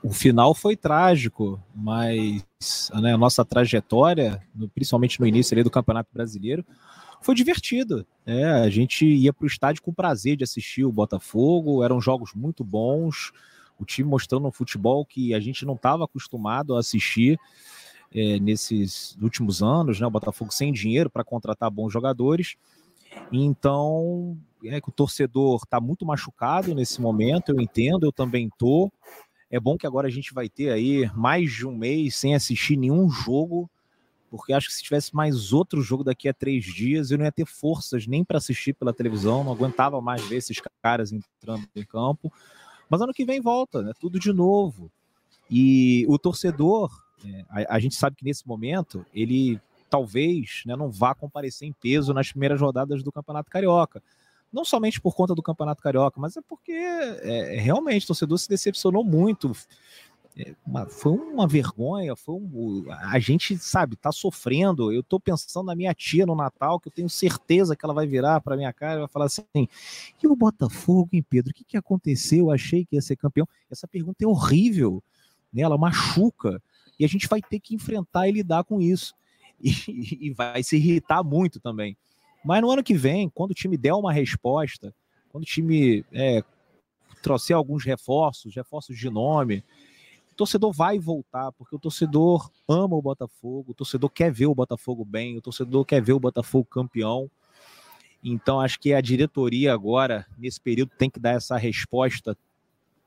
o 0.02 0.14
final 0.14 0.56
foi 0.56 0.78
trágico, 0.78 1.62
mas 1.76 2.46
né, 3.02 3.14
a 3.14 3.18
nossa 3.18 3.44
trajetória, 3.44 4.42
principalmente 4.74 5.20
no 5.20 5.28
início 5.28 5.54
ali 5.54 5.64
do 5.64 5.72
Campeonato 5.72 6.10
Brasileiro, 6.14 6.66
foi 7.22 7.36
divertido. 7.36 8.06
É, 8.26 8.46
a 8.46 8.70
gente 8.70 9.06
ia 9.06 9.34
para 9.34 9.44
o 9.44 9.48
estádio 9.48 9.82
com 9.82 9.94
prazer 9.94 10.38
de 10.38 10.46
assistir 10.46 10.86
o 10.86 10.92
Botafogo, 10.94 11.84
eram 11.84 12.00
jogos 12.00 12.32
muito 12.34 12.64
bons, 12.64 13.34
o 13.78 13.84
time 13.84 14.08
mostrando 14.08 14.48
um 14.48 14.52
futebol 14.52 15.06
que 15.06 15.34
a 15.34 15.42
gente 15.42 15.66
não 15.66 15.74
estava 15.74 16.06
acostumado 16.06 16.76
a 16.76 16.80
assistir 16.80 17.38
é, 18.14 18.39
nesses 18.39 19.18
últimos 19.22 19.62
anos, 19.62 19.99
né? 19.99 20.05
O 20.05 20.12
Botafogo 20.12 20.53
sem 20.53 20.72
dinheiro 20.72 21.09
para 21.09 21.24
contratar 21.24 21.70
bons 21.70 21.91
jogadores. 21.91 22.55
Então, 23.32 24.38
é 24.66 24.80
que 24.80 24.89
o 24.89 24.91
torcedor 24.91 25.62
está 25.64 25.80
muito 25.80 26.05
machucado 26.05 26.74
nesse 26.76 27.01
momento, 27.01 27.49
eu 27.49 27.59
entendo, 27.59 28.05
eu 28.05 28.12
também 28.12 28.47
estou. 28.47 28.91
É 29.49 29.59
bom 29.59 29.78
que 29.78 29.88
agora 29.88 30.07
a 30.07 30.12
gente 30.12 30.34
vai 30.34 30.47
ter 30.47 30.72
aí 30.72 31.09
mais 31.14 31.51
de 31.51 31.68
um 31.68 31.76
mês 31.76 32.16
sem 32.16 32.36
assistir 32.36 32.78
nenhum 32.78 33.09
jogo, 33.09 33.70
porque 34.30 34.53
acho 34.53 34.68
que 34.68 34.74
se 34.74 34.84
tivesse 34.84 35.14
mais 35.14 35.51
outro 35.51 35.82
jogo 35.82 36.05
daqui 36.05 36.30
a 36.30 36.34
três 36.34 36.64
dias, 36.64 37.12
eu 37.12 37.18
não 37.18 37.26
ia 37.26 37.32
ter 37.32 37.45
forças 37.45 38.07
nem 38.07 38.24
para 38.24 38.38
assistir 38.38 38.74
pela 38.74 38.93
televisão, 38.93 39.43
não 39.43 39.51
aguentava 39.51 39.99
mais 39.99 40.24
ver 40.24 40.38
esses 40.38 40.57
caras 40.82 41.12
entrando 41.12 41.68
em 41.76 41.84
campo. 41.84 42.32
Mas 42.89 43.01
ano 43.01 43.14
que 43.14 43.26
vem 43.26 43.41
volta, 43.41 43.82
né? 43.82 43.91
Tudo 43.99 44.20
de 44.20 44.32
novo. 44.32 44.89
E 45.49 46.05
o 46.07 46.18
torcedor, 46.18 46.89
a, 47.49 47.76
a, 47.76 47.80
gente 47.80 47.95
sabe 47.95 48.15
que 48.15 48.26
nesse 48.26 48.47
momento 48.47 49.05
ele 49.13 49.59
talvez 49.89 50.63
né, 50.65 50.76
não 50.76 50.89
vá 50.89 51.13
comparecer 51.13 51.67
em 51.67 51.74
peso 51.74 52.13
nas 52.13 52.32
primeiras 52.32 52.59
rodadas 52.59 53.03
do 53.03 53.11
Campeonato 53.11 53.49
Carioca 53.49 54.01
não 54.51 54.65
somente 54.65 54.99
por 54.99 55.15
conta 55.15 55.34
do 55.34 55.41
Campeonato 55.41 55.82
Carioca, 55.82 56.19
mas 56.19 56.36
é 56.36 56.41
porque 56.41 56.74
é, 56.74 57.55
realmente 57.59 58.03
o 58.03 58.07
torcedor 58.07 58.38
se 58.38 58.49
decepcionou 58.49 59.03
muito. 59.03 59.51
É, 60.38 60.53
uma, 60.65 60.86
foi 60.86 61.13
uma 61.13 61.47
vergonha, 61.47 62.15
foi 62.15 62.36
um, 62.36 62.86
a 62.89 63.19
gente, 63.19 63.57
sabe, 63.57 63.95
tá 63.95 64.11
sofrendo. 64.11 64.91
Eu 64.91 65.03
tô 65.03 65.19
pensando 65.19 65.65
na 65.65 65.76
minha 65.76 65.93
tia 65.93 66.26
no 66.26 66.36
Natal, 66.36 66.80
que 66.80 66.89
eu 66.89 66.91
tenho 66.91 67.09
certeza 67.09 67.76
que 67.76 67.86
ela 67.86 67.93
vai 67.93 68.07
virar 68.07 68.41
para 68.41 68.57
minha 68.57 68.72
cara 68.74 68.95
e 68.95 68.99
vai 68.99 69.07
falar 69.07 69.26
assim: 69.26 69.45
e 69.55 70.28
o 70.28 70.36
Botafogo, 70.36 71.09
hein, 71.13 71.26
Pedro? 71.28 71.51
O 71.51 71.53
que, 71.53 71.63
que 71.63 71.78
aconteceu? 71.78 72.45
Eu 72.45 72.51
achei 72.51 72.86
que 72.86 72.95
ia 72.95 73.01
ser 73.01 73.15
campeão. 73.15 73.47
Essa 73.69 73.88
pergunta 73.88 74.24
é 74.24 74.28
horrível, 74.28 75.03
né? 75.53 75.63
ela 75.63 75.78
machuca, 75.78 76.61
e 77.02 77.06
a 77.06 77.08
gente 77.08 77.28
vai 77.28 77.41
ter 77.41 77.60
que 77.60 77.74
enfrentar 77.74 78.28
e 78.28 78.32
lidar 78.32 78.64
com 78.64 78.80
isso. 78.80 79.16
E, 79.64 80.28
e 80.28 80.32
vai 80.32 80.62
se 80.62 80.76
irritar 80.78 81.24
muito 81.24 81.60
também. 81.60 81.97
Mas 82.43 82.62
no 82.62 82.72
ano 82.72 82.84
que 82.84 82.93
vem, 82.93 83.28
quando 83.28 83.52
o 83.52 83.56
time 83.56 83.76
der 83.76 83.93
uma 83.93 84.14
resposta, 84.14 84.93
quando 85.32 85.43
o 85.43 85.47
time 85.47 86.06
é, 86.12 86.43
trouxer 87.24 87.56
alguns 87.56 87.84
reforços, 87.84 88.56
reforços 88.56 88.97
de 88.97 89.10
nome, 89.10 89.64
o 90.32 90.36
torcedor 90.36 90.72
vai 90.72 90.99
voltar, 90.99 91.52
porque 91.54 91.76
o 91.76 91.80
torcedor 91.80 92.52
ama 92.68 92.95
o 92.95 93.02
Botafogo, 93.02 93.72
o 93.72 93.76
torcedor 93.76 94.10
quer 94.12 94.32
ver 94.32 94.45
o 94.45 94.56
Botafogo 94.56 95.04
bem, 95.04 95.38
o 95.38 95.41
torcedor 95.41 95.84
quer 95.86 96.02
ver 96.02 96.14
o 96.14 96.20
Botafogo 96.20 96.66
campeão. 96.66 97.30
Então, 98.24 98.60
acho 98.60 98.80
que 98.80 98.93
a 98.93 99.02
diretoria 99.02 99.74
agora, 99.74 100.28
nesse 100.38 100.62
período, 100.62 100.91
tem 100.99 101.10
que 101.10 101.20
dar 101.20 101.32
essa 101.32 101.58
resposta 101.58 102.38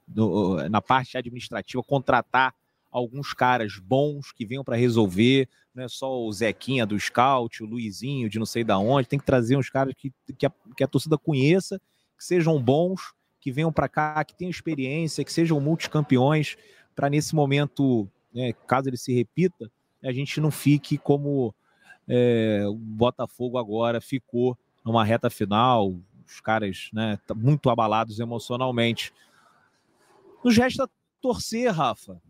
no, 0.08 0.68
na 0.68 0.80
parte 0.80 1.16
administrativa, 1.16 1.82
contratar 1.82 2.54
alguns 2.94 3.34
caras 3.34 3.76
bons 3.76 4.30
que 4.30 4.46
venham 4.46 4.62
para 4.62 4.76
resolver, 4.76 5.48
não 5.74 5.82
é 5.82 5.88
só 5.88 6.16
o 6.16 6.32
Zequinha 6.32 6.86
do 6.86 6.98
Scout, 6.98 7.60
o 7.60 7.66
Luizinho 7.66 8.30
de 8.30 8.38
não 8.38 8.46
sei 8.46 8.62
da 8.62 8.78
onde, 8.78 9.08
tem 9.08 9.18
que 9.18 9.24
trazer 9.26 9.56
uns 9.56 9.68
caras 9.68 9.92
que, 9.98 10.12
que, 10.38 10.46
a, 10.46 10.52
que 10.76 10.84
a 10.84 10.86
torcida 10.86 11.18
conheça, 11.18 11.80
que 12.16 12.24
sejam 12.24 12.62
bons, 12.62 13.12
que 13.40 13.50
venham 13.50 13.72
para 13.72 13.88
cá, 13.88 14.24
que 14.24 14.36
tenham 14.36 14.48
experiência, 14.48 15.24
que 15.24 15.32
sejam 15.32 15.60
multicampeões, 15.60 16.56
para 16.94 17.10
nesse 17.10 17.34
momento, 17.34 18.08
né, 18.32 18.52
caso 18.52 18.88
ele 18.88 18.96
se 18.96 19.12
repita, 19.12 19.68
a 20.00 20.12
gente 20.12 20.40
não 20.40 20.52
fique 20.52 20.96
como 20.96 21.52
é, 22.06 22.62
o 22.68 22.74
Botafogo 22.74 23.58
agora 23.58 24.00
ficou 24.00 24.56
numa 24.84 25.04
reta 25.04 25.28
final, 25.28 25.96
os 26.24 26.40
caras 26.40 26.90
né, 26.92 27.18
tá 27.26 27.34
muito 27.34 27.68
abalados 27.70 28.20
emocionalmente. 28.20 29.12
Nos 30.44 30.56
resta 30.56 30.88
torcer, 31.20 31.72
Rafa. 31.72 32.22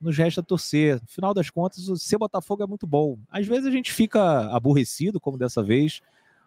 Nos 0.00 0.16
resta 0.16 0.42
torcer. 0.42 1.00
No 1.00 1.08
final 1.08 1.34
das 1.34 1.50
contas, 1.50 1.88
o 1.88 1.96
ser 1.96 2.18
Botafogo 2.18 2.62
é 2.62 2.66
muito 2.66 2.86
bom. 2.86 3.18
Às 3.30 3.46
vezes 3.46 3.66
a 3.66 3.70
gente 3.70 3.92
fica 3.92 4.46
aborrecido, 4.54 5.20
como 5.20 5.36
dessa 5.36 5.62
vez, 5.62 6.00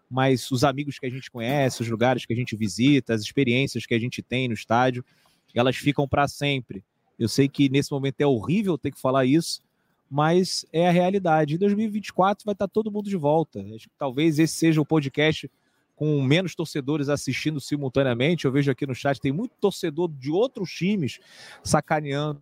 mas 0.09 0.49
os 0.51 0.63
amigos 0.63 0.97
que 0.97 1.05
a 1.05 1.09
gente 1.09 1.29
conhece, 1.29 1.81
os 1.81 1.87
lugares 1.87 2.25
que 2.25 2.33
a 2.33 2.35
gente 2.35 2.55
visita, 2.55 3.13
as 3.13 3.21
experiências 3.21 3.85
que 3.85 3.93
a 3.93 3.99
gente 3.99 4.21
tem 4.21 4.47
no 4.47 4.53
estádio, 4.53 5.05
elas 5.53 5.75
ficam 5.75 6.07
para 6.07 6.27
sempre. 6.27 6.83
Eu 7.17 7.29
sei 7.29 7.47
que 7.47 7.69
nesse 7.69 7.91
momento 7.91 8.21
é 8.21 8.25
horrível 8.25 8.77
ter 8.77 8.91
que 8.91 8.99
falar 8.99 9.25
isso, 9.25 9.61
mas 10.09 10.65
é 10.71 10.87
a 10.87 10.91
realidade. 10.91 11.55
Em 11.55 11.57
2024 11.57 12.45
vai 12.45 12.53
estar 12.53 12.67
todo 12.67 12.91
mundo 12.91 13.09
de 13.09 13.17
volta. 13.17 13.63
Talvez 13.97 14.39
esse 14.39 14.55
seja 14.55 14.81
o 14.81 14.85
podcast 14.85 15.49
com 15.95 16.21
menos 16.21 16.55
torcedores 16.55 17.09
assistindo 17.09 17.59
simultaneamente. 17.59 18.45
Eu 18.45 18.51
vejo 18.51 18.71
aqui 18.71 18.85
no 18.85 18.95
chat 18.95 19.19
tem 19.19 19.31
muito 19.31 19.55
torcedor 19.59 20.11
de 20.11 20.31
outros 20.31 20.71
times 20.71 21.19
sacaneando 21.63 22.41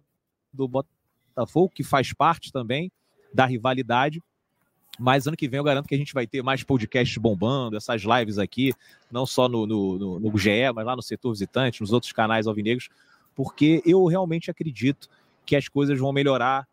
do 0.54 0.68
Botafogo, 0.68 1.01
que 1.74 1.84
faz 1.84 2.14
parte 2.14 2.52
também 2.52 2.92
da 3.34 3.46
rivalidade. 3.46 4.22
Mas 5.00 5.26
ano 5.26 5.38
que 5.38 5.48
vem 5.48 5.58
eu 5.58 5.64
garanto 5.64 5.88
que 5.88 5.96
a 5.96 5.98
gente 5.98 6.14
vai 6.14 6.28
ter 6.28 6.44
mais 6.44 6.64
podcasts 6.64 7.18
bombando, 7.18 7.78
essas 7.78 8.04
lives 8.04 8.38
aqui, 8.38 8.74
não 9.12 9.26
só 9.26 9.48
no, 9.48 9.66
no, 9.66 9.98
no, 9.98 10.20
no 10.20 10.38
GE, 10.38 10.72
mas 10.76 10.86
lá 10.86 10.96
no 10.96 11.02
setor 11.02 11.32
visitante, 11.32 11.82
nos 11.82 11.94
outros 11.94 12.12
canais 12.12 12.46
alvinegros, 12.46 12.90
porque 13.36 13.82
eu 13.86 14.06
realmente 14.06 14.52
acredito 14.52 15.10
que 15.46 15.56
as 15.56 15.68
coisas 15.68 15.98
vão 15.98 16.12
melhorar 16.12 16.68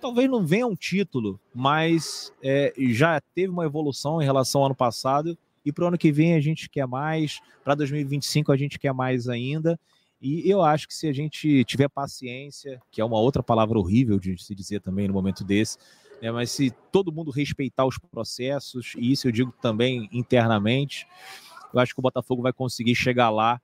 talvez 0.00 0.30
não 0.30 0.46
venha 0.46 0.66
um 0.66 0.76
título, 0.76 1.40
mas 1.54 2.32
é, 2.42 2.72
já 2.90 3.20
teve 3.34 3.48
uma 3.48 3.64
evolução 3.64 4.20
em 4.20 4.24
relação 4.24 4.60
ao 4.60 4.66
ano 4.66 4.74
passado. 4.74 5.36
E 5.64 5.72
para 5.72 5.84
o 5.84 5.88
ano 5.88 5.98
que 5.98 6.12
vem 6.12 6.34
a 6.34 6.40
gente 6.40 6.70
quer 6.70 6.86
mais, 6.86 7.40
para 7.64 7.74
2025 7.74 8.52
a 8.52 8.56
gente 8.56 8.78
quer 8.78 8.92
mais 8.92 9.28
ainda. 9.28 9.78
E 10.20 10.48
eu 10.50 10.62
acho 10.62 10.88
que 10.88 10.94
se 10.94 11.06
a 11.08 11.12
gente 11.12 11.64
tiver 11.64 11.88
paciência, 11.88 12.80
que 12.90 13.00
é 13.00 13.04
uma 13.04 13.18
outra 13.18 13.42
palavra 13.42 13.78
horrível 13.78 14.18
de 14.18 14.42
se 14.42 14.54
dizer 14.54 14.80
também 14.80 15.06
no 15.06 15.14
momento 15.14 15.44
desse, 15.44 15.78
né, 16.22 16.30
mas 16.32 16.50
se 16.50 16.70
todo 16.90 17.12
mundo 17.12 17.30
respeitar 17.30 17.84
os 17.84 17.98
processos, 17.98 18.94
e 18.96 19.12
isso 19.12 19.28
eu 19.28 19.32
digo 19.32 19.52
também 19.60 20.08
internamente, 20.10 21.06
eu 21.72 21.80
acho 21.80 21.92
que 21.92 22.00
o 22.00 22.02
Botafogo 22.02 22.42
vai 22.42 22.52
conseguir 22.52 22.94
chegar 22.94 23.28
lá 23.28 23.60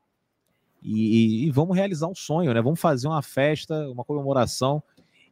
e, 0.83 1.45
e, 1.45 1.47
e 1.47 1.51
vamos 1.51 1.77
realizar 1.77 2.09
um 2.09 2.15
sonho, 2.15 2.53
né? 2.53 2.61
Vamos 2.61 2.81
fazer 2.81 3.07
uma 3.07 3.23
festa, 3.23 3.89
uma 3.89 4.05
comemoração 4.05 4.83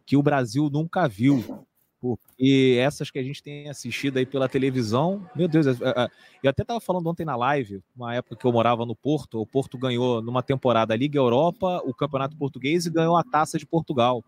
que 0.06 0.16
o 0.16 0.22
Brasil 0.22 0.70
nunca 0.70 1.08
viu. 1.08 1.66
Porque 2.00 2.78
essas 2.80 3.10
que 3.10 3.18
a 3.18 3.22
gente 3.22 3.42
tem 3.42 3.68
assistido 3.68 4.16
aí 4.16 4.24
pela 4.24 4.48
televisão, 4.48 5.28
meu 5.36 5.46
Deus, 5.46 5.66
é, 5.66 5.70
é, 5.70 6.08
eu 6.42 6.48
até 6.48 6.62
estava 6.62 6.80
falando 6.80 7.06
ontem 7.06 7.26
na 7.26 7.36
live, 7.36 7.82
uma 7.94 8.14
época 8.14 8.36
que 8.36 8.46
eu 8.46 8.52
morava 8.52 8.86
no 8.86 8.96
Porto, 8.96 9.38
o 9.38 9.46
Porto 9.46 9.76
ganhou 9.76 10.22
numa 10.22 10.42
temporada 10.42 10.94
a 10.94 10.96
Liga 10.96 11.18
Europa, 11.18 11.82
o 11.84 11.92
Campeonato 11.92 12.36
Português 12.36 12.86
e 12.86 12.90
ganhou 12.90 13.18
a 13.18 13.22
Taça 13.22 13.58
de 13.58 13.66
Portugal. 13.66 14.24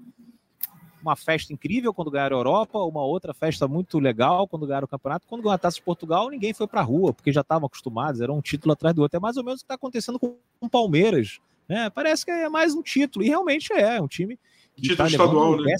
Uma 1.00 1.16
festa 1.16 1.52
incrível 1.52 1.94
quando 1.94 2.10
ganharam 2.10 2.36
a 2.36 2.40
Europa, 2.40 2.78
uma 2.78 3.02
outra 3.02 3.32
festa 3.32 3.66
muito 3.66 3.98
legal 3.98 4.46
quando 4.46 4.66
ganharam 4.66 4.84
o 4.84 4.88
campeonato. 4.88 5.26
Quando 5.26 5.40
ganharam 5.40 5.56
a 5.56 5.58
Taça 5.58 5.76
de 5.76 5.82
Portugal, 5.82 6.28
ninguém 6.28 6.52
foi 6.52 6.68
para 6.68 6.80
a 6.80 6.84
rua, 6.84 7.14
porque 7.14 7.32
já 7.32 7.40
estavam 7.40 7.66
acostumados, 7.66 8.20
era 8.20 8.32
um 8.32 8.42
título 8.42 8.74
atrás 8.74 8.94
do 8.94 9.00
outro. 9.00 9.16
É 9.16 9.20
mais 9.20 9.38
ou 9.38 9.42
menos 9.42 9.60
o 9.60 9.62
que 9.62 9.64
está 9.64 9.74
acontecendo 9.74 10.18
com 10.18 10.36
o 10.60 10.68
Palmeiras. 10.68 11.40
Né? 11.66 11.88
Parece 11.88 12.24
que 12.24 12.30
é 12.30 12.48
mais 12.50 12.74
um 12.74 12.82
título, 12.82 13.24
e 13.24 13.28
realmente 13.28 13.72
é, 13.72 13.96
é 13.96 14.02
um 14.02 14.06
time 14.06 14.38
Título 14.76 14.96
tá 14.96 15.06
estadual, 15.06 15.56
né? 15.58 15.74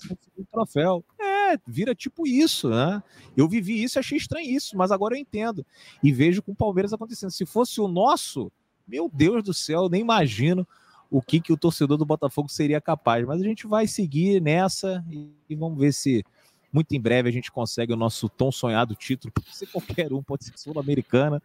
Troféu. 0.51 1.05
É, 1.19 1.32
vira 1.67 1.95
tipo 1.95 2.27
isso, 2.27 2.69
né? 2.69 3.03
Eu 3.37 3.49
vivi 3.49 3.83
isso, 3.83 3.99
achei 3.99 4.19
estranho 4.19 4.51
isso, 4.51 4.77
mas 4.77 4.91
agora 4.91 5.15
eu 5.15 5.21
entendo. 5.21 5.65
E 6.03 6.13
vejo 6.13 6.43
com 6.43 6.53
o 6.53 6.57
Palmeiras 6.57 6.93
acontecendo. 6.93 7.31
Se 7.31 7.47
fosse 7.47 7.81
o 7.81 7.89
nosso, 7.89 8.51
meu 8.87 9.11
Deus 9.13 9.43
do 9.43 9.55
céu, 9.55 9.89
nem 9.89 10.01
imagino 10.01 10.67
o 11.11 11.21
que, 11.21 11.41
que 11.41 11.53
o 11.53 11.57
torcedor 11.57 11.99
do 11.99 12.07
Botafogo 12.07 12.49
seria 12.49 12.81
capaz. 12.81 13.27
Mas 13.27 13.41
a 13.41 13.45
gente 13.45 13.67
vai 13.67 13.87
seguir 13.87 14.41
nessa 14.41 15.05
e, 15.11 15.31
e 15.49 15.55
vamos 15.55 15.79
ver 15.79 15.93
se 15.93 16.25
muito 16.73 16.95
em 16.95 17.01
breve 17.01 17.29
a 17.29 17.33
gente 17.33 17.53
consegue 17.53 17.93
o 17.93 17.97
nosso 17.97 18.29
tão 18.31 18.51
sonhado 18.51 18.95
título. 18.95 19.33
Pode 19.33 19.55
ser 19.55 19.67
qualquer 19.67 20.13
um, 20.13 20.23
pode 20.23 20.45
ser 20.45 20.57
sul-americana. 20.57 21.43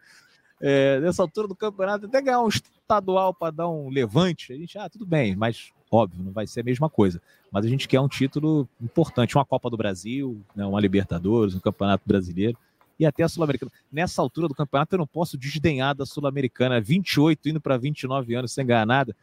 É, 0.60 1.00
nessa 1.02 1.22
altura 1.22 1.48
do 1.48 1.56
campeonato, 1.56 2.06
até 2.06 2.22
ganhar 2.22 2.42
um 2.42 2.48
estadual 2.48 3.34
para 3.34 3.52
dar 3.52 3.70
um 3.70 3.90
levante. 3.90 4.54
A 4.54 4.56
gente, 4.56 4.78
ah, 4.78 4.90
tudo 4.90 5.06
bem, 5.06 5.36
mas 5.36 5.72
Óbvio, 5.92 6.24
não 6.24 6.32
vai 6.32 6.46
ser 6.46 6.62
a 6.62 6.64
mesma 6.64 6.90
coisa. 6.90 7.22
Mas 7.52 7.66
a 7.66 7.70
gente 7.70 7.88
quer 7.88 8.00
um 8.00 8.08
título 8.08 8.68
importante, 8.82 9.36
uma 9.38 9.46
Copa 9.46 9.70
do 9.70 9.78
Brasil, 9.78 10.42
né, 10.56 10.66
uma 10.66 10.82
Libertadores, 10.82 11.56
um 11.56 11.60
Campeonato 11.60 12.04
Brasileiro 12.06 12.58
e 13.00 13.06
até 13.06 13.24
a 13.24 13.30
Sul-Americana. 13.30 13.72
Nessa 13.92 14.22
altura 14.22 14.48
do 14.48 14.56
campeonato, 14.56 14.96
eu 14.96 15.00
não 15.00 15.08
posso 15.08 15.38
desdenhar 15.38 15.96
da 15.96 16.06
Sul-Americana. 16.06 16.82
28 16.82 17.50
indo 17.50 17.62
para 17.62 17.78
29 17.78 18.34
anos 18.36 18.52
sem 18.52 18.66
ganhar 18.66 18.86
nada. 18.86 19.16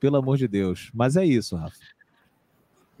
Pelo 0.00 0.16
amor 0.16 0.36
de 0.36 0.48
Deus. 0.48 0.90
Mas 0.94 1.16
é 1.16 1.24
isso, 1.24 1.56
Rafa. 1.56 1.76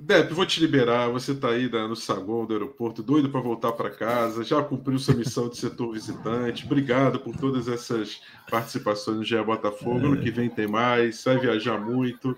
Depp, 0.00 0.32
vou 0.32 0.46
te 0.46 0.60
liberar. 0.60 1.08
Você 1.08 1.32
está 1.32 1.50
aí 1.50 1.68
no 1.68 1.96
saguão 1.96 2.44
do 2.44 2.52
aeroporto, 2.52 3.02
doido 3.02 3.30
para 3.30 3.40
voltar 3.40 3.72
para 3.72 3.90
casa. 3.90 4.44
Já 4.44 4.62
cumpriu 4.62 4.98
sua 4.98 5.14
missão 5.14 5.48
de 5.48 5.56
setor 5.56 5.92
visitante. 5.92 6.64
Obrigado 6.66 7.18
por 7.18 7.36
todas 7.36 7.66
essas 7.66 8.20
participações 8.48 9.16
no 9.16 9.24
GE 9.24 9.42
Botafogo. 9.42 10.06
Ano 10.06 10.20
que 10.20 10.30
vem 10.30 10.48
tem 10.48 10.68
mais. 10.68 11.24
Vai 11.24 11.38
viajar 11.38 11.80
muito 11.80 12.36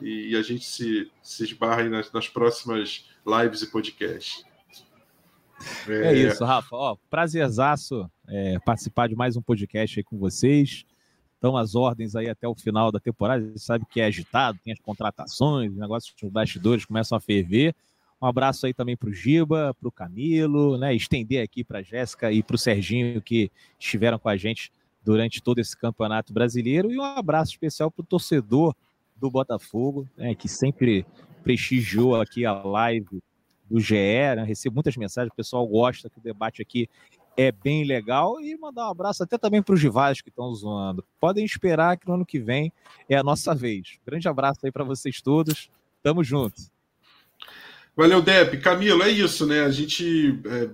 e 0.00 0.36
a 0.36 0.42
gente 0.42 0.64
se, 0.64 1.10
se 1.22 1.44
esbarra 1.44 1.82
aí 1.82 1.88
nas, 1.88 2.10
nas 2.12 2.28
próximas 2.28 3.08
lives 3.26 3.62
e 3.62 3.70
podcasts. 3.70 4.44
É, 5.88 6.08
é 6.08 6.14
isso, 6.14 6.44
Rafa. 6.44 6.76
Ó, 6.76 6.96
prazerzaço 7.08 8.10
é, 8.28 8.58
participar 8.58 9.08
de 9.08 9.16
mais 9.16 9.36
um 9.36 9.42
podcast 9.42 9.98
aí 9.98 10.04
com 10.04 10.18
vocês. 10.18 10.84
Estão 11.34 11.56
as 11.56 11.74
ordens 11.74 12.16
aí 12.16 12.28
até 12.28 12.46
o 12.48 12.54
final 12.54 12.90
da 12.90 12.98
temporada. 12.98 13.44
Você 13.52 13.64
sabe 13.64 13.86
que 13.88 14.00
é 14.00 14.06
agitado, 14.06 14.58
tem 14.64 14.72
as 14.72 14.80
contratações, 14.80 15.70
os 15.70 15.78
negócios 15.78 16.14
dos 16.20 16.30
bastidores 16.30 16.84
começam 16.84 17.16
a 17.16 17.20
ferver. 17.20 17.74
Um 18.20 18.26
abraço 18.26 18.66
aí 18.66 18.72
também 18.72 18.96
para 18.96 19.10
o 19.10 19.12
Giba, 19.12 19.74
para 19.78 19.88
o 19.88 19.92
Camilo, 19.92 20.78
né? 20.78 20.94
Estender 20.94 21.42
aqui 21.42 21.62
para 21.62 21.80
a 21.80 21.82
Jéssica 21.82 22.32
e 22.32 22.42
para 22.42 22.56
o 22.56 22.58
Serginho 22.58 23.20
que 23.20 23.50
estiveram 23.78 24.18
com 24.18 24.28
a 24.28 24.36
gente 24.36 24.72
durante 25.04 25.42
todo 25.42 25.58
esse 25.58 25.76
campeonato 25.76 26.32
brasileiro. 26.32 26.90
E 26.90 26.98
um 26.98 27.02
abraço 27.02 27.52
especial 27.52 27.90
para 27.90 28.02
o 28.02 28.06
torcedor 28.06 28.74
do 29.16 29.30
Botafogo, 29.30 30.08
né, 30.16 30.34
que 30.34 30.48
sempre 30.48 31.06
prestigiou 31.42 32.20
aqui 32.20 32.44
a 32.44 32.52
live 32.52 33.22
do 33.68 33.80
GE, 33.80 33.94
né, 33.94 34.44
recebo 34.44 34.74
muitas 34.74 34.96
mensagens, 34.96 35.32
o 35.32 35.36
pessoal 35.36 35.66
gosta 35.66 36.10
que 36.10 36.18
o 36.18 36.22
debate 36.22 36.62
aqui 36.62 36.88
é 37.36 37.52
bem 37.52 37.84
legal 37.84 38.40
e 38.40 38.56
mandar 38.56 38.88
um 38.88 38.90
abraço 38.90 39.22
até 39.22 39.36
também 39.36 39.62
para 39.62 39.74
os 39.74 39.82
rivais 39.82 40.20
que 40.20 40.30
estão 40.30 40.52
zoando. 40.54 41.04
Podem 41.20 41.44
esperar 41.44 41.96
que 41.98 42.08
no 42.08 42.14
ano 42.14 42.24
que 42.24 42.38
vem 42.38 42.72
é 43.08 43.16
a 43.16 43.22
nossa 43.22 43.54
vez. 43.54 43.98
Grande 44.06 44.26
abraço 44.26 44.60
aí 44.64 44.72
para 44.72 44.84
vocês 44.84 45.20
todos. 45.20 45.70
Tamo 46.02 46.24
junto. 46.24 46.62
Valeu, 47.94 48.22
Dep. 48.22 48.58
Camilo, 48.58 49.02
é 49.02 49.10
isso, 49.10 49.46
né? 49.46 49.60
A 49.60 49.70
gente 49.70 50.40
é, 50.46 50.70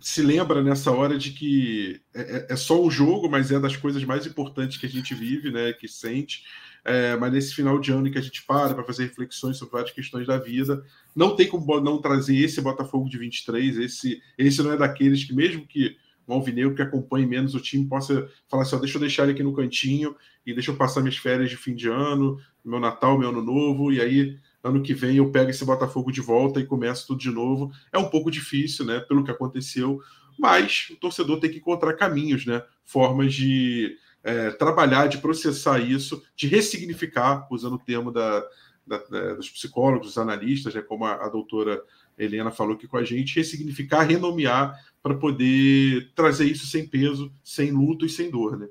se 0.00 0.22
lembra 0.22 0.62
nessa 0.62 0.90
hora 0.90 1.18
de 1.18 1.32
que 1.32 2.00
é, 2.14 2.20
é, 2.20 2.46
é 2.50 2.56
só 2.56 2.80
um 2.80 2.90
jogo, 2.90 3.28
mas 3.28 3.50
é 3.50 3.58
das 3.58 3.76
coisas 3.76 4.04
mais 4.04 4.26
importantes 4.26 4.78
que 4.78 4.86
a 4.86 4.88
gente 4.88 5.14
vive, 5.14 5.50
né? 5.50 5.72
Que 5.72 5.88
sente 5.88 6.44
é, 6.84 7.16
mas 7.16 7.32
nesse 7.32 7.54
final 7.54 7.78
de 7.78 7.92
ano 7.92 8.10
que 8.10 8.18
a 8.18 8.22
gente 8.22 8.44
para 8.44 8.74
para 8.74 8.84
fazer 8.84 9.04
reflexões 9.04 9.56
sobre 9.56 9.72
várias 9.72 9.92
questões 9.92 10.26
da 10.26 10.38
vida, 10.38 10.82
não 11.14 11.36
tem 11.36 11.48
como 11.48 11.80
não 11.80 12.00
trazer 12.00 12.36
esse 12.36 12.60
Botafogo 12.60 13.08
de 13.08 13.18
23, 13.18 13.78
esse, 13.78 14.22
esse 14.36 14.62
não 14.62 14.72
é 14.72 14.76
daqueles 14.76 15.24
que, 15.24 15.34
mesmo 15.34 15.66
que 15.66 15.96
um 16.30 16.34
alvinegro 16.34 16.74
que 16.74 16.82
acompanhe 16.82 17.26
menos 17.26 17.54
o 17.54 17.60
time 17.60 17.86
possa 17.86 18.28
falar 18.48 18.62
assim: 18.62 18.76
ó, 18.76 18.78
deixa 18.78 18.96
eu 18.96 19.00
deixar 19.00 19.24
ele 19.24 19.32
aqui 19.32 19.42
no 19.42 19.54
cantinho 19.54 20.14
e 20.46 20.54
deixa 20.54 20.70
eu 20.70 20.76
passar 20.76 21.00
minhas 21.00 21.16
férias 21.16 21.50
de 21.50 21.56
fim 21.56 21.74
de 21.74 21.88
ano, 21.88 22.38
meu 22.64 22.80
Natal, 22.80 23.18
meu 23.18 23.30
Ano 23.30 23.42
Novo, 23.42 23.92
e 23.92 24.00
aí 24.00 24.38
ano 24.62 24.82
que 24.82 24.94
vem 24.94 25.16
eu 25.16 25.30
pego 25.30 25.50
esse 25.50 25.64
Botafogo 25.64 26.12
de 26.12 26.20
volta 26.20 26.60
e 26.60 26.66
começo 26.66 27.06
tudo 27.06 27.20
de 27.20 27.30
novo. 27.30 27.72
É 27.92 27.98
um 27.98 28.08
pouco 28.08 28.30
difícil, 28.30 28.84
né, 28.84 29.00
pelo 29.00 29.24
que 29.24 29.30
aconteceu, 29.30 30.00
mas 30.38 30.88
o 30.90 30.96
torcedor 30.96 31.40
tem 31.40 31.50
que 31.50 31.58
encontrar 31.58 31.94
caminhos, 31.94 32.46
né, 32.46 32.62
formas 32.84 33.34
de 33.34 33.96
é, 34.22 34.50
trabalhar, 34.50 35.06
de 35.06 35.18
processar 35.18 35.78
isso, 35.78 36.22
de 36.36 36.46
ressignificar, 36.46 37.46
usando 37.50 37.74
o 37.74 37.78
termo 37.78 38.10
da, 38.10 38.44
da, 38.86 38.98
da, 38.98 39.34
dos 39.34 39.48
psicólogos, 39.48 40.08
dos 40.08 40.18
analistas, 40.18 40.74
né, 40.74 40.82
como 40.82 41.04
a, 41.04 41.14
a 41.26 41.28
doutora 41.28 41.82
Helena 42.18 42.50
falou 42.50 42.74
aqui 42.74 42.86
com 42.86 42.96
a 42.96 43.04
gente, 43.04 43.36
ressignificar, 43.36 44.02
renomear 44.02 44.78
para 45.02 45.14
poder 45.14 46.10
trazer 46.14 46.44
isso 46.46 46.66
sem 46.66 46.86
peso, 46.86 47.32
sem 47.42 47.70
luto 47.70 48.04
e 48.04 48.10
sem 48.10 48.30
dor, 48.30 48.58
né? 48.58 48.68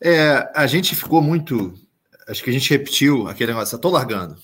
É, 0.00 0.48
a 0.54 0.66
gente 0.66 0.94
ficou 0.94 1.20
muito. 1.20 1.74
Acho 2.28 2.44
que 2.44 2.50
a 2.50 2.52
gente 2.52 2.70
repetiu 2.70 3.26
aquele 3.26 3.52
negócio. 3.52 3.74
Eu 3.74 3.80
tô 3.80 3.90
largando. 3.90 4.36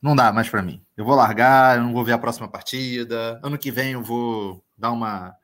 Não 0.00 0.14
dá 0.14 0.32
mais 0.32 0.48
para 0.48 0.62
mim. 0.62 0.80
Eu 0.96 1.04
vou 1.04 1.16
largar, 1.16 1.76
eu 1.76 1.82
não 1.82 1.92
vou 1.92 2.04
ver 2.04 2.12
a 2.12 2.18
próxima 2.18 2.48
partida. 2.48 3.40
Ano 3.42 3.58
que 3.58 3.72
vem 3.72 3.92
eu 3.92 4.02
vou 4.02 4.64
dar 4.78 4.92
uma 4.92 5.34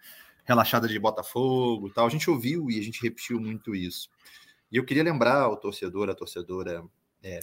relaxada 0.47 0.89
de 0.89 0.99
Botafogo 0.99 1.91
tal. 1.91 2.07
A 2.07 2.11
gente 2.11 2.31
ouviu 2.31 2.71
e 2.71 2.79
a 2.79 2.83
gente 2.83 3.03
repetiu 3.03 3.39
muito 3.41 3.75
isso. 3.75 4.09
E 4.71 4.77
eu 4.77 4.85
queria 4.85 5.03
lembrar 5.03 5.43
ao 5.43 5.57
torcedor, 5.57 6.09
a 6.09 6.15
torcedora 6.15 6.83
é, 7.23 7.41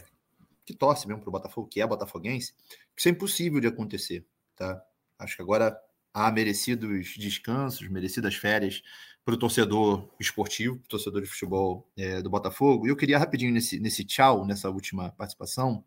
que 0.64 0.74
torce 0.74 1.06
mesmo 1.06 1.22
para 1.22 1.28
o 1.28 1.32
Botafogo, 1.32 1.68
que 1.68 1.80
é 1.80 1.86
botafoguense, 1.86 2.54
que 2.94 3.00
isso 3.00 3.08
é 3.08 3.12
impossível 3.12 3.60
de 3.60 3.66
acontecer. 3.66 4.24
Tá? 4.56 4.82
Acho 5.18 5.36
que 5.36 5.42
agora 5.42 5.78
há 6.12 6.30
merecidos 6.30 7.14
descansos, 7.16 7.88
merecidas 7.88 8.34
férias 8.34 8.82
para 9.24 9.34
o 9.34 9.38
torcedor 9.38 10.08
esportivo, 10.20 10.76
para 10.76 10.84
o 10.84 10.88
torcedor 10.88 11.22
de 11.22 11.28
futebol 11.28 11.90
é, 11.96 12.22
do 12.22 12.30
Botafogo. 12.30 12.86
E 12.86 12.90
eu 12.90 12.96
queria 12.96 13.18
rapidinho 13.18 13.52
nesse, 13.52 13.80
nesse 13.80 14.04
tchau, 14.04 14.46
nessa 14.46 14.70
última 14.70 15.10
participação, 15.12 15.84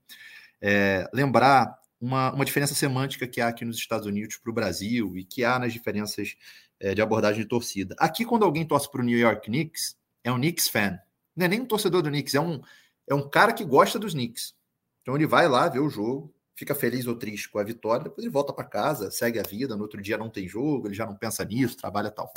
é, 0.62 1.10
lembrar 1.14 1.80
uma, 2.00 2.32
uma 2.34 2.46
diferença 2.46 2.76
semântica 2.76 3.28
que 3.28 3.42
há 3.42 3.48
aqui 3.48 3.64
nos 3.64 3.78
Estados 3.78 4.08
Unidos 4.08 4.38
para 4.38 4.50
o 4.50 4.54
Brasil 4.54 5.18
e 5.18 5.24
que 5.24 5.44
há 5.44 5.58
nas 5.60 5.74
diferenças 5.74 6.36
é, 6.80 6.94
de 6.94 7.02
abordagem 7.02 7.42
de 7.42 7.48
torcida. 7.48 7.96
Aqui, 7.98 8.26
quando 8.26 8.44
alguém 8.44 8.66
torce 8.66 8.90
para 8.92 9.02
o 9.02 9.04
New 9.04 9.18
York 9.18 9.46
Knicks, 9.48 9.98
é 10.24 10.32
um 10.32 10.38
Knicks 10.38 10.68
fan. 10.68 11.00
Não 11.36 11.46
é 11.46 11.50
nem 11.50 11.62
um 11.62 11.66
torcedor 11.66 12.02
do 12.02 12.10
Knicks, 12.10 12.36
é 12.36 12.42
um, 12.42 12.62
é 13.08 13.14
um 13.14 13.28
cara 13.28 13.54
que 13.54 13.64
gosta 13.64 13.98
dos 14.00 14.14
Knicks. 14.14 14.56
Então 15.02 15.16
ele 15.16 15.26
vai 15.26 15.48
lá 15.48 15.70
ver 15.70 15.80
o 15.80 15.90
jogo, 15.90 16.34
fica 16.56 16.76
feliz 16.76 17.06
ou 17.08 17.16
triste 17.16 17.50
com 17.50 17.60
a 17.60 17.64
vitória, 17.64 18.06
depois 18.06 18.26
ele 18.26 18.34
volta 18.34 18.52
para 18.52 18.66
casa, 18.66 19.12
segue 19.12 19.40
a 19.40 19.44
vida, 19.44 19.76
no 19.76 19.84
outro 19.84 20.02
dia 20.02 20.18
não 20.18 20.30
tem 20.30 20.48
jogo, 20.48 20.88
ele 20.88 20.96
já 20.96 21.06
não 21.06 21.16
pensa 21.16 21.46
nisso, 21.46 21.78
trabalha 21.78 22.12
tal. 22.12 22.34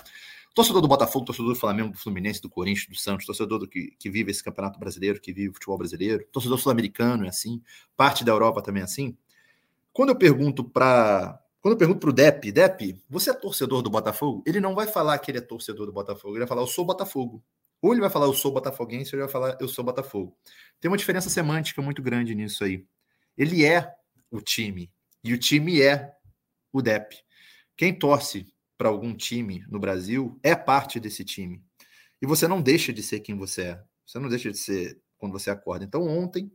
Torcedor 0.54 0.82
do 0.82 0.88
Botafogo, 0.88 1.24
torcedor 1.24 1.52
do 1.52 1.58
Flamengo, 1.58 1.92
do 1.92 1.98
Fluminense, 1.98 2.42
do 2.42 2.50
Corinthians, 2.50 2.88
do 2.88 2.96
Santos, 2.96 3.24
torcedor 3.24 3.58
do 3.58 3.68
que, 3.68 3.94
que 3.98 4.10
vive 4.10 4.30
esse 4.30 4.42
campeonato 4.42 4.78
brasileiro, 4.78 5.20
que 5.20 5.32
vive 5.32 5.48
o 5.48 5.52
futebol 5.54 5.78
brasileiro, 5.78 6.24
torcedor 6.30 6.58
sul-americano 6.58 7.24
é 7.24 7.28
assim, 7.28 7.62
parte 7.96 8.24
da 8.24 8.32
Europa 8.32 8.60
também 8.60 8.82
é 8.82 8.84
assim. 8.84 9.16
Quando 9.92 10.10
eu 10.10 10.16
pergunto 10.16 10.62
para 10.62 11.40
quando 11.60 11.72
eu 11.72 11.78
pergunto 11.78 12.00
para 12.00 12.10
o 12.10 12.12
Dep, 12.12 12.50
Dep, 12.52 13.02
você 13.08 13.30
é 13.30 13.34
torcedor 13.34 13.82
do 13.82 13.90
Botafogo? 13.90 14.42
Ele 14.46 14.60
não 14.60 14.74
vai 14.74 14.86
falar 14.86 15.18
que 15.18 15.30
ele 15.30 15.38
é 15.38 15.42
torcedor 15.42 15.86
do 15.86 15.92
Botafogo, 15.92 16.34
ele 16.34 16.40
vai 16.40 16.48
falar, 16.48 16.62
eu 16.62 16.66
sou 16.66 16.84
Botafogo. 16.84 17.44
Ou 17.82 17.92
ele 17.92 18.00
vai 18.00 18.10
falar, 18.10 18.26
eu 18.26 18.34
sou 18.34 18.52
botafoguense, 18.52 19.14
ou 19.14 19.18
ele 19.18 19.26
vai 19.26 19.32
falar, 19.32 19.56
eu 19.60 19.66
sou 19.66 19.82
Botafogo. 19.82 20.36
Tem 20.78 20.90
uma 20.90 20.98
diferença 20.98 21.30
semântica 21.30 21.80
muito 21.80 22.02
grande 22.02 22.34
nisso 22.34 22.62
aí. 22.62 22.84
Ele 23.36 23.64
é 23.64 23.90
o 24.30 24.40
time. 24.40 24.92
E 25.24 25.32
o 25.32 25.38
time 25.38 25.80
é 25.80 26.12
o 26.72 26.82
DEP. 26.82 27.16
Quem 27.76 27.98
torce 27.98 28.46
para 28.76 28.88
algum 28.88 29.14
time 29.14 29.64
no 29.68 29.78
Brasil 29.78 30.38
é 30.42 30.54
parte 30.54 31.00
desse 31.00 31.24
time. 31.24 31.62
E 32.20 32.26
você 32.26 32.46
não 32.46 32.60
deixa 32.60 32.92
de 32.92 33.02
ser 33.02 33.20
quem 33.20 33.36
você 33.36 33.62
é. 33.62 33.82
Você 34.04 34.18
não 34.18 34.28
deixa 34.28 34.50
de 34.50 34.58
ser 34.58 35.00
quando 35.16 35.32
você 35.32 35.50
acorda. 35.50 35.84
Então, 35.84 36.06
ontem, 36.06 36.52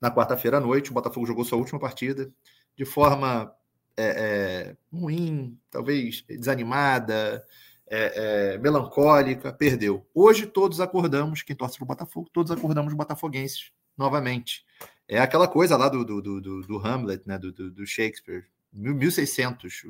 na 0.00 0.12
quarta-feira 0.12 0.56
à 0.56 0.60
noite, 0.60 0.90
o 0.90 0.94
Botafogo 0.94 1.26
jogou 1.26 1.44
sua 1.44 1.58
última 1.58 1.78
partida 1.78 2.32
de 2.76 2.84
forma 2.84 3.52
é, 3.96 4.04
é, 4.04 4.76
ruim, 4.92 5.58
talvez 5.70 6.24
desanimada, 6.28 7.44
é, 7.88 8.54
é 8.54 8.58
melancólica, 8.58 9.52
perdeu. 9.52 10.06
Hoje 10.14 10.46
todos 10.46 10.80
acordamos, 10.80 11.42
quem 11.42 11.54
torce 11.54 11.76
para 11.76 11.84
o 11.84 11.88
Botafogo, 11.88 12.28
todos 12.32 12.50
acordamos 12.50 12.94
botafoguenses 12.94 13.72
novamente. 13.96 14.64
É 15.06 15.18
aquela 15.18 15.46
coisa 15.46 15.76
lá 15.76 15.88
do, 15.88 16.04
do, 16.04 16.20
do, 16.20 16.40
do 16.62 16.78
Hamlet, 16.78 17.22
né? 17.26 17.38
do, 17.38 17.52
do, 17.52 17.86
Shakespeare, 17.86 18.46
1600, 18.72 19.82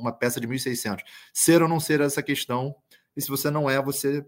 uma 0.00 0.12
peça 0.12 0.40
de 0.40 0.46
1600. 0.46 1.04
Ser 1.32 1.62
ou 1.62 1.68
não 1.68 1.80
ser 1.80 2.00
essa 2.00 2.22
questão, 2.22 2.74
e 3.16 3.20
se 3.20 3.28
você 3.28 3.50
não 3.50 3.68
é, 3.68 3.82
você 3.82 4.24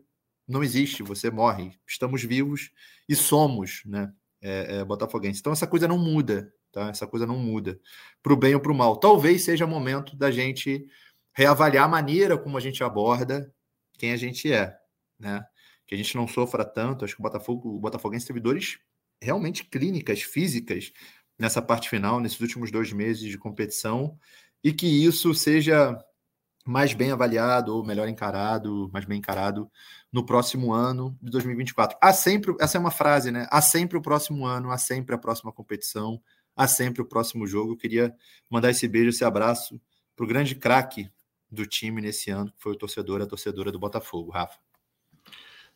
não 0.47 0.65
existe, 0.65 1.03
você 1.03 1.31
morre. 1.31 1.79
Estamos 1.87 2.23
vivos 2.25 2.71
e 3.09 3.15
somos, 3.15 3.83
né? 3.85 4.13
É, 4.41 4.78
é, 4.78 4.84
botafoguense. 4.84 5.41
Então 5.41 5.53
essa 5.53 5.66
coisa 5.66 5.89
não 5.89 5.99
muda, 5.99 6.53
tá? 6.70 6.89
Essa 6.91 7.07
coisa 7.07 7.26
não 7.26 7.39
muda 7.39 7.80
para 8.22 8.32
o 8.32 8.36
bem 8.36 8.55
ou 8.55 8.61
para 8.61 8.70
o 8.70 8.74
mal. 8.74 8.97
Talvez 8.97 9.43
seja 9.43 9.66
momento 9.66 10.14
da 10.16 10.30
gente 10.30 10.86
reavaliar 11.32 11.84
a 11.84 11.89
maneira 11.89 12.39
como 12.39 12.57
a 12.57 12.61
gente 12.61 12.82
aborda 12.84 13.53
quem 13.99 14.12
a 14.12 14.16
gente 14.16 14.53
é, 14.53 14.76
né? 15.18 15.45
Que 15.86 15.95
a 15.95 15.99
gente 15.99 16.16
não 16.16 16.28
sofra 16.28 16.64
tanto. 16.64 17.05
Acho 17.05 17.16
que 17.16 17.20
o 17.20 17.22
Botafogo, 17.22 17.76
o 17.76 17.80
Botafoguense 17.80 18.26
teve 18.26 18.39
dores 18.39 18.78
realmente 19.20 19.64
clínicas, 19.64 20.22
físicas, 20.22 20.93
nessa 21.39 21.62
parte 21.62 21.89
final, 21.89 22.20
nesses 22.20 22.41
últimos 22.41 22.70
dois 22.70 22.93
meses 22.93 23.28
de 23.28 23.39
competição, 23.39 24.18
e 24.62 24.72
que 24.72 24.86
isso 24.86 25.34
seja 25.34 25.97
mais 26.69 26.93
bem 26.93 27.11
avaliado 27.11 27.75
ou 27.75 27.83
melhor 27.83 28.07
encarado, 28.09 28.91
mais 28.93 29.07
bem 29.07 29.16
encarado 29.19 29.71
no 30.12 30.23
próximo 30.23 30.71
ano 30.71 31.16
de 31.23 31.31
2024. 31.31 31.97
Há 31.99 32.12
sempre, 32.12 32.55
essa 32.61 32.77
é 32.77 32.81
uma 32.81 32.91
frase, 32.91 33.31
né? 33.31 33.47
Há 33.51 33.62
sempre 33.62 33.97
o 33.97 34.03
próximo 34.03 34.45
ano, 34.45 34.71
há 34.71 34.77
sempre 34.77 35.14
a 35.14 35.19
próxima 35.19 35.51
competição, 35.51 36.21
há 36.55 36.69
sempre 36.69 37.01
o 37.01 37.07
próximo 37.07 37.47
jogo. 37.47 37.73
Eu 37.73 37.77
queria 37.79 38.14
mandar 38.51 38.71
esse 38.71 38.87
beijo, 38.87 39.09
esse 39.09 39.25
abraço 39.25 39.81
para 40.14 40.25
o 40.25 40.29
grande 40.29 40.55
craque 40.55 41.11
do 41.51 41.64
time 41.64 42.03
nesse 42.03 42.31
ano, 42.31 42.53
que 42.53 42.61
foi 42.61 42.73
o 42.73 42.77
torcedor, 42.77 43.23
a 43.23 43.27
torcedora 43.27 43.73
do 43.73 43.79
Botafogo, 43.79 44.31
Rafa. 44.31 44.59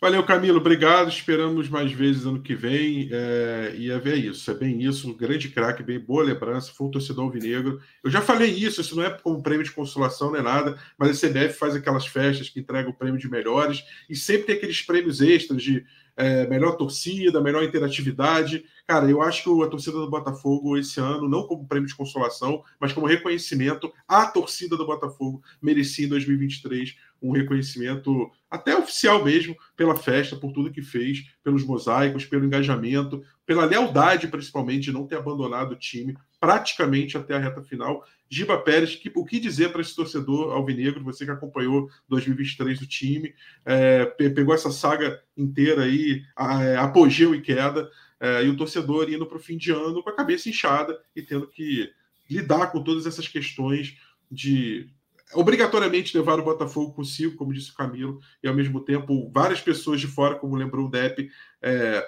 Valeu, 0.02 0.24
Camilo. 0.24 0.58
Obrigado. 0.58 1.08
Esperamos 1.08 1.68
mais 1.68 1.92
vezes 1.92 2.26
ano 2.26 2.42
que 2.42 2.56
vem. 2.56 3.08
É, 3.12 3.72
e 3.78 3.88
é 3.88 3.96
ver 4.00 4.16
isso. 4.16 4.50
É 4.50 4.54
bem 4.54 4.82
isso. 4.82 5.08
Um 5.08 5.16
grande 5.16 5.48
craque, 5.48 5.80
bem 5.80 6.00
boa 6.00 6.24
lembrança. 6.24 6.72
Foi 6.72 6.88
um 6.88 6.90
torcedor 6.90 7.26
alvinegro. 7.26 7.80
Eu 8.02 8.10
já 8.10 8.20
falei 8.20 8.50
isso. 8.50 8.80
Isso 8.80 8.96
não 8.96 9.04
é 9.04 9.10
como 9.10 9.40
prêmio 9.40 9.62
de 9.62 9.70
consolação, 9.70 10.32
nem 10.32 10.42
nada. 10.42 10.76
Mas 10.98 11.10
a 11.10 11.28
CBF 11.28 11.56
faz 11.56 11.76
aquelas 11.76 12.04
festas 12.04 12.48
que 12.48 12.58
entregam 12.58 12.90
o 12.90 12.94
prêmio 12.94 13.16
de 13.16 13.30
melhores. 13.30 13.84
E 14.10 14.16
sempre 14.16 14.46
tem 14.46 14.56
aqueles 14.56 14.82
prêmios 14.82 15.20
extras 15.20 15.62
de 15.62 15.84
é, 16.16 16.46
melhor 16.48 16.76
torcida, 16.76 17.40
melhor 17.40 17.62
interatividade. 17.62 18.64
Cara, 18.86 19.08
eu 19.08 19.22
acho 19.22 19.44
que 19.44 19.64
a 19.64 19.68
torcida 19.68 19.98
do 19.98 20.10
Botafogo 20.10 20.76
esse 20.76 21.00
ano, 21.00 21.28
não 21.28 21.46
como 21.46 21.66
prêmio 21.66 21.88
de 21.88 21.94
consolação, 21.94 22.62
mas 22.80 22.92
como 22.92 23.06
reconhecimento 23.06 23.92
à 24.06 24.26
torcida 24.26 24.76
do 24.76 24.84
Botafogo, 24.84 25.42
merecia 25.60 26.06
em 26.06 26.08
2023 26.08 26.96
um 27.22 27.32
reconhecimento 27.32 28.30
até 28.50 28.76
oficial 28.76 29.24
mesmo 29.24 29.56
pela 29.76 29.96
festa, 29.96 30.36
por 30.36 30.52
tudo 30.52 30.72
que 30.72 30.82
fez, 30.82 31.24
pelos 31.42 31.64
mosaicos, 31.64 32.26
pelo 32.26 32.44
engajamento, 32.44 33.22
pela 33.46 33.64
lealdade, 33.64 34.28
principalmente, 34.28 34.84
de 34.84 34.92
não 34.92 35.06
ter 35.06 35.16
abandonado 35.16 35.72
o 35.72 35.78
time 35.78 36.16
praticamente 36.40 37.16
até 37.16 37.34
a 37.34 37.38
reta 37.38 37.62
final. 37.62 38.04
Giba 38.28 38.58
Pérez, 38.58 38.96
que, 38.96 39.12
o 39.14 39.24
que 39.24 39.38
dizer 39.38 39.70
para 39.70 39.80
esse 39.80 39.94
torcedor 39.94 40.52
alvinegro, 40.52 41.04
você 41.04 41.24
que 41.24 41.30
acompanhou 41.30 41.88
2023 42.08 42.80
do 42.80 42.86
time, 42.86 43.32
é, 43.64 44.06
pegou 44.06 44.54
essa 44.54 44.72
saga 44.72 45.22
inteira 45.36 45.84
aí, 45.84 46.24
é, 46.36 46.76
apogeu 46.76 47.34
e 47.34 47.40
queda, 47.40 47.88
é, 48.18 48.44
e 48.44 48.48
o 48.48 48.56
torcedor 48.56 49.08
indo 49.10 49.26
para 49.26 49.36
o 49.36 49.40
fim 49.40 49.56
de 49.56 49.70
ano 49.70 50.02
com 50.02 50.10
a 50.10 50.16
cabeça 50.16 50.48
inchada 50.48 50.98
e 51.14 51.22
tendo 51.22 51.46
que 51.46 51.90
lidar 52.28 52.72
com 52.72 52.82
todas 52.82 53.06
essas 53.06 53.28
questões 53.28 53.96
de 54.30 54.88
obrigatoriamente 55.34 56.16
levar 56.16 56.38
o 56.38 56.44
Botafogo 56.44 56.92
consigo, 56.92 57.36
como 57.36 57.52
disse 57.52 57.70
o 57.70 57.74
Camilo, 57.74 58.20
e 58.42 58.48
ao 58.48 58.54
mesmo 58.54 58.80
tempo 58.80 59.30
várias 59.32 59.60
pessoas 59.60 60.00
de 60.00 60.06
fora, 60.06 60.36
como 60.36 60.56
lembrou 60.56 60.86
o 60.86 60.90
Depp, 60.90 61.28
é, 61.60 62.06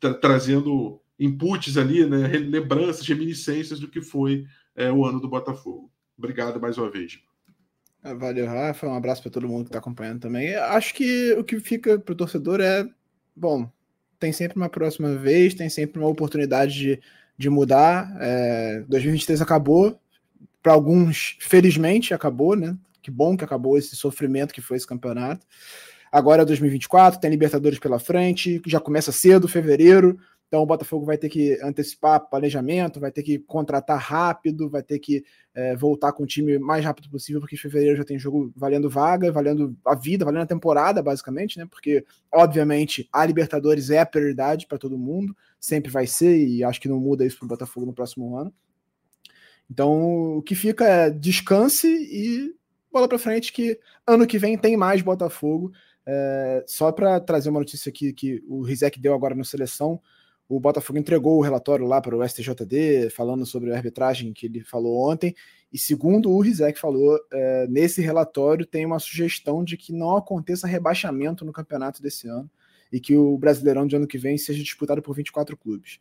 tra 0.00 0.14
trazendo 0.14 1.00
inputs 1.18 1.76
ali, 1.76 2.04
né, 2.06 2.26
lembranças, 2.38 3.06
reminiscências 3.06 3.78
do 3.78 3.88
que 3.88 4.00
foi 4.00 4.44
é, 4.74 4.90
o 4.90 5.04
ano 5.04 5.20
do 5.20 5.28
Botafogo. 5.28 5.90
Obrigado 6.16 6.60
mais 6.60 6.78
uma 6.78 6.90
vez. 6.90 7.20
Ah, 8.02 8.14
valeu, 8.14 8.46
Rafa. 8.46 8.86
Um 8.86 8.94
abraço 8.94 9.22
para 9.22 9.30
todo 9.30 9.48
mundo 9.48 9.64
que 9.64 9.68
está 9.70 9.78
acompanhando 9.78 10.20
também. 10.20 10.54
Acho 10.54 10.94
que 10.94 11.32
o 11.34 11.42
que 11.42 11.58
fica 11.58 11.98
para 11.98 12.12
o 12.12 12.16
torcedor 12.16 12.60
é, 12.60 12.86
bom, 13.34 13.70
tem 14.18 14.32
sempre 14.32 14.56
uma 14.56 14.68
próxima 14.68 15.14
vez, 15.16 15.54
tem 15.54 15.68
sempre 15.68 15.98
uma 15.98 16.08
oportunidade 16.08 16.74
de, 16.74 17.00
de 17.36 17.48
mudar. 17.48 18.14
É, 18.20 18.84
2023 18.88 19.40
acabou, 19.40 19.98
para 20.64 20.72
alguns, 20.72 21.36
felizmente, 21.40 22.14
acabou, 22.14 22.56
né? 22.56 22.74
Que 23.02 23.10
bom 23.10 23.36
que 23.36 23.44
acabou 23.44 23.76
esse 23.76 23.94
sofrimento 23.94 24.54
que 24.54 24.62
foi 24.62 24.78
esse 24.78 24.86
campeonato. 24.86 25.46
Agora 26.10 26.40
é 26.40 26.44
2024, 26.46 27.20
tem 27.20 27.30
Libertadores 27.30 27.78
pela 27.78 27.98
frente, 27.98 28.62
já 28.66 28.80
começa 28.80 29.12
cedo, 29.12 29.46
fevereiro. 29.46 30.18
Então 30.48 30.62
o 30.62 30.66
Botafogo 30.66 31.04
vai 31.04 31.18
ter 31.18 31.28
que 31.28 31.60
antecipar 31.62 32.30
planejamento, 32.30 32.98
vai 32.98 33.12
ter 33.12 33.22
que 33.22 33.40
contratar 33.40 33.98
rápido, 33.98 34.70
vai 34.70 34.82
ter 34.82 34.98
que 35.00 35.22
é, 35.54 35.76
voltar 35.76 36.12
com 36.12 36.22
o 36.22 36.26
time 36.26 36.58
mais 36.58 36.82
rápido 36.82 37.10
possível, 37.10 37.42
porque 37.42 37.56
em 37.56 37.58
fevereiro 37.58 37.98
já 37.98 38.04
tem 38.04 38.18
jogo 38.18 38.50
valendo 38.56 38.88
vaga, 38.88 39.30
valendo 39.30 39.76
a 39.84 39.94
vida, 39.94 40.24
valendo 40.24 40.44
a 40.44 40.46
temporada, 40.46 41.02
basicamente, 41.02 41.58
né? 41.58 41.66
Porque, 41.66 42.06
obviamente, 42.32 43.06
a 43.12 43.26
Libertadores 43.26 43.90
é 43.90 43.98
a 43.98 44.06
prioridade 44.06 44.66
para 44.66 44.78
todo 44.78 44.96
mundo, 44.96 45.36
sempre 45.60 45.90
vai 45.90 46.06
ser, 46.06 46.38
e 46.38 46.64
acho 46.64 46.80
que 46.80 46.88
não 46.88 46.98
muda 46.98 47.26
isso 47.26 47.36
para 47.36 47.44
o 47.44 47.48
Botafogo 47.48 47.84
no 47.84 47.92
próximo 47.92 48.34
ano. 48.38 48.50
Então, 49.70 50.36
o 50.38 50.42
que 50.42 50.54
fica 50.54 50.84
é 50.84 51.10
descanse 51.10 51.88
e 51.88 52.54
bola 52.92 53.08
para 53.08 53.18
frente, 53.18 53.52
que 53.52 53.78
ano 54.06 54.26
que 54.26 54.38
vem 54.38 54.56
tem 54.56 54.76
mais 54.76 55.02
Botafogo. 55.02 55.72
É, 56.06 56.64
só 56.66 56.92
para 56.92 57.18
trazer 57.18 57.48
uma 57.50 57.60
notícia 57.60 57.88
aqui 57.88 58.12
que 58.12 58.42
o 58.46 58.62
Rizek 58.62 59.00
deu 59.00 59.14
agora 59.14 59.34
na 59.34 59.42
seleção, 59.42 60.00
o 60.48 60.60
Botafogo 60.60 60.98
entregou 60.98 61.38
o 61.38 61.40
relatório 61.40 61.86
lá 61.86 62.00
para 62.00 62.16
o 62.16 62.22
STJD, 62.26 63.10
falando 63.10 63.46
sobre 63.46 63.72
a 63.72 63.76
arbitragem 63.76 64.32
que 64.32 64.46
ele 64.46 64.62
falou 64.62 65.10
ontem, 65.10 65.34
E 65.72 65.78
segundo 65.78 66.30
o 66.30 66.40
Rizek 66.40 66.78
falou, 66.78 67.18
é, 67.32 67.66
nesse 67.66 68.00
relatório 68.00 68.64
tem 68.64 68.86
uma 68.86 69.00
sugestão 69.00 69.64
de 69.64 69.76
que 69.76 69.92
não 69.92 70.16
aconteça 70.16 70.68
rebaixamento 70.68 71.44
no 71.44 71.52
campeonato 71.52 72.00
desse 72.00 72.28
ano 72.28 72.48
e 72.92 73.00
que 73.00 73.16
o 73.16 73.36
Brasileirão 73.36 73.86
de 73.86 73.96
ano 73.96 74.06
que 74.06 74.18
vem 74.18 74.38
seja 74.38 74.62
disputado 74.62 75.02
por 75.02 75.16
24 75.16 75.56
clubes. 75.56 75.98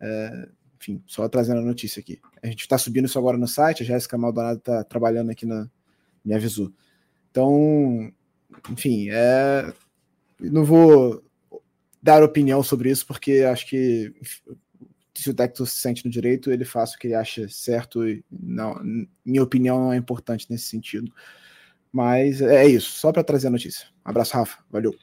É, 0.00 0.48
enfim, 0.80 1.02
só 1.06 1.28
trazendo 1.28 1.60
a 1.60 1.64
notícia 1.64 2.00
aqui. 2.00 2.20
A 2.42 2.46
gente 2.46 2.60
está 2.60 2.76
subindo 2.78 3.06
isso 3.06 3.18
agora 3.18 3.36
no 3.36 3.48
site, 3.48 3.82
a 3.82 3.86
Jéssica 3.86 4.18
Maldonado 4.18 4.58
está 4.58 4.84
trabalhando 4.84 5.30
aqui 5.30 5.46
na. 5.46 5.68
me 6.24 6.34
avisou. 6.34 6.72
Então, 7.30 8.12
enfim, 8.70 9.08
é, 9.10 9.72
não 10.40 10.64
vou 10.64 11.22
dar 12.02 12.22
opinião 12.22 12.62
sobre 12.62 12.90
isso, 12.90 13.06
porque 13.06 13.44
acho 13.50 13.66
que 13.66 14.14
se 15.14 15.30
o 15.30 15.34
técnico 15.34 15.64
se 15.66 15.80
sente 15.80 16.04
no 16.04 16.10
direito, 16.10 16.50
ele 16.50 16.64
faz 16.64 16.92
o 16.92 16.98
que 16.98 17.06
ele 17.06 17.14
acha 17.14 17.48
certo 17.48 18.06
e 18.06 18.24
não, 18.30 18.80
minha 19.24 19.42
opinião 19.42 19.78
não 19.78 19.92
é 19.92 19.96
importante 19.96 20.46
nesse 20.50 20.66
sentido. 20.66 21.12
Mas 21.92 22.42
é 22.42 22.66
isso, 22.66 22.90
só 22.90 23.12
para 23.12 23.22
trazer 23.22 23.46
a 23.46 23.50
notícia. 23.50 23.86
Um 24.04 24.10
abraço, 24.10 24.34
Rafa. 24.34 24.58
Valeu. 24.68 24.94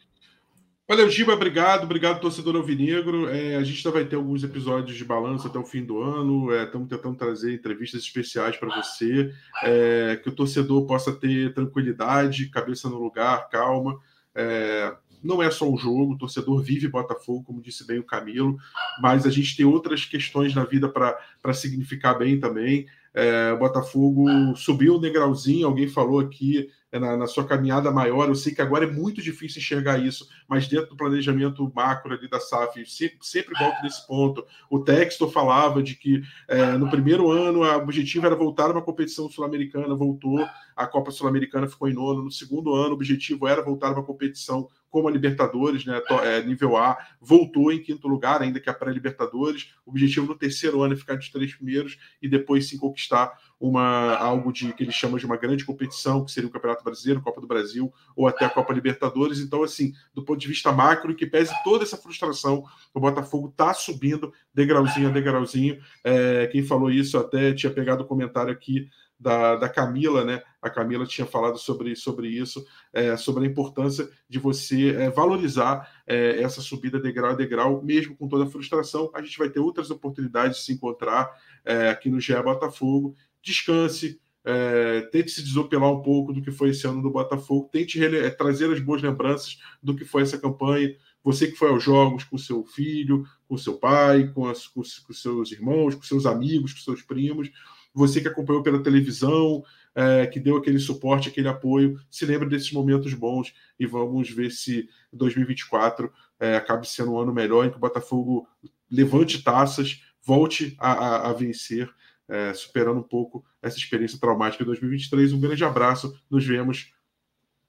Valeu, 0.91 1.09
Giba, 1.09 1.31
obrigado. 1.31 1.85
Obrigado, 1.85 2.19
torcedor 2.19 2.57
alvinegro. 2.57 3.29
É, 3.29 3.55
a 3.55 3.63
gente 3.63 3.77
ainda 3.77 3.97
vai 3.97 4.05
ter 4.05 4.17
alguns 4.17 4.43
episódios 4.43 4.97
de 4.97 5.05
balanço 5.05 5.47
até 5.47 5.57
o 5.57 5.63
fim 5.63 5.85
do 5.85 6.01
ano. 6.01 6.53
Estamos 6.53 6.91
é, 6.91 6.95
tentando 6.97 7.15
trazer 7.15 7.53
entrevistas 7.53 8.01
especiais 8.01 8.57
para 8.57 8.75
você, 8.75 9.33
é, 9.63 10.19
que 10.21 10.27
o 10.27 10.33
torcedor 10.33 10.85
possa 10.85 11.13
ter 11.13 11.53
tranquilidade, 11.53 12.49
cabeça 12.49 12.89
no 12.89 12.97
lugar, 13.01 13.47
calma. 13.47 13.97
É, 14.35 14.93
não 15.23 15.41
é 15.41 15.49
só 15.49 15.71
o 15.71 15.77
jogo, 15.77 16.15
o 16.15 16.17
torcedor 16.17 16.61
vive 16.61 16.89
Botafogo, 16.89 17.45
como 17.45 17.61
disse 17.61 17.87
bem 17.87 17.99
o 17.99 18.03
Camilo, 18.03 18.57
mas 19.01 19.25
a 19.25 19.29
gente 19.29 19.55
tem 19.55 19.65
outras 19.65 20.03
questões 20.03 20.53
na 20.53 20.65
vida 20.65 20.89
para 20.89 21.53
significar 21.53 22.17
bem 22.17 22.37
também. 22.37 22.85
É, 23.13 23.51
o 23.51 23.57
Botafogo 23.57 24.25
subiu 24.55 24.95
o 24.95 24.99
degrauzinho, 24.99 25.67
alguém 25.67 25.87
falou 25.87 26.19
aqui 26.19 26.69
é, 26.91 26.99
na, 26.99 27.17
na, 27.17 27.27
sua 27.27 27.45
caminhada 27.45 27.91
maior. 27.91 28.27
Eu 28.27 28.35
sei 28.35 28.53
que 28.53 28.61
agora 28.61 28.85
é 28.85 28.91
muito 28.91 29.21
difícil 29.21 29.59
enxergar 29.59 29.97
isso, 29.97 30.27
mas 30.47 30.67
dentro 30.67 30.89
do 30.89 30.97
planejamento 30.97 31.71
macro 31.75 32.13
ali 32.13 32.29
da 32.29 32.39
SAF, 32.39 32.85
sempre, 32.85 33.17
sempre 33.21 33.57
volto 33.57 33.81
nesse 33.83 34.05
ponto. 34.07 34.45
O 34.69 34.79
texto 34.79 35.29
falava 35.29 35.81
de 35.81 35.95
que 35.95 36.21
é, 36.47 36.77
no 36.77 36.89
primeiro 36.89 37.29
ano 37.29 37.61
o 37.61 37.77
objetivo 37.77 38.25
era 38.25 38.35
voltar 38.35 38.69
a 38.69 38.73
uma 38.73 38.81
competição 38.81 39.29
sul-americana, 39.29 39.93
voltou, 39.95 40.45
a 40.75 40.87
Copa 40.87 41.11
Sul-Americana 41.11 41.67
ficou 41.67 41.87
em 41.87 41.93
nono. 41.93 42.23
No 42.23 42.31
segundo 42.31 42.73
ano, 42.73 42.91
o 42.91 42.93
objetivo 42.93 43.47
era 43.47 43.61
voltar 43.61 43.89
a 43.89 43.93
uma 43.93 44.03
competição 44.03 44.67
como 44.91 45.07
a 45.07 45.11
Libertadores, 45.11 45.85
né, 45.85 45.99
é, 46.23 46.43
nível 46.43 46.75
A, 46.75 46.97
voltou 47.19 47.71
em 47.71 47.81
quinto 47.81 48.07
lugar, 48.07 48.41
ainda 48.41 48.59
que 48.59 48.69
a 48.69 48.73
pré-Libertadores. 48.73 49.73
O 49.85 49.91
objetivo 49.91 50.27
no 50.27 50.35
terceiro 50.35 50.83
ano 50.83 50.93
é 50.93 50.97
ficar 50.97 51.15
dos 51.15 51.29
três 51.29 51.55
primeiros 51.55 51.97
e 52.21 52.27
depois 52.27 52.67
sim 52.67 52.77
conquistar 52.77 53.31
uma, 53.59 54.15
algo 54.15 54.51
de 54.51 54.73
que 54.73 54.83
eles 54.83 54.93
chamam 54.93 55.17
de 55.17 55.25
uma 55.25 55.37
grande 55.37 55.63
competição, 55.63 56.25
que 56.25 56.31
seria 56.31 56.49
o 56.49 56.51
Campeonato 56.51 56.83
Brasileiro, 56.83 57.21
Copa 57.21 57.39
do 57.39 57.47
Brasil 57.47 57.91
ou 58.15 58.27
até 58.27 58.43
a 58.43 58.49
Copa 58.49 58.73
Libertadores. 58.73 59.39
Então, 59.39 59.63
assim, 59.63 59.93
do 60.13 60.23
ponto 60.23 60.39
de 60.39 60.47
vista 60.47 60.71
macro, 60.71 61.15
que 61.15 61.25
pese 61.25 61.53
toda 61.63 61.83
essa 61.83 61.95
frustração, 61.95 62.63
o 62.93 62.99
Botafogo 62.99 63.47
está 63.47 63.73
subindo 63.73 64.33
degrauzinho 64.53 65.07
a 65.07 65.11
degrauzinho. 65.11 65.79
É, 66.03 66.47
quem 66.47 66.63
falou 66.63 66.91
isso 66.91 67.17
até 67.17 67.53
tinha 67.53 67.71
pegado 67.71 68.03
o 68.03 68.07
comentário 68.07 68.51
aqui 68.51 68.89
da, 69.21 69.55
da 69.55 69.69
Camila, 69.69 70.25
né? 70.25 70.41
A 70.59 70.69
Camila 70.69 71.05
tinha 71.05 71.27
falado 71.27 71.57
sobre, 71.59 71.95
sobre 71.95 72.27
isso, 72.27 72.65
é, 72.91 73.15
sobre 73.15 73.45
a 73.45 73.47
importância 73.47 74.09
de 74.27 74.39
você 74.39 74.95
é, 74.95 75.09
valorizar 75.11 75.87
é, 76.07 76.41
essa 76.41 76.59
subida 76.59 76.99
degrau 76.99 77.31
a 77.31 77.35
degrau, 77.35 77.83
mesmo 77.83 78.15
com 78.17 78.27
toda 78.27 78.45
a 78.45 78.49
frustração. 78.49 79.11
A 79.13 79.21
gente 79.21 79.37
vai 79.37 79.49
ter 79.49 79.59
outras 79.59 79.91
oportunidades 79.91 80.57
de 80.57 80.63
se 80.63 80.73
encontrar 80.73 81.31
é, 81.63 81.89
aqui 81.89 82.09
no 82.09 82.19
GE 82.19 82.33
Botafogo. 82.41 83.15
Descanse, 83.43 84.19
é, 84.43 85.01
tente 85.11 85.29
se 85.29 85.43
desopilar 85.43 85.91
um 85.91 86.01
pouco 86.01 86.33
do 86.33 86.41
que 86.41 86.49
foi 86.49 86.71
esse 86.71 86.87
ano 86.87 87.03
do 87.03 87.11
Botafogo, 87.11 87.69
tente 87.71 88.03
é, 88.03 88.29
trazer 88.31 88.73
as 88.73 88.79
boas 88.79 89.03
lembranças 89.03 89.59
do 89.83 89.95
que 89.95 90.03
foi 90.03 90.23
essa 90.23 90.37
campanha. 90.37 90.95
Você 91.23 91.45
que 91.45 91.55
foi 91.55 91.69
aos 91.69 91.83
jogos 91.83 92.23
com 92.23 92.39
seu 92.39 92.65
filho, 92.65 93.23
com 93.47 93.55
seu 93.55 93.77
pai, 93.77 94.31
com, 94.33 94.47
as, 94.47 94.67
com, 94.67 94.81
com 94.81 95.13
seus 95.13 95.51
irmãos, 95.51 95.93
com 95.93 96.01
seus 96.01 96.25
amigos, 96.25 96.73
com 96.73 96.79
seus 96.79 97.03
primos 97.03 97.51
você 97.93 98.21
que 98.21 98.27
acompanhou 98.27 98.63
pela 98.63 98.81
televisão, 98.81 99.63
é, 99.93 100.25
que 100.27 100.39
deu 100.39 100.57
aquele 100.57 100.79
suporte, 100.79 101.29
aquele 101.29 101.47
apoio, 101.47 101.99
se 102.09 102.25
lembre 102.25 102.49
desses 102.49 102.71
momentos 102.71 103.13
bons 103.13 103.53
e 103.79 103.85
vamos 103.85 104.29
ver 104.29 104.51
se 104.51 104.89
2024 105.11 106.11
é, 106.39 106.55
acabe 106.55 106.87
sendo 106.87 107.13
um 107.13 107.19
ano 107.19 107.33
melhor 107.33 107.65
em 107.65 107.69
que 107.69 107.77
o 107.77 107.79
Botafogo 107.79 108.47
levante 108.89 109.43
taças, 109.43 110.01
volte 110.23 110.75
a, 110.79 110.91
a, 110.91 111.29
a 111.29 111.33
vencer, 111.33 111.89
é, 112.27 112.53
superando 112.53 112.99
um 112.99 113.03
pouco 113.03 113.43
essa 113.61 113.77
experiência 113.77 114.19
traumática 114.19 114.63
de 114.63 114.67
2023. 114.67 115.33
Um 115.33 115.39
grande 115.39 115.63
abraço, 115.63 116.17
nos 116.29 116.45
vemos. 116.45 116.93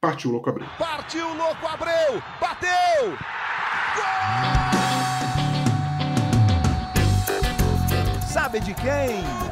Partiu 0.00 0.30
Louco 0.30 0.50
Abreu. 0.50 0.66
Partiu 0.78 1.34
Louco 1.34 1.66
Abreu! 1.66 2.22
Bateu! 2.40 3.10
Gol! 3.94 4.82
Sabe 8.26 8.60
de 8.60 8.74
quem? 8.74 9.51